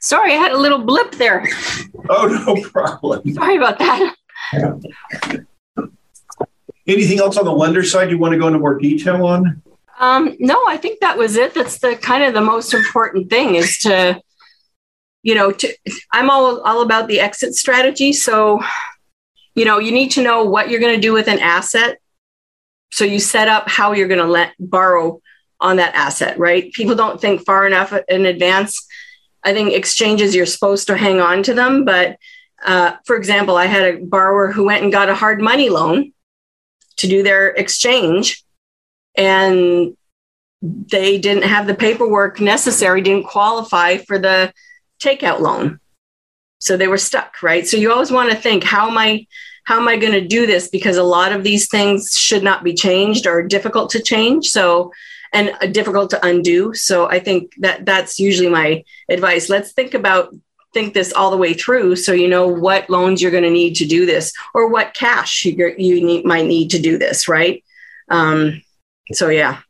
Sorry, 0.00 0.32
I 0.32 0.36
had 0.36 0.52
a 0.52 0.58
little 0.58 0.78
blip 0.78 1.12
there. 1.12 1.46
Oh, 2.08 2.26
no 2.46 2.62
problem. 2.70 3.32
Sorry 3.34 3.56
about 3.56 3.78
that. 3.78 4.14
Anything 6.86 7.18
else 7.18 7.36
on 7.36 7.44
the 7.44 7.52
lender 7.52 7.82
side 7.82 8.10
you 8.10 8.18
want 8.18 8.32
to 8.32 8.38
go 8.38 8.46
into 8.46 8.58
more 8.58 8.78
detail 8.78 9.26
on? 9.26 9.62
Um, 9.98 10.36
no, 10.38 10.64
I 10.68 10.76
think 10.76 11.00
that 11.00 11.18
was 11.18 11.36
it. 11.36 11.54
That's 11.54 11.78
the 11.78 11.96
kind 11.96 12.22
of 12.24 12.34
the 12.34 12.40
most 12.40 12.72
important 12.74 13.30
thing 13.30 13.56
is 13.56 13.78
to, 13.78 14.20
you 15.22 15.34
know, 15.34 15.50
to, 15.50 15.76
I'm 16.12 16.30
all 16.30 16.60
all 16.60 16.82
about 16.82 17.08
the 17.08 17.20
exit 17.20 17.54
strategy. 17.54 18.12
So, 18.12 18.62
you 19.54 19.64
know, 19.64 19.78
you 19.78 19.92
need 19.92 20.10
to 20.12 20.22
know 20.22 20.44
what 20.44 20.70
you're 20.70 20.80
going 20.80 20.94
to 20.94 21.00
do 21.00 21.12
with 21.12 21.28
an 21.28 21.40
asset. 21.40 21.98
So 22.90 23.04
you 23.04 23.18
set 23.18 23.48
up 23.48 23.68
how 23.68 23.92
you're 23.92 24.08
going 24.08 24.20
to 24.20 24.26
let 24.26 24.54
borrow 24.58 25.20
on 25.60 25.76
that 25.76 25.94
asset, 25.94 26.38
right? 26.38 26.72
People 26.72 26.94
don't 26.94 27.20
think 27.20 27.44
far 27.44 27.66
enough 27.66 27.92
in 28.08 28.24
advance 28.24 28.86
I 29.44 29.52
think 29.52 29.72
exchanges 29.72 30.34
you're 30.34 30.46
supposed 30.46 30.86
to 30.88 30.96
hang 30.96 31.20
on 31.20 31.42
to 31.44 31.54
them. 31.54 31.84
But 31.84 32.18
uh, 32.64 32.92
for 33.04 33.16
example, 33.16 33.56
I 33.56 33.66
had 33.66 33.94
a 33.94 34.04
borrower 34.04 34.50
who 34.52 34.64
went 34.64 34.82
and 34.82 34.92
got 34.92 35.08
a 35.08 35.14
hard 35.14 35.40
money 35.40 35.68
loan 35.68 36.12
to 36.96 37.06
do 37.06 37.22
their 37.22 37.48
exchange, 37.48 38.44
and 39.18 39.96
they 40.62 41.18
didn't 41.18 41.44
have 41.44 41.66
the 41.66 41.74
paperwork 41.74 42.40
necessary, 42.40 43.02
didn't 43.02 43.26
qualify 43.26 43.98
for 43.98 44.18
the 44.18 44.52
takeout 45.00 45.40
loan. 45.40 45.80
So 46.60 46.76
they 46.76 46.88
were 46.88 46.98
stuck, 46.98 47.42
right? 47.42 47.66
So 47.66 47.76
you 47.76 47.92
always 47.92 48.10
want 48.10 48.30
to 48.30 48.36
think, 48.36 48.64
how 48.64 48.88
am 48.88 48.96
I 48.96 49.26
how 49.64 49.78
am 49.78 49.86
I 49.86 49.98
going 49.98 50.12
to 50.12 50.26
do 50.26 50.46
this? 50.46 50.68
Because 50.68 50.96
a 50.96 51.02
lot 51.02 51.32
of 51.32 51.44
these 51.44 51.68
things 51.68 52.16
should 52.16 52.42
not 52.42 52.64
be 52.64 52.72
changed 52.72 53.26
or 53.26 53.42
difficult 53.42 53.90
to 53.90 54.02
change. 54.02 54.48
So 54.48 54.92
and 55.32 55.52
difficult 55.74 56.08
to 56.10 56.26
undo. 56.26 56.72
So 56.72 57.06
I 57.06 57.18
think 57.18 57.52
that 57.58 57.84
that's 57.84 58.18
usually 58.18 58.48
my 58.48 58.82
advice. 59.10 59.50
Let's 59.50 59.72
think 59.72 59.92
about 59.92 60.34
think 60.74 60.94
this 60.94 61.12
all 61.12 61.30
the 61.30 61.36
way 61.36 61.54
through 61.54 61.96
so 61.96 62.12
you 62.12 62.28
know 62.28 62.46
what 62.46 62.90
loans 62.90 63.22
you're 63.22 63.30
going 63.30 63.42
to 63.42 63.50
need 63.50 63.74
to 63.74 63.86
do 63.86 64.04
this 64.04 64.34
or 64.52 64.68
what 64.68 64.92
cash 64.92 65.46
you, 65.46 65.74
you 65.78 66.04
need, 66.04 66.26
might 66.26 66.44
need 66.44 66.68
to 66.70 66.78
do 66.78 66.98
this 66.98 67.26
right 67.26 67.64
um, 68.10 68.62
so 69.12 69.28
yeah 69.28 69.60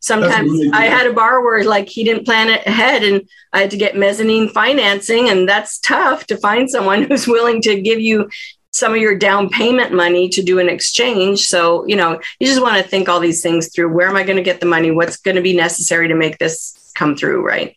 sometimes 0.00 0.50
really 0.50 0.70
i 0.72 0.84
had 0.84 1.06
a 1.06 1.12
borrower 1.12 1.64
like 1.64 1.88
he 1.88 2.04
didn't 2.04 2.24
plan 2.24 2.48
it 2.48 2.66
ahead 2.66 3.02
and 3.02 3.28
i 3.52 3.60
had 3.60 3.70
to 3.70 3.76
get 3.76 3.96
mezzanine 3.96 4.48
financing 4.48 5.28
and 5.28 5.48
that's 5.48 5.78
tough 5.80 6.26
to 6.26 6.36
find 6.36 6.70
someone 6.70 7.02
who's 7.08 7.26
willing 7.26 7.60
to 7.60 7.80
give 7.80 8.00
you 8.00 8.28
some 8.74 8.92
of 8.92 9.00
your 9.00 9.16
down 9.16 9.48
payment 9.48 9.92
money 9.92 10.28
to 10.28 10.42
do 10.42 10.58
an 10.58 10.68
exchange. 10.68 11.46
So, 11.46 11.86
you 11.86 11.94
know, 11.94 12.20
you 12.40 12.46
just 12.48 12.60
want 12.60 12.76
to 12.76 12.82
think 12.82 13.08
all 13.08 13.20
these 13.20 13.40
things 13.40 13.72
through. 13.72 13.94
Where 13.94 14.08
am 14.08 14.16
I 14.16 14.24
going 14.24 14.36
to 14.36 14.42
get 14.42 14.58
the 14.58 14.66
money? 14.66 14.90
What's 14.90 15.16
going 15.16 15.36
to 15.36 15.42
be 15.42 15.54
necessary 15.54 16.08
to 16.08 16.14
make 16.16 16.38
this 16.38 16.92
come 16.96 17.14
through, 17.14 17.46
right? 17.46 17.76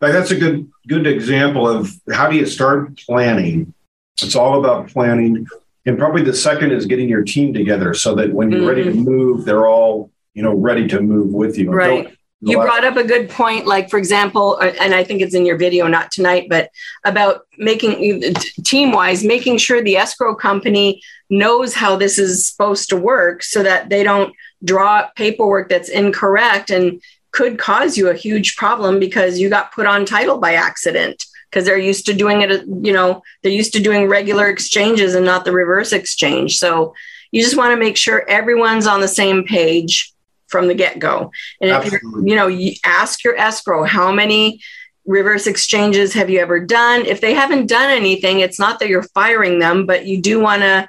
That's 0.00 0.30
a 0.30 0.36
good 0.36 0.70
good 0.86 1.08
example 1.08 1.68
of 1.68 1.90
how 2.12 2.30
do 2.30 2.36
you 2.36 2.46
start 2.46 2.96
planning. 2.98 3.74
It's 4.22 4.36
all 4.36 4.60
about 4.60 4.88
planning. 4.88 5.48
And 5.88 5.98
probably 5.98 6.22
the 6.22 6.34
second 6.34 6.72
is 6.72 6.84
getting 6.84 7.08
your 7.08 7.24
team 7.24 7.54
together 7.54 7.94
so 7.94 8.14
that 8.16 8.30
when 8.30 8.50
you're 8.50 8.60
mm-hmm. 8.60 8.68
ready 8.68 8.84
to 8.84 8.90
mm-hmm. 8.90 9.04
move, 9.04 9.44
they're 9.46 9.66
all, 9.66 10.10
you 10.34 10.42
know, 10.42 10.52
ready 10.52 10.86
to 10.88 11.00
move 11.00 11.32
with 11.32 11.56
you. 11.56 11.70
Right 11.70 12.14
you 12.40 12.56
brought 12.56 12.84
up 12.84 12.96
a 12.96 13.02
good 13.02 13.28
point 13.28 13.66
like 13.66 13.90
for 13.90 13.98
example 13.98 14.58
uh, 14.60 14.72
and 14.80 14.94
i 14.94 15.02
think 15.02 15.20
it's 15.20 15.34
in 15.34 15.44
your 15.44 15.56
video 15.56 15.88
not 15.88 16.12
tonight 16.12 16.46
but 16.48 16.70
about 17.04 17.42
making 17.58 18.32
team 18.64 18.92
wise 18.92 19.24
making 19.24 19.58
sure 19.58 19.82
the 19.82 19.96
escrow 19.96 20.36
company 20.36 21.02
knows 21.30 21.74
how 21.74 21.96
this 21.96 22.16
is 22.16 22.46
supposed 22.46 22.88
to 22.88 22.96
work 22.96 23.42
so 23.42 23.62
that 23.62 23.88
they 23.88 24.04
don't 24.04 24.32
draw 24.64 25.08
paperwork 25.16 25.68
that's 25.68 25.88
incorrect 25.88 26.70
and 26.70 27.02
could 27.32 27.58
cause 27.58 27.98
you 27.98 28.08
a 28.08 28.14
huge 28.14 28.56
problem 28.56 29.00
because 29.00 29.40
you 29.40 29.50
got 29.50 29.72
put 29.72 29.86
on 29.86 30.04
title 30.04 30.38
by 30.38 30.54
accident 30.54 31.24
because 31.50 31.64
they're 31.64 31.78
used 31.78 32.06
to 32.06 32.14
doing 32.14 32.42
it 32.42 32.64
you 32.82 32.92
know 32.92 33.22
they're 33.42 33.52
used 33.52 33.72
to 33.72 33.80
doing 33.80 34.08
regular 34.08 34.48
exchanges 34.48 35.14
and 35.14 35.24
not 35.24 35.44
the 35.44 35.52
reverse 35.52 35.92
exchange 35.92 36.58
so 36.58 36.94
you 37.30 37.42
just 37.42 37.56
want 37.56 37.72
to 37.72 37.76
make 37.76 37.96
sure 37.96 38.28
everyone's 38.28 38.86
on 38.86 39.00
the 39.00 39.08
same 39.08 39.44
page 39.44 40.12
from 40.48 40.66
the 40.66 40.74
get 40.74 40.98
go. 40.98 41.30
And 41.60 41.70
if 41.70 41.92
you 41.92 42.00
you 42.24 42.34
know, 42.34 42.46
you 42.46 42.74
ask 42.84 43.22
your 43.22 43.36
escrow 43.36 43.84
how 43.84 44.10
many 44.10 44.60
reverse 45.06 45.46
exchanges 45.46 46.12
have 46.14 46.28
you 46.28 46.40
ever 46.40 46.60
done? 46.60 47.06
If 47.06 47.20
they 47.20 47.34
haven't 47.34 47.66
done 47.66 47.90
anything, 47.90 48.40
it's 48.40 48.58
not 48.58 48.78
that 48.80 48.88
you're 48.88 49.02
firing 49.02 49.58
them, 49.58 49.86
but 49.86 50.06
you 50.06 50.20
do 50.20 50.40
want 50.40 50.62
to 50.62 50.88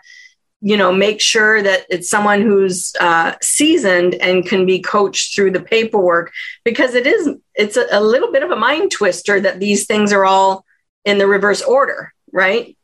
you 0.61 0.75
know 0.75 0.91
make 0.91 1.21
sure 1.21 1.61
that 1.61 1.85
it's 1.89 2.09
someone 2.09 2.41
who's 2.41 2.93
uh, 2.99 3.33
seasoned 3.41 4.15
and 4.15 4.45
can 4.45 4.65
be 4.65 4.79
coached 4.79 5.35
through 5.35 5.51
the 5.51 5.61
paperwork 5.61 6.31
because 6.63 6.95
it 6.95 7.07
is 7.07 7.29
it's 7.55 7.77
a, 7.77 7.85
a 7.91 8.01
little 8.01 8.31
bit 8.31 8.43
of 8.43 8.51
a 8.51 8.55
mind 8.55 8.91
twister 8.91 9.39
that 9.39 9.59
these 9.59 9.85
things 9.85 10.11
are 10.11 10.25
all 10.25 10.65
in 11.05 11.17
the 11.17 11.27
reverse 11.27 11.61
order 11.61 12.13
right? 12.31 12.75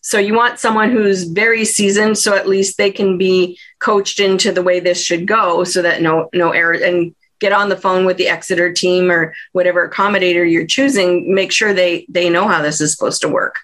So 0.00 0.18
you 0.18 0.34
want 0.34 0.58
someone 0.58 0.90
who's 0.90 1.24
very 1.24 1.64
seasoned 1.64 2.16
so 2.18 2.34
at 2.34 2.48
least 2.48 2.78
they 2.78 2.90
can 2.90 3.18
be 3.18 3.58
coached 3.78 4.20
into 4.20 4.52
the 4.52 4.62
way 4.62 4.80
this 4.80 5.02
should 5.02 5.26
go 5.26 5.64
so 5.64 5.82
that 5.82 6.00
no 6.00 6.28
no 6.32 6.50
error 6.50 6.72
and 6.72 7.14
get 7.40 7.52
on 7.52 7.68
the 7.68 7.76
phone 7.76 8.04
with 8.04 8.16
the 8.16 8.28
exeter 8.28 8.72
team 8.72 9.10
or 9.10 9.34
whatever 9.52 9.88
accommodator 9.88 10.50
you're 10.50 10.66
choosing 10.66 11.34
make 11.34 11.52
sure 11.52 11.74
they 11.74 12.06
they 12.08 12.30
know 12.30 12.48
how 12.48 12.62
this 12.62 12.80
is 12.80 12.92
supposed 12.92 13.20
to 13.22 13.28
work 13.28 13.58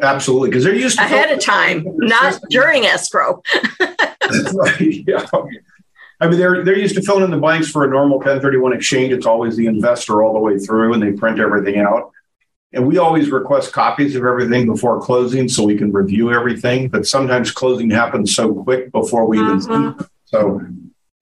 Absolutely, 0.00 0.48
because 0.48 0.64
they're 0.64 0.74
used 0.74 0.98
to 0.98 1.04
ahead 1.04 1.30
of 1.30 1.40
time, 1.40 1.84
not 1.86 2.40
during 2.50 2.84
escrow. 2.84 3.42
right. 3.80 4.80
Yeah. 5.06 5.26
I 6.20 6.28
mean, 6.28 6.38
they're 6.38 6.64
they're 6.64 6.78
used 6.78 6.94
to 6.94 7.02
filling 7.02 7.24
in 7.24 7.30
the 7.30 7.36
blanks 7.36 7.70
for 7.70 7.84
a 7.84 7.90
normal 7.90 8.18
1031 8.18 8.72
exchange. 8.72 9.12
It's 9.12 9.26
always 9.26 9.56
the 9.56 9.66
investor 9.66 10.22
all 10.22 10.32
the 10.32 10.38
way 10.38 10.58
through, 10.58 10.94
and 10.94 11.02
they 11.02 11.12
print 11.12 11.38
everything 11.38 11.78
out. 11.80 12.12
And 12.72 12.86
we 12.86 12.98
always 12.98 13.30
request 13.30 13.72
copies 13.72 14.16
of 14.16 14.24
everything 14.24 14.66
before 14.66 15.00
closing 15.00 15.48
so 15.48 15.64
we 15.64 15.76
can 15.76 15.92
review 15.92 16.32
everything. 16.32 16.88
But 16.88 17.06
sometimes 17.06 17.50
closing 17.52 17.90
happens 17.90 18.34
so 18.34 18.54
quick 18.54 18.90
before 18.90 19.26
we 19.26 19.38
even 19.38 19.58
mm-hmm. 19.58 20.02
So 20.24 20.60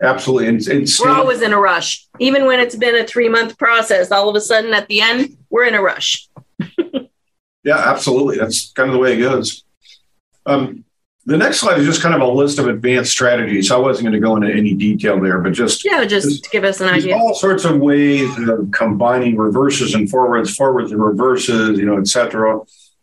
absolutely, 0.03 0.49
and, 0.49 0.67
and 0.69 0.89
we're 1.03 1.11
always 1.11 1.43
in 1.43 1.53
a 1.53 1.61
rush. 1.61 2.07
Even 2.19 2.47
when 2.47 2.61
it's 2.61 2.77
been 2.77 2.95
a 2.95 3.07
three 3.07 3.29
month 3.29 3.59
process, 3.59 4.11
all 4.13 4.29
of 4.29 4.37
a 4.37 4.41
sudden 4.41 4.73
at 4.73 4.89
the 4.89 5.01
end, 5.01 5.37
we're 5.51 5.65
in 5.65 5.75
a 5.75 5.83
rush. 5.83 6.29
Yeah, 7.65 7.79
absolutely. 7.79 8.39
That's 8.39 8.73
kind 8.73 8.89
of 8.89 8.95
the 8.95 8.99
way 8.99 9.15
it 9.15 9.21
goes. 9.21 9.65
Um, 10.47 10.85
the 11.25 11.37
next 11.37 11.61
slide 11.61 11.79
is 11.79 11.87
just 11.87 12.03
kind 12.03 12.15
of 12.15 12.21
a 12.21 12.27
list 12.27 12.59
of 12.59 12.67
advanced 12.67 13.13
strategies. 13.13 13.71
I 13.71 13.77
wasn't 13.77 14.07
going 14.07 14.15
to 14.15 14.21
go 14.21 14.35
into 14.35 14.53
any 14.53 14.75
detail 14.75 15.21
there, 15.21 15.39
but 15.39 15.53
just 15.53 15.85
yeah, 15.85 16.05
just, 16.05 16.29
just 16.29 16.51
give 16.51 16.65
us 16.65 16.81
an 16.81 16.89
idea. 16.89 17.17
All 17.17 17.35
sorts 17.35 17.65
of 17.65 17.79
ways 17.79 18.29
of 18.49 18.71
combining 18.73 19.37
reverses 19.37 19.95
and 19.95 20.11
forwards, 20.11 20.57
forwards 20.57 20.91
and 20.91 21.03
reverses, 21.03 21.79
you 21.79 21.87
know, 21.87 21.99
et 21.99 22.09
cetera, 22.09 22.61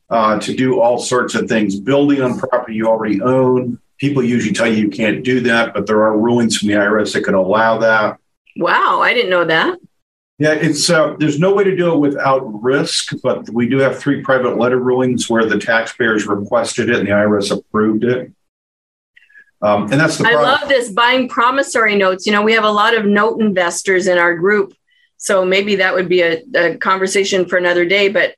uh, 0.10 0.40
to 0.40 0.53
do 0.53 0.81
all 0.81 0.99
sorts 0.99 1.34
of 1.36 1.48
things. 1.48 1.80
Building 1.80 2.22
on 2.22 2.38
property 2.38 2.76
you 2.76 2.88
already 2.88 3.22
own. 3.22 3.80
People 3.99 4.23
usually 4.23 4.53
tell 4.53 4.68
you 4.68 4.76
you 4.76 4.90
can't 4.90 5.23
do 5.23 5.40
that, 5.41 5.73
but 5.73 5.88
there 5.88 6.03
are 6.03 6.18
rulings 6.18 6.57
from 6.57 6.68
the 6.68 6.73
IRS 6.73 7.14
that 7.14 7.23
can 7.23 7.36
allow 7.36 7.77
that. 7.77 8.18
Wow, 8.57 8.99
I 9.02 9.14
didn't 9.14 9.30
know 9.30 9.45
that. 9.45 9.77
Yeah, 10.40 10.53
it's 10.53 10.90
uh, 10.90 11.18
there's 11.20 11.38
no 11.38 11.53
way 11.53 11.66
to 11.66 11.76
do 11.76 11.94
it 11.94 11.98
without 11.98 12.40
risk, 12.64 13.11
but 13.22 13.49
we 13.49 13.68
do 13.68 13.78
have 13.80 13.99
three 13.99 14.22
private 14.22 14.57
letter 14.57 14.80
rulings 14.80 15.30
where 15.30 15.45
the 15.45 15.60
taxpayers 15.60 16.26
requested 16.28 16.90
it 16.90 16.95
and 16.95 17.06
the 17.06 17.11
IRS 17.11 17.52
approved 17.52 18.06
it. 18.06 18.32
Um, 19.61 19.91
and 19.91 19.99
that's 19.99 20.18
the. 20.18 20.26
I 20.26 20.36
love 20.36 20.70
this 20.70 20.91
buying 20.91 21.28
promissory 21.28 21.98
notes. 21.98 22.26
You 22.26 22.32
know, 22.32 22.41
we 22.41 22.53
have 22.53 22.64
a 22.64 22.72
lot 22.72 22.95
of 22.95 23.06
note 23.06 23.41
investors 23.41 24.07
in 24.07 24.18
our 24.18 24.34
group, 24.34 24.74
so 25.18 25.44
maybe 25.44 25.76
that 25.76 25.94
would 25.94 26.07
be 26.07 26.22
a, 26.22 26.41
a 26.56 26.78
conversation 26.78 27.45
for 27.45 27.57
another 27.57 27.84
day. 27.86 28.07
But 28.07 28.36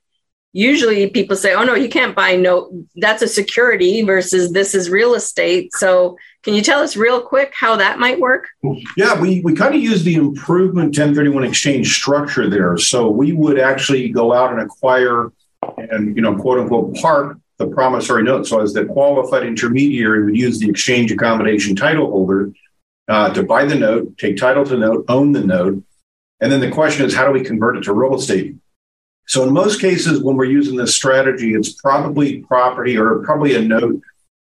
usually, 0.52 1.08
people 1.08 1.36
say, 1.36 1.54
"Oh 1.54 1.62
no, 1.62 1.76
you 1.76 1.88
can't 1.88 2.16
buy 2.16 2.34
note. 2.34 2.72
That's 2.96 3.22
a 3.22 3.28
security 3.28 4.02
versus 4.02 4.50
this 4.50 4.74
is 4.74 4.90
real 4.90 5.14
estate." 5.14 5.72
So 5.74 6.16
can 6.42 6.54
you 6.54 6.62
tell 6.62 6.80
us 6.80 6.96
real 6.96 7.20
quick 7.20 7.52
how 7.54 7.76
that 7.76 7.98
might 7.98 8.18
work? 8.18 8.48
Yeah, 8.96 9.20
we, 9.20 9.40
we 9.40 9.54
kind 9.54 9.74
of 9.74 9.80
use 9.80 10.02
the 10.02 10.16
improvement 10.16 10.88
1031 10.88 11.44
exchange 11.44 11.94
structure 11.94 12.50
there. 12.50 12.76
So 12.78 13.08
we 13.08 13.32
would 13.32 13.58
actually 13.58 14.08
go 14.08 14.32
out 14.32 14.52
and 14.52 14.60
acquire 14.60 15.32
and, 15.76 16.16
you 16.16 16.22
know, 16.22 16.36
quote 16.36 16.58
unquote, 16.58 16.94
park 16.96 17.38
the 17.58 17.68
promissory 17.68 18.24
note. 18.24 18.46
So 18.48 18.60
as 18.60 18.72
the 18.72 18.84
qualified 18.84 19.44
intermediary 19.44 20.24
would 20.24 20.36
use 20.36 20.58
the 20.58 20.68
exchange 20.68 21.12
accommodation 21.12 21.76
title 21.76 22.10
holder 22.10 22.52
uh, 23.08 23.32
to 23.34 23.44
buy 23.44 23.64
the 23.64 23.76
note, 23.76 24.18
take 24.18 24.36
title 24.36 24.64
to 24.64 24.70
the 24.70 24.78
note, 24.78 25.04
own 25.08 25.32
the 25.32 25.44
note. 25.44 25.82
And 26.40 26.50
then 26.50 26.60
the 26.60 26.70
question 26.72 27.06
is, 27.06 27.14
how 27.14 27.24
do 27.24 27.32
we 27.32 27.44
convert 27.44 27.76
it 27.76 27.84
to 27.84 27.92
real 27.92 28.16
estate? 28.16 28.56
So 29.28 29.44
in 29.44 29.52
most 29.52 29.80
cases, 29.80 30.20
when 30.20 30.36
we're 30.36 30.46
using 30.46 30.74
this 30.74 30.94
strategy, 30.94 31.54
it's 31.54 31.72
probably 31.80 32.40
property 32.40 32.98
or 32.98 33.20
probably 33.20 33.54
a 33.54 33.62
note 33.62 34.02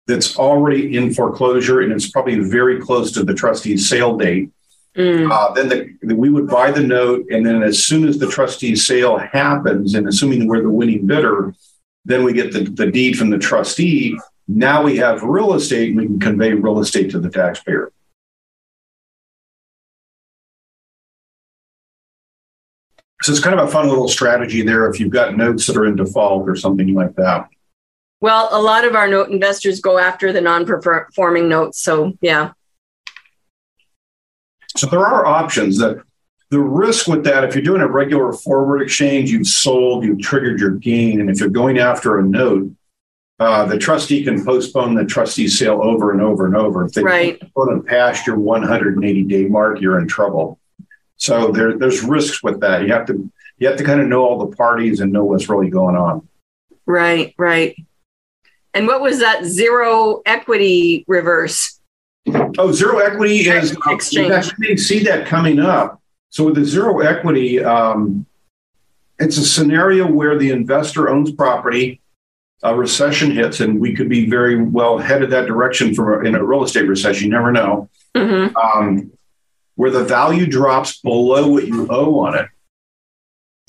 that's 0.08 0.38
already 0.38 0.98
in 0.98 1.14
foreclosure 1.14 1.82
and 1.82 1.92
it's 1.92 2.10
probably 2.10 2.40
very 2.40 2.80
close 2.80 3.12
to 3.14 3.24
the 3.24 3.34
trustee's 3.34 3.88
sale 3.88 4.18
date. 4.18 4.50
Mm. 4.96 5.32
Uh, 5.32 5.54
then 5.54 5.98
the, 6.02 6.16
we 6.16 6.30
would 6.30 6.48
buy 6.48 6.70
the 6.70 6.84
note, 6.84 7.26
and 7.32 7.46
then 7.46 7.64
as 7.64 7.86
soon 7.86 8.06
as 8.08 8.18
the 8.18 8.28
trustee's 8.28 8.86
sale 8.86 9.18
happens, 9.18 9.96
and 9.96 10.06
assuming 10.06 10.48
we're 10.48 10.62
the 10.62 10.70
winning 10.70 11.08
bidder, 11.08 11.56
then 12.04 12.26
we 12.26 12.34
get 12.34 12.52
the, 12.52 12.64
the 12.64 12.92
deed 12.92 13.18
from 13.18 13.30
the 13.30 13.38
trustee. 13.38 14.20
Now 14.50 14.84
we 14.84 14.98
have 14.98 15.24
real 15.24 15.54
estate, 15.54 15.92
and 15.92 15.98
we 15.98 16.08
can 16.08 16.20
convey 16.20 16.52
real 16.52 16.80
estate 16.82 17.10
to 17.12 17.20
the 17.20 17.30
taxpayer. 17.30 17.92
So 23.22 23.32
it's 23.32 23.42
kind 23.42 23.58
of 23.58 23.70
a 23.70 23.72
fun 23.72 23.88
little 23.88 24.10
strategy 24.10 24.62
there 24.62 24.90
if 24.90 25.00
you've 25.00 25.12
got 25.12 25.38
notes 25.38 25.68
that 25.68 25.78
are 25.78 25.86
in 25.86 25.96
default 25.96 26.50
or 26.50 26.56
something 26.56 26.94
like 26.94 27.16
that. 27.16 27.48
Well, 28.22 28.50
a 28.52 28.62
lot 28.62 28.86
of 28.86 28.96
our 28.96 29.08
note 29.08 29.30
investors 29.30 29.82
go 29.82 29.98
after 29.98 30.32
the 30.32 30.42
non-performing 30.42 31.50
notes. 31.50 31.82
So 31.82 32.14
yeah. 32.22 32.54
So 34.78 34.88
there 34.88 35.06
are 35.06 35.26
options 35.26 35.80
that 35.80 36.02
the 36.52 36.60
risk 36.60 37.08
with 37.08 37.24
that, 37.24 37.44
if 37.44 37.56
you're 37.56 37.64
doing 37.64 37.82
a 37.82 37.88
regular 37.88 38.32
forward 38.34 38.82
exchange, 38.82 39.32
you've 39.32 39.48
sold, 39.48 40.04
you've 40.04 40.22
triggered 40.22 40.60
your 40.60 40.72
gain. 40.72 41.20
And 41.20 41.30
if 41.30 41.40
you're 41.40 41.50
going 41.50 41.80
after 41.80 42.20
a 42.20 42.24
note, 42.24 42.72
uh, 43.40 43.66
the 43.66 43.78
trustee 43.78 44.24
can 44.24 44.46
postpone 44.46 44.94
the 44.94 45.06
trustee 45.06 45.48
sale 45.48 45.82
over 45.82 46.12
and 46.12 46.22
over 46.22 46.46
and 46.46 46.56
over. 46.56 46.86
If 46.86 46.92
they 46.92 47.04
right. 47.04 47.40
postpone 47.40 47.84
past 47.84 48.28
your 48.28 48.38
180 48.38 49.24
day 49.24 49.46
mark, 49.46 49.82
you're 49.82 49.98
in 50.00 50.08
trouble. 50.08 50.60
So 51.16 51.52
there, 51.52 51.78
there's 51.78 52.04
risks 52.04 52.44
with 52.44 52.60
that. 52.60 52.84
You 52.84 52.94
have 52.94 53.08
to 53.08 53.32
you 53.58 53.68
have 53.68 53.78
to 53.78 53.84
kind 53.84 54.02
of 54.02 54.08
know 54.08 54.24
all 54.24 54.46
the 54.46 54.56
parties 54.56 55.00
and 55.00 55.14
know 55.14 55.24
what's 55.24 55.48
really 55.48 55.70
going 55.70 55.96
on. 55.96 56.28
Right, 56.86 57.34
right. 57.38 57.76
And 58.74 58.88
what 58.88 59.02
was 59.02 59.20
that 59.20 59.46
zero 59.46 60.22
equity 60.26 61.04
reverse? 61.08 61.80
Oh, 62.58 62.72
zero 62.72 63.00
equity 63.00 63.50
is 63.50 63.76
exchange. 63.88 64.52
You 64.60 64.78
see 64.78 65.04
that 65.04 65.26
coming 65.26 65.60
up. 65.60 66.02
So 66.30 66.46
with 66.46 66.56
the 66.56 66.64
zero 66.64 67.00
equity, 67.00 67.64
um, 67.64 68.26
it's 69.20 69.38
a 69.38 69.46
scenario 69.46 70.10
where 70.10 70.38
the 70.38 70.52
investor 70.52 71.10
owns 71.10 71.32
property, 71.32 72.00
a 72.64 72.76
recession 72.76 73.32
hits, 73.32 73.60
and 73.60 73.80
we 73.80 73.94
could 73.94 74.08
be 74.08 74.30
very 74.30 74.62
well 74.62 74.98
headed 74.98 75.32
that 75.32 75.48
direction 75.48 75.94
from 75.94 76.26
in 76.26 76.36
a 76.36 76.44
real 76.44 76.64
estate 76.64 76.88
recession. 76.88 77.26
You 77.26 77.32
never 77.32 77.52
know. 77.52 77.90
Mm-hmm. 78.16 78.56
Um, 78.56 79.12
where 79.76 79.92
the 79.92 80.04
value 80.04 80.46
drops 80.46 81.00
below 81.00 81.48
what 81.48 81.68
you 81.68 81.88
owe 81.90 82.20
on 82.20 82.38
it 82.38 82.48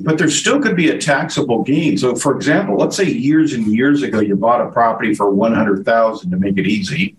but 0.03 0.19
there 0.19 0.31
still 0.31 0.61
could 0.61 0.77
be 0.77 0.91
a 0.91 0.99
taxable 0.99 1.62
gain. 1.62 1.97
So, 1.97 2.15
for 2.15 2.35
example, 2.37 2.77
let's 2.77 2.97
say 2.97 3.05
years 3.05 3.53
and 3.53 3.66
years 3.66 4.03
ago 4.03 4.20
you 4.20 4.37
bought 4.37 4.66
a 4.66 4.70
property 4.70 5.15
for 5.15 5.31
one 5.31 5.55
hundred 5.55 5.85
thousand 5.85 6.31
to 6.31 6.37
make 6.37 6.59
it 6.59 6.66
easy, 6.66 7.16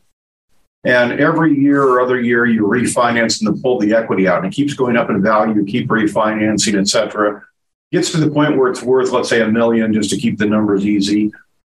and 0.83 1.19
every 1.19 1.57
year 1.57 1.83
or 1.83 2.01
other 2.01 2.19
year 2.19 2.45
you 2.45 2.63
refinance 2.63 3.45
and 3.45 3.61
pull 3.61 3.79
the 3.79 3.93
equity 3.93 4.27
out, 4.27 4.43
and 4.43 4.53
it 4.53 4.55
keeps 4.55 4.73
going 4.73 4.97
up 4.97 5.09
in 5.09 5.21
value. 5.21 5.65
Keep 5.65 5.89
refinancing, 5.89 6.79
et 6.79 6.87
cetera. 6.87 7.43
Gets 7.91 8.11
to 8.11 8.17
the 8.17 8.29
point 8.29 8.57
where 8.57 8.71
it's 8.71 8.81
worth, 8.81 9.11
let's 9.11 9.29
say, 9.29 9.41
a 9.41 9.47
million 9.47 9.93
just 9.93 10.09
to 10.09 10.17
keep 10.17 10.37
the 10.37 10.47
numbers 10.47 10.85
easy, 10.85 11.31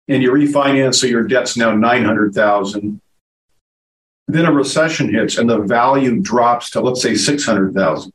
and 0.08 0.22
you 0.22 0.32
refinance, 0.32 0.96
so 0.96 1.08
your 1.08 1.24
debt's 1.24 1.58
now 1.58 1.76
nine 1.76 2.04
hundred 2.04 2.34
thousand. 2.34 3.02
Then 4.28 4.46
a 4.46 4.52
recession 4.52 5.14
hits, 5.14 5.38
and 5.38 5.50
the 5.50 5.60
value 5.60 6.22
drops 6.22 6.70
to 6.72 6.82
let's 6.82 7.02
say 7.02 7.16
six 7.16 7.46
hundred 7.46 7.74
thousand 7.74 8.14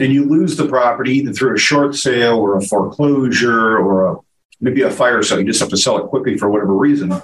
and 0.00 0.12
you 0.12 0.24
lose 0.24 0.56
the 0.56 0.66
property 0.66 1.18
either 1.18 1.32
through 1.32 1.54
a 1.54 1.58
short 1.58 1.94
sale 1.94 2.38
or 2.38 2.56
a 2.56 2.62
foreclosure 2.62 3.78
or 3.78 4.12
a, 4.12 4.16
maybe 4.60 4.82
a 4.82 4.90
fire 4.90 5.22
sale. 5.22 5.38
You 5.38 5.44
just 5.44 5.60
have 5.60 5.68
to 5.68 5.76
sell 5.76 5.98
it 5.98 6.08
quickly 6.08 6.38
for 6.38 6.48
whatever 6.48 6.74
reason. 6.74 7.22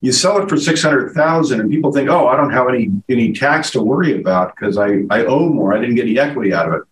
You 0.00 0.12
sell 0.12 0.42
it 0.42 0.48
for 0.48 0.56
six 0.56 0.82
hundred 0.82 1.12
thousand, 1.12 1.60
and 1.60 1.70
people 1.70 1.92
think, 1.92 2.08
"Oh, 2.08 2.26
I 2.26 2.36
don't 2.36 2.52
have 2.52 2.68
any 2.68 2.90
any 3.08 3.32
tax 3.32 3.70
to 3.72 3.82
worry 3.82 4.18
about 4.18 4.56
because 4.56 4.76
I 4.76 5.04
I 5.10 5.24
owe 5.26 5.48
more. 5.48 5.74
I 5.74 5.80
didn't 5.80 5.94
get 5.94 6.06
any 6.06 6.18
equity 6.18 6.52
out 6.52 6.68
of 6.68 6.74
it." 6.74 6.82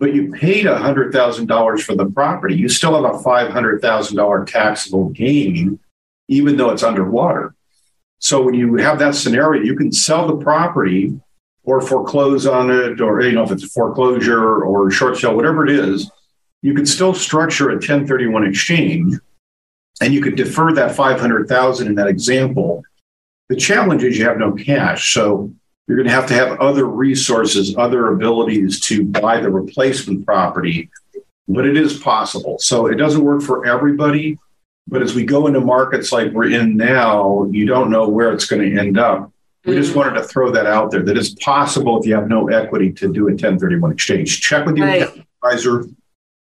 But 0.00 0.14
you 0.14 0.32
paid 0.32 0.66
hundred 0.66 1.12
thousand 1.12 1.46
dollars 1.46 1.84
for 1.84 1.94
the 1.94 2.06
property. 2.06 2.56
You 2.56 2.68
still 2.68 3.00
have 3.00 3.14
a 3.14 3.18
five 3.20 3.52
hundred 3.52 3.82
thousand 3.82 4.16
dollar 4.16 4.44
taxable 4.44 5.10
gain, 5.10 5.78
even 6.26 6.56
though 6.56 6.70
it's 6.70 6.82
underwater. 6.82 7.54
So 8.18 8.42
when 8.42 8.54
you 8.54 8.74
have 8.76 8.98
that 8.98 9.14
scenario, 9.14 9.62
you 9.62 9.76
can 9.76 9.92
sell 9.92 10.26
the 10.26 10.42
property 10.42 11.20
or 11.64 11.80
foreclose 11.80 12.46
on 12.46 12.70
it, 12.70 13.00
or 13.00 13.20
you 13.20 13.32
know, 13.32 13.42
if 13.42 13.50
it's 13.50 13.64
a 13.64 13.68
foreclosure 13.68 14.62
or 14.62 14.90
short 14.90 15.16
sale, 15.16 15.36
whatever 15.36 15.66
it 15.66 15.72
is, 15.72 16.10
you 16.62 16.74
could 16.74 16.88
still 16.88 17.14
structure 17.14 17.70
a 17.70 17.74
1031 17.74 18.46
exchange 18.46 19.14
and 20.00 20.14
you 20.14 20.22
could 20.22 20.36
defer 20.36 20.72
that 20.72 20.94
500,000 20.94 21.86
in 21.86 21.94
that 21.96 22.06
example. 22.06 22.82
The 23.48 23.56
challenge 23.56 24.02
is 24.02 24.18
you 24.18 24.24
have 24.24 24.38
no 24.38 24.52
cash. 24.52 25.12
So 25.12 25.52
you're 25.86 25.96
going 25.96 26.08
to 26.08 26.14
have 26.14 26.26
to 26.28 26.34
have 26.34 26.60
other 26.60 26.86
resources, 26.86 27.76
other 27.76 28.12
abilities 28.12 28.80
to 28.80 29.04
buy 29.04 29.40
the 29.40 29.50
replacement 29.50 30.24
property, 30.24 30.88
but 31.48 31.66
it 31.66 31.76
is 31.76 31.98
possible. 31.98 32.58
So 32.58 32.86
it 32.86 32.94
doesn't 32.94 33.24
work 33.24 33.42
for 33.42 33.66
everybody. 33.66 34.38
But 34.86 35.02
as 35.02 35.14
we 35.14 35.24
go 35.24 35.46
into 35.46 35.60
markets 35.60 36.12
like 36.12 36.32
we're 36.32 36.50
in 36.50 36.76
now, 36.76 37.48
you 37.50 37.66
don't 37.66 37.90
know 37.90 38.08
where 38.08 38.32
it's 38.32 38.46
going 38.46 38.62
to 38.62 38.80
end 38.80 38.98
up. 38.98 39.32
We 39.64 39.74
just 39.74 39.92
mm. 39.92 39.96
wanted 39.96 40.14
to 40.14 40.24
throw 40.24 40.50
that 40.52 40.66
out 40.66 40.90
there 40.90 41.02
that 41.02 41.16
it's 41.16 41.34
possible 41.34 42.00
if 42.00 42.06
you 42.06 42.14
have 42.14 42.28
no 42.28 42.48
equity 42.48 42.92
to 42.94 43.12
do 43.12 43.28
a 43.28 43.32
1031 43.32 43.92
exchange. 43.92 44.40
Check 44.40 44.64
with 44.64 44.76
your 44.76 44.86
Right. 44.86 45.26
advisor, 45.42 45.84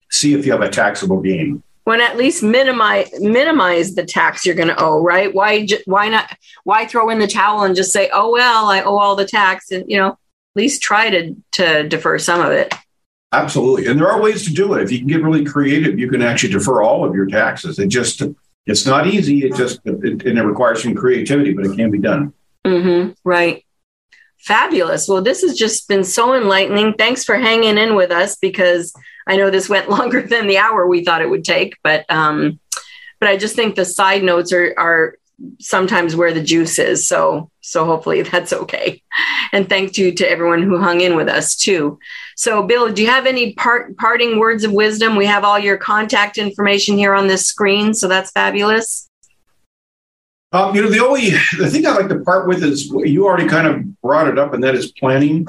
see 0.09 0.33
if 0.33 0.45
you 0.45 0.51
have 0.53 0.61
a 0.61 0.69
taxable 0.69 1.21
gain. 1.21 1.63
when 1.85 2.01
at 2.01 2.17
least 2.17 2.43
minimize 2.43 3.09
minimize 3.19 3.95
the 3.95 4.05
tax 4.05 4.45
you're 4.45 4.53
going 4.53 4.67
to 4.67 4.79
owe, 4.79 5.01
right? 5.01 5.33
Why 5.33 5.65
why 5.85 6.07
not 6.07 6.37
why 6.63 6.85
throw 6.85 7.09
in 7.09 7.17
the 7.17 7.25
towel 7.25 7.63
and 7.63 7.75
just 7.75 7.91
say, 7.91 8.11
"Oh 8.13 8.31
well, 8.31 8.69
I 8.69 8.81
owe 8.83 8.97
all 8.97 9.15
the 9.15 9.25
tax," 9.25 9.71
and 9.71 9.83
you 9.89 9.97
know, 9.97 10.09
at 10.09 10.17
least 10.55 10.83
try 10.83 11.09
to 11.09 11.35
to 11.53 11.87
defer 11.87 12.19
some 12.19 12.41
of 12.41 12.51
it. 12.51 12.73
Absolutely. 13.31 13.87
And 13.87 13.99
there 13.99 14.09
are 14.09 14.21
ways 14.21 14.45
to 14.45 14.53
do 14.53 14.73
it. 14.73 14.83
If 14.83 14.91
you 14.91 14.99
can 14.99 15.07
get 15.07 15.23
really 15.23 15.45
creative, 15.45 15.99
you 15.99 16.09
can 16.09 16.21
actually 16.21 16.53
defer 16.53 16.81
all 16.81 17.05
of 17.05 17.13
your 17.13 17.27
taxes. 17.27 17.77
It 17.77 17.87
just, 17.87 18.23
it's 18.65 18.85
not 18.85 19.05
easy. 19.05 19.45
It 19.45 19.55
just, 19.55 19.81
it, 19.85 20.25
and 20.25 20.39
it 20.39 20.43
requires 20.43 20.81
some 20.81 20.95
creativity, 20.95 21.53
but 21.53 21.65
it 21.65 21.75
can 21.75 21.91
be 21.91 21.99
done. 21.99 22.33
Mm-hmm. 22.69 23.11
Right. 23.23 23.65
Fabulous. 24.39 25.07
Well, 25.07 25.21
this 25.21 25.41
has 25.41 25.57
just 25.57 25.87
been 25.87 26.03
so 26.03 26.33
enlightening. 26.33 26.93
Thanks 26.93 27.25
for 27.25 27.35
hanging 27.35 27.77
in 27.77 27.95
with 27.95 28.11
us 28.11 28.37
because 28.37 28.93
I 29.27 29.35
know 29.37 29.49
this 29.49 29.69
went 29.69 29.89
longer 29.97 30.21
than 30.21 30.47
the 30.47 30.57
hour 30.57 30.87
we 30.87 31.03
thought 31.03 31.21
it 31.21 31.29
would 31.29 31.43
take, 31.43 31.75
but 31.83 32.05
um, 32.09 32.59
but 33.19 33.29
I 33.29 33.37
just 33.37 33.55
think 33.55 33.75
the 33.75 33.85
side 33.85 34.23
notes 34.23 34.53
are 34.53 34.73
are 34.77 35.15
sometimes 35.59 36.15
where 36.15 36.33
the 36.33 36.43
juice 36.43 36.79
is. 36.79 37.07
So 37.07 37.51
so 37.61 37.85
hopefully 37.85 38.21
that's 38.21 38.53
okay. 38.53 39.01
And 39.51 39.67
thank 39.67 39.97
you 39.97 40.13
to 40.13 40.29
everyone 40.29 40.63
who 40.63 40.77
hung 40.77 41.01
in 41.01 41.15
with 41.15 41.27
us 41.27 41.55
too. 41.55 41.99
So 42.35 42.63
Bill, 42.63 42.91
do 42.91 43.01
you 43.01 43.09
have 43.09 43.25
any 43.25 43.53
part 43.53 43.97
parting 43.97 44.39
words 44.39 44.63
of 44.63 44.71
wisdom? 44.71 45.15
We 45.15 45.25
have 45.25 45.43
all 45.43 45.59
your 45.59 45.77
contact 45.77 46.37
information 46.37 46.97
here 46.97 47.13
on 47.13 47.27
this 47.27 47.45
screen, 47.45 47.93
so 47.93 48.07
that's 48.07 48.31
fabulous. 48.31 49.08
Um, 50.51 50.75
you 50.75 50.81
know, 50.81 50.89
the 50.89 51.05
only, 51.05 51.29
the 51.57 51.69
thing 51.69 51.85
I 51.85 51.91
like 51.91 52.09
to 52.09 52.19
part 52.21 52.47
with 52.47 52.63
is 52.63 52.87
you 52.87 53.25
already 53.25 53.47
kind 53.47 53.67
of 53.67 54.01
brought 54.01 54.27
it 54.27 54.39
up, 54.39 54.53
and 54.53 54.63
that 54.63 54.75
is 54.75 54.91
planning. 54.91 55.47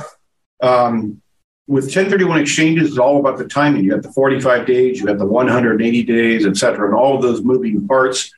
Um, 0.63 1.23
with 1.67 1.85
1031 1.85 2.41
exchanges, 2.41 2.89
it's 2.89 2.99
all 2.99 3.21
about 3.21 3.39
the 3.39 3.47
timing. 3.47 3.85
You 3.85 3.93
have 3.93 4.03
the 4.03 4.13
45 4.13 4.67
days, 4.67 5.01
you 5.01 5.07
have 5.07 5.19
the 5.19 5.27
180 5.27 6.03
days, 6.03 6.45
et 6.45 6.57
cetera, 6.57 6.87
and 6.87 6.95
all 6.95 7.17
of 7.17 7.23
those 7.23 7.43
moving 7.43 7.87
parts. 7.87 8.33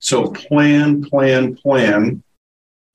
So 0.00 0.28
plan, 0.28 1.02
plan, 1.02 1.56
plan. 1.56 2.22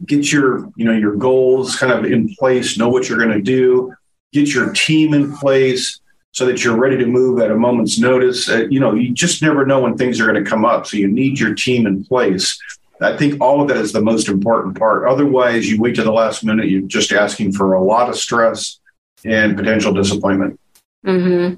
Get 0.05 0.31
your, 0.31 0.69
you 0.77 0.85
know, 0.85 0.93
your 0.93 1.15
goals 1.15 1.75
kind 1.75 1.91
of 1.91 2.05
in 2.09 2.33
place. 2.35 2.77
Know 2.77 2.87
what 2.87 3.09
you're 3.09 3.17
going 3.17 3.31
to 3.31 3.41
do. 3.41 3.93
Get 4.31 4.53
your 4.53 4.71
team 4.73 5.13
in 5.13 5.35
place 5.35 5.99
so 6.31 6.45
that 6.45 6.63
you're 6.63 6.77
ready 6.77 6.97
to 6.97 7.07
move 7.07 7.41
at 7.41 7.51
a 7.51 7.55
moment's 7.55 7.99
notice. 7.99 8.47
Uh, 8.47 8.67
you 8.69 8.79
know, 8.79 8.93
you 8.93 9.11
just 9.11 9.41
never 9.41 9.65
know 9.65 9.81
when 9.81 9.97
things 9.97 10.21
are 10.21 10.31
going 10.31 10.41
to 10.41 10.49
come 10.49 10.63
up. 10.63 10.85
So 10.85 10.97
you 10.97 11.07
need 11.07 11.39
your 11.39 11.55
team 11.55 11.87
in 11.87 12.05
place. 12.05 12.57
I 13.01 13.15
think 13.15 13.41
all 13.41 13.61
of 13.61 13.67
that 13.69 13.77
is 13.77 13.93
the 13.93 14.01
most 14.01 14.27
important 14.27 14.77
part. 14.77 15.07
Otherwise, 15.07 15.69
you 15.69 15.79
wait 15.81 15.95
to 15.95 16.03
the 16.03 16.11
last 16.11 16.43
minute. 16.43 16.69
You're 16.69 16.81
just 16.81 17.11
asking 17.13 17.53
for 17.53 17.73
a 17.73 17.83
lot 17.83 18.09
of 18.09 18.15
stress 18.15 18.79
and 19.23 19.55
potential 19.55 19.93
disappointment. 19.93 20.59
Mm-hmm. 21.05 21.55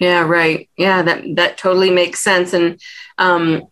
Yeah, 0.00 0.22
right. 0.22 0.68
Yeah, 0.76 1.02
that 1.02 1.24
that 1.36 1.58
totally 1.58 1.90
makes 1.90 2.20
sense. 2.20 2.52
And 2.52 2.80
um, 3.18 3.64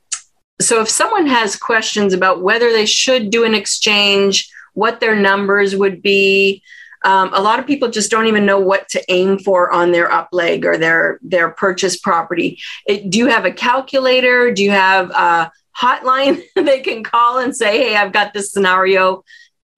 so, 0.60 0.80
if 0.80 0.88
someone 0.88 1.26
has 1.26 1.56
questions 1.56 2.12
about 2.12 2.42
whether 2.42 2.70
they 2.70 2.86
should 2.86 3.30
do 3.30 3.44
an 3.44 3.54
exchange, 3.54 4.50
what 4.74 5.00
their 5.00 5.16
numbers 5.16 5.74
would 5.74 6.02
be, 6.02 6.62
um, 7.04 7.30
a 7.32 7.40
lot 7.40 7.58
of 7.58 7.66
people 7.66 7.88
just 7.88 8.10
don't 8.10 8.26
even 8.26 8.44
know 8.44 8.60
what 8.60 8.88
to 8.90 9.02
aim 9.08 9.38
for 9.38 9.72
on 9.72 9.90
their 9.90 10.12
up 10.12 10.28
leg 10.32 10.66
or 10.66 10.76
their 10.76 11.18
their 11.22 11.50
purchase 11.50 11.98
property. 11.98 12.58
It, 12.86 13.08
do 13.08 13.18
you 13.18 13.26
have 13.26 13.46
a 13.46 13.52
calculator? 13.52 14.52
Do 14.52 14.62
you 14.62 14.70
have 14.70 15.10
a 15.10 15.50
hotline 15.80 16.42
they 16.54 16.80
can 16.80 17.02
call 17.02 17.38
and 17.38 17.56
say, 17.56 17.78
"Hey, 17.78 17.96
I've 17.96 18.12
got 18.12 18.32
this 18.32 18.52
scenario. 18.52 19.24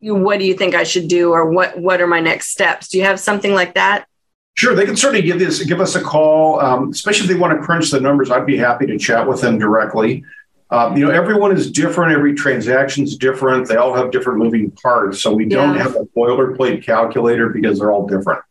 What 0.01 0.39
do 0.39 0.45
you 0.45 0.55
think 0.55 0.74
I 0.74 0.83
should 0.83 1.09
do, 1.09 1.33
or 1.33 1.51
what 1.51 1.79
what 1.79 2.01
are 2.01 2.07
my 2.07 2.20
next 2.20 2.49
steps?" 2.49 2.89
Do 2.89 2.99
you 2.99 3.05
have 3.05 3.20
something 3.20 3.55
like 3.55 3.74
that? 3.74 4.07
Sure, 4.55 4.74
they 4.74 4.85
can 4.85 4.97
certainly 4.97 5.23
give 5.24 5.39
this 5.39 5.62
give 5.65 5.81
us 5.81 5.95
a 5.95 6.03
call, 6.03 6.61
um, 6.61 6.91
especially 6.91 7.24
if 7.24 7.33
they 7.33 7.39
want 7.39 7.59
to 7.59 7.65
crunch 7.65 7.91
the 7.91 8.01
numbers. 8.01 8.31
I'd 8.31 8.47
be 8.47 8.57
happy 8.57 8.87
to 8.87 8.99
chat 8.99 9.27
with 9.27 9.41
them 9.41 9.59
directly. 9.59 10.24
Um, 10.70 10.97
you 10.97 11.05
know, 11.05 11.11
everyone 11.11 11.55
is 11.55 11.70
different. 11.70 12.12
Every 12.12 12.35
transaction 12.35 13.05
is 13.05 13.16
different. 13.16 13.69
They 13.69 13.77
all 13.77 13.95
have 13.95 14.11
different 14.11 14.39
moving 14.39 14.70
parts. 14.70 15.20
So 15.20 15.31
we 15.33 15.45
don't 15.45 15.77
have 15.77 15.97
a 15.97 16.07
boilerplate 16.16 16.83
calculator 16.83 17.51
because 17.51 17.79
they're 17.79 17.93
all 17.93 18.07
different. 18.07 18.43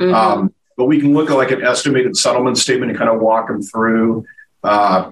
Mhm. 0.00 0.14
Um, 0.14 0.54
but 0.78 0.86
we 0.86 0.98
can 0.98 1.12
look 1.12 1.30
at 1.30 1.36
like 1.36 1.50
an 1.50 1.62
estimated 1.62 2.16
settlement 2.16 2.56
statement 2.56 2.90
and 2.90 2.98
kind 2.98 3.10
of 3.10 3.20
walk 3.20 3.48
them 3.48 3.60
through. 3.60 4.24
Uh, 4.64 5.10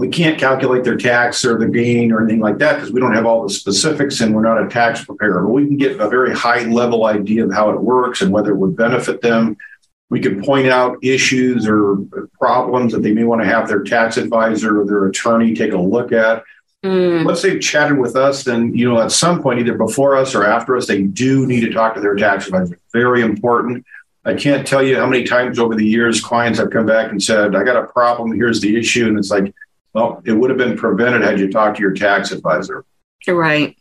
we 0.00 0.08
can't 0.08 0.38
calculate 0.38 0.82
their 0.82 0.96
tax 0.96 1.44
or 1.44 1.58
their 1.58 1.68
gain 1.68 2.10
or 2.10 2.22
anything 2.22 2.40
like 2.40 2.56
that 2.58 2.76
because 2.76 2.90
we 2.90 3.00
don't 3.00 3.14
have 3.14 3.26
all 3.26 3.42
the 3.42 3.52
specifics 3.52 4.22
and 4.22 4.34
we're 4.34 4.42
not 4.42 4.64
a 4.64 4.66
tax 4.68 5.04
preparer. 5.04 5.42
But 5.42 5.50
we 5.50 5.66
can 5.66 5.76
get 5.76 6.00
a 6.00 6.08
very 6.08 6.34
high 6.34 6.62
level 6.64 7.04
idea 7.04 7.44
of 7.44 7.52
how 7.52 7.68
it 7.70 7.80
works 7.80 8.22
and 8.22 8.32
whether 8.32 8.50
it 8.52 8.56
would 8.56 8.74
benefit 8.76 9.20
them. 9.20 9.58
We 10.08 10.18
can 10.18 10.42
point 10.42 10.68
out 10.68 10.96
issues 11.02 11.68
or 11.68 11.98
problems 12.38 12.92
that 12.94 13.02
they 13.02 13.12
may 13.12 13.24
want 13.24 13.42
to 13.42 13.46
have 13.46 13.68
their 13.68 13.82
tax 13.82 14.16
advisor 14.16 14.80
or 14.80 14.86
their 14.86 15.06
attorney 15.06 15.54
take 15.54 15.72
a 15.72 15.78
look 15.78 16.12
at 16.12 16.44
Mm. 16.82 17.26
once 17.26 17.42
they've 17.42 17.60
chatted 17.60 17.98
with 17.98 18.16
us, 18.16 18.42
then 18.44 18.72
you 18.74 18.88
know 18.88 18.98
at 19.02 19.12
some 19.12 19.42
point, 19.42 19.60
either 19.60 19.74
before 19.74 20.16
us 20.16 20.34
or 20.34 20.46
after 20.46 20.78
us, 20.78 20.86
they 20.86 21.02
do 21.02 21.46
need 21.46 21.60
to 21.60 21.70
talk 21.70 21.94
to 21.94 22.00
their 22.00 22.14
tax 22.14 22.46
advisor. 22.46 22.78
Very 22.94 23.20
important. 23.20 23.84
I 24.24 24.32
can't 24.32 24.66
tell 24.66 24.82
you 24.82 24.96
how 24.96 25.06
many 25.06 25.24
times 25.24 25.58
over 25.58 25.74
the 25.74 25.84
years 25.84 26.22
clients 26.22 26.58
have 26.58 26.70
come 26.70 26.86
back 26.86 27.10
and 27.10 27.22
said, 27.22 27.54
"I 27.54 27.64
got 27.64 27.76
a 27.76 27.86
problem. 27.86 28.32
Here's 28.32 28.62
the 28.62 28.78
issue," 28.78 29.08
and 29.08 29.18
it's 29.18 29.30
like, 29.30 29.54
well, 29.92 30.22
it 30.24 30.32
would 30.32 30.50
have 30.50 30.58
been 30.58 30.76
prevented 30.76 31.22
had 31.22 31.38
you 31.38 31.50
talked 31.50 31.76
to 31.76 31.82
your 31.82 31.92
tax 31.92 32.32
advisor. 32.32 32.84
Right. 33.26 33.76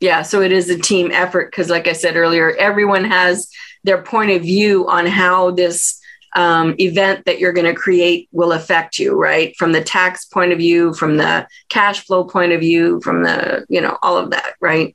Yeah. 0.00 0.22
So 0.22 0.42
it 0.42 0.52
is 0.52 0.68
a 0.68 0.78
team 0.78 1.10
effort 1.10 1.50
because, 1.50 1.70
like 1.70 1.88
I 1.88 1.92
said 1.92 2.16
earlier, 2.16 2.54
everyone 2.56 3.04
has 3.04 3.50
their 3.84 4.02
point 4.02 4.30
of 4.30 4.42
view 4.42 4.88
on 4.88 5.06
how 5.06 5.52
this 5.52 6.00
um, 6.34 6.74
event 6.78 7.24
that 7.24 7.38
you're 7.38 7.52
going 7.52 7.66
to 7.66 7.74
create 7.74 8.28
will 8.30 8.52
affect 8.52 8.98
you, 8.98 9.14
right? 9.14 9.56
From 9.56 9.72
the 9.72 9.82
tax 9.82 10.26
point 10.26 10.52
of 10.52 10.58
view, 10.58 10.92
from 10.92 11.16
the 11.16 11.46
cash 11.70 12.00
flow 12.00 12.24
point 12.24 12.52
of 12.52 12.60
view, 12.60 13.00
from 13.00 13.22
the, 13.22 13.64
you 13.70 13.80
know, 13.80 13.98
all 14.02 14.18
of 14.18 14.30
that, 14.30 14.54
right? 14.60 14.94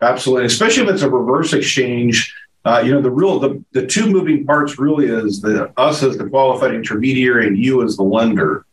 Absolutely, 0.00 0.46
especially 0.46 0.82
if 0.84 0.90
it's 0.90 1.02
a 1.02 1.10
reverse 1.10 1.52
exchange. 1.52 2.34
Uh, 2.64 2.82
you 2.84 2.92
know, 2.92 3.00
the 3.00 3.10
real 3.10 3.38
the, 3.38 3.62
the 3.72 3.86
two 3.86 4.10
moving 4.10 4.44
parts 4.44 4.78
really 4.78 5.06
is 5.06 5.40
the 5.40 5.72
us 5.78 6.02
as 6.02 6.16
the 6.16 6.28
qualified 6.28 6.74
intermediary 6.74 7.46
and 7.46 7.56
you 7.56 7.84
as 7.84 7.96
the 7.96 8.02
lender. 8.02 8.66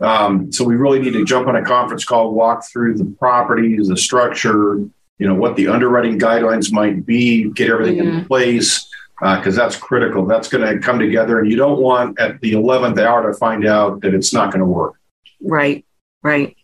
Um, 0.00 0.52
so 0.52 0.64
we 0.64 0.76
really 0.76 0.98
need 0.98 1.12
to 1.12 1.24
jump 1.24 1.46
on 1.46 1.56
a 1.56 1.64
conference 1.64 2.04
call, 2.04 2.34
walk 2.34 2.66
through 2.66 2.98
the 2.98 3.04
properties, 3.18 3.88
the 3.88 3.96
structure, 3.96 4.76
you 5.18 5.28
know, 5.28 5.34
what 5.34 5.56
the 5.56 5.68
underwriting 5.68 6.18
guidelines 6.18 6.72
might 6.72 7.06
be, 7.06 7.50
get 7.50 7.70
everything 7.70 7.98
in 7.98 8.24
place 8.24 8.88
because 9.20 9.54
that's 9.54 9.76
critical. 9.76 10.26
That's 10.26 10.48
going 10.48 10.66
to 10.66 10.78
come 10.80 10.98
together, 10.98 11.38
and 11.40 11.50
you 11.50 11.56
don't 11.56 11.80
want 11.80 12.18
at 12.18 12.40
the 12.40 12.52
eleventh 12.52 12.98
hour 12.98 13.30
to 13.30 13.38
find 13.38 13.66
out 13.66 14.00
that 14.02 14.14
it's 14.14 14.32
not 14.32 14.50
going 14.50 14.60
to 14.60 14.66
work. 14.66 14.94
Right. 15.40 15.84
Right. 16.22 16.56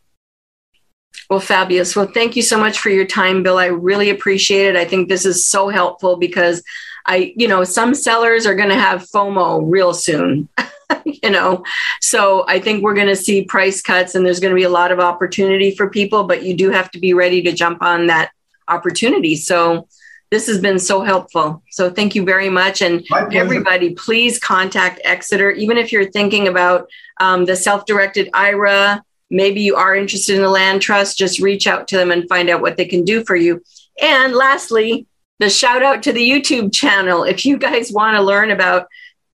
Well, 1.28 1.40
fabulous. 1.40 1.94
Well, 1.94 2.10
thank 2.12 2.34
you 2.34 2.42
so 2.42 2.58
much 2.58 2.78
for 2.78 2.88
your 2.88 3.06
time, 3.06 3.42
Bill. 3.42 3.58
I 3.58 3.66
really 3.66 4.10
appreciate 4.10 4.66
it. 4.66 4.76
I 4.76 4.84
think 4.84 5.08
this 5.08 5.24
is 5.24 5.44
so 5.44 5.68
helpful 5.68 6.16
because 6.16 6.62
I, 7.06 7.32
you 7.36 7.46
know, 7.46 7.62
some 7.62 7.94
sellers 7.94 8.46
are 8.46 8.54
going 8.54 8.70
to 8.70 8.74
have 8.74 9.06
FOMO 9.08 9.62
real 9.64 9.94
soon, 9.94 10.48
you 11.04 11.30
know. 11.30 11.64
So 12.00 12.44
I 12.48 12.60
think 12.60 12.82
we're 12.82 12.94
going 12.94 13.06
to 13.06 13.16
see 13.16 13.44
price 13.44 13.82
cuts 13.82 14.14
and 14.14 14.24
there's 14.24 14.40
going 14.40 14.52
to 14.52 14.58
be 14.58 14.64
a 14.64 14.70
lot 14.70 14.92
of 14.92 15.00
opportunity 15.00 15.74
for 15.74 15.88
people, 15.88 16.24
but 16.24 16.42
you 16.42 16.54
do 16.54 16.70
have 16.70 16.90
to 16.92 16.98
be 16.98 17.14
ready 17.14 17.42
to 17.42 17.52
jump 17.52 17.82
on 17.82 18.06
that 18.08 18.30
opportunity. 18.68 19.36
So 19.36 19.88
this 20.30 20.46
has 20.46 20.60
been 20.60 20.78
so 20.78 21.02
helpful. 21.02 21.62
So 21.70 21.90
thank 21.90 22.14
you 22.14 22.24
very 22.24 22.48
much. 22.48 22.82
And 22.82 23.04
everybody, 23.32 23.94
please 23.94 24.38
contact 24.38 25.00
Exeter, 25.04 25.50
even 25.50 25.76
if 25.76 25.90
you're 25.90 26.10
thinking 26.10 26.46
about 26.46 26.88
um, 27.20 27.44
the 27.44 27.56
self 27.56 27.84
directed 27.84 28.30
IRA. 28.32 29.02
Maybe 29.32 29.60
you 29.60 29.76
are 29.76 29.94
interested 29.94 30.34
in 30.34 30.42
the 30.42 30.50
land 30.50 30.82
trust, 30.82 31.16
just 31.16 31.38
reach 31.38 31.68
out 31.68 31.86
to 31.88 31.96
them 31.96 32.10
and 32.10 32.28
find 32.28 32.50
out 32.50 32.60
what 32.60 32.76
they 32.76 32.84
can 32.84 33.04
do 33.04 33.24
for 33.24 33.36
you. 33.36 33.62
And 34.00 34.34
lastly, 34.34 35.06
the 35.38 35.48
shout 35.48 35.82
out 35.82 36.02
to 36.04 36.12
the 36.12 36.28
YouTube 36.28 36.72
channel. 36.72 37.22
If 37.22 37.46
you 37.46 37.56
guys 37.56 37.92
want 37.92 38.16
to 38.16 38.22
learn 38.22 38.50
about 38.50 38.88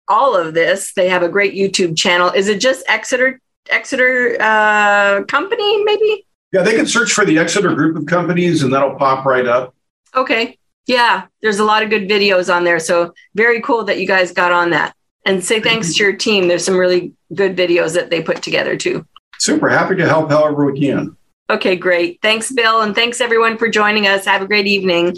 all 0.09 0.37
of 0.37 0.55
this, 0.55 0.93
they 0.95 1.09
have 1.09 1.23
a 1.23 1.29
great 1.29 1.55
YouTube 1.55 1.97
channel. 1.97 2.31
Is 2.31 2.49
it 2.49 2.61
just 2.61 2.85
Exeter 2.89 3.41
Exeter 3.71 4.37
uh, 4.41 5.25
company? 5.25 5.85
Maybe. 5.85 6.27
Yeah, 6.53 6.63
they 6.63 6.77
can 6.77 6.87
search 6.87 7.13
for 7.13 7.25
the 7.25 7.39
Exeter 7.39 7.75
group 7.75 7.97
of 7.97 8.07
companies, 8.07 8.63
and 8.63 8.73
that'll 8.73 8.95
pop 8.95 9.27
right 9.27 9.47
up. 9.47 9.75
Okay. 10.15 10.59
Yeah, 10.87 11.27
there's 11.43 11.59
a 11.59 11.65
lot 11.65 11.83
of 11.83 11.91
good 11.91 12.09
videos 12.09 12.55
on 12.55 12.65
there. 12.65 12.79
So 12.79 13.13
very 13.35 13.61
cool 13.61 13.85
that 13.85 13.99
you 13.99 14.07
guys 14.07 14.33
got 14.33 14.53
on 14.53 14.71
that. 14.71 14.95
And 15.25 15.43
say 15.43 15.61
thanks 15.61 15.95
to 15.95 16.05
your 16.05 16.13
team. 16.13 16.47
There's 16.47 16.65
some 16.65 16.77
really 16.77 17.13
good 17.35 17.57
videos 17.57 17.95
that 17.95 18.11
they 18.11 18.23
put 18.23 18.43
together 18.43 18.77
too. 18.77 19.05
Super 19.39 19.69
happy 19.69 19.97
to 19.97 20.07
help 20.07 20.31
however 20.31 20.65
we 20.65 20.81
can. 20.81 21.17
Okay, 21.51 21.75
great. 21.75 22.21
Thanks, 22.23 22.53
Bill. 22.53 22.81
And 22.81 22.95
thanks 22.95 23.21
everyone 23.21 23.59
for 23.59 23.69
joining 23.69 24.07
us. 24.07 24.25
Have 24.25 24.43
a 24.43 24.47
great 24.47 24.69
evening. 24.69 25.17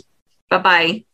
Bye 0.48 0.58
bye. 0.58 1.04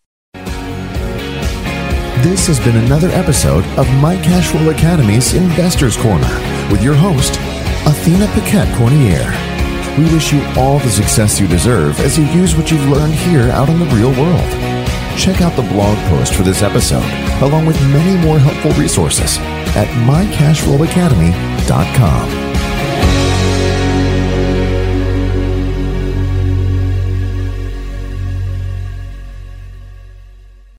This 2.25 2.47
has 2.47 2.57
been 2.59 2.79
another 2.79 3.11
episode 3.11 3.67
of 3.77 3.87
My 4.01 4.17
Cashflow 4.17 4.73
Academy's 4.73 5.35
Investors 5.35 5.95
Corner 5.95 6.41
with 6.73 6.83
your 6.83 6.95
host, 6.95 7.39
Athena 7.87 8.29
Paquette 8.29 8.75
Cormier. 8.79 9.31
We 9.99 10.11
wish 10.11 10.33
you 10.33 10.43
all 10.57 10.79
the 10.79 10.89
success 10.89 11.39
you 11.39 11.47
deserve 11.47 12.01
as 12.01 12.17
you 12.17 12.25
use 12.25 12.57
what 12.57 12.71
you've 12.71 12.89
learned 12.89 13.13
here 13.13 13.51
out 13.51 13.69
in 13.69 13.79
the 13.79 13.85
real 13.95 14.13
world. 14.13 14.51
Check 15.19 15.43
out 15.43 15.55
the 15.55 15.69
blog 15.69 15.99
post 16.09 16.35
for 16.35 16.45
this 16.45 16.63
episode, 16.63 17.05
along 17.43 17.67
with 17.67 17.79
many 17.93 18.17
more 18.25 18.39
helpful 18.39 18.73
resources 18.81 19.37
at 19.77 19.89
mycashflowacademy.com. 20.09 22.54